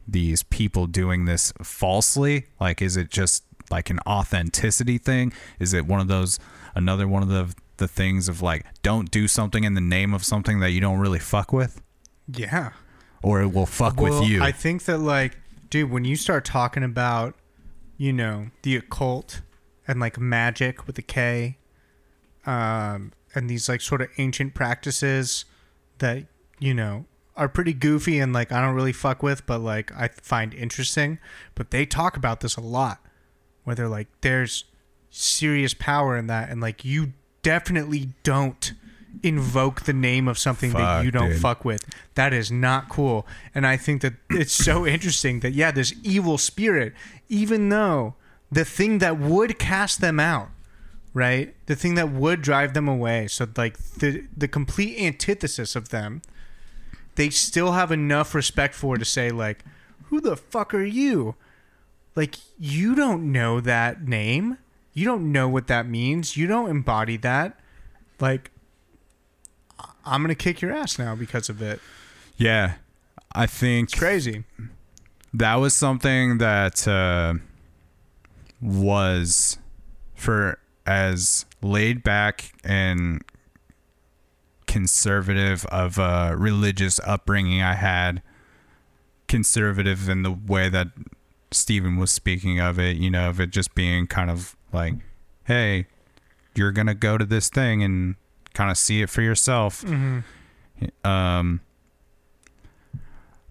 these 0.06 0.42
people 0.44 0.86
doing 0.86 1.26
this 1.26 1.52
falsely? 1.62 2.46
Like, 2.60 2.80
is 2.80 2.96
it 2.96 3.10
just 3.10 3.44
like 3.70 3.90
an 3.90 4.00
authenticity 4.06 4.98
thing? 4.98 5.32
Is 5.58 5.74
it 5.74 5.86
one 5.86 6.00
of 6.00 6.08
those, 6.08 6.38
another 6.78 7.06
one 7.06 7.22
of 7.22 7.28
the, 7.28 7.54
the 7.76 7.88
things 7.88 8.28
of 8.28 8.40
like, 8.40 8.64
don't 8.82 9.10
do 9.10 9.28
something 9.28 9.64
in 9.64 9.74
the 9.74 9.80
name 9.80 10.14
of 10.14 10.24
something 10.24 10.60
that 10.60 10.70
you 10.70 10.80
don't 10.80 10.98
really 10.98 11.18
fuck 11.18 11.52
with? 11.52 11.82
Yeah. 12.26 12.70
Or 13.22 13.42
it 13.42 13.48
will 13.48 13.66
fuck 13.66 14.00
Well, 14.00 14.20
with 14.20 14.30
you? 14.30 14.42
I 14.42 14.52
think 14.52 14.84
that 14.84 14.98
like, 14.98 15.36
dude, 15.70 15.90
when 15.90 16.04
you 16.04 16.16
start 16.16 16.44
talking 16.44 16.82
about, 16.82 17.34
you 17.96 18.12
know, 18.12 18.48
the 18.62 18.76
occult 18.76 19.42
and 19.86 19.98
like 20.00 20.18
magic 20.18 20.86
with 20.86 20.96
a 20.98 21.02
K, 21.02 21.58
um, 22.46 23.12
and 23.34 23.50
these 23.50 23.68
like 23.68 23.80
sort 23.80 24.00
of 24.00 24.08
ancient 24.18 24.54
practices 24.54 25.44
that 25.98 26.24
you 26.58 26.72
know 26.72 27.04
are 27.36 27.48
pretty 27.48 27.72
goofy 27.72 28.18
and 28.18 28.32
like 28.32 28.50
I 28.52 28.60
don't 28.60 28.74
really 28.74 28.92
fuck 28.92 29.22
with, 29.22 29.44
but 29.46 29.58
like 29.60 29.92
I 29.92 30.08
find 30.08 30.54
interesting. 30.54 31.18
But 31.54 31.70
they 31.70 31.84
talk 31.84 32.16
about 32.16 32.40
this 32.40 32.56
a 32.56 32.60
lot, 32.60 33.00
where 33.64 33.74
they're 33.76 33.88
like, 33.88 34.08
there's 34.20 34.64
serious 35.18 35.74
power 35.74 36.16
in 36.16 36.26
that, 36.28 36.48
and 36.48 36.60
like 36.60 36.84
you 36.84 37.12
definitely 37.42 38.10
don't 38.22 38.72
invoke 39.22 39.82
the 39.82 39.92
name 39.92 40.28
of 40.28 40.38
something 40.38 40.72
that 40.72 41.04
you 41.04 41.10
don't 41.10 41.30
dude. 41.30 41.40
fuck 41.40 41.64
with. 41.64 41.84
That 42.14 42.32
is 42.32 42.52
not 42.52 42.88
cool. 42.88 43.26
And 43.54 43.66
I 43.66 43.76
think 43.76 44.02
that 44.02 44.14
it's 44.30 44.52
so 44.52 44.86
interesting 44.94 45.40
that 45.40 45.52
yeah, 45.52 45.70
this 45.70 45.94
evil 46.02 46.38
spirit, 46.38 46.94
even 47.28 47.68
though 47.68 48.14
the 48.50 48.64
thing 48.64 48.98
that 48.98 49.18
would 49.18 49.58
cast 49.58 50.00
them 50.00 50.20
out, 50.20 50.48
right? 51.12 51.54
The 51.66 51.76
thing 51.76 51.94
that 51.96 52.10
would 52.10 52.42
drive 52.42 52.74
them 52.74 52.88
away. 52.88 53.26
So 53.28 53.46
like 53.56 53.78
the 53.78 54.24
the 54.36 54.48
complete 54.48 54.98
antithesis 54.98 55.74
of 55.74 55.88
them, 55.88 56.22
they 57.16 57.30
still 57.30 57.72
have 57.72 57.90
enough 57.90 58.34
respect 58.34 58.74
for 58.74 58.96
to 58.96 59.04
say 59.04 59.30
like, 59.30 59.64
who 60.04 60.20
the 60.20 60.36
fuck 60.36 60.72
are 60.74 60.84
you? 60.84 61.34
Like 62.14 62.36
you 62.58 62.94
don't 62.94 63.32
know 63.32 63.60
that 63.60 64.06
name. 64.06 64.58
You 64.92 65.04
don't 65.04 65.30
know 65.32 65.48
what 65.48 65.66
that 65.68 65.86
means. 65.88 66.36
You 66.36 66.46
don't 66.46 66.68
embody 66.70 67.16
that. 67.18 67.58
Like 68.20 68.50
I'm 70.04 70.22
gonna 70.22 70.34
kick 70.34 70.60
your 70.60 70.72
ass 70.72 70.98
now 70.98 71.14
because 71.14 71.48
of 71.48 71.60
it. 71.62 71.80
yeah. 72.36 72.74
I 73.32 73.46
think 73.46 73.90
It's 73.90 73.98
crazy. 73.98 74.44
that 75.34 75.56
was 75.56 75.74
something 75.74 76.38
that 76.38 76.88
uh, 76.88 77.34
was 78.60 79.58
for 80.14 80.58
as 80.86 81.44
laid 81.60 82.02
back 82.02 82.52
and 82.64 83.22
conservative 84.66 85.64
of 85.66 85.98
a 85.98 86.34
religious 86.36 86.98
upbringing 87.04 87.62
I 87.62 87.74
had 87.74 88.22
conservative 89.26 90.08
in 90.08 90.22
the 90.22 90.32
way 90.32 90.68
that 90.70 90.88
Stephen 91.50 91.96
was 91.96 92.10
speaking 92.10 92.58
of 92.60 92.78
it 92.78 92.96
you 92.96 93.10
know 93.10 93.28
of 93.28 93.40
it 93.40 93.50
just 93.50 93.74
being 93.74 94.06
kind 94.06 94.30
of 94.30 94.56
like 94.72 94.94
hey 95.44 95.86
you're 96.54 96.72
gonna 96.72 96.94
go 96.94 97.16
to 97.18 97.24
this 97.24 97.48
thing 97.48 97.82
and 97.82 98.16
kind 98.54 98.70
of 98.70 98.76
see 98.76 99.02
it 99.02 99.10
for 99.10 99.22
yourself 99.22 99.84
um 101.04 101.60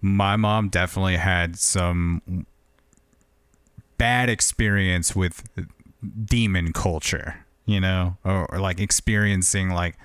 my 0.02 0.35
mom 0.35 0.69
definitely 0.69 1.18
had 1.18 1.57
some 1.57 2.45
bad 3.98 4.30
experience 4.30 5.15
with 5.15 5.44
demon 6.26 6.72
culture, 6.72 7.45
you 7.65 7.80
know, 7.80 8.18
or, 8.23 8.45
or 8.52 8.60
like 8.60 8.80
experiencing 8.80 9.69
like 9.69 9.98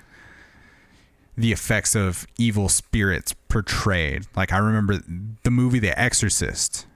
the 1.37 1.53
effects 1.53 1.95
of 1.95 2.27
evil 2.39 2.69
spirits 2.69 3.35
portrayed. 3.49 4.27
Like 4.35 4.53
I 4.53 4.59
remember 4.59 4.99
the 5.43 5.51
movie 5.51 5.79
The 5.79 5.99
Exorcist. 5.99 6.87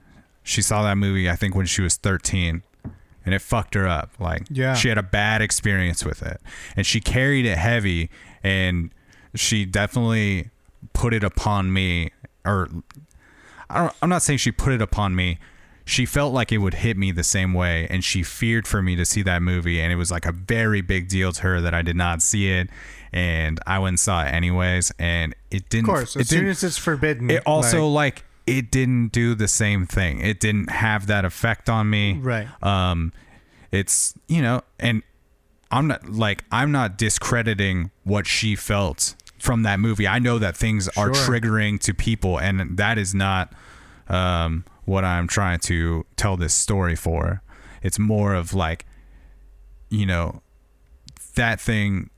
She 0.43 0.61
saw 0.61 0.83
that 0.83 0.95
movie 0.95 1.29
I 1.29 1.35
think 1.35 1.55
when 1.55 1.65
she 1.65 1.81
was 1.81 1.95
13 1.95 2.63
and 3.27 3.35
it 3.35 3.41
fucked 3.43 3.75
her 3.75 3.87
up. 3.87 4.09
Like 4.19 4.47
Yeah. 4.49 4.73
she 4.73 4.87
had 4.89 4.97
a 4.97 5.03
bad 5.03 5.41
experience 5.43 6.03
with 6.03 6.23
it 6.23 6.41
and 6.75 6.85
she 6.87 6.99
carried 6.99 7.45
it 7.45 7.57
heavy 7.57 8.09
and 8.43 8.89
she 9.35 9.65
definitely 9.65 10.49
put 10.93 11.13
it 11.13 11.23
upon 11.23 11.71
me 11.71 12.11
or 12.45 12.69
I 13.69 13.81
don't, 13.81 13.93
I'm 14.01 14.09
not 14.09 14.21
saying 14.23 14.39
she 14.39 14.51
put 14.51 14.71
it 14.73 14.81
upon 14.81 15.13
me. 15.15 15.37
She 15.83 16.05
felt 16.05 16.33
like 16.33 16.51
it 16.51 16.57
would 16.59 16.73
hit 16.75 16.97
me 16.97 17.11
the 17.13 17.23
same 17.23 17.53
way, 17.53 17.87
and 17.89 18.03
she 18.03 18.21
feared 18.21 18.67
for 18.67 18.81
me 18.81 18.97
to 18.97 19.05
see 19.05 19.21
that 19.23 19.41
movie. 19.41 19.79
And 19.79 19.91
it 19.91 19.95
was 19.95 20.11
like 20.11 20.25
a 20.25 20.33
very 20.33 20.81
big 20.81 21.07
deal 21.07 21.31
to 21.31 21.41
her 21.43 21.61
that 21.61 21.73
I 21.73 21.81
did 21.81 21.95
not 21.95 22.21
see 22.21 22.49
it, 22.51 22.69
and 23.13 23.57
I 23.65 23.79
went 23.79 23.91
and 23.93 23.99
saw 23.99 24.23
it 24.23 24.33
anyways. 24.33 24.91
And 24.99 25.33
it 25.49 25.69
didn't. 25.69 25.87
Of 25.89 25.95
course, 25.95 26.15
it 26.17 26.21
as 26.21 26.29
soon 26.29 26.47
as 26.47 26.61
it's 26.63 26.77
forbidden. 26.77 27.29
it 27.31 27.41
also 27.45 27.87
like- 27.87 28.15
like, 28.15 28.23
it 28.47 28.71
didn't 28.71 29.09
do 29.09 29.35
the 29.35 29.47
same 29.47 29.85
thing. 29.85 30.21
It 30.21 30.39
didn't 30.39 30.69
have 30.69 31.07
that 31.07 31.25
effect 31.25 31.69
on 31.69 31.89
me. 31.89 32.13
Right. 32.13 32.47
Um, 32.63 33.13
it's 33.71 34.15
you 34.27 34.41
know, 34.41 34.61
and 34.79 35.03
I'm 35.69 35.87
not 35.87 36.09
like 36.09 36.45
I'm 36.51 36.71
not 36.71 36.97
discrediting 36.97 37.91
what 38.05 38.25
she 38.25 38.55
felt 38.55 39.15
from 39.37 39.63
that 39.63 39.79
movie. 39.79 40.07
I 40.07 40.19
know 40.19 40.39
that 40.39 40.55
things 40.55 40.87
are 40.89 41.09
triggering 41.09 41.79
to 41.81 41.93
people, 41.93 42.39
and 42.39 42.77
that 42.77 42.97
is 42.97 43.13
not 43.13 43.51
um, 44.07 44.63
what 44.85 45.03
I'm 45.03 45.27
trying 45.27 45.59
to 45.59 46.05
tell 46.15 46.37
this 46.37 46.53
story 46.53 46.95
for. 46.95 47.41
It's 47.83 47.99
more 47.99 48.33
of 48.33 48.53
like, 48.53 48.85
you 49.89 50.05
know, 50.05 50.41
that 51.35 51.59
thing. 51.59 52.09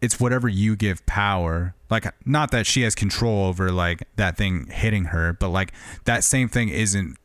It's 0.00 0.18
whatever 0.18 0.48
you 0.48 0.76
give 0.76 1.04
power. 1.06 1.74
Like, 1.94 2.12
not 2.26 2.50
that 2.50 2.66
she 2.66 2.82
has 2.82 2.96
control 2.96 3.46
over 3.46 3.70
like 3.70 4.02
that 4.16 4.36
thing 4.36 4.66
hitting 4.66 5.04
her, 5.06 5.32
but 5.32 5.50
like 5.50 5.72
that 6.06 6.24
same 6.24 6.48
thing 6.48 6.68
isn't 6.68 7.16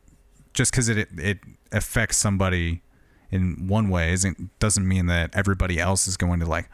just 0.54 0.72
because 0.72 0.90
it 0.90 1.08
it 1.18 1.40
affects 1.72 2.18
somebody 2.18 2.84
in 3.32 3.68
one 3.68 3.90
way 3.90 4.12
isn't 4.14 4.60
doesn't 4.60 4.88
mean 4.88 5.08
that 5.08 5.32
everybody 5.34 5.80
else 5.80 6.08
is 6.08 6.18
going 6.18 6.40
to 6.40 6.46
like 6.46 6.70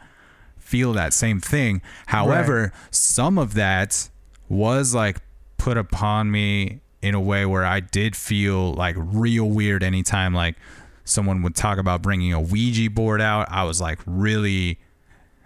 feel 0.57 0.91
that 0.91 1.13
same 1.13 1.39
thing. 1.39 1.81
However, 2.07 2.73
some 2.91 3.37
of 3.37 3.53
that 3.53 4.09
was 4.49 4.93
like 4.93 5.21
put 5.57 5.77
upon 5.77 6.31
me 6.31 6.81
in 7.01 7.15
a 7.15 7.21
way 7.21 7.45
where 7.45 7.63
I 7.63 7.79
did 7.79 8.13
feel 8.13 8.73
like 8.73 8.95
real 8.97 9.49
weird 9.49 9.83
anytime 9.83 10.33
like 10.33 10.57
someone 11.05 11.41
would 11.43 11.55
talk 11.55 11.77
about 11.77 12.01
bringing 12.01 12.33
a 12.33 12.41
Ouija 12.41 12.89
board 12.89 13.21
out. 13.21 13.47
I 13.49 13.63
was 13.63 13.79
like 13.79 13.99
really 14.05 14.79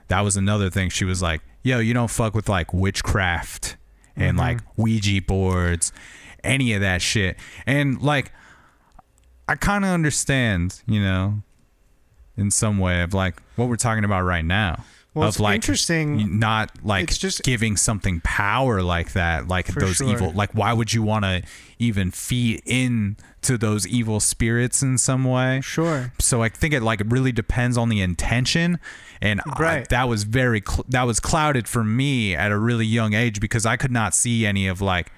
that 0.08 0.22
was 0.22 0.36
another 0.36 0.72
thing 0.72 0.90
she 0.90 1.06
was 1.06 1.22
like, 1.22 1.42
"Yo, 1.64 1.80
you 1.80 1.94
don't 1.94 2.10
fuck 2.10 2.34
with 2.34 2.50
like 2.50 2.74
witchcraft 2.74 3.78
and 4.16 4.38
mm-hmm. 4.38 4.40
like 4.40 4.60
Ouija 4.78 5.22
boards, 5.22 5.92
any 6.44 6.74
of 6.74 6.82
that 6.82 7.02
shit." 7.02 7.38
And 7.66 8.02
like 8.02 8.32
I 9.48 9.56
kind 9.56 9.84
of 9.84 9.92
understand, 9.92 10.82
you 10.86 11.02
know, 11.02 11.42
in 12.38 12.52
some 12.52 12.78
way 12.78 13.02
of 13.02 13.14
like 13.16 13.42
what 13.56 13.68
we're 13.68 13.78
talking 13.78 14.04
about 14.04 14.22
right 14.22 14.46
now. 14.46 14.84
Well, 15.16 15.28
of 15.28 15.34
it's 15.34 15.40
like 15.40 15.56
interesting. 15.56 16.38
not 16.38 16.72
like 16.84 17.06
It's 17.06 17.18
just- 17.18 17.42
giving 17.44 17.76
something 17.76 18.22
power 18.24 18.84
like 18.84 19.14
that, 19.14 19.48
like 19.48 19.66
those 19.68 19.98
sure. 19.98 20.08
evil. 20.08 20.32
Like, 20.34 20.52
why 20.54 20.72
would 20.72 20.94
you 20.94 21.02
want 21.02 21.26
to 21.26 21.42
even 21.80 22.12
feed 22.12 22.62
in 22.66 23.16
to 23.42 23.58
those 23.58 23.88
evil 23.88 24.20
spirits 24.20 24.82
in 24.84 24.98
some 24.98 25.24
way? 25.24 25.62
Sure. 25.62 26.12
So 26.20 26.44
I 26.44 26.50
think 26.50 26.74
it 26.74 26.84
like 26.84 27.02
really 27.06 27.32
depends 27.32 27.78
on 27.78 27.90
the 27.90 28.02
intention, 28.02 28.80
and 29.22 29.42
I- 29.46 29.60
Right. 29.62 29.90
that 29.90 30.08
was 30.10 30.24
very 30.24 30.62
cl- 30.68 30.86
that 30.90 31.04
was 31.04 31.20
clouded 31.20 31.68
for 31.68 31.84
me 31.84 32.36
at 32.36 32.52
a 32.52 32.58
really 32.58 32.86
young 32.86 33.14
age 33.14 33.40
because 33.40 33.66
I 33.66 33.78
could 33.78 33.92
not 33.92 34.14
see 34.14 34.46
any 34.46 34.68
of 34.68 34.82
like 34.82 35.12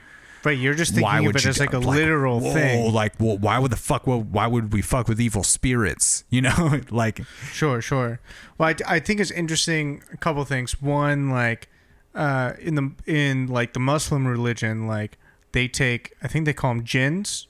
But 0.44 0.58
you're 0.58 0.74
just 0.74 0.94
thinking 0.96 1.28
of 1.28 1.36
it 1.36 1.46
as 1.46 1.60
like 1.60 1.74
a 1.74 1.80
do- 1.80 1.88
literal 1.88 2.40
whoa, 2.40 2.54
thing. 2.54 2.92
Like, 2.94 3.14
well, 3.20 3.38
why 3.38 3.60
would 3.60 3.72
the 3.72 3.76
fuck? 3.76 4.08
Well, 4.08 4.22
why 4.22 4.48
would 4.48 4.72
we 4.74 4.82
fuck 4.82 5.08
with 5.08 5.20
evil 5.22 5.44
spirits? 5.44 6.24
You 6.32 6.42
know, 6.42 6.80
like 6.90 7.22
Sure, 7.52 7.82
sure. 7.82 8.20
Well, 8.58 8.70
I, 8.70 8.96
I 8.96 9.00
think 9.00 9.20
it's 9.20 9.32
interesting. 9.32 10.02
A 10.14 10.18
couple 10.18 10.44
things. 10.46 10.82
One, 10.82 11.30
like, 11.30 11.68
uh, 12.16 12.54
in 12.60 12.76
the 12.76 12.92
in 13.06 13.48
like 13.48 13.74
the 13.74 13.80
Muslim 13.80 14.26
religion, 14.28 14.88
like 14.88 15.18
they 15.54 15.68
take, 15.68 16.14
I 16.24 16.28
think 16.28 16.46
they 16.46 16.54
call 16.54 16.76
them 16.76 16.84
jinns, 16.84 17.48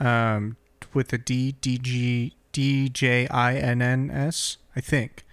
um, 0.00 0.56
with 0.92 1.08
the 1.08 1.18
D 1.18 1.52
D 1.60 1.78
G 1.78 2.34
D 2.52 2.88
J 2.88 3.26
I 3.28 3.56
N 3.56 3.82
N 3.82 4.10
S. 4.10 4.58
I 4.76 4.80
think. 4.80 5.24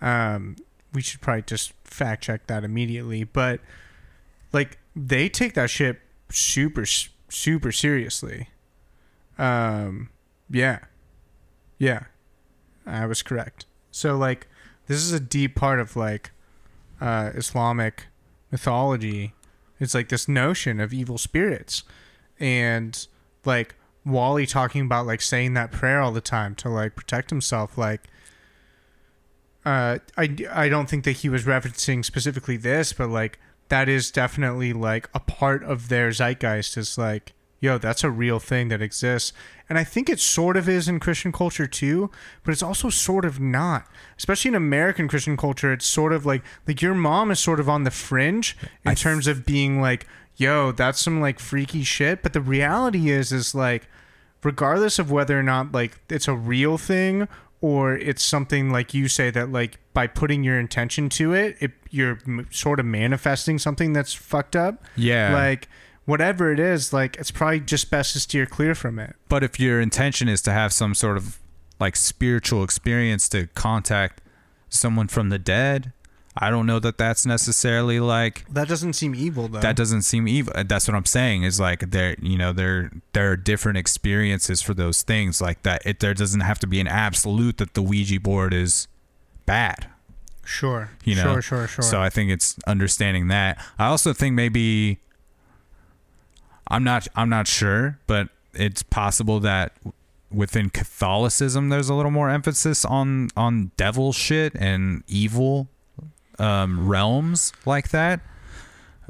Um, 0.00 0.56
we 0.92 1.02
should 1.02 1.20
probably 1.20 1.42
just 1.42 1.72
fact 1.84 2.24
check 2.24 2.46
that 2.46 2.64
immediately, 2.64 3.24
but 3.24 3.60
like 4.52 4.78
they 4.96 5.28
take 5.28 5.54
that 5.54 5.70
shit 5.70 6.00
super 6.30 6.84
super 6.86 7.72
seriously. 7.72 8.48
Um, 9.38 10.10
yeah, 10.50 10.80
yeah, 11.78 12.04
I 12.86 13.06
was 13.06 13.22
correct. 13.22 13.66
So 13.90 14.16
like, 14.16 14.48
this 14.86 14.98
is 14.98 15.12
a 15.12 15.20
deep 15.20 15.54
part 15.54 15.80
of 15.80 15.96
like 15.96 16.30
uh, 17.00 17.30
Islamic 17.34 18.06
mythology. 18.50 19.34
It's 19.80 19.94
like 19.94 20.10
this 20.10 20.28
notion 20.28 20.78
of 20.78 20.92
evil 20.92 21.18
spirits, 21.18 21.82
and 22.38 23.06
like 23.44 23.74
Wally 24.04 24.46
talking 24.46 24.82
about 24.82 25.06
like 25.06 25.22
saying 25.22 25.54
that 25.54 25.72
prayer 25.72 26.00
all 26.00 26.12
the 26.12 26.20
time 26.20 26.54
to 26.56 26.68
like 26.68 26.94
protect 26.94 27.30
himself. 27.30 27.76
Like, 27.76 28.02
uh, 29.64 29.98
I 30.16 30.36
I 30.52 30.68
don't 30.68 30.88
think 30.88 31.04
that 31.04 31.18
he 31.18 31.28
was 31.28 31.44
referencing 31.44 32.04
specifically 32.04 32.56
this, 32.56 32.92
but 32.92 33.08
like 33.08 33.38
that 33.68 33.88
is 33.88 34.10
definitely 34.10 34.72
like 34.72 35.08
a 35.14 35.20
part 35.20 35.62
of 35.64 35.88
their 35.88 36.10
zeitgeist. 36.10 36.76
Is 36.76 36.98
like, 36.98 37.32
yo, 37.60 37.78
that's 37.78 38.02
a 38.02 38.10
real 38.10 38.38
thing 38.38 38.68
that 38.68 38.82
exists, 38.82 39.32
and 39.68 39.78
I 39.78 39.84
think 39.84 40.08
it 40.08 40.18
sort 40.18 40.56
of 40.56 40.68
is 40.68 40.88
in 40.88 40.98
Christian 40.98 41.30
culture 41.30 41.66
too, 41.66 42.10
but 42.42 42.52
it's 42.52 42.62
also 42.62 42.90
sort 42.90 43.24
of 43.24 43.38
not. 43.38 43.86
Especially 44.18 44.48
in 44.48 44.54
American 44.54 45.06
Christian 45.06 45.36
culture, 45.36 45.72
it's 45.72 45.86
sort 45.86 46.12
of 46.12 46.26
like 46.26 46.42
like 46.66 46.82
your 46.82 46.94
mom 46.94 47.30
is 47.30 47.38
sort 47.38 47.60
of 47.60 47.68
on 47.68 47.84
the 47.84 47.90
fringe 47.90 48.56
in 48.84 48.90
I 48.90 48.94
terms 48.94 49.26
of 49.26 49.46
being 49.46 49.80
like, 49.80 50.06
yo, 50.36 50.72
that's 50.72 51.00
some 51.00 51.20
like 51.20 51.38
freaky 51.38 51.84
shit. 51.84 52.22
But 52.22 52.32
the 52.32 52.40
reality 52.40 53.10
is, 53.10 53.30
is 53.30 53.54
like, 53.54 53.88
regardless 54.42 54.98
of 54.98 55.10
whether 55.10 55.38
or 55.38 55.42
not 55.42 55.72
like 55.72 56.00
it's 56.08 56.26
a 56.26 56.34
real 56.34 56.78
thing 56.78 57.28
or 57.60 57.94
it's 57.94 58.22
something 58.22 58.70
like 58.70 58.94
you 58.94 59.06
say 59.06 59.30
that 59.30 59.52
like 59.52 59.78
by 59.92 60.06
putting 60.06 60.42
your 60.42 60.58
intention 60.58 61.08
to 61.10 61.34
it, 61.34 61.56
it 61.60 61.72
you're 61.90 62.18
m- 62.26 62.48
sort 62.50 62.80
of 62.80 62.86
manifesting 62.86 63.58
something 63.58 63.92
that's 63.92 64.14
fucked 64.14 64.56
up. 64.56 64.82
Yeah. 64.96 65.34
Like 65.34 65.68
whatever 66.10 66.52
it 66.52 66.58
is, 66.58 66.92
like 66.92 67.16
it's 67.16 67.30
probably 67.30 67.60
just 67.60 67.90
best 67.90 68.12
to 68.14 68.20
steer 68.20 68.44
clear 68.46 68.74
from 68.74 68.98
it. 68.98 69.14
But 69.28 69.42
if 69.42 69.58
your 69.60 69.80
intention 69.80 70.28
is 70.28 70.42
to 70.42 70.52
have 70.52 70.72
some 70.72 70.94
sort 70.94 71.16
of 71.16 71.38
like 71.78 71.96
spiritual 71.96 72.62
experience 72.64 73.28
to 73.30 73.46
contact 73.54 74.20
someone 74.68 75.08
from 75.08 75.30
the 75.30 75.38
dead, 75.38 75.92
I 76.36 76.50
don't 76.50 76.66
know 76.66 76.78
that 76.80 76.96
that's 76.98 77.24
necessarily 77.26 77.98
like 78.00 78.44
That 78.48 78.68
doesn't 78.68 78.92
seem 78.94 79.14
evil 79.14 79.48
though. 79.48 79.60
that 79.60 79.76
doesn't 79.76 80.02
seem 80.02 80.28
evil. 80.28 80.52
Uh, 80.54 80.64
that's 80.66 80.86
what 80.86 80.94
I'm 80.94 81.06
saying 81.06 81.42
is 81.44 81.58
like 81.58 81.90
there, 81.90 82.16
you 82.20 82.36
know, 82.38 82.52
there 82.52 82.90
there 83.12 83.30
are 83.32 83.36
different 83.36 83.78
experiences 83.78 84.60
for 84.62 84.74
those 84.74 85.02
things 85.02 85.40
like 85.40 85.62
that. 85.62 85.82
It 85.84 86.00
there 86.00 86.14
doesn't 86.14 86.40
have 86.42 86.58
to 86.60 86.66
be 86.66 86.80
an 86.80 86.88
absolute 86.88 87.56
that 87.58 87.74
the 87.74 87.82
Ouija 87.82 88.20
board 88.20 88.52
is 88.52 88.86
bad. 89.46 89.88
sure. 90.44 90.90
You 91.04 91.14
know, 91.16 91.22
Sure, 91.22 91.42
sure, 91.42 91.66
sure. 91.68 91.82
So 91.84 92.00
I 92.00 92.10
think 92.10 92.30
it's 92.30 92.56
understanding 92.66 93.28
that. 93.28 93.58
I 93.78 93.86
also 93.86 94.12
think 94.12 94.34
maybe 94.34 94.98
I'm 96.70 96.84
not 96.84 97.08
I'm 97.16 97.28
not 97.28 97.46
sure, 97.46 97.98
but 98.06 98.28
it's 98.54 98.82
possible 98.82 99.40
that 99.40 99.72
within 100.30 100.70
Catholicism 100.70 101.68
there's 101.70 101.88
a 101.88 101.94
little 101.94 102.10
more 102.10 102.30
emphasis 102.30 102.84
on 102.84 103.28
on 103.36 103.72
devil 103.76 104.12
shit 104.12 104.54
and 104.54 105.02
evil 105.08 105.68
um, 106.38 106.88
realms 106.88 107.52
like 107.66 107.88
that. 107.90 108.20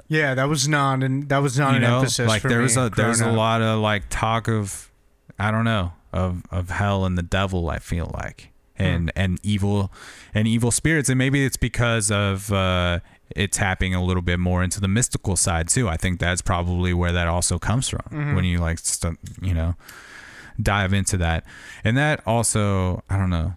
yeah, 0.08 0.34
that 0.34 0.48
was 0.48 0.66
not 0.66 1.02
and 1.02 1.28
that 1.28 1.38
was 1.38 1.58
not 1.58 1.70
you 1.70 1.76
an 1.76 1.82
know, 1.82 1.98
emphasis 1.98 2.26
like 2.28 2.42
there 2.42 2.60
was 2.60 2.76
a 2.76 2.90
there's 2.90 3.20
a 3.20 3.30
lot 3.30 3.60
of 3.62 3.80
like 3.80 4.04
talk 4.08 4.48
of 4.48 4.90
I 5.38 5.50
don't 5.50 5.64
know 5.64 5.92
of 6.12 6.42
of 6.50 6.70
hell 6.70 7.04
and 7.04 7.16
the 7.18 7.22
devil. 7.22 7.68
I 7.70 7.78
feel 7.78 8.10
like 8.14 8.48
Hmm. 8.78 8.84
and 8.86 9.12
and 9.14 9.38
evil 9.42 9.92
and 10.32 10.48
evil 10.48 10.70
spirits, 10.70 11.10
and 11.10 11.18
maybe 11.18 11.44
it's 11.44 11.58
because 11.58 12.10
of 12.10 12.50
uh, 12.50 13.00
it 13.36 13.52
tapping 13.52 13.94
a 13.94 14.02
little 14.02 14.22
bit 14.22 14.38
more 14.40 14.62
into 14.62 14.80
the 14.80 14.88
mystical 14.88 15.36
side 15.36 15.68
too. 15.68 15.88
I 15.88 15.96
think 15.96 16.18
that's 16.20 16.42
probably 16.42 16.92
where 16.92 17.12
that 17.12 17.28
also 17.28 17.58
comes 17.58 17.88
from 17.88 18.00
Mm-hmm. 18.10 18.34
when 18.34 18.44
you 18.44 18.58
like 18.58 18.78
st- 18.78 19.18
you 19.40 19.54
know 19.54 19.74
dive 20.60 20.92
into 20.92 21.16
that, 21.18 21.44
and 21.84 21.96
that 21.96 22.20
also 22.26 23.02
I 23.08 23.16
don't 23.16 23.30
know. 23.30 23.54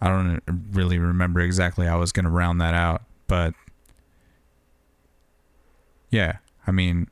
I 0.00 0.08
don't 0.08 0.42
really 0.72 0.98
remember 0.98 1.40
exactly 1.40 1.86
how 1.86 1.96
I 1.96 2.00
was 2.00 2.10
going 2.12 2.24
to 2.24 2.30
round 2.30 2.60
that 2.60 2.74
out, 2.74 3.02
but 3.28 3.54
yeah, 6.10 6.38
I 6.66 6.72
mean, 6.72 7.08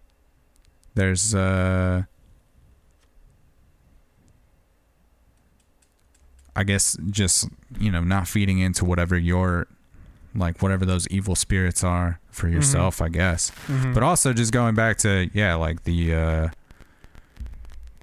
there's 0.94 1.32
uh, 1.34 2.02
I 6.56 6.64
guess 6.64 6.96
just 7.10 7.48
you 7.78 7.90
know 7.90 8.02
not 8.02 8.26
feeding 8.28 8.58
into 8.58 8.84
whatever 8.84 9.16
your 9.16 9.66
like 10.34 10.62
whatever 10.62 10.84
those 10.84 11.06
evil 11.08 11.34
spirits 11.34 11.82
are 11.82 12.20
for 12.30 12.48
yourself, 12.48 13.02
I 13.02 13.08
guess. 13.08 13.50
Mhm. 13.66 13.94
But 13.94 14.02
also 14.02 14.32
just 14.32 14.52
going 14.52 14.74
back 14.74 14.98
to 14.98 15.28
yeah, 15.34 15.54
like 15.54 15.84
the 15.84 16.14
uh 16.14 16.48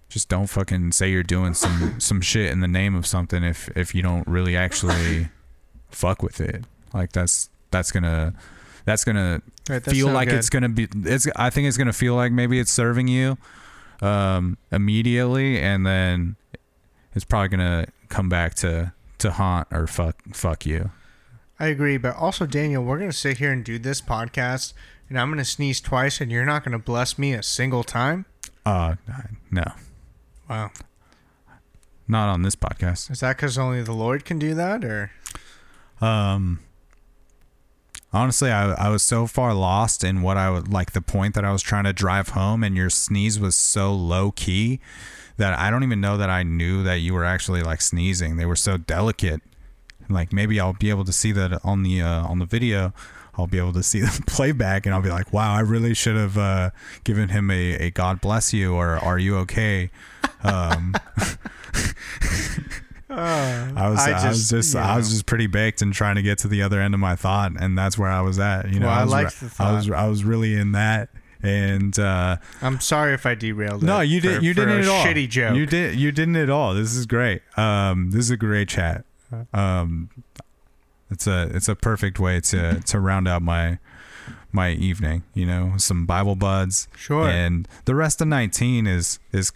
just 0.09 0.29
don't 0.29 0.47
fucking 0.47 0.91
say 0.93 1.11
you're 1.11 1.23
doing 1.23 1.53
some 1.53 1.95
some 1.99 2.21
shit 2.21 2.51
in 2.51 2.59
the 2.59 2.67
name 2.67 2.95
of 2.95 3.05
something 3.05 3.43
if 3.43 3.69
if 3.77 3.93
you 3.93 4.01
don't 4.01 4.27
really 4.27 4.55
actually 4.55 5.29
fuck 5.89 6.23
with 6.23 6.39
it. 6.41 6.63
Like 6.93 7.11
that's 7.11 7.49
that's 7.71 7.91
gonna 7.91 8.33
that's 8.85 9.03
gonna 9.03 9.41
Right, 9.69 9.83
that's 9.83 9.97
feel 9.97 10.07
like 10.07 10.29
good. 10.29 10.37
it's 10.37 10.49
gonna 10.49 10.69
be 10.69 10.87
it's 11.03 11.27
I 11.35 11.49
think 11.49 11.67
it's 11.67 11.77
gonna 11.77 11.91
feel 11.93 12.15
like 12.15 12.31
maybe 12.31 12.57
it's 12.59 12.71
serving 12.71 13.07
you 13.09 13.37
um 14.01 14.57
immediately 14.71 15.59
and 15.59 15.85
then 15.85 16.35
it's 17.13 17.25
probably 17.25 17.49
gonna 17.49 17.87
come 18.09 18.29
back 18.29 18.53
to 18.55 18.93
to 19.17 19.31
haunt 19.31 19.67
or 19.71 19.87
fuck 19.87 20.15
fuck 20.33 20.65
you. 20.65 20.91
I 21.59 21.67
agree, 21.67 21.97
but 21.97 22.15
also 22.15 22.45
Daniel, 22.45 22.84
we're 22.84 22.99
gonna 22.99 23.11
sit 23.11 23.38
here 23.39 23.51
and 23.51 23.63
do 23.63 23.79
this 23.79 23.99
podcast, 24.01 24.73
and 25.09 25.19
I'm 25.19 25.29
gonna 25.29 25.45
sneeze 25.45 25.81
twice, 25.81 26.21
and 26.21 26.31
you're 26.31 26.45
not 26.45 26.63
gonna 26.63 26.79
bless 26.79 27.17
me 27.17 27.34
a 27.34 27.41
single 27.43 27.84
time. 27.84 28.25
Uh 28.65 28.95
no. 29.51 29.63
Wow, 30.49 30.71
Not 32.07 32.29
on 32.29 32.41
this 32.43 32.55
podcast. 32.55 33.09
is 33.11 33.19
that 33.21 33.38
because 33.38 33.57
only 33.57 33.81
the 33.81 33.91
Lord 33.93 34.23
can 34.25 34.39
do 34.39 34.53
that, 34.55 34.85
or 34.85 35.11
Um, 35.99 36.59
honestly, 38.13 38.51
I, 38.51 38.71
I 38.73 38.89
was 38.89 39.01
so 39.03 39.25
far 39.27 39.53
lost 39.53 40.03
in 40.03 40.21
what 40.21 40.38
I 40.38 40.49
would 40.49 40.71
like 40.71 40.91
the 40.91 41.01
point 41.01 41.34
that 41.35 41.43
I 41.43 41.51
was 41.51 41.61
trying 41.61 41.84
to 41.85 41.93
drive 41.93 42.29
home, 42.29 42.63
and 42.63 42.75
your 42.75 42.89
sneeze 42.89 43.39
was 43.39 43.55
so 43.55 43.93
low 43.93 44.31
key 44.31 44.79
that 45.38 45.57
I 45.57 45.69
don't 45.69 45.84
even 45.84 45.99
know 46.01 46.17
that 46.17 46.29
I 46.29 46.43
knew 46.43 46.84
that 46.84 46.95
you 46.99 47.13
were 47.13 47.25
actually 47.25 47.61
like 47.61 47.81
sneezing. 47.81 48.38
They 48.38 48.45
were 48.45 48.55
so 48.55 48.77
delicate. 48.77 49.41
Like 50.09 50.31
maybe 50.34 50.59
I'll 50.59 50.73
be 50.73 50.89
able 50.89 51.05
to 51.05 51.13
see 51.13 51.31
that 51.34 51.59
on 51.63 51.84
the 51.84 52.01
uh, 52.01 52.23
on 52.27 52.39
the 52.39 52.45
video. 52.45 52.93
I'll 53.39 53.47
be 53.47 53.59
able 53.59 53.73
to 53.73 53.84
see 53.84 53.99
the 54.01 54.23
playback, 54.27 54.85
and 54.85 54.95
I'll 54.95 55.01
be 55.01 55.09
like, 55.11 55.31
"Wow, 55.31 55.53
I 55.53 55.59
really 55.61 55.93
should 55.93 56.15
have 56.15 56.38
uh, 56.38 56.71
given 57.03 57.29
him 57.29 57.51
a, 57.51 57.73
a 57.75 57.91
God 57.91 58.19
bless 58.21 58.53
you 58.53 58.73
or 58.73 58.97
Are 58.97 59.19
you 59.19 59.38
okay?" 59.38 59.89
Um, 60.43 60.93
I 63.09 63.89
was, 63.89 63.99
I, 63.99 64.27
was 64.27 64.49
just, 64.49 64.73
you 64.73 64.79
I 64.79 64.97
was 64.97 65.09
just 65.09 65.25
pretty 65.25 65.47
baked 65.47 65.81
and 65.81 65.93
trying 65.93 66.15
to 66.15 66.21
get 66.21 66.39
to 66.39 66.47
the 66.47 66.61
other 66.61 66.81
end 66.81 66.93
of 66.93 66.99
my 66.99 67.15
thought, 67.15 67.53
and 67.59 67.77
that's 67.77 67.97
where 67.97 68.09
I 68.09 68.21
was 68.21 68.38
at. 68.39 68.69
You 68.71 68.79
know, 68.79 68.88
Well, 68.88 68.99
I 68.99 69.03
was, 69.03 69.11
liked 69.11 69.41
re- 69.41 69.47
the 69.47 69.63
I 69.63 69.71
was. 69.73 69.89
I 69.89 70.07
was 70.07 70.23
really 70.23 70.55
in 70.55 70.73
that, 70.73 71.09
and 71.41 71.97
uh, 71.97 72.38
I'm 72.61 72.79
sorry 72.79 73.13
if 73.13 73.25
I 73.25 73.34
derailed 73.35 73.84
it. 73.84 73.85
no, 73.85 74.01
you 74.01 74.19
for- 74.21 74.27
did, 74.27 74.43
you 74.43 74.53
for 74.53 74.61
didn't 74.65 74.81
at 74.81 74.88
all. 74.88 75.05
Shitty 75.05 75.29
joke. 75.29 75.55
You 75.55 75.65
did, 75.65 75.95
you 75.95 76.11
didn't 76.11 76.35
at 76.35 76.49
all. 76.49 76.73
This 76.73 76.93
is 76.95 77.05
great. 77.05 77.41
Um, 77.57 78.11
this 78.11 78.21
is 78.21 78.31
a 78.31 78.38
great 78.38 78.67
chat. 78.67 79.05
Um, 79.53 80.09
it's 81.09 81.27
a, 81.27 81.49
it's 81.53 81.67
a 81.69 81.75
perfect 81.75 82.19
way 82.19 82.39
to 82.41 82.81
to 82.85 82.99
round 82.99 83.27
out 83.27 83.41
my 83.41 83.79
my 84.51 84.71
evening. 84.71 85.23
You 85.33 85.45
know, 85.45 85.73
some 85.77 86.05
Bible 86.05 86.35
buds, 86.35 86.87
Sure. 86.95 87.27
and 87.27 87.67
the 87.85 87.95
rest 87.95 88.21
of 88.21 88.27
nineteen 88.27 88.87
is 88.87 89.19
is, 89.31 89.51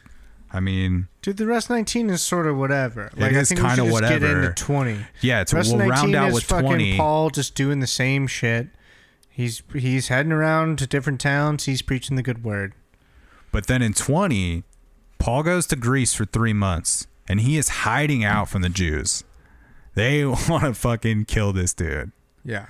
I 0.53 0.59
mean, 0.59 1.07
Dude, 1.21 1.37
the 1.37 1.45
rest 1.45 1.67
of 1.67 1.75
19 1.75 2.09
is 2.09 2.21
sort 2.21 2.47
of 2.47 2.57
whatever. 2.57 3.11
Like, 3.15 3.31
is 3.33 3.51
I 3.51 3.55
think 3.55 3.61
we 3.61 3.67
kinda 3.75 3.83
should 3.91 4.01
just 4.01 4.19
get 4.21 4.23
into 4.23 4.53
20. 4.55 5.05
yeah, 5.21 5.41
it's 5.41 5.53
we'll 5.53 5.63
19 5.63 5.87
round 5.89 6.15
out 6.15 6.27
is 6.29 6.33
with 6.35 6.43
fucking 6.45 6.65
twenty. 6.67 6.97
Paul 6.97 7.29
just 7.29 7.53
doing 7.55 7.79
the 7.79 7.87
same 7.87 8.27
shit. 8.27 8.67
He's 9.29 9.63
he's 9.73 10.07
heading 10.09 10.31
around 10.31 10.77
to 10.79 10.87
different 10.87 11.21
towns. 11.21 11.65
He's 11.65 11.81
preaching 11.81 12.15
the 12.15 12.23
good 12.23 12.43
word. 12.43 12.73
But 13.51 13.67
then 13.67 13.81
in 13.81 13.93
20, 13.93 14.63
Paul 15.19 15.43
goes 15.43 15.67
to 15.67 15.75
Greece 15.75 16.13
for 16.13 16.25
three 16.25 16.53
months 16.53 17.07
and 17.27 17.41
he 17.41 17.57
is 17.57 17.69
hiding 17.69 18.23
out 18.23 18.49
from 18.49 18.61
the 18.61 18.69
Jews. 18.69 19.23
They 19.93 20.25
want 20.49 20.63
to 20.63 20.73
fucking 20.73 21.25
kill 21.25 21.53
this 21.53 21.73
dude. 21.73 22.11
Yeah, 22.43 22.67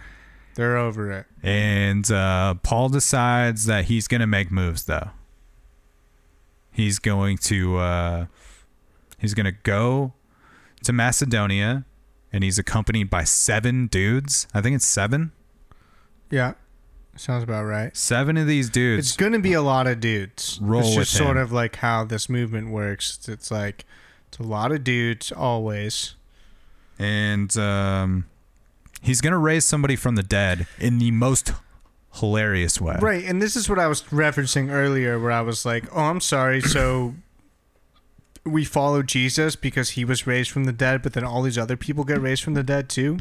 they're 0.55 0.77
over 0.77 1.11
it. 1.11 1.25
And 1.43 2.09
uh, 2.11 2.55
Paul 2.55 2.89
decides 2.89 3.65
that 3.65 3.85
he's 3.85 4.07
going 4.07 4.21
to 4.21 4.27
make 4.27 4.51
moves, 4.51 4.85
though. 4.85 5.09
He's 6.71 6.99
going 6.99 7.37
to 7.39 7.77
uh, 7.77 8.25
he's 9.17 9.33
going 9.33 9.45
to 9.45 9.51
go 9.51 10.13
to 10.83 10.93
Macedonia 10.93 11.85
and 12.31 12.43
he's 12.43 12.57
accompanied 12.57 13.09
by 13.09 13.23
seven 13.23 13.87
dudes. 13.87 14.47
I 14.53 14.61
think 14.61 14.75
it's 14.75 14.85
seven. 14.85 15.31
Yeah, 16.29 16.53
sounds 17.17 17.43
about 17.43 17.63
right. 17.63 17.95
Seven 17.95 18.37
of 18.37 18.47
these 18.47 18.69
dudes. 18.69 19.07
It's 19.07 19.17
going 19.17 19.33
to 19.33 19.39
be 19.39 19.53
a 19.53 19.61
lot 19.61 19.85
of 19.87 19.99
dudes. 19.99 20.59
Roll 20.61 20.81
it's 20.81 20.95
just 20.95 21.11
sort 21.11 21.37
him. 21.37 21.43
of 21.43 21.51
like 21.51 21.77
how 21.77 22.05
this 22.05 22.29
movement 22.29 22.71
works. 22.71 23.27
It's 23.27 23.51
like 23.51 23.85
it's 24.29 24.39
a 24.39 24.43
lot 24.43 24.71
of 24.71 24.83
dudes 24.83 25.31
always. 25.31 26.15
And 27.01 27.57
um, 27.57 28.25
he's 29.01 29.21
gonna 29.21 29.39
raise 29.39 29.65
somebody 29.65 29.95
from 29.95 30.15
the 30.15 30.23
dead 30.23 30.67
in 30.79 30.99
the 30.99 31.11
most 31.11 31.53
hilarious 32.15 32.79
way. 32.79 32.97
Right, 33.01 33.25
and 33.25 33.41
this 33.41 33.55
is 33.55 33.67
what 33.67 33.79
I 33.79 33.87
was 33.87 34.03
referencing 34.03 34.71
earlier, 34.71 35.19
where 35.19 35.31
I 35.31 35.41
was 35.41 35.65
like, 35.65 35.85
"Oh, 35.91 36.01
I'm 36.01 36.21
sorry." 36.21 36.61
So 36.61 37.15
we 38.45 38.63
follow 38.63 39.01
Jesus 39.01 39.55
because 39.55 39.91
he 39.91 40.05
was 40.05 40.27
raised 40.27 40.51
from 40.51 40.65
the 40.65 40.71
dead, 40.71 41.01
but 41.01 41.13
then 41.13 41.23
all 41.23 41.41
these 41.41 41.57
other 41.57 41.77
people 41.77 42.03
get 42.03 42.21
raised 42.21 42.43
from 42.43 42.53
the 42.53 42.63
dead 42.63 42.89
too. 42.89 43.17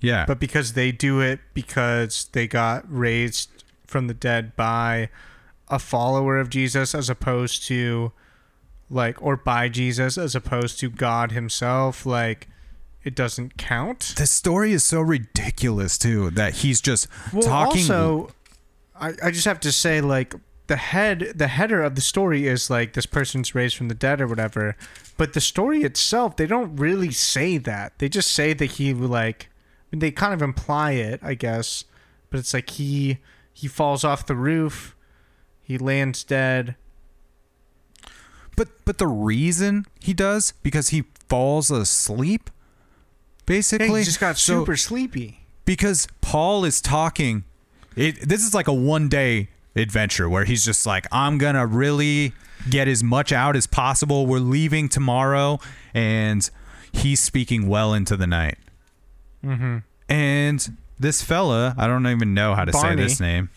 Yeah. 0.00 0.26
But 0.26 0.40
because 0.40 0.72
they 0.72 0.92
do 0.92 1.20
it 1.20 1.40
because 1.54 2.28
they 2.32 2.46
got 2.46 2.84
raised 2.92 3.64
from 3.86 4.06
the 4.06 4.14
dead 4.14 4.56
by 4.56 5.08
a 5.68 5.78
follower 5.78 6.38
of 6.38 6.50
Jesus, 6.50 6.94
as 6.94 7.08
opposed 7.08 7.66
to 7.68 8.12
like, 8.90 9.20
or 9.22 9.36
by 9.36 9.68
Jesus, 9.68 10.18
as 10.18 10.34
opposed 10.34 10.78
to 10.80 10.90
God 10.90 11.32
Himself, 11.32 12.04
like 12.04 12.48
it 13.04 13.14
doesn't 13.14 13.56
count. 13.58 14.14
the 14.16 14.26
story 14.26 14.72
is 14.72 14.82
so 14.82 15.00
ridiculous 15.00 15.98
too 15.98 16.30
that 16.30 16.54
he's 16.54 16.80
just 16.80 17.06
Well, 17.32 17.42
talking 17.42 17.82
also, 17.82 18.30
I, 18.94 19.12
I 19.22 19.30
just 19.30 19.44
have 19.44 19.60
to 19.60 19.72
say, 19.72 20.00
like 20.00 20.34
the 20.66 20.76
head, 20.76 21.32
the 21.34 21.48
header 21.48 21.82
of 21.82 21.94
the 21.94 22.00
story 22.00 22.46
is 22.46 22.70
like 22.70 22.94
this 22.94 23.06
person's 23.06 23.54
raised 23.54 23.76
from 23.76 23.88
the 23.88 23.94
dead 23.94 24.20
or 24.20 24.26
whatever, 24.26 24.76
but 25.18 25.34
the 25.34 25.40
story 25.40 25.82
itself, 25.82 26.36
they 26.36 26.46
don't 26.46 26.76
really 26.76 27.10
say 27.10 27.58
that. 27.58 27.98
They 27.98 28.08
just 28.08 28.32
say 28.32 28.54
that 28.54 28.72
he 28.72 28.94
like, 28.94 29.50
I 29.52 29.86
mean, 29.96 30.00
they 30.00 30.10
kind 30.10 30.32
of 30.32 30.40
imply 30.40 30.92
it, 30.92 31.20
I 31.22 31.34
guess, 31.34 31.84
but 32.30 32.40
it's 32.40 32.54
like 32.54 32.70
he 32.70 33.18
he 33.52 33.68
falls 33.68 34.02
off 34.02 34.26
the 34.26 34.34
roof, 34.34 34.96
he 35.62 35.76
lands 35.76 36.24
dead. 36.24 36.76
But 38.56 38.68
but 38.86 38.98
the 38.98 39.08
reason 39.08 39.84
he 40.00 40.14
does 40.14 40.54
because 40.62 40.88
he 40.88 41.04
falls 41.28 41.70
asleep 41.70 42.48
Hey, 42.48 42.53
basically 43.46 44.00
he 44.00 44.04
just 44.04 44.20
got 44.20 44.36
So- 44.38 44.60
super 44.60 44.76
sleepy. 44.76 45.40
because 45.64 46.06
Paul 46.20 46.64
is 46.64 46.80
talking 46.80 47.44
it 47.96 48.28
this 48.28 48.42
is 48.44 48.54
like 48.54 48.66
a 48.68 48.72
one 48.74 49.08
day 49.08 49.48
adventure 49.76 50.28
where 50.28 50.44
he's 50.44 50.64
just 50.64 50.84
like 50.86 51.06
I'm 51.12 51.38
going 51.38 51.54
to 51.54 51.66
really 51.66 52.32
get 52.70 52.88
as 52.88 53.02
much 53.04 53.32
out 53.32 53.56
as 53.56 53.66
possible. 53.66 54.26
We're 54.26 54.38
leaving 54.38 54.88
tomorrow 54.88 55.58
and 55.92 56.48
he's 56.92 57.20
speaking 57.20 57.68
well 57.68 57.92
into 57.94 58.16
the 58.16 58.26
night. 58.26 58.58
Mm-hmm. 59.44 59.78
And 60.08 60.76
this 60.98 61.22
fella, 61.22 61.74
I 61.76 61.86
don't 61.86 62.06
even 62.06 62.34
know 62.34 62.54
how 62.54 62.64
to 62.64 62.72
Barney. 62.72 62.96
say 62.96 63.02
this 63.02 63.20
name. 63.20 63.50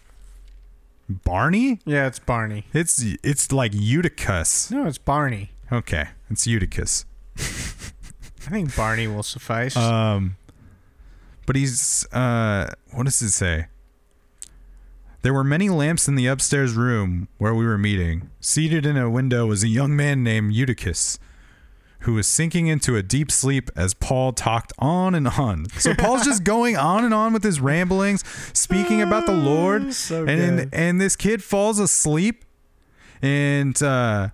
Barney? 1.10 1.80
Yeah, 1.86 2.08
it's 2.08 2.20
Barney. 2.20 2.66
It's 2.74 3.02
it's 3.24 3.52
like 3.52 3.72
Eutychus. 3.74 4.70
No, 4.72 4.86
it's 4.86 4.98
Barney. 4.98 5.52
Okay, 5.72 6.08
it's 6.30 6.46
Eutychus. 6.46 7.06
I 8.48 8.50
think 8.50 8.74
Barney 8.78 9.08
will 9.08 9.24
suffice. 9.24 9.76
Um, 9.76 10.38
but 11.46 11.58
he's 11.58 12.08
uh, 12.14 12.74
what 12.94 13.04
does 13.04 13.22
it 13.22 13.32
say? 13.32 13.68
There 15.22 15.34
were 15.34 15.44
many 15.44 15.68
lamps 15.68 16.08
in 16.08 16.16
the 16.16 16.28
upstairs 16.28 16.74
room 16.74 17.28
where 17.38 17.54
we 17.54 17.66
were 17.66 17.78
meeting. 17.78 18.30
Seated 18.40 18.86
in 18.86 18.96
a 18.96 19.10
window 19.10 19.48
was 19.48 19.64
a 19.64 19.68
young 19.68 19.96
man 19.98 20.24
named 20.24 20.54
Eutychus, 20.54 21.20
who 22.02 22.14
was 22.14 22.26
sinking 22.26 22.68
into 22.68 22.96
a 22.96 23.04
deep 23.04 23.32
sleep 23.32 23.70
as 23.76 23.94
Paul 23.94 24.32
talked 24.32 24.72
on 24.80 25.14
and 25.14 25.28
on. 25.28 25.66
So 25.78 25.94
Paul's 25.94 26.24
just 26.24 26.44
going 26.46 26.78
on 26.78 27.04
and 27.04 27.14
on 27.14 27.34
with 27.34 27.44
his 27.44 27.60
ramblings, 27.60 28.24
speaking 28.54 29.02
about 29.02 29.26
the 29.26 29.36
Lord, 29.36 29.94
So 29.94 30.26
and 30.26 30.70
and 30.72 31.02
this 31.02 31.18
kid 31.18 31.44
falls 31.44 31.80
asleep, 31.80 32.46
and 33.22 33.82
uh, 33.84 34.30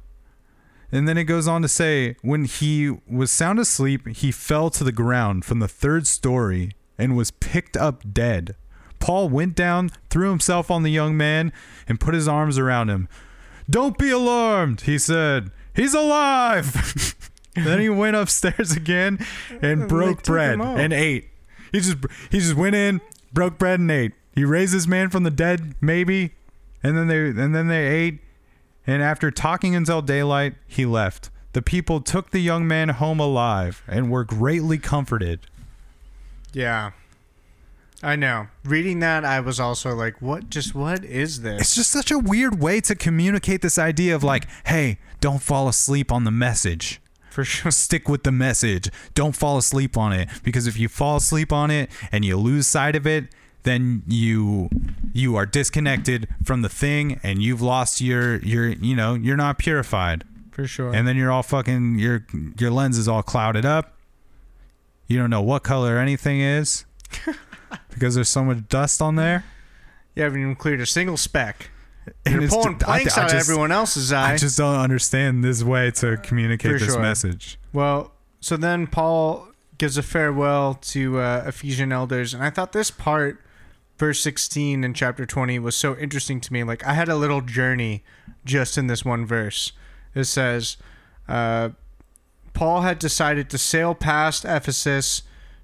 and 0.93 1.07
then 1.07 1.17
it 1.17 1.23
goes 1.23 1.47
on 1.47 1.63
to 1.63 1.67
say, 1.67 2.15
when 2.21 2.45
he 2.45 2.95
was 3.09 3.31
sound 3.31 3.57
asleep, 3.57 4.07
he 4.09 4.31
fell 4.31 4.69
to 4.69 4.83
the 4.83 4.91
ground 4.91 5.43
from 5.43 5.57
the 5.57 5.67
third 5.67 6.05
story 6.05 6.73
and 6.99 7.17
was 7.17 7.31
picked 7.31 7.75
up 7.75 8.13
dead. 8.13 8.55
Paul 8.99 9.27
went 9.27 9.55
down, 9.55 9.89
threw 10.11 10.29
himself 10.29 10.69
on 10.69 10.83
the 10.83 10.91
young 10.91 11.17
man, 11.17 11.51
and 11.87 11.99
put 11.99 12.13
his 12.13 12.27
arms 12.27 12.59
around 12.59 12.89
him. 12.89 13.09
Don't 13.67 13.97
be 13.97 14.11
alarmed, 14.11 14.81
he 14.81 14.99
said. 14.99 15.49
He's 15.75 15.95
alive. 15.95 17.15
then 17.55 17.79
he 17.79 17.89
went 17.89 18.15
upstairs 18.15 18.71
again 18.71 19.17
and 19.63 19.89
broke 19.89 20.21
bread 20.21 20.59
and 20.59 20.93
ate. 20.93 21.29
He 21.71 21.79
just 21.79 21.97
he 22.29 22.39
just 22.39 22.55
went 22.55 22.75
in, 22.75 23.01
broke 23.33 23.57
bread 23.57 23.79
and 23.79 23.89
ate. 23.89 24.13
He 24.35 24.45
raised 24.45 24.75
this 24.75 24.85
man 24.85 25.09
from 25.09 25.23
the 25.23 25.31
dead, 25.31 25.73
maybe, 25.81 26.35
and 26.83 26.95
then 26.95 27.07
they 27.07 27.29
and 27.29 27.55
then 27.55 27.67
they 27.67 27.87
ate 27.87 28.19
and 28.85 29.01
after 29.01 29.31
talking 29.31 29.75
until 29.75 30.01
daylight, 30.01 30.55
he 30.67 30.85
left. 30.85 31.29
The 31.53 31.61
people 31.61 32.01
took 32.01 32.31
the 32.31 32.39
young 32.39 32.67
man 32.67 32.89
home 32.89 33.19
alive 33.19 33.83
and 33.87 34.09
were 34.11 34.23
greatly 34.23 34.77
comforted. 34.77 35.41
Yeah. 36.51 36.91
I 38.01 38.17
know. 38.17 38.47
Reading 38.65 38.99
that, 38.99 39.23
I 39.23 39.39
was 39.39 39.59
also 39.59 39.93
like, 39.93 40.21
what, 40.21 40.49
just 40.49 40.75
what 40.75 41.05
is 41.05 41.41
this? 41.41 41.61
It's 41.61 41.75
just 41.75 41.91
such 41.91 42.11
a 42.11 42.19
weird 42.19 42.59
way 42.59 42.81
to 42.81 42.95
communicate 42.95 43.61
this 43.61 43.77
idea 43.77 44.15
of 44.15 44.23
like, 44.23 44.47
hey, 44.65 44.97
don't 45.21 45.41
fall 45.41 45.69
asleep 45.69 46.11
on 46.11 46.25
the 46.25 46.31
message. 46.31 46.99
For 47.29 47.45
sure. 47.45 47.71
Stick 47.71 48.09
with 48.09 48.23
the 48.23 48.31
message. 48.31 48.89
Don't 49.13 49.35
fall 49.35 49.57
asleep 49.57 49.97
on 49.97 50.11
it 50.11 50.27
because 50.43 50.67
if 50.67 50.77
you 50.77 50.89
fall 50.89 51.17
asleep 51.17 51.53
on 51.53 51.71
it 51.71 51.89
and 52.11 52.25
you 52.25 52.35
lose 52.35 52.67
sight 52.67 52.95
of 52.95 53.07
it, 53.07 53.25
then 53.63 54.03
you 54.07 54.69
you 55.13 55.35
are 55.35 55.45
disconnected 55.45 56.27
from 56.43 56.61
the 56.61 56.69
thing 56.69 57.19
and 57.23 57.41
you've 57.41 57.61
lost 57.61 58.01
your 58.01 58.37
your 58.37 58.67
you 58.69 58.95
know, 58.95 59.13
you're 59.15 59.37
not 59.37 59.57
purified. 59.57 60.23
For 60.51 60.67
sure. 60.67 60.93
and 60.93 61.07
then 61.07 61.15
you're 61.17 61.31
all 61.31 61.41
fucking 61.43 61.97
your 61.97 62.25
your 62.59 62.69
lens 62.69 62.97
is 62.97 63.07
all 63.07 63.23
clouded 63.23 63.65
up. 63.65 63.95
You 65.07 65.17
don't 65.17 65.29
know 65.29 65.41
what 65.41 65.63
color 65.63 65.97
anything 65.97 66.39
is 66.41 66.85
because 67.89 68.15
there's 68.15 68.29
so 68.29 68.43
much 68.43 68.67
dust 68.69 69.01
on 69.01 69.15
there. 69.15 69.43
you 70.15 70.23
haven't 70.23 70.39
even 70.41 70.55
cleared 70.55 70.79
a 70.81 70.85
single 70.85 71.17
speck. 71.17 71.69
And 72.25 72.41
You're 72.41 72.49
pulling 72.49 72.77
ju- 72.79 72.85
I- 72.85 72.99
planks 72.99 73.17
I 73.17 73.21
out 73.23 73.25
of 73.27 73.31
just- 73.37 73.49
everyone 73.49 73.71
else's 73.71 74.11
eye. 74.11 74.33
I 74.33 74.37
just 74.37 74.57
don't 74.57 74.75
understand 74.79 75.43
this 75.43 75.63
way 75.63 75.89
to 75.91 76.17
communicate 76.17 76.73
For 76.73 76.79
this 76.79 76.93
sure. 76.93 77.01
message. 77.01 77.57
well, 77.71 78.11
so 78.41 78.57
then 78.57 78.87
Paul 78.87 79.47
gives 79.77 79.97
a 79.97 80.03
farewell 80.03 80.73
to 80.75 81.19
uh, 81.19 81.45
Ephesian 81.47 81.91
elders, 81.93 82.33
and 82.33 82.43
I 82.43 82.49
thought 82.49 82.73
this 82.73 82.91
part, 82.91 83.39
verse 83.97 84.19
16 84.21 84.83
in 84.83 84.93
chapter 84.93 85.25
20, 85.25 85.59
was 85.59 85.75
so 85.75 85.95
interesting 85.97 86.39
to 86.41 86.53
me. 86.53 86.63
Like, 86.63 86.85
I 86.85 86.93
had 86.93 87.09
a 87.09 87.15
little 87.15 87.41
journey 87.41 88.03
just 88.45 88.77
in 88.77 88.87
this 88.87 89.05
one 89.05 89.25
verse. 89.25 89.71
It 90.15 90.25
says, 90.25 90.77
uh, 91.27 91.69
Paul 92.53 92.81
had 92.81 92.99
decided 92.99 93.49
to 93.49 93.57
sail 93.57 93.95
past 93.95 94.45
Ephesus 94.45 95.23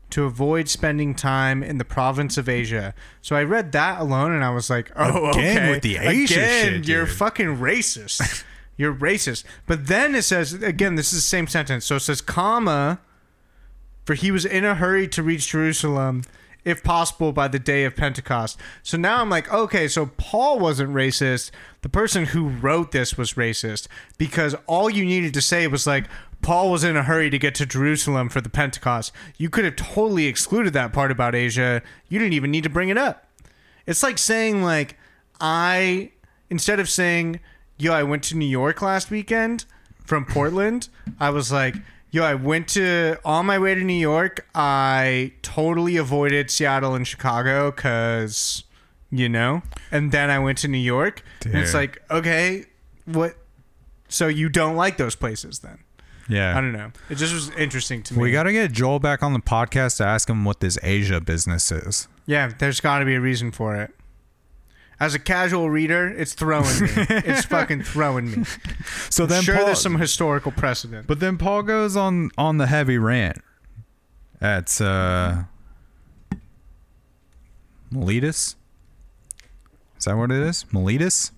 to 0.10 0.24
avoid 0.24 0.68
spending 0.68 1.14
time 1.14 1.62
in 1.62 1.78
the 1.78 1.86
province 1.86 2.38
of 2.38 2.50
Asia. 2.50 2.96
So 3.22 3.36
I 3.36 3.44
read 3.44 3.72
that 3.74 4.00
alone 4.02 4.32
and 4.32 4.44
I 4.44 4.50
was 4.50 4.70
like, 4.70 4.92
oh, 4.96 5.30
Again 5.30 5.58
okay. 5.58 5.70
with 5.70 5.84
the 5.84 5.98
Asia 5.98 6.34
Again, 6.34 6.74
shit, 6.82 6.88
you're 6.88 7.06
dude. 7.06 7.16
fucking 7.16 7.58
racist. 7.58 8.44
you're 8.78 8.94
racist. 8.94 9.44
But 9.68 9.88
then 9.88 10.16
it 10.16 10.24
says, 10.24 10.54
again, 10.54 10.96
this 10.96 11.14
is 11.14 11.20
the 11.20 11.28
same 11.28 11.48
sentence. 11.48 11.86
So 11.86 11.98
it 11.98 12.00
says, 12.00 12.22
comma, 12.22 13.00
for 14.06 14.16
he 14.16 14.32
was 14.32 14.46
in 14.46 14.66
a 14.66 14.76
hurry 14.76 15.08
to 15.10 15.22
reach 15.22 15.50
Jerusalem, 15.50 16.24
if 16.66 16.84
possible, 16.84 17.32
by 17.32 17.48
the 17.48 17.60
day 17.60 17.86
of 17.86 17.96
Pentecost. 17.96 18.60
So 18.84 18.98
now 18.98 19.22
I'm 19.22 19.30
like, 19.30 19.52
okay, 19.54 19.88
so 19.88 20.08
Paul 20.18 20.60
wasn't 20.60 20.94
racist. 20.94 21.52
The 21.82 21.90
person 21.90 22.26
who 22.26 22.50
wrote 22.50 22.92
this 22.92 23.18
was 23.18 23.34
racist 23.34 23.88
because 24.18 24.56
all 24.68 24.90
you 24.90 25.06
needed 25.06 25.34
to 25.34 25.42
say 25.42 25.68
was 25.68 25.88
like, 25.88 26.06
Paul 26.42 26.72
was 26.72 26.84
in 26.84 26.96
a 26.96 27.04
hurry 27.04 27.30
to 27.30 27.38
get 27.38 27.56
to 27.56 27.66
Jerusalem 27.66 28.30
for 28.30 28.42
the 28.42 28.50
Pentecost. 28.50 29.12
You 29.38 29.50
could 29.50 29.66
have 29.66 29.76
totally 29.76 30.26
excluded 30.26 30.74
that 30.74 30.94
part 30.94 31.12
about 31.12 31.36
Asia. 31.36 31.82
You 32.08 32.20
didn't 32.20 32.34
even 32.34 32.52
need 32.52 32.64
to 32.64 32.70
bring 32.70 32.90
it 32.90 32.98
up. 32.98 33.28
It's 33.86 34.04
like 34.04 34.18
saying 34.18 34.64
like 34.64 34.98
I 35.42 36.12
instead 36.50 36.80
of 36.80 36.90
saying, 36.90 37.40
"Yo, 37.78 37.94
I 37.94 38.04
went 38.04 38.24
to 38.26 38.38
New 38.38 38.46
York 38.46 38.82
last 38.82 39.10
weekend 39.10 39.66
from 40.06 40.26
Portland," 40.26 40.90
I 41.20 41.30
was 41.30 41.52
like, 41.52 41.76
"Yo, 42.12 42.24
I 42.24 42.34
went 42.34 42.68
to 42.70 43.18
on 43.24 43.46
my 43.46 43.60
way 43.60 43.76
to 43.76 43.82
New 43.82 43.94
York, 43.94 44.48
I 44.56 45.34
totally 45.42 45.98
avoided 45.98 46.50
Seattle 46.50 46.96
and 46.96 47.08
Chicago 47.08 47.72
cuz 47.72 48.64
you 49.12 49.28
know, 49.28 49.64
and 49.92 50.12
then 50.12 50.30
I 50.30 50.40
went 50.40 50.58
to 50.60 50.68
New 50.68 50.78
York." 50.78 51.24
And 51.46 51.56
it's 51.56 51.74
like, 51.74 52.02
"Okay, 52.12 52.66
what 53.06 53.36
so 54.08 54.28
you 54.28 54.50
don't 54.50 54.76
like 54.76 54.98
those 54.98 55.16
places 55.16 55.60
then?" 55.60 55.80
Yeah, 56.28 56.56
I 56.56 56.62
don't 56.62 56.74
know. 56.74 56.92
It 57.10 57.16
just 57.16 57.34
was 57.34 57.50
interesting 57.52 58.04
to 58.04 58.14
me. 58.14 58.22
We 58.22 58.32
got 58.32 58.44
to 58.44 58.52
get 58.52 58.72
Joel 58.72 59.00
back 59.00 59.24
on 59.24 59.34
the 59.34 59.40
podcast 59.40 59.98
to 59.98 60.06
ask 60.06 60.30
him 60.30 60.46
what 60.46 60.60
this 60.60 60.78
Asia 60.84 61.20
business 61.20 61.72
is. 61.72 62.08
Yeah, 62.28 62.52
there's 62.60 62.80
got 62.80 63.00
to 63.00 63.06
be 63.06 63.16
a 63.16 63.22
reason 63.22 63.52
for 63.52 63.76
it. 63.76 63.96
As 65.00 65.14
a 65.14 65.20
casual 65.20 65.70
reader, 65.70 66.10
it's 66.10 66.34
throwing 66.34 66.82
me. 66.82 66.90
it's 66.98 67.46
fucking 67.46 67.84
throwing 67.84 68.32
me. 68.32 68.44
So 69.10 69.24
I'm 69.24 69.30
then 69.30 69.44
sure 69.44 69.56
Paul, 69.56 69.66
there's 69.68 69.82
some 69.82 69.98
historical 69.98 70.52
precedent. 70.52 71.08
But 71.08 71.22
then 71.22 71.38
Paul 71.38 71.64
goes 71.64 71.96
on 71.96 72.32
on 72.38 72.58
the 72.58 72.68
heavy 72.68 72.98
rant 72.98 73.38
at 74.42 74.80
uh 74.82 75.44
Miletus. 77.92 78.56
Is 79.98 80.06
that 80.06 80.16
what 80.18 80.32
it 80.32 80.42
is? 80.42 80.66
Miletus? 80.72 81.32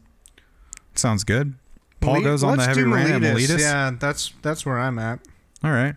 Sounds 0.96 1.24
good. 1.24 1.54
Paul 2.00 2.16
Mile- 2.16 2.24
goes 2.24 2.44
on 2.44 2.58
the 2.58 2.66
heavy 2.66 2.84
rant 2.84 3.12
at 3.12 3.22
Miletus. 3.22 3.62
Yeah, 3.62 3.92
that's 4.00 4.34
that's 4.42 4.66
where 4.66 4.80
I'm 4.80 4.98
at. 4.98 5.20
All 5.64 5.72
right. 5.72 5.96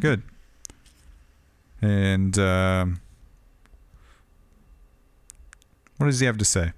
Good. 0.00 0.22
And 1.82 2.38
um 2.38 3.00
what 5.98 6.06
What 6.06 6.10
does 6.10 6.20
he 6.20 6.26
have 6.26 6.38
to 6.38 6.44
say? 6.46 6.72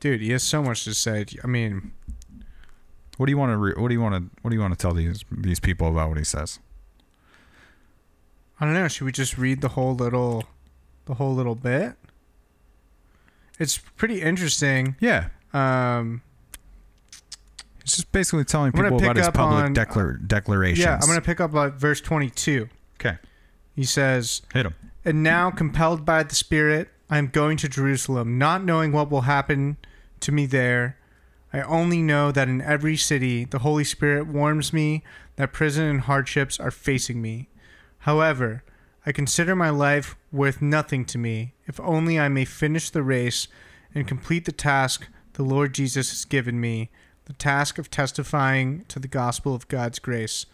Dude, 0.00 0.20
he 0.20 0.30
has 0.32 0.42
so 0.42 0.62
much 0.62 0.84
to 0.84 0.94
say. 0.94 1.24
I 1.42 1.46
mean, 1.46 1.92
What 3.16 3.26
do 3.26 3.32
you 3.32 3.38
want 3.38 3.52
to? 3.52 3.56
Re- 3.56 3.74
what 3.76 3.88
do 3.88 3.94
you 3.94 4.00
want 4.00 4.14
to? 4.14 4.30
What 4.42 4.50
do 4.50 4.56
you 4.56 4.60
want 4.60 4.74
to 4.74 4.78
tell 4.78 4.92
these 4.92 5.24
these 5.30 5.58
people 5.60 5.88
about 5.88 6.08
what 6.10 6.18
he 6.18 6.24
says? 6.24 6.58
I 8.60 8.64
don't 8.64 8.74
know. 8.74 8.88
Should 8.88 9.04
we 9.04 9.12
just 9.12 9.36
read 9.38 9.60
the 9.60 9.68
whole 9.68 9.94
little, 9.94 10.44
the 11.06 11.14
whole 11.14 11.34
little 11.34 11.54
bit? 11.54 11.94
It's 13.58 13.78
pretty 13.78 14.20
interesting. 14.22 14.96
Yeah, 15.00 15.28
Um, 15.54 16.20
he's 17.82 17.96
just 17.96 18.12
basically 18.12 18.44
telling 18.44 18.68
I'm 18.68 18.72
gonna 18.76 18.88
people 18.88 18.98
about 18.98 19.08
pick 19.16 19.18
his 19.18 19.28
up 19.28 19.34
public 19.34 19.64
on- 19.64 19.72
declar- 19.72 20.18
declarations. 20.26 20.84
yeah, 20.84 20.98
I'm 21.00 21.06
gonna 21.08 21.20
pick 21.22 21.40
up 21.40 21.50
verse 21.78 22.00
22. 22.02 22.68
Okay, 23.00 23.16
He 23.74 23.84
says, 23.84 24.42
hit 24.52 24.66
him. 24.66 24.74
And 25.04 25.22
now, 25.22 25.50
compelled 25.50 26.04
by 26.04 26.22
the 26.22 26.34
Spirit, 26.34 26.90
I 27.08 27.18
am 27.18 27.28
going 27.28 27.56
to 27.58 27.68
Jerusalem, 27.68 28.38
not 28.38 28.64
knowing 28.64 28.92
what 28.92 29.10
will 29.10 29.22
happen 29.22 29.76
to 30.20 30.32
me 30.32 30.46
there. 30.46 30.98
I 31.52 31.60
only 31.62 32.02
know 32.02 32.32
that 32.32 32.48
in 32.48 32.60
every 32.60 32.96
city 32.96 33.44
the 33.44 33.60
Holy 33.60 33.84
Spirit 33.84 34.26
warns 34.26 34.72
me 34.72 35.04
that 35.36 35.52
prison 35.52 35.84
and 35.84 36.00
hardships 36.02 36.58
are 36.58 36.70
facing 36.70 37.22
me. 37.22 37.48
However, 38.00 38.64
I 39.04 39.12
consider 39.12 39.54
my 39.54 39.70
life 39.70 40.16
worth 40.32 40.60
nothing 40.60 41.04
to 41.06 41.18
me, 41.18 41.54
if 41.66 41.78
only 41.80 42.18
I 42.18 42.28
may 42.28 42.44
finish 42.44 42.90
the 42.90 43.02
race 43.02 43.46
and 43.94 44.08
complete 44.08 44.44
the 44.44 44.52
task 44.52 45.08
the 45.34 45.44
Lord 45.44 45.74
Jesus 45.74 46.10
has 46.10 46.24
given 46.24 46.60
me 46.60 46.90
the 47.26 47.32
task 47.34 47.78
of 47.78 47.90
testifying 47.90 48.84
to 48.88 48.98
the 48.98 49.08
gospel 49.08 49.54
of 49.54 49.68
God's 49.68 49.98
grace. 49.98 50.46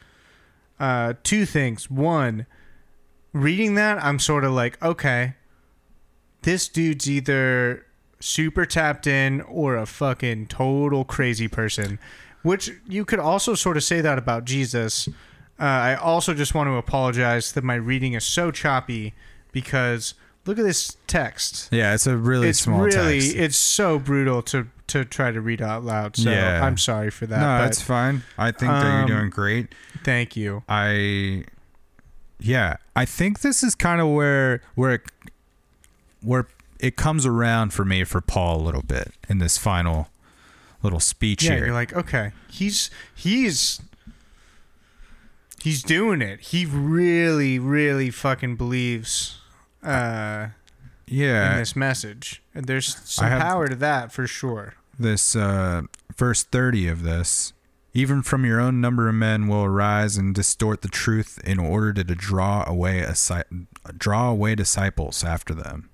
Uh, 0.80 1.14
two 1.22 1.46
things. 1.46 1.90
One, 1.90 2.46
reading 3.32 3.74
that, 3.74 4.02
I'm 4.02 4.18
sort 4.18 4.44
of 4.44 4.52
like, 4.52 4.82
okay, 4.82 5.34
this 6.42 6.68
dude's 6.68 7.08
either 7.08 7.86
super 8.20 8.64
tapped 8.64 9.06
in 9.06 9.40
or 9.42 9.76
a 9.76 9.86
fucking 9.86 10.46
total 10.46 11.04
crazy 11.04 11.48
person. 11.48 11.98
Which 12.42 12.70
you 12.88 13.04
could 13.04 13.20
also 13.20 13.54
sort 13.54 13.76
of 13.76 13.84
say 13.84 14.00
that 14.00 14.18
about 14.18 14.44
Jesus. 14.44 15.08
Uh, 15.60 15.64
I 15.64 15.94
also 15.94 16.34
just 16.34 16.54
want 16.54 16.68
to 16.68 16.74
apologize 16.74 17.52
that 17.52 17.62
my 17.62 17.74
reading 17.76 18.14
is 18.14 18.24
so 18.24 18.50
choppy 18.50 19.14
because 19.52 20.14
look 20.44 20.58
at 20.58 20.64
this 20.64 20.96
text. 21.06 21.68
Yeah, 21.70 21.94
it's 21.94 22.06
a 22.06 22.16
really 22.16 22.48
it's 22.48 22.58
small 22.58 22.80
really 22.80 23.20
text. 23.20 23.36
it's 23.36 23.56
so 23.56 23.98
brutal 24.00 24.42
to 24.42 24.66
to 24.88 25.04
try 25.04 25.30
to 25.30 25.40
read 25.40 25.62
out 25.62 25.84
loud. 25.84 26.16
So 26.16 26.30
Yeah. 26.30 26.64
I'm 26.64 26.78
sorry 26.78 27.10
for 27.10 27.26
that. 27.26 27.38
no, 27.40 27.62
but 27.62 27.68
it's 27.68 27.80
fine. 27.80 28.24
I 28.36 28.50
think 28.50 28.72
that 28.72 28.86
um, 28.86 29.08
you're 29.08 29.18
doing 29.18 29.30
great. 29.30 29.72
thank 30.02 30.36
you. 30.36 30.64
I 30.68 31.44
yeah, 32.40 32.76
I 32.96 33.04
think 33.04 33.40
this 33.40 33.62
is 33.62 33.76
kind 33.76 34.00
of 34.00 34.08
where 34.08 34.62
where 34.74 34.94
it, 34.94 35.02
where 36.22 36.46
it 36.80 36.96
comes 36.96 37.26
around 37.26 37.72
for 37.72 37.84
me 37.84 38.04
for 38.04 38.20
Paul 38.20 38.60
a 38.60 38.62
little 38.62 38.82
bit 38.82 39.12
in 39.28 39.38
this 39.38 39.58
final 39.58 40.08
little 40.82 41.00
speech 41.00 41.44
Yeah, 41.44 41.56
here. 41.56 41.66
you're 41.66 41.74
like, 41.74 41.94
okay, 41.94 42.32
he's 42.50 42.90
he's 43.14 43.80
he's 45.62 45.82
doing 45.82 46.20
it. 46.22 46.40
He 46.40 46.66
really, 46.66 47.58
really 47.58 48.10
fucking 48.10 48.56
believes 48.56 49.38
uh, 49.82 50.48
in 51.06 51.18
yeah, 51.18 51.58
this 51.58 51.76
message, 51.76 52.42
and 52.54 52.66
there's 52.66 52.96
some 53.08 53.28
power 53.28 53.68
to 53.68 53.76
that 53.76 54.12
for 54.12 54.26
sure. 54.26 54.74
this 54.98 55.36
uh, 55.36 55.82
verse 56.16 56.42
30 56.42 56.88
of 56.88 57.02
this 57.02 57.52
even 57.94 58.22
from 58.22 58.46
your 58.46 58.58
own 58.58 58.80
number 58.80 59.06
of 59.06 59.14
men 59.14 59.48
will 59.48 59.64
arise 59.64 60.16
and 60.16 60.34
distort 60.34 60.80
the 60.80 60.88
truth 60.88 61.38
in 61.44 61.58
order 61.58 61.92
to, 61.92 62.02
to 62.02 62.14
draw 62.14 62.64
away 62.66 63.00
a 63.00 63.14
draw 63.98 64.30
away 64.30 64.54
disciples 64.54 65.22
after 65.22 65.52
them 65.52 65.90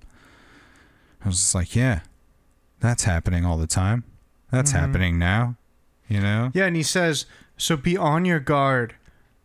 i 1.23 1.27
was 1.27 1.37
just 1.37 1.55
like 1.55 1.75
yeah 1.75 1.99
that's 2.79 3.03
happening 3.03 3.45
all 3.45 3.57
the 3.57 3.67
time 3.67 4.03
that's 4.51 4.71
Mhm. 4.71 4.79
happening 4.79 5.19
now 5.19 5.55
you 6.07 6.19
know 6.19 6.49
Yeah, 6.53 6.65
and 6.65 6.75
he 6.75 6.81
says, 6.83 7.25
so 7.57 7.77
be 7.77 7.95
on 7.95 8.25
your 8.25 8.39
guard. 8.39 8.95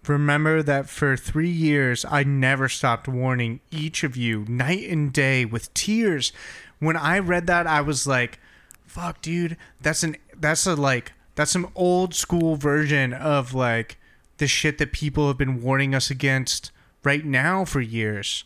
Remember 0.06 0.62
that 0.62 0.88
for 0.88 1.14
three 1.16 1.50
years 1.50 2.06
I 2.08 2.22
never 2.24 2.68
stopped 2.70 3.06
warning 3.08 3.60
each 3.70 4.02
of 4.04 4.16
you 4.16 4.46
night 4.48 4.88
and 4.88 5.12
day 5.12 5.44
with 5.44 5.72
tears. 5.74 6.32
When 6.78 6.96
I 6.96 7.18
read 7.18 7.46
that, 7.48 7.66
I 7.66 7.80
was 7.82 8.06
like, 8.06 8.38
fuck, 8.86 9.20
dude, 9.20 9.56
that's 9.80 10.02
an 10.02 10.16
that's 10.38 10.66
a 10.66 10.74
like 10.74 11.12
that's 11.34 11.50
some 11.50 11.68
old 11.74 12.14
school 12.14 12.56
version 12.56 13.12
of 13.12 13.52
like 13.52 13.98
the 14.38 14.46
shit 14.46 14.78
that 14.78 14.92
people 14.92 15.28
have 15.28 15.36
been 15.38 15.60
warning 15.62 15.94
us 15.94 16.10
against 16.10 16.70
right 17.02 17.24
now 17.26 17.64
for 17.66 17.80
years. 17.82 18.44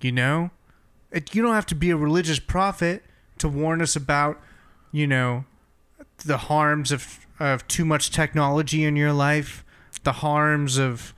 You 0.00 0.10
know? 0.12 0.50
It, 1.12 1.34
you 1.34 1.42
don't 1.42 1.54
have 1.54 1.66
to 1.66 1.74
be 1.74 1.90
a 1.90 1.96
religious 1.96 2.38
prophet 2.38 3.02
to 3.38 3.48
warn 3.48 3.82
us 3.82 3.96
about, 3.96 4.40
you 4.92 5.06
know, 5.06 5.44
the 6.24 6.36
harms 6.36 6.92
of 6.92 7.26
of 7.38 7.66
too 7.68 7.86
much 7.86 8.10
technology 8.10 8.84
in 8.84 8.96
your 8.96 9.12
life, 9.12 9.64
the 10.04 10.12
harms 10.12 10.76
of 10.78 11.14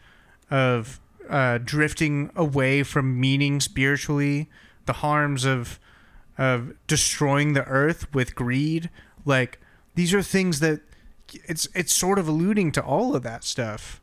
of 0.50 1.00
uh, 1.28 1.58
drifting 1.58 2.30
away 2.36 2.82
from 2.82 3.18
meaning 3.18 3.60
spiritually, 3.60 4.48
the 4.86 4.94
harms 4.94 5.44
of 5.44 5.78
of 6.38 6.74
destroying 6.86 7.52
the 7.52 7.64
earth 7.64 8.12
with 8.14 8.34
greed. 8.34 8.90
Like 9.24 9.60
these 9.94 10.14
are 10.14 10.22
things 10.22 10.60
that 10.60 10.80
it's 11.44 11.68
it's 11.74 11.92
sort 11.92 12.18
of 12.18 12.28
alluding 12.28 12.72
to 12.72 12.82
all 12.82 13.14
of 13.14 13.22
that 13.22 13.44
stuff. 13.44 14.00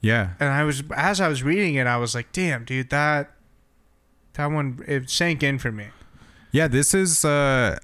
yeah 0.00 0.30
And 0.38 0.50
I 0.50 0.64
was 0.64 0.82
as 0.94 1.20
I 1.20 1.28
was 1.28 1.42
reading 1.42 1.74
it, 1.76 1.86
I 1.86 1.96
was 1.96 2.14
like, 2.14 2.32
"Damn, 2.32 2.64
dude, 2.64 2.90
that 2.90 3.30
that 4.34 4.46
one 4.46 4.82
it 4.86 5.08
sank 5.10 5.42
in 5.42 5.58
for 5.58 5.72
me. 5.72 5.86
yeah 6.52 6.68
this 6.68 6.94
is 6.94 7.24
uh 7.24 7.78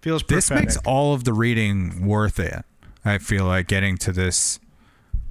Feels 0.00 0.22
this 0.24 0.50
makes 0.50 0.76
all 0.78 1.14
of 1.14 1.22
the 1.24 1.32
reading 1.32 2.04
worth 2.06 2.40
it 2.40 2.64
i 3.04 3.18
feel 3.18 3.44
like 3.44 3.68
getting 3.68 3.96
to 3.98 4.10
this 4.12 4.58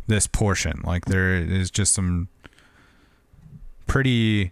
this 0.07 0.27
portion 0.27 0.81
like 0.85 1.05
there 1.05 1.35
is 1.35 1.69
just 1.69 1.93
some 1.93 2.29
pretty 3.87 4.51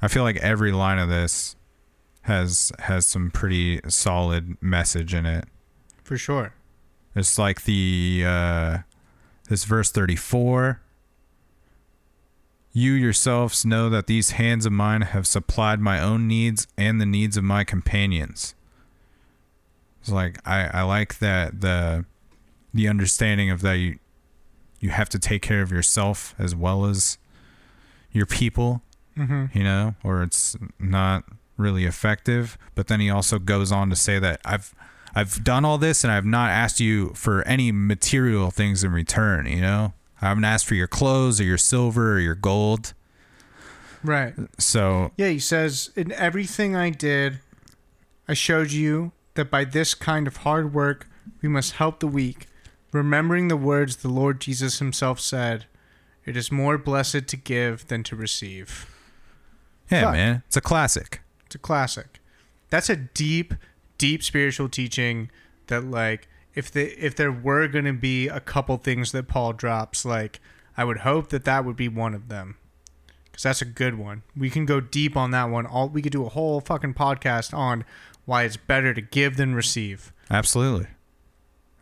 i 0.00 0.08
feel 0.08 0.22
like 0.22 0.36
every 0.36 0.70
line 0.72 0.98
of 0.98 1.08
this 1.08 1.56
has 2.22 2.70
has 2.78 3.04
some 3.06 3.30
pretty 3.30 3.80
solid 3.88 4.56
message 4.60 5.12
in 5.12 5.26
it 5.26 5.44
for 6.04 6.16
sure. 6.16 6.54
it's 7.16 7.36
like 7.38 7.64
the 7.64 8.22
uh 8.24 8.78
this 9.48 9.64
verse 9.64 9.90
34 9.90 10.80
you 12.72 12.92
yourselves 12.92 13.64
know 13.64 13.88
that 13.90 14.06
these 14.06 14.32
hands 14.32 14.64
of 14.66 14.72
mine 14.72 15.02
have 15.02 15.26
supplied 15.26 15.80
my 15.80 16.00
own 16.00 16.26
needs 16.26 16.66
and 16.76 17.00
the 17.00 17.06
needs 17.06 17.36
of 17.36 17.44
my 17.44 17.64
companions 17.64 18.54
it's 20.00 20.10
like 20.10 20.38
i 20.46 20.64
i 20.72 20.82
like 20.82 21.18
that 21.18 21.60
the 21.60 22.04
the 22.74 22.88
understanding 22.88 23.50
of 23.50 23.60
that 23.60 23.74
you 23.74 23.98
you 24.80 24.90
have 24.90 25.08
to 25.08 25.18
take 25.18 25.42
care 25.42 25.62
of 25.62 25.70
yourself 25.70 26.34
as 26.38 26.54
well 26.54 26.84
as 26.86 27.18
your 28.10 28.26
people 28.26 28.82
Mm-hmm. 29.16 29.56
you 29.56 29.62
know, 29.62 29.94
or 30.02 30.22
it's 30.22 30.56
not 30.78 31.24
really 31.58 31.84
effective. 31.84 32.56
But 32.74 32.86
then 32.86 32.98
he 32.98 33.10
also 33.10 33.38
goes 33.38 33.70
on 33.70 33.90
to 33.90 33.96
say 33.96 34.18
that 34.18 34.40
I've 34.42 34.74
I've 35.14 35.44
done 35.44 35.66
all 35.66 35.76
this 35.76 36.02
and 36.02 36.10
I've 36.10 36.24
not 36.24 36.48
asked 36.48 36.80
you 36.80 37.10
for 37.10 37.42
any 37.42 37.70
material 37.72 38.50
things 38.50 38.82
in 38.82 38.90
return, 38.92 39.44
you 39.44 39.60
know? 39.60 39.92
I 40.22 40.28
haven't 40.28 40.44
asked 40.44 40.66
for 40.66 40.74
your 40.76 40.86
clothes 40.86 41.40
or 41.40 41.44
your 41.44 41.58
silver 41.58 42.14
or 42.14 42.20
your 42.20 42.34
gold. 42.36 42.94
Right. 44.04 44.34
So 44.58 45.10
Yeah, 45.16 45.28
he 45.28 45.38
says, 45.38 45.90
In 45.96 46.12
everything 46.12 46.74
I 46.76 46.90
did, 46.90 47.40
I 48.28 48.34
showed 48.34 48.70
you 48.72 49.12
that 49.34 49.50
by 49.50 49.64
this 49.64 49.94
kind 49.94 50.26
of 50.26 50.38
hard 50.38 50.72
work, 50.72 51.08
we 51.40 51.48
must 51.48 51.72
help 51.72 52.00
the 52.00 52.06
weak, 52.06 52.46
remembering 52.92 53.48
the 53.48 53.56
words 53.56 53.96
the 53.96 54.08
Lord 54.08 54.40
Jesus 54.40 54.78
himself 54.78 55.20
said, 55.20 55.66
It 56.24 56.36
is 56.36 56.50
more 56.52 56.78
blessed 56.78 57.26
to 57.28 57.36
give 57.36 57.88
than 57.88 58.02
to 58.04 58.16
receive. 58.16 58.86
yeah, 59.90 60.02
Fuck. 60.04 60.12
man, 60.12 60.42
it's 60.46 60.56
a 60.56 60.60
classic. 60.60 61.20
It's 61.46 61.54
a 61.56 61.58
classic. 61.58 62.20
That's 62.70 62.88
a 62.88 62.96
deep, 62.96 63.54
deep 63.98 64.22
spiritual 64.22 64.68
teaching 64.68 65.30
that, 65.66 65.84
like, 65.84 66.28
if 66.54 66.70
the 66.70 67.04
if 67.04 67.14
there 67.16 67.32
were 67.32 67.68
going 67.68 67.84
to 67.84 67.92
be 67.92 68.28
a 68.28 68.40
couple 68.40 68.76
things 68.76 69.12
that 69.12 69.28
Paul 69.28 69.52
drops, 69.52 70.04
like, 70.04 70.40
I 70.76 70.84
would 70.84 70.98
hope 70.98 71.28
that 71.30 71.44
that 71.44 71.64
would 71.64 71.76
be 71.76 71.88
one 71.88 72.14
of 72.14 72.28
them. 72.28 72.56
Because 73.24 73.44
that's 73.44 73.62
a 73.62 73.66
good 73.66 73.96
one. 73.96 74.22
We 74.36 74.50
can 74.50 74.66
go 74.66 74.80
deep 74.80 75.16
on 75.16 75.30
that 75.30 75.48
one. 75.48 75.64
All 75.64 75.88
we 75.88 76.02
could 76.02 76.12
do 76.12 76.26
a 76.26 76.28
whole 76.28 76.60
fucking 76.60 76.94
podcast 76.94 77.56
on 77.56 77.84
why 78.26 78.42
it's 78.42 78.58
better 78.58 78.92
to 78.92 79.00
give 79.00 79.36
than 79.36 79.54
receive. 79.54 80.12
Absolutely. 80.30 80.88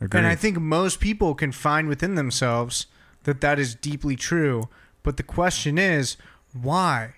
Agreed. 0.01 0.21
And 0.21 0.27
I 0.27 0.37
think 0.37 0.59
most 0.59 1.01
people 1.01 1.35
can 1.35 1.53
find 1.53 1.89
within 1.89 2.15
themselves 2.15 2.87
that 3.25 3.41
that 3.41 3.59
is 3.59 3.75
deeply 3.75 4.17
true. 4.17 4.69
But 5.03 5.17
the 5.17 5.23
question 5.23 5.77
is, 5.77 6.17
why? 6.53 7.15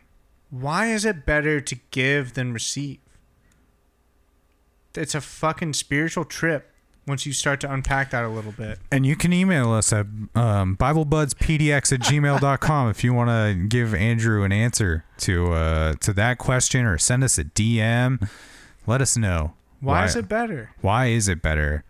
Why 0.51 0.87
is 0.87 1.05
it 1.05 1.27
better 1.27 1.61
to 1.61 1.79
give 1.91 2.35
than 2.35 2.53
receive? 2.53 2.99
It's 4.95 5.15
a 5.15 5.21
fucking 5.21 5.75
spiritual 5.75 6.25
trip 6.25 6.72
once 7.07 7.27
you 7.27 7.33
start 7.33 7.61
to 7.61 7.73
unpack 7.73 8.11
that 8.11 8.25
a 8.25 8.29
little 8.29 8.53
bit. 8.53 8.79
And 8.91 9.05
you 9.05 9.17
can 9.17 9.33
email 9.33 9.73
us 9.73 9.93
at 9.93 10.07
um, 10.35 10.77
BibleBudsPDX 10.77 11.93
at 11.93 12.01
gmail.com 12.01 12.91
if 12.91 13.03
you 13.03 13.13
want 13.13 13.31
to 13.31 13.67
give 13.69 13.95
Andrew 13.95 14.45
an 14.45 14.53
answer 14.53 15.05
to 15.19 15.53
uh, 15.53 15.95
to 16.01 16.13
that 16.13 16.39
question 16.39 16.85
or 16.85 16.99
send 16.99 17.25
us 17.25 17.39
a 17.39 17.45
DM. 17.45 18.29
Let 18.87 19.01
us 19.01 19.17
know. 19.17 19.55
Why, 19.81 20.05
is 20.05 20.15
it 20.15 20.29
better? 20.29 20.71
Why 20.81 21.07
is 21.07 21.27
it 21.27 21.43
better? 21.43 21.85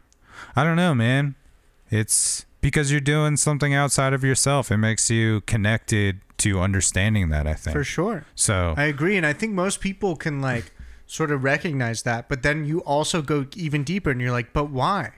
I 0.56 0.64
don't 0.64 0.76
know, 0.76 0.94
man. 0.94 1.34
It's 1.90 2.46
because 2.62 2.90
you're 2.90 3.00
doing 3.00 3.36
something 3.36 3.74
outside 3.74 4.14
of 4.14 4.24
yourself. 4.24 4.70
It 4.70 4.78
makes 4.78 5.10
you 5.10 5.42
connected 5.42 6.20
to 6.38 6.60
understanding 6.60 7.28
that, 7.28 7.46
I 7.46 7.52
think. 7.52 7.76
For 7.76 7.84
sure. 7.84 8.24
So, 8.34 8.74
I 8.78 8.84
agree, 8.84 9.16
and 9.16 9.26
I 9.26 9.34
think 9.34 9.52
most 9.52 9.80
people 9.80 10.16
can 10.16 10.40
like 10.40 10.72
sort 11.12 11.30
of 11.30 11.44
recognize 11.44 12.04
that, 12.04 12.26
but 12.26 12.42
then 12.42 12.64
you 12.64 12.80
also 12.80 13.20
go 13.20 13.44
even 13.54 13.84
deeper, 13.84 14.10
and 14.10 14.18
you're 14.18 14.32
like, 14.32 14.54
but 14.54 14.70
why? 14.70 15.12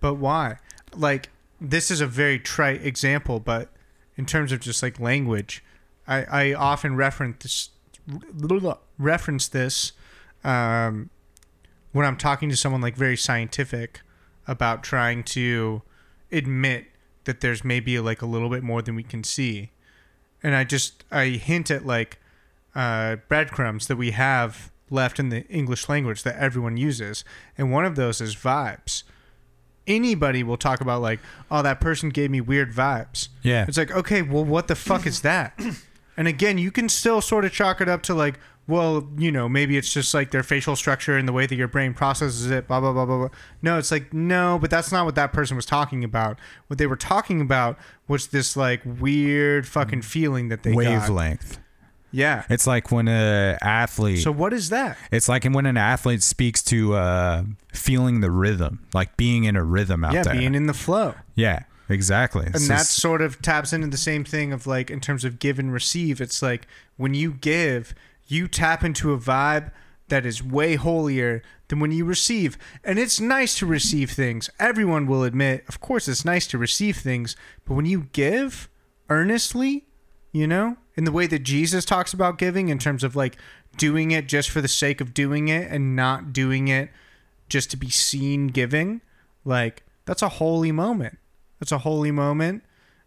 But 0.00 0.14
why? 0.14 0.58
Like 0.92 1.30
this 1.60 1.88
is 1.88 2.00
a 2.00 2.06
very 2.06 2.40
trite 2.40 2.84
example, 2.84 3.38
but 3.38 3.70
in 4.16 4.26
terms 4.26 4.50
of 4.50 4.58
just 4.58 4.82
like 4.82 4.98
language, 4.98 5.62
I 6.08 6.24
I 6.24 6.52
often 6.54 6.96
reference 6.96 7.36
this 7.42 7.68
reference 8.98 9.46
this 9.46 9.92
um, 10.42 11.10
when 11.92 12.04
I'm 12.04 12.16
talking 12.16 12.48
to 12.48 12.56
someone 12.56 12.80
like 12.80 12.96
very 12.96 13.16
scientific 13.16 14.00
about 14.48 14.82
trying 14.82 15.22
to 15.24 15.82
admit 16.32 16.86
that 17.22 17.40
there's 17.40 17.62
maybe 17.62 18.00
like 18.00 18.20
a 18.20 18.26
little 18.26 18.50
bit 18.50 18.64
more 18.64 18.82
than 18.82 18.96
we 18.96 19.04
can 19.04 19.22
see 19.22 19.70
and 20.42 20.54
I 20.54 20.64
just 20.64 21.04
I 21.10 21.26
hint 21.28 21.70
at 21.70 21.86
like 21.86 22.18
uh, 22.74 23.16
breadcrumbs 23.28 23.86
that 23.86 23.96
we 23.96 24.10
have 24.12 24.70
left 24.90 25.18
in 25.18 25.28
the 25.28 25.46
English 25.48 25.88
language 25.88 26.22
that 26.22 26.36
everyone 26.36 26.76
uses, 26.76 27.24
and 27.56 27.72
one 27.72 27.84
of 27.84 27.96
those 27.96 28.20
is 28.20 28.34
vibes. 28.34 29.02
Anybody 29.86 30.42
will 30.42 30.56
talk 30.56 30.80
about 30.80 31.02
like, 31.02 31.20
oh, 31.50 31.62
that 31.62 31.80
person 31.80 32.08
gave 32.08 32.30
me 32.30 32.40
weird 32.40 32.72
vibes. 32.72 33.28
yeah. 33.42 33.66
It's 33.68 33.76
like, 33.76 33.90
okay, 33.90 34.22
well, 34.22 34.44
what 34.44 34.68
the 34.68 34.74
fuck 34.74 35.06
is 35.06 35.20
that? 35.22 35.58
And 36.16 36.28
again, 36.28 36.58
you 36.58 36.70
can 36.70 36.88
still 36.88 37.20
sort 37.20 37.44
of 37.44 37.50
chalk 37.50 37.80
it 37.80 37.88
up 37.88 38.02
to 38.02 38.14
like, 38.14 38.38
well, 38.68 39.08
you 39.18 39.32
know, 39.32 39.48
maybe 39.48 39.76
it's 39.76 39.92
just 39.92 40.14
like 40.14 40.30
their 40.30 40.44
facial 40.44 40.76
structure 40.76 41.18
and 41.18 41.26
the 41.26 41.32
way 41.32 41.44
that 41.44 41.56
your 41.56 41.66
brain 41.66 41.92
processes 41.92 42.48
it, 42.50 42.68
blah, 42.68 42.78
blah, 42.78 42.92
blah, 42.92 43.04
blah, 43.04 43.18
blah. 43.18 43.28
No, 43.62 43.78
it's 43.78 43.90
like, 43.90 44.14
no, 44.14 44.56
but 44.60 44.70
that's 44.70 44.92
not 44.92 45.04
what 45.06 45.16
that 45.16 45.32
person 45.32 45.56
was 45.56 45.66
talking 45.66 46.04
about. 46.04 46.38
What 46.68 46.78
they 46.78 46.86
were 46.86 46.94
talking 46.94 47.40
about 47.40 47.76
was 48.06 48.28
this 48.28 48.56
like 48.56 48.80
weird 48.84 49.66
fucking 49.66 50.02
feeling 50.02 50.50
that 50.50 50.62
they 50.62 50.72
got. 51.08 51.08
Yeah. 52.14 52.44
It's 52.48 52.66
like 52.66 52.92
when 52.92 53.08
a 53.08 53.58
athlete. 53.60 54.20
So 54.20 54.30
what 54.32 54.52
is 54.52 54.68
that? 54.70 54.96
it's 55.10 55.28
like 55.28 55.44
when 55.44 55.66
an 55.66 55.76
athlete 55.76 56.22
speaks 56.22 56.62
to 56.64 56.94
uh, 56.94 57.42
feeling 57.72 58.20
the 58.20 58.30
rhythm, 58.30 58.86
like 58.94 59.16
being 59.16 59.44
in 59.44 59.56
a 59.56 59.64
rhythm 59.64 60.04
out 60.04 60.14
yeah, 60.14 60.22
there. 60.22 60.34
being 60.34 60.54
in 60.54 60.66
the 60.66 60.74
flow. 60.74 61.14
yeah, 61.34 61.64
exactly. 61.88 62.46
and 62.46 62.54
that 62.54 62.78
just- 62.78 62.92
sort 62.92 63.20
of 63.20 63.42
taps 63.42 63.72
into 63.72 63.88
the 63.88 63.96
same 63.96 64.24
thing 64.24 64.52
of 64.52 64.66
like 64.66 64.90
in 64.90 65.00
terms 65.00 65.24
of 65.24 65.38
give 65.38 65.58
and 65.58 65.72
receive 65.72 66.20
it's 66.20 66.40
like 66.40 66.66
when 66.96 67.14
you 67.14 67.32
give 67.32 67.94
you 68.26 68.48
tap 68.48 68.84
into 68.84 69.12
a 69.12 69.18
vibe 69.18 69.70
that 70.08 70.24
is 70.24 70.42
way 70.42 70.76
holier 70.76 71.42
than 71.68 71.80
when 71.80 71.90
you 71.92 72.04
receive 72.04 72.56
and 72.84 72.98
it's 72.98 73.20
nice 73.20 73.58
to 73.58 73.66
receive 73.66 74.10
things 74.10 74.48
everyone 74.58 75.06
will 75.06 75.22
admit 75.24 75.64
of 75.68 75.80
course 75.80 76.08
it's 76.08 76.24
nice 76.24 76.46
to 76.46 76.56
receive 76.58 76.96
things 76.96 77.36
but 77.66 77.74
when 77.74 77.86
you 77.86 78.06
give 78.12 78.68
earnestly 79.10 79.84
you 80.34 80.46
know 80.46 80.76
in 80.96 81.04
the 81.04 81.12
way 81.12 81.26
that 81.26 81.38
jesus 81.38 81.86
talks 81.86 82.12
about 82.12 82.36
giving 82.36 82.68
in 82.68 82.78
terms 82.78 83.02
of 83.02 83.16
like 83.16 83.38
doing 83.76 84.10
it 84.10 84.28
just 84.28 84.50
for 84.50 84.60
the 84.60 84.68
sake 84.68 85.00
of 85.00 85.14
doing 85.14 85.48
it 85.48 85.70
and 85.70 85.96
not 85.96 86.32
doing 86.32 86.68
it 86.68 86.90
just 87.48 87.70
to 87.70 87.76
be 87.76 87.88
seen 87.88 88.48
giving 88.48 89.00
like 89.44 89.82
that's 90.04 90.22
a 90.22 90.28
holy 90.28 90.72
moment. 90.72 91.18
That's 91.58 91.72
a 91.72 91.78
holy 91.78 92.10
moment 92.10 92.62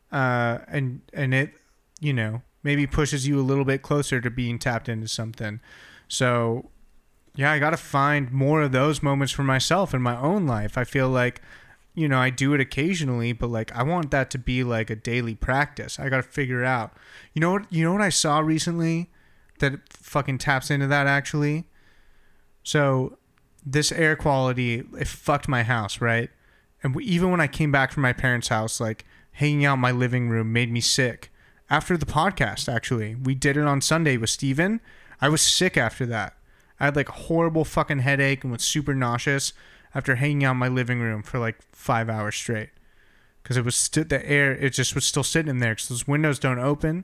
uh 0.10 0.60
and 0.70 1.02
and 1.14 1.34
it 1.34 1.52
you 2.00 2.14
know 2.14 2.42
maybe 2.64 2.88
pushes 2.88 3.28
you 3.28 3.38
a 3.38 3.44
little 3.44 3.66
bit 3.66 3.82
closer 3.82 4.22
to 4.22 4.30
being 4.30 4.58
tapped 4.58 4.88
into 4.90 5.08
something. 5.08 5.60
So 6.08 6.70
yeah 7.36 7.52
i 7.52 7.60
gotta 7.60 7.78
find 7.78 8.32
more 8.32 8.64
of 8.64 8.72
those 8.72 9.04
moments 9.04 9.32
for 9.32 9.44
myself 9.44 9.94
in 9.94 10.02
my 10.02 10.18
own 10.18 10.46
life. 10.48 10.78
I 10.78 10.84
feel 10.84 11.10
like 11.10 11.42
you 11.98 12.08
know 12.08 12.20
i 12.20 12.30
do 12.30 12.54
it 12.54 12.62
occasionally 12.62 13.34
but 13.34 13.50
like 13.50 13.76
i 13.76 13.84
want 13.84 14.12
that 14.12 14.30
to 14.30 14.38
be 14.38 14.64
like 14.64 14.90
a 14.90 14.96
daily 14.96 15.36
practice 15.36 16.00
i 16.00 16.10
gotta 16.10 16.24
figure 16.24 16.62
it 16.62 16.68
out 16.68 16.94
you 17.34 17.40
know 17.40 17.52
what 17.52 17.72
you 17.72 17.84
know 17.84 17.92
what 17.92 18.02
i 18.02 18.10
saw 18.10 18.40
recently 18.40 19.10
that 19.60 19.74
fucking 19.90 20.38
taps 20.38 20.70
into 20.70 20.88
that 20.88 21.08
actually 21.08 21.66
so 22.64 23.18
this 23.66 23.92
air 23.92 24.16
quality 24.16 24.84
it 24.98 25.08
fucked 25.08 25.48
my 25.48 25.64
house 25.64 26.00
right 26.00 26.30
and 26.84 27.00
even 27.02 27.32
when 27.32 27.42
I 27.42 27.48
came 27.48 27.72
back 27.72 27.92
from 27.92 28.04
my 28.04 28.14
parents' 28.14 28.50
house, 28.50 28.80
like 28.80 29.06
hanging 29.34 29.66
out 29.66 29.76
in 29.76 29.80
my 29.80 29.92
living 29.92 30.30
room 30.30 30.54
made 30.54 30.72
me 30.72 30.82
sick. 30.82 31.32
After 31.70 31.98
the 31.98 32.06
podcast, 32.06 32.74
actually, 32.74 33.16
we 33.16 33.36
did 33.36 33.58
it 33.58 33.66
on 33.66 33.82
Sunday 33.82 34.18
with 34.18 34.30
Steven. 34.30 34.80
I 35.20 35.30
was 35.30 35.42
sick 35.42 35.76
after 35.76 36.06
that. 36.06 36.38
I 36.80 36.86
had 36.86 36.96
like 36.96 37.10
a 37.10 37.14
horrible 37.14 37.66
fucking 37.66 38.00
headache 38.00 38.44
and 38.44 38.54
was 38.54 38.64
super 38.64 38.94
nauseous 38.94 39.54
after 39.98 40.14
hanging 40.14 40.44
out 40.44 40.52
in 40.52 40.58
my 40.58 40.68
living 40.68 41.00
room 41.00 41.24
for 41.24 41.40
like 41.40 41.60
five 41.72 42.08
hours 42.08 42.36
straight. 42.36 42.70
Because 43.42 43.58
it 43.58 43.66
was 43.66 43.76
sti- 43.76 44.04
the 44.04 44.24
air, 44.30 44.52
it 44.52 44.70
just 44.70 44.94
was 44.94 45.06
still 45.06 45.24
sitting 45.24 45.50
in 45.50 45.58
there 45.58 45.74
because 45.74 45.90
those 45.90 46.08
windows 46.08 46.38
don't 46.38 46.60
open. 46.60 47.04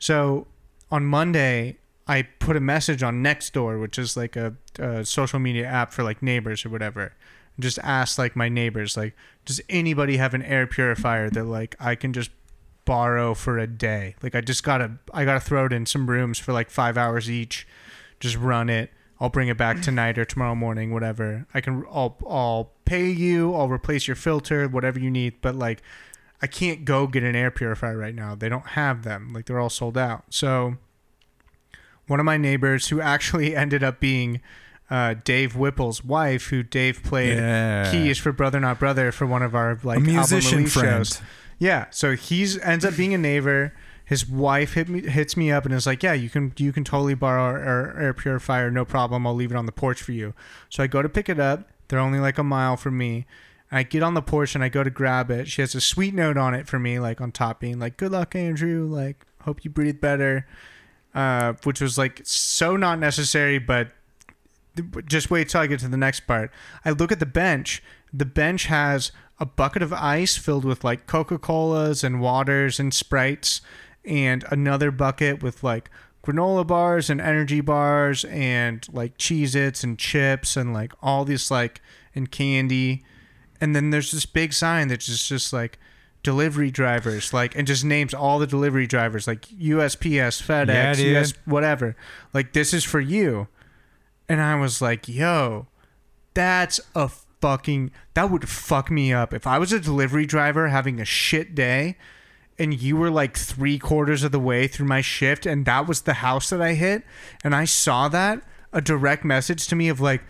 So 0.00 0.48
on 0.90 1.06
Monday, 1.06 1.76
I 2.08 2.22
put 2.22 2.56
a 2.56 2.60
message 2.60 3.04
on 3.04 3.22
Nextdoor, 3.22 3.80
which 3.80 4.00
is 4.00 4.16
like 4.16 4.34
a, 4.34 4.54
a 4.80 5.04
social 5.04 5.38
media 5.38 5.64
app 5.64 5.92
for 5.92 6.02
like 6.02 6.22
neighbors 6.24 6.66
or 6.66 6.70
whatever. 6.70 7.12
And 7.54 7.62
just 7.62 7.78
asked 7.84 8.18
like 8.18 8.34
my 8.34 8.48
neighbors, 8.48 8.96
like, 8.96 9.14
does 9.44 9.60
anybody 9.68 10.16
have 10.16 10.34
an 10.34 10.42
air 10.42 10.66
purifier 10.66 11.30
that 11.30 11.44
like 11.44 11.76
I 11.78 11.94
can 11.94 12.12
just 12.12 12.32
borrow 12.84 13.32
for 13.34 13.58
a 13.58 13.68
day? 13.68 14.16
Like 14.24 14.34
I 14.34 14.40
just 14.40 14.64
gotta 14.64 14.98
I 15.14 15.24
gotta 15.24 15.40
throw 15.40 15.66
it 15.66 15.72
in 15.72 15.86
some 15.86 16.10
rooms 16.10 16.40
for 16.40 16.52
like 16.52 16.68
five 16.68 16.98
hours 16.98 17.30
each. 17.30 17.64
Just 18.18 18.36
run 18.36 18.68
it. 18.68 18.90
I'll 19.18 19.30
bring 19.30 19.48
it 19.48 19.56
back 19.56 19.80
tonight 19.80 20.18
or 20.18 20.24
tomorrow 20.24 20.54
morning, 20.54 20.92
whatever. 20.92 21.46
I 21.54 21.60
can 21.60 21.84
I'll 21.90 22.16
I'll 22.28 22.70
pay 22.84 23.08
you, 23.08 23.54
I'll 23.54 23.68
replace 23.68 24.06
your 24.06 24.14
filter, 24.16 24.68
whatever 24.68 24.98
you 24.98 25.10
need, 25.10 25.40
but 25.40 25.54
like 25.54 25.82
I 26.42 26.46
can't 26.46 26.84
go 26.84 27.06
get 27.06 27.22
an 27.22 27.34
air 27.34 27.50
purifier 27.50 27.96
right 27.96 28.14
now. 28.14 28.34
They 28.34 28.48
don't 28.50 28.66
have 28.68 29.04
them. 29.04 29.32
Like 29.32 29.46
they're 29.46 29.58
all 29.58 29.70
sold 29.70 29.96
out. 29.96 30.24
So 30.30 30.76
one 32.06 32.20
of 32.20 32.26
my 32.26 32.36
neighbors 32.36 32.88
who 32.88 33.00
actually 33.00 33.56
ended 33.56 33.82
up 33.82 34.00
being 34.00 34.40
uh, 34.90 35.14
Dave 35.24 35.56
Whipple's 35.56 36.04
wife, 36.04 36.48
who 36.48 36.62
Dave 36.62 37.02
played 37.02 37.38
Yeah. 37.38 37.90
keys 37.90 38.18
for 38.18 38.32
Brother 38.32 38.60
Not 38.60 38.78
Brother 38.78 39.10
for 39.12 39.26
one 39.26 39.42
of 39.42 39.54
our 39.54 39.78
like 39.82 39.98
a 39.98 40.00
musician 40.00 40.58
album 40.58 40.70
shows. 40.70 41.20
Yeah, 41.58 41.86
so 41.90 42.14
he's 42.14 42.58
ends 42.58 42.84
up 42.84 42.96
being 42.96 43.14
a 43.14 43.18
neighbor. 43.18 43.72
His 44.06 44.26
wife 44.26 44.74
hit 44.74 44.88
me, 44.88 45.02
hits 45.02 45.36
me 45.36 45.50
up 45.50 45.64
and 45.66 45.74
is 45.74 45.86
like, 45.86 46.02
"Yeah, 46.02 46.12
you 46.12 46.30
can 46.30 46.52
you 46.56 46.72
can 46.72 46.84
totally 46.84 47.14
borrow 47.14 47.42
our, 47.42 47.62
our 47.62 48.00
air 48.00 48.14
purifier, 48.14 48.70
no 48.70 48.84
problem. 48.84 49.26
I'll 49.26 49.34
leave 49.34 49.50
it 49.50 49.56
on 49.56 49.66
the 49.66 49.72
porch 49.72 50.00
for 50.00 50.12
you." 50.12 50.32
So 50.70 50.82
I 50.82 50.86
go 50.86 51.02
to 51.02 51.08
pick 51.08 51.28
it 51.28 51.40
up. 51.40 51.68
They're 51.88 51.98
only 51.98 52.20
like 52.20 52.38
a 52.38 52.44
mile 52.44 52.76
from 52.76 52.96
me. 52.96 53.26
I 53.70 53.82
get 53.82 54.04
on 54.04 54.14
the 54.14 54.22
porch 54.22 54.54
and 54.54 54.62
I 54.62 54.68
go 54.68 54.84
to 54.84 54.90
grab 54.90 55.30
it. 55.30 55.48
She 55.48 55.60
has 55.60 55.74
a 55.74 55.80
sweet 55.80 56.14
note 56.14 56.36
on 56.36 56.54
it 56.54 56.68
for 56.68 56.78
me, 56.78 57.00
like 57.00 57.20
on 57.20 57.32
top, 57.32 57.58
being 57.58 57.80
like, 57.80 57.96
"Good 57.96 58.12
luck, 58.12 58.36
Andrew. 58.36 58.86
Like, 58.88 59.26
hope 59.42 59.64
you 59.64 59.70
breathe 59.70 60.00
better." 60.00 60.46
Uh, 61.12 61.54
which 61.64 61.80
was 61.80 61.98
like 61.98 62.20
so 62.24 62.76
not 62.76 63.00
necessary, 63.00 63.58
but 63.58 63.88
just 65.06 65.30
wait 65.30 65.48
till 65.48 65.60
I 65.62 65.66
get 65.66 65.80
to 65.80 65.88
the 65.88 65.96
next 65.96 66.20
part. 66.26 66.50
I 66.84 66.90
look 66.90 67.10
at 67.10 67.20
the 67.20 67.26
bench. 67.26 67.82
The 68.12 68.26
bench 68.26 68.66
has 68.66 69.10
a 69.38 69.46
bucket 69.46 69.82
of 69.82 69.92
ice 69.92 70.36
filled 70.36 70.64
with 70.64 70.84
like 70.84 71.06
Coca 71.06 71.38
Colas 71.38 72.04
and 72.04 72.20
waters 72.20 72.78
and 72.78 72.92
sprites, 72.92 73.60
and 74.06 74.44
another 74.50 74.90
bucket 74.90 75.42
with 75.42 75.62
like 75.62 75.90
granola 76.24 76.66
bars 76.66 77.08
and 77.10 77.20
energy 77.20 77.60
bars 77.60 78.24
and 78.26 78.86
like 78.92 79.16
Cheez 79.18 79.54
Its 79.54 79.84
and 79.84 79.98
chips 79.98 80.56
and 80.56 80.72
like 80.72 80.92
all 81.02 81.24
this 81.24 81.50
like 81.50 81.80
and 82.14 82.30
candy. 82.30 83.04
And 83.60 83.74
then 83.74 83.90
there's 83.90 84.10
this 84.10 84.26
big 84.26 84.52
sign 84.52 84.88
that's 84.88 85.06
just, 85.06 85.28
just 85.28 85.52
like 85.52 85.78
delivery 86.22 86.70
drivers, 86.70 87.32
like, 87.32 87.56
and 87.56 87.66
just 87.66 87.84
names 87.84 88.12
all 88.12 88.38
the 88.40 88.46
delivery 88.48 88.86
drivers, 88.86 89.26
like 89.28 89.42
USPS, 89.42 90.42
FedEx, 90.42 90.98
Yeah. 90.98 91.20
US, 91.20 91.34
whatever. 91.44 91.94
Like, 92.34 92.52
this 92.52 92.74
is 92.74 92.82
for 92.82 93.00
you. 93.00 93.46
And 94.28 94.42
I 94.42 94.56
was 94.56 94.82
like, 94.82 95.06
yo, 95.06 95.68
that's 96.34 96.80
a 96.96 97.08
fucking, 97.40 97.92
that 98.14 98.28
would 98.30 98.48
fuck 98.48 98.90
me 98.90 99.12
up. 99.12 99.32
If 99.32 99.46
I 99.46 99.58
was 99.58 99.72
a 99.72 99.78
delivery 99.78 100.26
driver 100.26 100.66
having 100.68 101.00
a 101.00 101.04
shit 101.04 101.54
day 101.54 101.96
and 102.58 102.80
you 102.80 102.96
were 102.96 103.10
like 103.10 103.36
three 103.36 103.78
quarters 103.78 104.22
of 104.22 104.32
the 104.32 104.40
way 104.40 104.66
through 104.66 104.86
my 104.86 105.00
shift 105.00 105.46
and 105.46 105.64
that 105.66 105.86
was 105.86 106.02
the 106.02 106.14
house 106.14 106.50
that 106.50 106.62
I 106.62 106.74
hit 106.74 107.02
and 107.44 107.54
I 107.54 107.64
saw 107.64 108.08
that, 108.08 108.42
a 108.72 108.80
direct 108.80 109.24
message 109.24 109.66
to 109.68 109.76
me 109.76 109.88
of 109.88 110.00
like, 110.00 110.22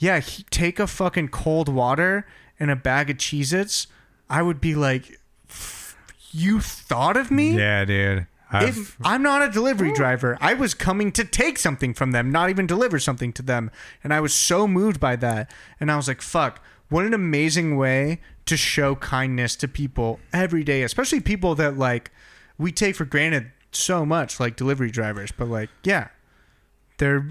yeah, 0.00 0.20
he, 0.20 0.44
take 0.44 0.78
a 0.78 0.86
fucking 0.86 1.28
cold 1.28 1.68
water 1.68 2.26
and 2.58 2.70
a 2.70 2.76
bag 2.76 3.10
of 3.10 3.16
Cheez 3.16 3.52
Its, 3.52 3.86
I 4.28 4.42
would 4.42 4.60
be 4.60 4.74
like, 4.74 5.20
you 6.32 6.60
thought 6.60 7.16
of 7.16 7.30
me? 7.30 7.56
Yeah, 7.56 7.84
dude. 7.84 8.26
If 8.52 8.96
I'm 9.04 9.22
not 9.22 9.42
a 9.42 9.50
delivery 9.50 9.92
driver, 9.92 10.38
I 10.40 10.54
was 10.54 10.74
coming 10.74 11.10
to 11.12 11.24
take 11.24 11.58
something 11.58 11.92
from 11.92 12.12
them, 12.12 12.30
not 12.30 12.50
even 12.50 12.66
deliver 12.66 13.00
something 13.00 13.32
to 13.32 13.42
them. 13.42 13.70
And 14.04 14.14
I 14.14 14.20
was 14.20 14.32
so 14.32 14.68
moved 14.68 15.00
by 15.00 15.16
that. 15.16 15.50
And 15.80 15.90
I 15.90 15.96
was 15.96 16.06
like, 16.06 16.22
fuck, 16.22 16.62
what 16.88 17.04
an 17.04 17.14
amazing 17.14 17.76
way 17.76 18.20
to 18.46 18.56
show 18.56 18.94
kindness 18.96 19.56
to 19.56 19.68
people 19.68 20.20
every 20.32 20.64
day, 20.64 20.82
especially 20.82 21.20
people 21.20 21.54
that 21.54 21.78
like 21.78 22.10
we 22.58 22.72
take 22.72 22.96
for 22.96 23.04
granted 23.04 23.50
so 23.72 24.04
much, 24.04 24.38
like 24.38 24.56
delivery 24.56 24.90
drivers. 24.90 25.32
But 25.32 25.48
like, 25.48 25.70
yeah, 25.82 26.08
they're 26.98 27.26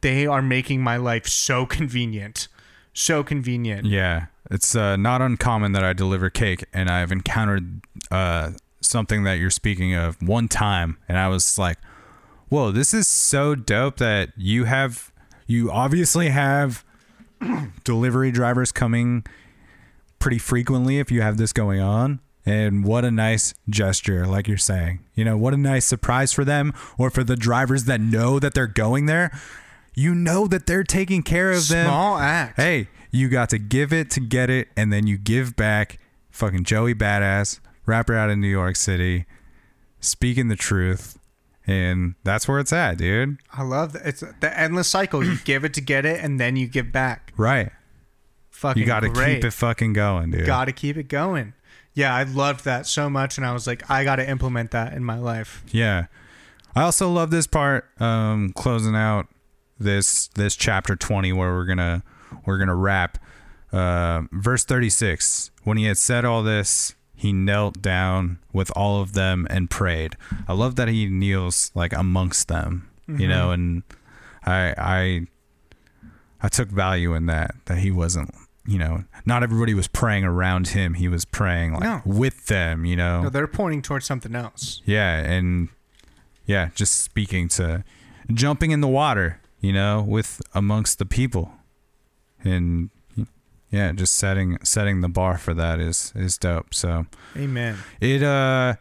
they 0.00 0.26
are 0.26 0.42
making 0.42 0.82
my 0.82 0.96
life 0.96 1.26
so 1.26 1.66
convenient, 1.66 2.48
so 2.92 3.24
convenient. 3.24 3.86
Yeah, 3.86 4.26
it's 4.50 4.76
uh, 4.76 4.96
not 4.96 5.22
uncommon 5.22 5.72
that 5.72 5.84
I 5.84 5.92
deliver 5.92 6.30
cake, 6.30 6.64
and 6.72 6.90
I've 6.90 7.10
encountered 7.10 7.80
uh, 8.10 8.52
something 8.80 9.24
that 9.24 9.34
you're 9.34 9.50
speaking 9.50 9.94
of 9.94 10.20
one 10.22 10.48
time, 10.48 10.98
and 11.08 11.18
I 11.18 11.28
was 11.28 11.58
like, 11.58 11.78
"Whoa, 12.48 12.70
this 12.70 12.92
is 12.92 13.06
so 13.06 13.54
dope 13.54 13.96
that 13.96 14.30
you 14.36 14.64
have, 14.64 15.10
you 15.46 15.70
obviously 15.70 16.28
have 16.28 16.84
delivery 17.84 18.30
drivers 18.30 18.72
coming 18.72 19.24
pretty 20.18 20.38
frequently 20.38 20.98
if 20.98 21.10
you 21.10 21.22
have 21.22 21.36
this 21.36 21.52
going 21.52 21.80
on." 21.80 22.20
And 22.46 22.84
what 22.84 23.04
a 23.04 23.10
nice 23.10 23.54
gesture, 23.70 24.26
like 24.26 24.46
you're 24.46 24.58
saying. 24.58 25.00
You 25.14 25.24
know, 25.24 25.36
what 25.36 25.54
a 25.54 25.56
nice 25.56 25.86
surprise 25.86 26.32
for 26.32 26.44
them 26.44 26.74
or 26.98 27.08
for 27.08 27.24
the 27.24 27.36
drivers 27.36 27.84
that 27.84 28.00
know 28.00 28.38
that 28.38 28.52
they're 28.52 28.66
going 28.66 29.06
there. 29.06 29.30
You 29.94 30.14
know 30.14 30.46
that 30.48 30.66
they're 30.66 30.84
taking 30.84 31.22
care 31.22 31.52
of 31.52 31.68
them 31.68 31.86
Small 31.86 32.18
act. 32.18 32.56
hey, 32.56 32.88
you 33.10 33.28
got 33.28 33.48
to 33.50 33.58
give 33.58 33.92
it 33.92 34.10
to 34.10 34.20
get 34.20 34.50
it, 34.50 34.68
and 34.76 34.92
then 34.92 35.06
you 35.06 35.16
give 35.16 35.56
back. 35.56 35.98
Fucking 36.30 36.64
Joey 36.64 36.94
Badass, 36.94 37.60
rapper 37.86 38.16
out 38.16 38.28
of 38.28 38.38
New 38.38 38.48
York 38.48 38.74
City, 38.74 39.24
speaking 40.00 40.48
the 40.48 40.56
truth, 40.56 41.16
and 41.66 42.14
that's 42.24 42.46
where 42.46 42.58
it's 42.58 42.72
at, 42.72 42.98
dude. 42.98 43.38
I 43.52 43.62
love 43.62 43.92
that. 43.92 44.06
It's 44.06 44.20
the 44.40 44.58
endless 44.58 44.88
cycle. 44.88 45.24
You 45.24 45.36
give 45.44 45.64
it 45.64 45.74
to 45.74 45.80
get 45.80 46.04
it, 46.04 46.22
and 46.22 46.38
then 46.38 46.56
you 46.56 46.66
give 46.66 46.92
back. 46.92 47.32
Right. 47.36 47.70
Fucking 48.50 48.80
You 48.80 48.86
got 48.86 49.00
to 49.00 49.10
keep 49.10 49.44
it 49.44 49.52
fucking 49.52 49.92
going, 49.94 50.30
dude. 50.30 50.46
Got 50.46 50.66
to 50.66 50.72
keep 50.72 50.96
it 50.96 51.08
going. 51.08 51.54
Yeah, 51.92 52.14
I 52.14 52.24
loved 52.24 52.64
that 52.64 52.86
so 52.86 53.08
much, 53.08 53.36
and 53.36 53.46
I 53.46 53.52
was 53.52 53.66
like, 53.66 53.88
I 53.90 54.04
got 54.04 54.16
to 54.16 54.28
implement 54.28 54.72
that 54.72 54.92
in 54.92 55.04
my 55.04 55.18
life. 55.18 55.62
Yeah. 55.70 56.06
I 56.76 56.82
also 56.82 57.08
love 57.10 57.30
this 57.30 57.46
part, 57.46 57.88
um, 58.00 58.52
closing 58.52 58.96
out 58.96 59.28
this 59.78 60.28
this 60.28 60.56
chapter 60.56 60.96
twenty 60.96 61.32
where 61.32 61.52
we're 61.52 61.66
gonna 61.66 62.02
we're 62.46 62.58
gonna 62.58 62.74
wrap. 62.74 63.18
Uh, 63.72 64.22
verse 64.32 64.64
thirty 64.64 64.90
six. 64.90 65.50
When 65.62 65.76
he 65.76 65.84
had 65.84 65.98
said 65.98 66.24
all 66.24 66.42
this, 66.42 66.94
he 67.14 67.32
knelt 67.32 67.80
down 67.80 68.38
with 68.52 68.70
all 68.76 69.00
of 69.00 69.12
them 69.14 69.46
and 69.50 69.70
prayed. 69.70 70.16
I 70.48 70.52
love 70.52 70.76
that 70.76 70.88
he 70.88 71.06
kneels 71.06 71.70
like 71.74 71.92
amongst 71.92 72.48
them, 72.48 72.88
you 73.06 73.14
mm-hmm. 73.14 73.28
know, 73.28 73.50
and 73.50 73.82
I 74.44 74.74
I 74.76 75.26
I 76.42 76.48
took 76.48 76.68
value 76.68 77.14
in 77.14 77.26
that 77.26 77.54
that 77.66 77.78
he 77.78 77.90
wasn't 77.90 78.34
you 78.66 78.78
know 78.78 79.04
not 79.26 79.42
everybody 79.42 79.74
was 79.74 79.88
praying 79.88 80.24
around 80.24 80.68
him 80.68 80.94
he 80.94 81.06
was 81.06 81.26
praying 81.26 81.74
like 81.74 81.82
No. 81.82 82.00
with 82.06 82.46
them 82.46 82.86
you 82.86 82.96
know 82.96 83.24
No, 83.24 83.28
they're 83.28 83.46
pointing 83.46 83.82
towards 83.82 84.06
something 84.06 84.34
else. 84.34 84.80
yeah, 84.86 85.18
and 85.18 85.68
yeah, 86.46 86.70
just 86.74 87.00
speaking 87.00 87.48
to 87.48 87.84
jumping 88.32 88.70
in 88.70 88.80
the 88.80 88.88
water, 88.88 89.40
you 89.60 89.72
know, 89.72 90.02
with 90.02 90.40
amongst 90.54 90.98
the 90.98 91.06
people. 91.06 91.52
And 92.42 92.90
yeah, 93.74 93.92
just 93.92 94.14
setting 94.14 94.58
setting 94.62 95.00
the 95.00 95.08
bar 95.08 95.36
for 95.38 95.52
that 95.54 95.80
is 95.80 96.12
is 96.14 96.38
dope. 96.38 96.72
So 96.74 97.06
Amen. 97.36 97.76
it 98.00 98.22
uh 98.22 98.74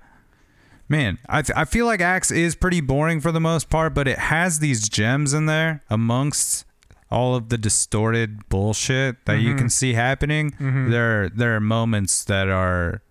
man, 0.88 1.18
I 1.28 1.41
th- 1.41 1.57
I 1.57 1.65
feel 1.65 1.86
like 1.86 2.02
Acts 2.02 2.30
is 2.32 2.56
pretty 2.56 2.82
boring 2.82 3.20
for 3.22 3.32
the 3.32 3.40
most 3.40 3.70
part, 3.70 3.94
but 3.94 4.07
it 4.07 4.20
has 4.20 4.60
these 4.60 4.88
gems 4.90 5.34
in 5.34 5.45
there 5.48 5.84
amongst 5.90 6.65
all 7.10 7.36
of 7.36 7.49
the 7.49 7.57
distorted 7.57 8.48
bullshit 8.49 9.26
that 9.26 9.40
you 9.40 9.56
can 9.56 9.70
see 9.70 9.94
happening. 9.94 10.53
There 10.60 11.30
there 11.30 11.56
are 11.56 11.60
moments 11.60 12.24
that 12.26 12.48
are 12.49 13.02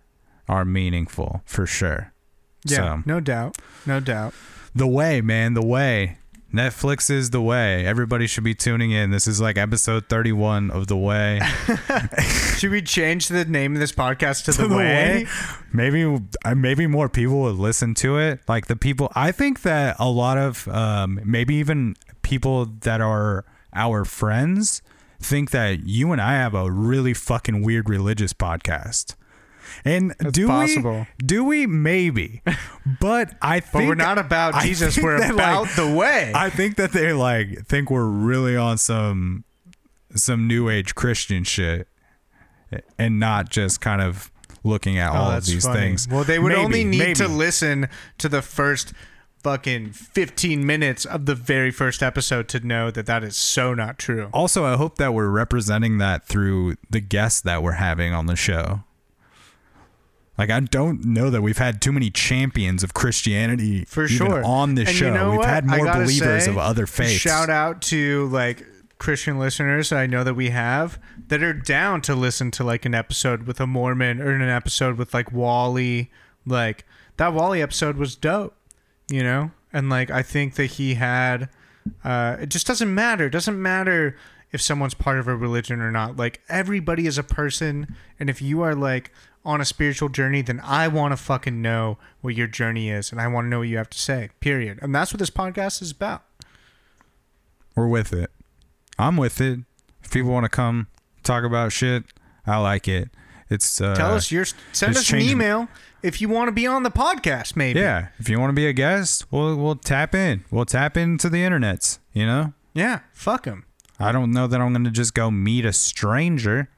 are 0.49 0.65
meaningful 0.65 1.43
for 1.45 1.67
sure. 1.67 2.13
Yeah, 2.65 2.77
So- 2.77 3.03
no 3.07 3.21
doubt. 3.21 3.57
No 3.87 3.99
doubt. 4.01 4.35
The 4.75 4.87
way, 4.87 5.21
man, 5.21 5.55
the 5.55 5.65
way. 5.67 6.19
Netflix 6.53 7.09
is 7.09 7.31
the 7.31 7.41
way. 7.41 7.87
Everybody 7.87 8.27
should 8.27 8.45
be 8.45 8.55
tuning 8.55 8.91
in. 8.91 9.11
This 9.11 9.27
is 9.27 9.41
like 9.41 9.57
episode 9.57 10.09
31 10.09 10.71
of 10.71 10.87
The 10.87 10.97
Way. 10.97 11.41
Should 12.59 12.71
we 12.71 12.83
change 12.83 13.29
the 13.29 13.47
name 13.47 13.73
of 13.73 13.81
this 13.81 13.93
podcast 13.93 14.45
to 14.45 14.53
The, 14.53 14.69
Way? 14.69 15.27
Maybe 15.73 16.21
uh, 16.45 16.55
maybe 16.55 16.87
more 16.87 17.09
people 17.09 17.41
would 17.43 17.57
listen 17.57 17.95
to 17.97 18.19
it. 18.19 18.41
Like 18.49 18.67
the 18.67 18.77
people 18.77 19.11
I 19.15 19.33
think 19.33 19.63
that 19.63 19.97
a 19.99 20.11
lot 20.11 20.37
of 20.37 20.69
um, 20.69 21.21
maybe 21.25 21.55
even 21.55 21.97
people 22.21 22.67
that 22.83 23.01
are 23.01 23.47
our 23.73 24.05
friends 24.05 24.83
think 25.21 25.53
that 25.53 25.87
you 25.87 26.13
and 26.13 26.21
I 26.21 26.35
have 26.35 26.55
a 26.55 26.71
really 26.71 27.15
fucking 27.15 27.63
weird 27.63 27.89
religious 27.89 28.35
podcast. 28.35 29.15
And 29.85 30.15
do 30.31 30.47
possible. 30.47 31.07
we? 31.21 31.27
Do 31.27 31.45
we? 31.45 31.67
Maybe, 31.67 32.43
but 33.01 33.35
I 33.41 33.61
think 33.61 33.73
But 33.73 33.87
we're 33.87 33.95
not 33.95 34.19
about 34.19 34.55
I 34.55 34.67
Jesus. 34.67 34.99
We're 34.99 35.17
about 35.17 35.65
like, 35.65 35.77
the 35.77 35.93
way. 35.93 36.33
I 36.35 36.51
think 36.51 36.77
that 36.77 36.93
they 36.93 37.13
like 37.13 37.67
think 37.67 37.91
we're 37.91 38.07
really 38.07 38.57
on 38.57 38.79
some 38.79 39.45
some 40.15 40.47
new 40.47 40.69
age 40.69 40.95
Christian 40.95 41.45
shit 41.45 41.89
and 42.99 43.19
not 43.19 43.51
just 43.51 43.81
kind 43.81 44.01
of 44.01 44.31
looking 44.65 44.99
at 44.99 45.11
oh, 45.11 45.15
all 45.15 45.31
oh, 45.33 45.37
of 45.37 45.47
these 45.47 45.65
funny. 45.65 45.81
things. 45.81 46.09
Well, 46.09 46.25
they 46.25 46.39
would 46.39 46.51
Maybe, 46.53 46.65
only 46.65 46.85
need 46.85 46.99
maybe. 46.99 47.15
to 47.15 47.29
listen 47.29 47.89
to 48.19 48.29
the 48.29 48.43
first 48.43 48.93
fucking 49.43 49.91
15 49.91 50.65
minutes 50.65 51.05
of 51.05 51.27
the 51.27 51.35
very 51.35 51.71
first 51.71 52.03
episode 52.03 52.49
to 52.49 52.61
know 52.61 52.91
that 52.91 53.07
that 53.07 53.25
is 53.25 53.37
so 53.37 53.75
not 53.75 53.99
true. 53.99 54.29
Also, 54.33 54.65
I 54.65 54.77
hope 54.77 54.99
that 54.99 55.15
we're 55.15 55.31
representing 55.31 55.99
that 55.99 56.27
through 56.27 56.77
the 56.91 57.01
guests 57.01 57.41
that 57.43 57.63
we're 57.63 57.73
having 57.73 58.13
on 58.13 58.27
the 58.27 58.37
show. 58.37 58.85
Like 60.43 60.51
I 60.51 60.59
don't 60.59 61.05
know 61.05 61.31
that 61.31 61.41
we've 61.41 61.59
had 61.59 61.81
too 61.81 61.93
many 61.93 62.11
champions 62.11 62.83
of 62.83 62.95
Christianity 62.95 63.85
For 63.85 64.09
sure. 64.09 64.45
on 64.45 64.75
this 64.75 64.89
And 64.89 64.99
show. 64.99 65.07
you 65.07 65.15
know 65.15 65.31
we've 65.31 65.39
what? 65.39 65.49
had 65.49 65.65
more 65.65 65.87
believers 65.93 66.47
say, 66.47 66.51
of 66.51 66.59
other 66.59 66.85
faiths. 66.89 67.13
Shout 67.13 67.49
out 67.49 67.81
to 67.83 68.27
like 68.27 68.67
Christian 68.99 69.39
listeners 69.39 69.93
I 69.93 70.07
know 70.09 70.25
that 70.25 70.35
we 70.35 70.51
have 70.51 70.99
that 71.29 71.45
are 71.45 71.53
down 71.53 72.01
to 72.03 72.17
listen 72.17 72.51
to 72.53 72.65
like 72.65 72.85
an 72.85 72.93
episode 72.93 73.45
with 73.45 73.61
a 73.61 73.69
Mormon 73.69 74.21
or 74.21 74.31
an 74.33 74.43
episode 74.43 74.99
with 74.99 75.15
like 75.15 75.31
Wally. 75.33 76.11
Like 76.45 76.87
that 77.19 77.33
Wally 77.33 77.63
episode 77.63 77.97
was 77.97 78.17
dope, 78.17 78.57
you 79.09 79.23
know? 79.23 79.53
And 79.73 79.89
like 79.91 80.11
I 80.11 80.23
think 80.25 80.57
that 80.57 80.67
he 80.73 80.95
had 80.95 81.51
uh 82.03 82.37
it 82.41 82.49
just 82.49 82.67
doesn't 82.67 82.93
matter. 82.93 83.27
It 83.27 83.31
doesn't 83.31 83.63
matter 83.63 84.17
if 84.51 84.61
someone's 84.61 84.95
part 84.95 85.21
of 85.21 85.29
a 85.29 85.37
religion 85.37 85.81
or 85.81 85.93
not. 85.93 86.17
Like 86.17 86.41
everybody 86.49 87.07
is 87.07 87.17
a 87.17 87.23
person 87.23 87.95
and 88.19 88.29
if 88.29 88.43
you 88.43 88.61
are 88.63 88.75
like 88.75 89.13
on 89.45 89.61
a 89.61 89.65
spiritual 89.65 90.09
journey, 90.09 90.43
then 90.43 90.61
I 90.65 90.89
want 90.89 91.13
to 91.13 91.17
fucking 91.17 91.61
know 91.61 91.99
what 92.21 92.35
your 92.35 92.47
journey 92.47 92.91
is 92.91 93.11
and 93.11 93.21
I 93.21 93.27
want 93.29 93.47
to 93.47 93.49
know 93.49 93.59
what 93.61 93.69
you 93.69 93.77
have 93.77 93.91
to 93.91 93.99
say. 93.99 94.31
Period. 94.41 94.79
And 94.83 94.95
that's 94.95 95.13
what 95.13 95.19
this 95.19 95.31
podcast 95.31 95.83
is 95.83 95.91
about. 95.91 96.23
We're 97.75 97.89
with 97.89 98.13
it. 98.13 98.31
I'm 98.99 99.17
with 99.17 99.41
it. 99.41 99.61
If 100.05 100.11
people 100.11 100.31
want 100.31 100.45
to 100.45 100.49
come 100.51 100.89
talk 101.23 101.45
about 101.45 101.73
shit, 101.73 102.05
I 102.47 102.59
like 102.59 102.87
it. 102.87 103.09
It's 103.49 103.81
uh, 103.81 103.95
Tell 103.95 104.15
us 104.15 104.31
your 104.31 104.47
send 104.73 104.97
us 104.97 105.11
an 105.13 105.21
email 105.21 105.69
if 106.03 106.21
you 106.21 106.29
want 106.29 106.49
to 106.49 106.53
be 106.53 106.67
on 106.67 106.83
the 106.85 106.91
podcast. 106.91 107.55
Maybe. 107.55 107.81
Yeah, 107.81 108.09
if 108.19 108.29
you 108.29 108.41
want 108.41 108.51
to 108.51 108.55
be 108.55 108.67
a 108.67 108.73
guest, 108.73 109.31
we'll 109.31 109.57
we'll 109.57 109.77
tap 109.77 110.15
in. 110.15 110.45
We'll 110.51 110.65
tap 110.65 110.97
into 110.97 111.29
the 111.29 111.39
internets. 111.39 111.99
You 112.13 112.25
know, 112.27 112.55
Yeah. 112.73 113.01
Fuck 113.13 113.45
them. 113.45 113.67
I 113.99 114.11
don't 114.11 114.33
know 114.33 114.47
that 114.47 114.61
I'm 114.61 114.73
gonna 114.73 114.91
just 114.91 115.15
go 115.15 115.31
meet 115.31 115.65
a 115.67 115.73
stranger. 115.73 116.71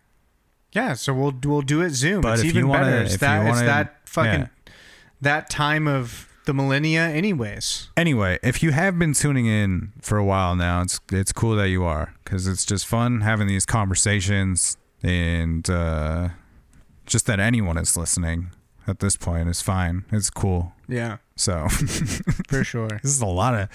Yeah. 0.75 0.93
So 0.95 1.15
we'll 1.15 1.35
we'll 1.45 1.63
do 1.63 1.81
it 1.81 1.91
Zoom. 1.91 2.21
But 2.21 2.35
it's 2.41 2.45
even 2.45 2.69
wanna- 2.69 2.85
better. 2.85 3.03
It's 3.03 3.15
if 3.15 3.21
that 3.21 3.45
wanna- 3.45 3.65
that 3.67 3.97
fucking 4.05 4.41
yeah. 4.41 4.73
that 5.23 5.49
time 5.49 5.89
of 5.89 6.29
the 6.47 6.53
millennia. 6.53 7.09
Anyways. 7.09 7.89
Anyway, 7.97 8.39
if 8.43 8.63
you 8.63 8.73
have 8.73 8.99
been 8.99 9.15
tuning 9.15 9.47
in 9.47 9.93
for 10.03 10.19
a 10.19 10.25
while 10.25 10.55
now, 10.55 10.83
it's 10.83 11.01
it's 11.11 11.33
cool 11.33 11.57
that 11.57 11.69
you 11.71 11.85
are 11.85 12.13
because 12.25 12.47
it's 12.47 12.67
just 12.67 12.87
fun 12.87 13.23
having 13.23 13.47
these 13.47 13.65
conversations 13.65 14.77
and 15.03 15.69
uh, 15.71 16.29
just 17.07 17.27
that 17.27 17.41
anyone 17.41 17.79
is 17.79 17.97
listening 17.97 18.51
at 18.87 18.99
this 18.99 19.17
point 19.17 19.49
is 19.49 19.63
fine. 19.63 20.05
It's 20.13 20.29
cool. 20.29 20.73
Yeah. 20.89 21.19
So 21.37 21.69
For 22.49 22.63
sure. 22.65 22.89
this 23.03 23.11
is 23.13 23.21
a 23.21 23.27
lot 23.27 23.55
of 23.55 23.69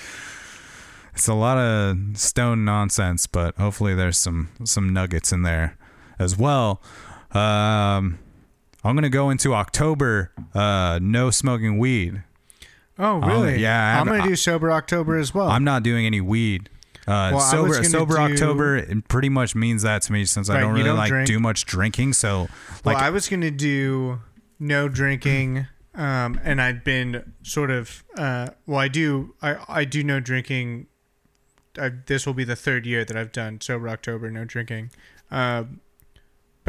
it's 1.15 1.27
a 1.27 1.33
lot 1.33 1.57
of 1.57 1.97
stone 2.15 2.63
nonsense, 2.65 3.25
but 3.27 3.55
hopefully 3.57 3.95
there's 3.95 4.17
some 4.17 4.49
some 4.63 4.93
nuggets 4.93 5.31
in 5.31 5.41
there 5.41 5.75
as 6.19 6.37
well. 6.37 6.81
Um, 7.31 8.19
I'm 8.83 8.95
gonna 8.95 9.09
go 9.09 9.29
into 9.29 9.53
October. 9.53 10.31
Uh, 10.53 10.99
no 11.01 11.31
smoking 11.31 11.77
weed. 11.79 12.23
Oh 12.97 13.19
really? 13.19 13.59
yeah, 13.59 13.95
I 13.95 13.99
I'm 13.99 14.05
gonna 14.07 14.27
do 14.27 14.35
sober 14.35 14.71
October 14.71 15.17
as 15.17 15.33
well. 15.33 15.47
I'm 15.47 15.63
not 15.63 15.83
doing 15.83 16.05
any 16.05 16.21
weed. 16.21 16.69
Uh, 17.07 17.31
Well, 17.33 17.39
sober 17.39 17.83
sober 17.83 18.15
do- 18.15 18.21
October 18.33 18.85
pretty 19.07 19.29
much 19.29 19.55
means 19.55 19.81
that 19.83 20.01
to 20.03 20.11
me 20.11 20.25
since 20.25 20.49
I 20.49 20.59
don't 20.59 20.73
really 20.73 20.83
don't 20.85 20.97
like 20.97 21.09
drink. 21.09 21.27
do 21.27 21.39
much 21.39 21.65
drinking. 21.65 22.13
So 22.13 22.49
like 22.83 22.97
well, 22.97 22.97
I 22.97 23.09
was 23.09 23.27
gonna 23.29 23.51
do 23.51 24.19
no 24.59 24.87
drinking, 24.89 25.67
um, 25.95 26.39
and 26.43 26.61
I've 26.61 26.83
been 26.83 27.33
sort 27.41 27.71
of 27.71 28.03
uh, 28.17 28.49
well, 28.67 28.79
I 28.79 28.87
do 28.89 29.33
I 29.41 29.57
I 29.67 29.85
do 29.85 30.03
no 30.03 30.19
drinking. 30.19 30.87
I, 31.79 31.91
this 32.07 32.25
will 32.25 32.33
be 32.33 32.43
the 32.43 32.55
third 32.57 32.85
year 32.85 33.05
that 33.05 33.15
I've 33.15 33.31
done 33.31 33.61
sober 33.61 33.87
October, 33.89 34.29
no 34.29 34.43
drinking. 34.45 34.91
Um, 35.31 35.79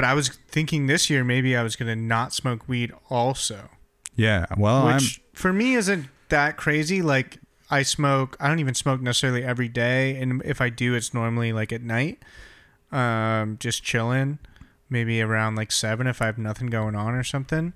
but 0.01 0.07
I 0.07 0.15
was 0.15 0.31
thinking 0.49 0.87
this 0.87 1.11
year 1.11 1.23
maybe 1.25 1.55
I 1.55 1.63
was 1.63 1.77
gonna 1.77 1.95
not 1.95 2.33
smoke 2.33 2.67
weed 2.67 2.91
also, 3.11 3.69
yeah. 4.17 4.47
Well, 4.57 4.87
which 4.87 5.21
for 5.35 5.53
me 5.53 5.75
isn't 5.75 6.07
that 6.31 6.57
crazy. 6.57 7.03
Like 7.03 7.39
I 7.71 7.83
smoke. 7.83 8.35
I 8.41 8.49
don't 8.49 8.61
even 8.61 8.73
smoke 8.73 9.03
necessarily 9.03 9.45
every 9.45 9.69
day, 9.69 10.19
and 10.19 10.41
if 10.43 10.63
I 10.63 10.71
do, 10.71 10.95
it's 10.95 11.13
normally 11.13 11.53
like 11.53 11.71
at 11.71 11.83
night, 11.83 12.23
um, 12.91 13.59
just 13.61 13.83
chilling, 13.83 14.39
maybe 14.89 15.21
around 15.21 15.57
like 15.57 15.71
seven 15.71 16.07
if 16.07 16.23
I 16.23 16.27
have 16.27 16.39
nothing 16.39 16.69
going 16.69 16.97
on 16.97 17.13
or 17.13 17.23
something. 17.23 17.75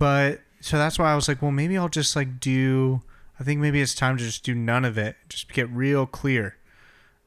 But 0.00 0.40
so 0.60 0.78
that's 0.78 0.98
why 0.98 1.12
I 1.12 1.14
was 1.14 1.28
like, 1.28 1.42
well, 1.42 1.52
maybe 1.52 1.78
I'll 1.78 1.88
just 1.88 2.16
like 2.16 2.40
do. 2.40 3.02
I 3.38 3.44
think 3.44 3.60
maybe 3.60 3.80
it's 3.80 3.94
time 3.94 4.16
to 4.16 4.24
just 4.24 4.42
do 4.42 4.52
none 4.52 4.84
of 4.84 4.98
it, 4.98 5.14
just 5.28 5.52
get 5.52 5.70
real 5.70 6.06
clear. 6.06 6.56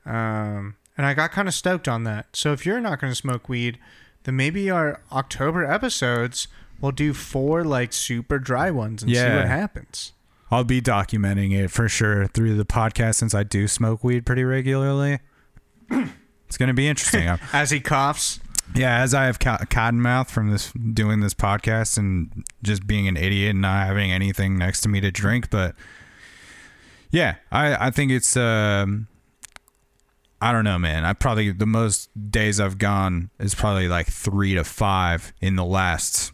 Um, 0.06 0.76
and 0.98 1.06
I 1.06 1.14
got 1.14 1.32
kind 1.32 1.48
of 1.48 1.54
stoked 1.54 1.88
on 1.88 2.04
that. 2.04 2.36
So 2.36 2.52
if 2.52 2.66
you're 2.66 2.82
not 2.82 3.00
going 3.00 3.10
to 3.10 3.16
smoke 3.16 3.48
weed, 3.48 3.80
then 4.24 4.36
maybe 4.36 4.70
our 4.70 5.02
October 5.12 5.64
episodes 5.66 6.48
we'll 6.82 6.92
do 6.94 7.14
four 7.14 7.64
like 7.64 7.92
super 7.94 8.40
dry 8.40 8.72
ones 8.72 9.04
and 9.04 9.12
see 9.12 9.18
Yeah. 9.18 9.38
what 9.38 9.48
happens. 9.48 10.14
I'll 10.52 10.64
be 10.64 10.82
documenting 10.82 11.52
it 11.58 11.70
for 11.70 11.88
sure 11.90 12.26
through 12.28 12.56
the 12.56 12.66
podcast 12.66 13.16
since 13.16 13.34
I 13.36 13.44
do 13.44 13.68
smoke 13.68 14.04
weed 14.04 14.26
pretty 14.26 14.44
regularly. 14.44 15.20
it's 15.92 16.58
gonna 16.58 16.74
be 16.74 16.88
interesting. 16.88 17.28
I'm- 17.30 17.40
As 17.54 17.70
he 17.72 17.80
coughs, 17.80 18.40
yeah, 18.76 19.00
as 19.02 19.14
I 19.14 19.26
have 19.26 19.40
co- 19.40 19.58
cotton 19.70 20.00
mouth 20.02 20.30
from 20.32 20.52
this 20.52 20.72
doing 20.72 21.20
this 21.22 21.34
podcast 21.34 21.98
and 21.98 22.44
just 22.64 22.86
being 22.88 23.08
an 23.08 23.18
idiot 23.18 23.52
and 23.52 23.62
not 23.62 23.88
having 23.88 24.12
anything 24.12 24.58
next 24.58 24.82
to 24.82 24.90
me 24.90 25.02
to 25.02 25.12
drink, 25.12 25.50
but 25.50 25.76
yeah, 27.12 27.36
I 27.52 27.88
I 27.88 27.92
think 27.92 28.12
it's 28.12 28.38
um 28.38 29.08
I 30.42 30.52
don't 30.54 30.64
know, 30.64 30.80
man. 30.80 31.04
I 31.06 31.14
probably 31.14 31.52
the 31.52 31.66
most 31.66 32.10
days 32.32 32.60
I've 32.60 32.78
gone 32.78 33.30
is 33.40 33.54
probably 33.54 33.88
like 33.90 34.08
three 34.08 34.54
to 34.56 34.64
five 34.64 35.34
in 35.42 35.56
the 35.58 35.66
last. 35.66 36.32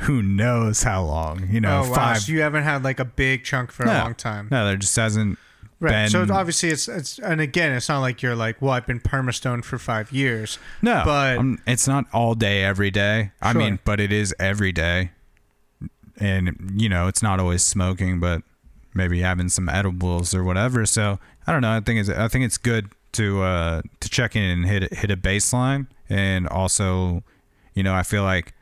Who 0.00 0.22
knows 0.22 0.82
how 0.84 1.02
long? 1.04 1.48
You 1.50 1.60
know, 1.60 1.82
oh 1.84 1.88
wow, 1.90 1.94
five. 1.96 2.18
so 2.18 2.32
you 2.32 2.42
haven't 2.42 2.62
had 2.64 2.84
like 2.84 3.00
a 3.00 3.04
big 3.04 3.42
chunk 3.44 3.72
for 3.72 3.82
a 3.84 3.86
long 3.86 4.14
time, 4.14 4.48
No, 4.50 4.64
there 4.66 4.76
just 4.76 4.94
hasn't. 4.94 5.38
right? 5.80 6.08
so 6.08 6.24
obviously 6.30 6.68
it's 6.68 6.86
it's 6.88 7.18
and 7.18 7.40
again, 7.40 7.72
it's 7.72 7.88
not 7.88 7.98
like 8.00 8.22
you're 8.22 8.36
like, 8.36 8.62
well, 8.62 8.72
I've 8.72 8.86
been 8.86 9.00
permastoned 9.00 9.64
for 9.64 9.76
five 9.78 10.12
years. 10.12 10.58
No, 10.82 11.02
But- 11.04 11.38
um, 11.38 11.58
it's 11.66 11.88
not 11.88 12.06
all 12.12 12.34
day 12.36 12.62
every 12.62 12.90
day. 12.92 13.32
I 13.42 13.52
mean, 13.54 13.80
but 13.84 13.98
it 13.98 14.12
is 14.12 14.32
every 14.38 14.70
day, 14.70 15.10
and 16.18 16.72
you 16.76 16.88
know, 16.88 17.08
it's 17.08 17.22
not 17.22 17.40
always 17.40 17.64
smoking, 17.64 18.20
but 18.20 18.42
maybe 18.94 19.20
having 19.20 19.48
some 19.48 19.68
edibles 19.68 20.32
or 20.32 20.44
whatever. 20.44 20.86
So 20.86 21.18
I 21.48 21.52
don't 21.52 21.62
know. 21.62 21.74
I 21.74 21.80
think 21.80 22.00
it's 22.00 22.10
I 22.10 22.28
think 22.28 22.44
it's 22.44 22.58
good 22.58 22.92
to 23.12 23.42
uh, 23.42 23.80
to 24.00 24.08
check 24.10 24.36
in 24.36 24.42
and 24.42 24.66
hit 24.66 24.92
hit 24.92 25.10
a 25.10 25.16
baseline, 25.16 25.86
and 26.10 26.46
also, 26.46 27.22
you 27.72 27.82
know, 27.82 27.94
I 27.94 28.02
feel 28.02 28.22
like 28.22 28.52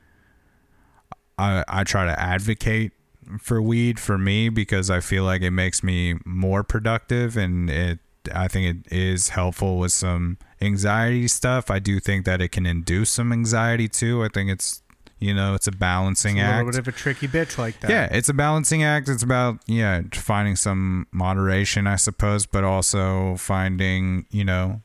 I 1.37 1.65
I 1.67 1.83
try 1.83 2.07
to 2.07 2.19
advocate 2.19 2.93
for 3.41 3.61
weed 3.61 3.99
for 3.99 4.17
me 4.19 4.51
because 4.51 4.89
I 4.89 5.01
feel 5.01 5.25
like 5.25 5.43
it 5.43 5.51
makes 5.51 5.83
me 5.83 6.15
more 6.25 6.63
productive 6.63 7.37
and 7.37 7.69
it 7.69 7.99
I 8.33 8.47
think 8.47 8.87
it 8.87 8.93
is 8.93 9.31
helpful 9.31 9.79
with 9.79 9.91
some 9.91 10.39
anxiety 10.61 11.27
stuff. 11.27 11.73
I 11.73 11.81
do 11.81 11.99
think 11.99 12.25
that 12.25 12.41
it 12.41 12.53
can 12.53 12.67
induce 12.67 13.11
some 13.11 13.33
anxiety 13.33 13.89
too. 13.89 14.23
I 14.23 14.29
think 14.29 14.49
it's 14.49 14.81
you 15.19 15.33
know, 15.33 15.55
it's 15.55 15.67
a 15.67 15.73
balancing 15.73 16.41
act. 16.41 16.55
a 16.55 16.57
little 16.59 16.73
bit 16.73 16.79
of 16.79 16.89
a 16.89 16.97
tricky 16.97 17.27
bitch 17.27 17.59
like 17.59 17.81
that. 17.81 17.91
Yeah, 17.91 18.09
it's 18.11 18.29
a 18.29 18.35
balancing 18.35 18.83
act. 18.83 19.09
It's 19.09 19.23
about 19.23 19.61
yeah, 19.67 20.03
finding 20.13 20.57
some 20.57 21.07
moderation, 21.11 21.87
I 21.87 21.97
suppose, 21.97 22.45
but 22.45 22.65
also 22.65 23.37
finding, 23.37 24.27
you 24.31 24.45
know, 24.45 24.83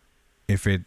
if 0.48 0.68
it 0.68 0.84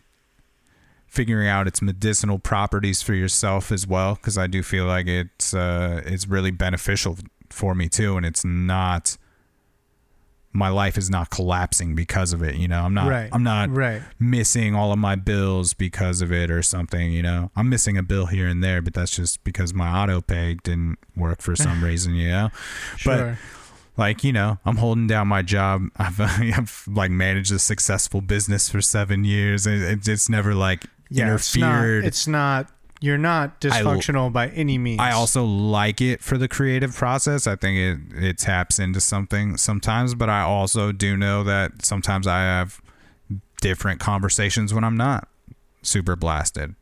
figuring 1.14 1.46
out 1.46 1.68
its 1.68 1.80
medicinal 1.80 2.40
properties 2.40 3.00
for 3.00 3.14
yourself 3.14 3.70
as 3.70 3.86
well 3.86 4.16
because 4.16 4.36
I 4.36 4.48
do 4.48 4.64
feel 4.64 4.84
like 4.84 5.06
it's 5.06 5.54
uh 5.54 6.02
it's 6.04 6.26
really 6.26 6.50
beneficial 6.50 7.16
for 7.50 7.72
me 7.72 7.88
too 7.88 8.16
and 8.16 8.26
it's 8.26 8.44
not 8.44 9.16
my 10.56 10.68
life 10.68 10.96
is 10.96 11.10
not 11.10 11.30
collapsing 11.30 11.94
because 11.96 12.32
of 12.32 12.40
it, 12.42 12.54
you 12.54 12.68
know. 12.68 12.82
I'm 12.84 12.94
not 12.94 13.08
Right. 13.08 13.28
I'm 13.32 13.42
not 13.42 13.68
Right. 13.76 14.02
missing 14.20 14.74
all 14.74 14.92
of 14.92 14.98
my 14.98 15.16
bills 15.16 15.74
because 15.74 16.22
of 16.22 16.30
it 16.32 16.50
or 16.50 16.62
something, 16.62 17.10
you 17.12 17.22
know. 17.22 17.50
I'm 17.56 17.68
missing 17.68 17.98
a 17.98 18.02
bill 18.04 18.26
here 18.26 18.46
and 18.46 18.62
there, 18.62 18.80
but 18.80 18.94
that's 18.94 19.14
just 19.16 19.42
because 19.44 19.74
my 19.74 19.88
auto 19.90 20.20
pay 20.20 20.54
didn't 20.62 20.98
work 21.16 21.42
for 21.42 21.56
some 21.56 21.82
reason, 21.90 22.14
you 22.14 22.28
know. 22.28 22.50
Sure. 22.96 23.36
but 23.96 24.00
Like, 24.00 24.24
you 24.24 24.32
know, 24.32 24.58
I'm 24.64 24.76
holding 24.76 25.06
down 25.08 25.28
my 25.28 25.42
job. 25.42 25.82
I've, 25.96 26.20
I've 26.20 26.84
like 26.88 27.10
managed 27.10 27.52
a 27.52 27.58
successful 27.58 28.20
business 28.20 28.68
for 28.68 28.80
seven 28.80 29.24
years. 29.24 29.66
and 29.66 29.82
It, 29.82 30.06
it's 30.08 30.28
never 30.28 30.54
like 30.54 30.84
yeah, 31.10 31.34
it's 31.34 31.56
not, 31.56 31.66
interfered. 31.68 32.04
it's 32.04 32.26
not. 32.26 32.70
You're 33.04 33.18
not 33.18 33.60
dysfunctional 33.60 34.32
by 34.32 34.48
any 34.48 34.78
means. 34.78 34.98
I 34.98 35.12
also 35.12 35.44
like 35.44 36.00
it 36.00 36.22
for 36.22 36.38
the 36.38 36.48
creative 36.48 36.94
process. 36.94 37.46
I 37.46 37.54
think 37.54 37.76
it 37.76 38.24
it 38.24 38.38
taps 38.38 38.78
into 38.78 38.98
something 38.98 39.58
sometimes, 39.58 40.14
but 40.14 40.30
I 40.30 40.40
also 40.40 40.90
do 40.90 41.14
know 41.14 41.44
that 41.44 41.84
sometimes 41.84 42.26
I 42.26 42.38
have 42.38 42.80
different 43.60 44.00
conversations 44.00 44.72
when 44.72 44.84
I'm 44.84 44.96
not 44.96 45.28
super 45.82 46.16
blasted. 46.16 46.76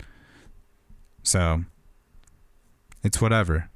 So 1.24 1.64
it's 3.02 3.20
whatever. 3.20 3.68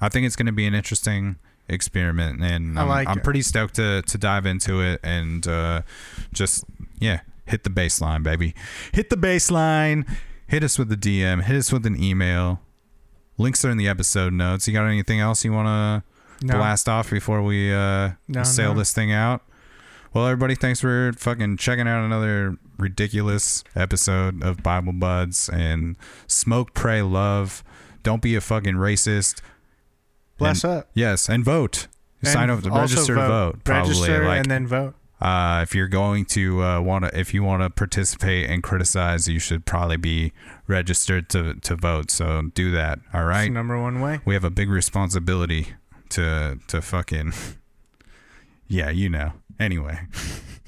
I 0.00 0.08
think 0.08 0.24
it's 0.24 0.36
going 0.36 0.46
to 0.46 0.52
be 0.52 0.66
an 0.66 0.74
interesting 0.74 1.36
experiment, 1.68 2.42
and 2.42 2.78
I 2.78 2.82
I'm, 2.82 2.88
like 2.88 3.08
I'm 3.08 3.20
pretty 3.20 3.42
stoked 3.42 3.74
to 3.74 4.00
to 4.00 4.16
dive 4.16 4.46
into 4.46 4.80
it 4.80 5.00
and 5.04 5.46
uh, 5.46 5.82
just 6.32 6.64
yeah, 6.98 7.20
hit 7.44 7.62
the 7.62 7.68
baseline, 7.68 8.22
baby. 8.22 8.54
Hit 8.94 9.10
the 9.10 9.16
baseline. 9.16 10.08
Hit 10.46 10.62
us 10.62 10.78
with 10.78 10.88
the 10.88 10.96
DM. 10.96 11.42
Hit 11.44 11.56
us 11.56 11.72
with 11.72 11.86
an 11.86 12.02
email. 12.02 12.60
Links 13.38 13.64
are 13.64 13.70
in 13.70 13.76
the 13.78 13.88
episode 13.88 14.32
notes. 14.32 14.68
You 14.68 14.74
got 14.74 14.86
anything 14.86 15.20
else 15.20 15.44
you 15.44 15.52
want 15.52 15.66
to 16.42 16.46
No. 16.46 16.54
blast 16.54 16.88
off 16.88 17.10
before 17.10 17.42
we 17.42 17.72
uh, 17.72 18.10
No, 18.28 18.42
sail 18.44 18.72
no. 18.74 18.78
this 18.78 18.92
thing 18.92 19.10
out? 19.12 19.42
Well, 20.12 20.26
everybody, 20.26 20.54
thanks 20.54 20.80
for 20.80 21.12
fucking 21.16 21.56
checking 21.56 21.88
out 21.88 22.04
another 22.04 22.56
ridiculous 22.78 23.64
episode 23.74 24.42
of 24.44 24.62
Bible 24.62 24.92
Buds 24.92 25.48
and 25.48 25.96
smoke, 26.28 26.72
pray, 26.74 27.02
love. 27.02 27.64
Don't 28.04 28.22
be 28.22 28.36
a 28.36 28.40
fucking 28.40 28.74
racist. 28.74 29.40
Bless 30.38 30.62
And- 30.62 30.72
up. 30.74 30.90
Yes, 30.94 31.28
and 31.28 31.44
vote. 31.44 31.88
Sign 32.22 32.48
up 32.48 32.62
to 32.62 32.70
register 32.70 33.14
to 33.16 33.26
vote. 33.26 33.64
Probably 33.64 33.88
Register 33.90 34.24
like 34.24 34.38
and 34.40 34.50
then 34.50 34.66
vote. 34.66 34.94
Uh, 35.20 35.60
if 35.62 35.74
you're 35.74 35.88
going 35.88 36.24
to 36.26 36.62
uh, 36.62 36.80
want 36.80 37.04
to, 37.04 37.18
if 37.18 37.32
you 37.32 37.42
want 37.42 37.62
to 37.62 37.70
participate 37.70 38.50
and 38.50 38.62
criticize, 38.62 39.28
you 39.28 39.38
should 39.38 39.64
probably 39.64 39.96
be 39.96 40.32
registered 40.66 41.28
to 41.30 41.54
to 41.54 41.76
vote. 41.76 42.10
So 42.10 42.50
do 42.54 42.70
that. 42.72 42.98
All 43.12 43.24
right. 43.24 43.50
Number 43.50 43.80
one 43.80 44.00
way. 44.00 44.20
We 44.24 44.34
have 44.34 44.44
a 44.44 44.50
big 44.50 44.68
responsibility 44.68 45.68
to 46.10 46.58
to 46.68 46.82
fucking 46.82 47.32
yeah, 48.68 48.90
you 48.90 49.08
know. 49.08 49.32
Anyway. 49.58 50.00